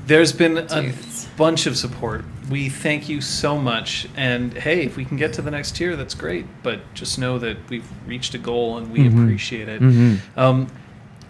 [0.06, 0.94] There's been a
[1.38, 2.26] bunch of support.
[2.50, 4.08] We thank you so much.
[4.18, 6.46] And hey, if we can get to the next tier, that's great.
[6.62, 9.24] But just know that we've reached a goal and we Mhm.
[9.24, 9.82] appreciate it.
[9.82, 10.18] Mhm.
[10.36, 10.68] Um,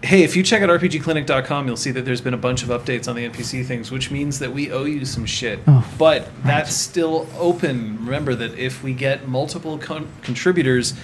[0.02, 3.06] hey, if you check out rpgclinic.com, you'll see that there's been a bunch of updates
[3.06, 5.60] on the NPC things, which means that we owe you some shit.
[5.68, 7.98] Oh, but that's still open.
[8.04, 10.94] Remember that if we get multiple con- contributors,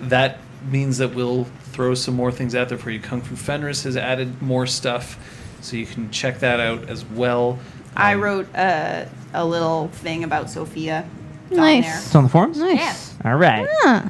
[0.00, 0.38] that
[0.70, 3.00] means that we'll throw some more things out there for you.
[3.00, 5.18] Kung Fu Fenris has added more stuff,
[5.60, 7.58] so you can check that out as well.
[7.96, 11.04] I Um, wrote uh, a little thing about Sophia.
[11.48, 11.84] It's Nice.
[11.84, 11.98] On there.
[11.98, 12.58] It's on the forums.
[12.58, 13.14] nice.
[13.24, 13.66] All right.
[13.84, 14.08] Ah,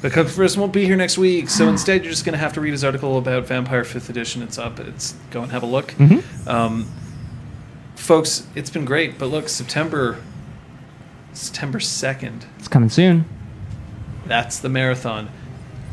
[0.00, 2.38] But Kung Fu Fenris won't be here next week, so instead you're just going to
[2.38, 4.42] have to read his article about Vampire 5th Edition.
[4.42, 4.78] It's up.
[4.78, 5.92] It's go and have a look.
[5.92, 6.22] Mhm.
[6.46, 6.86] Um,
[7.96, 10.18] folks, it's been great, but look, September
[11.32, 13.24] September 2nd, It's coming soon.
[14.26, 15.28] that's the marathon.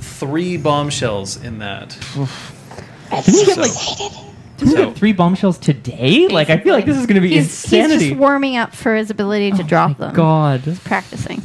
[0.05, 1.97] Three bombshells in that.
[3.09, 4.25] Didn't we get So- like
[4.57, 6.27] So Three bombshells today?
[6.27, 8.09] Like I feel like this is going to be He's, he's insanity.
[8.09, 10.15] just warming up for his ability to oh drop them.
[10.15, 10.61] God.
[10.85, 11.41] Practicing.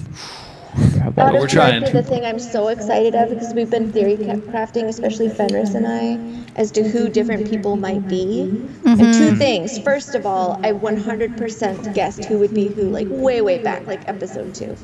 [0.76, 1.82] That we're is trying.
[1.82, 5.74] likely the thing I'm so excited of because we've been theory ca- crafting, especially Fenris
[5.74, 8.42] and I, as to who different people might be.
[8.42, 9.36] And two mm-hmm.
[9.36, 9.78] things.
[9.80, 14.06] First of all, I 100% guessed who would be who, like way, way back, like
[14.08, 14.76] episode two.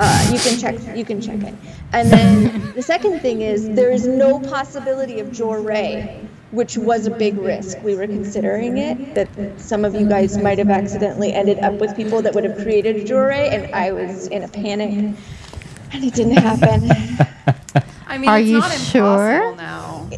[0.00, 0.96] Uh, you can check.
[0.96, 1.54] You can check it.
[1.92, 7.06] And then the second thing is there is no possibility of Jor Ray, which was
[7.06, 7.82] a big risk.
[7.82, 9.28] We were considering it that
[9.60, 12.96] some of you guys might have accidentally ended up with people that would have created
[12.96, 14.90] a Jor Ray, and I was in a panic,
[15.92, 16.90] and it didn't happen.
[18.06, 19.34] I mean, Are it's you not sure?
[19.34, 20.10] impossible now.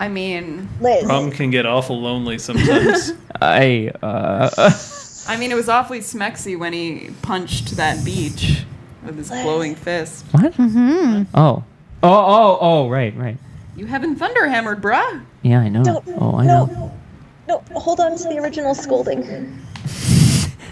[0.00, 3.12] I mean, Liz, Brahm can get awful lonely sometimes.
[3.40, 4.70] I uh,
[5.28, 8.64] I mean, it was awfully smexy when he punched that beach
[9.04, 10.24] with his glowing fist.
[10.32, 10.52] what?
[10.54, 11.22] Mm-hmm.
[11.34, 11.62] Oh.
[12.02, 13.36] Oh, oh, oh, right, right.
[13.76, 15.22] You haven't thunderhammered, bruh.
[15.42, 15.84] Yeah, I know.
[15.84, 16.04] don't.
[16.20, 16.92] Oh, I no, know.
[17.46, 19.22] no, hold on to the original scolding.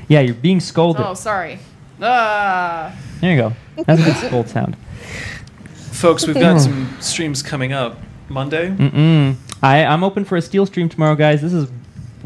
[0.09, 1.05] Yeah, you're being scolded.
[1.05, 1.59] Oh, sorry.
[2.01, 2.97] Ah.
[3.21, 3.53] There you go.
[3.87, 4.77] That's a good scold sound.
[5.75, 7.99] Folks, we've got some streams coming up.
[8.29, 9.35] Monday, Mm-mm.
[9.63, 11.43] I, I'm open for a steel stream tomorrow, guys.
[11.43, 11.69] This is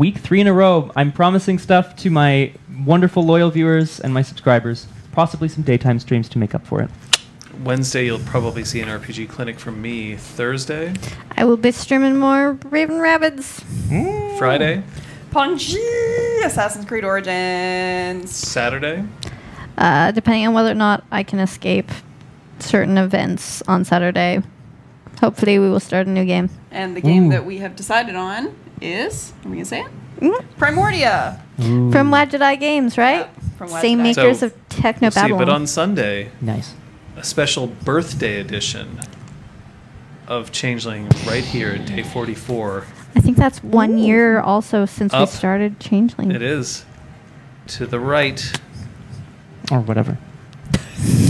[0.00, 0.90] week three in a row.
[0.96, 2.54] I'm promising stuff to my
[2.86, 4.86] wonderful loyal viewers and my subscribers.
[5.12, 6.88] Possibly some daytime streams to make up for it.
[7.62, 10.16] Wednesday you'll probably see an RPG clinic from me.
[10.16, 10.94] Thursday,
[11.36, 13.62] I will be streaming more Raving Rabbids.
[14.38, 14.82] Friday,
[15.32, 15.78] Punchy!
[16.46, 18.34] Assassin's Creed Origins.
[18.34, 19.04] Saturday,
[19.76, 21.90] Uh, depending on whether or not I can escape
[22.58, 24.40] certain events on Saturday.
[25.20, 26.48] Hopefully, we will start a new game.
[26.70, 27.30] And the game Ooh.
[27.32, 29.32] that we have decided on is.
[29.44, 29.86] Are we gonna say it?
[30.20, 30.44] Mm.
[30.58, 31.40] Primordia.
[31.56, 33.20] From Wadjet Eye Games, right?
[33.26, 34.02] Yeah, from Wad Same Jedi.
[34.02, 35.20] makers So, of Techno we'll see.
[35.20, 35.38] Babylon.
[35.38, 36.74] But on Sunday, Nice.
[37.16, 39.00] a special birthday edition
[40.26, 42.84] of Changeling right here at day 44.
[43.16, 46.30] I think that's one year also since we started Changeling.
[46.30, 46.84] It is
[47.68, 48.52] to the right.
[49.70, 50.16] Or whatever.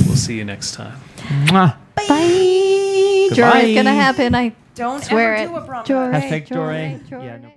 [0.06, 0.98] We'll see you next time.
[1.46, 1.74] Mwah.
[1.96, 3.34] Bye.
[3.34, 4.34] Joy is gonna happen.
[4.34, 5.48] I Don't swear ever it.
[5.48, 5.86] do a Brahma.
[5.86, 6.10] Joy.
[6.10, 7.00] Hashtag Joy, Joray.
[7.06, 7.22] Joy.
[7.22, 7.52] Yeah, no.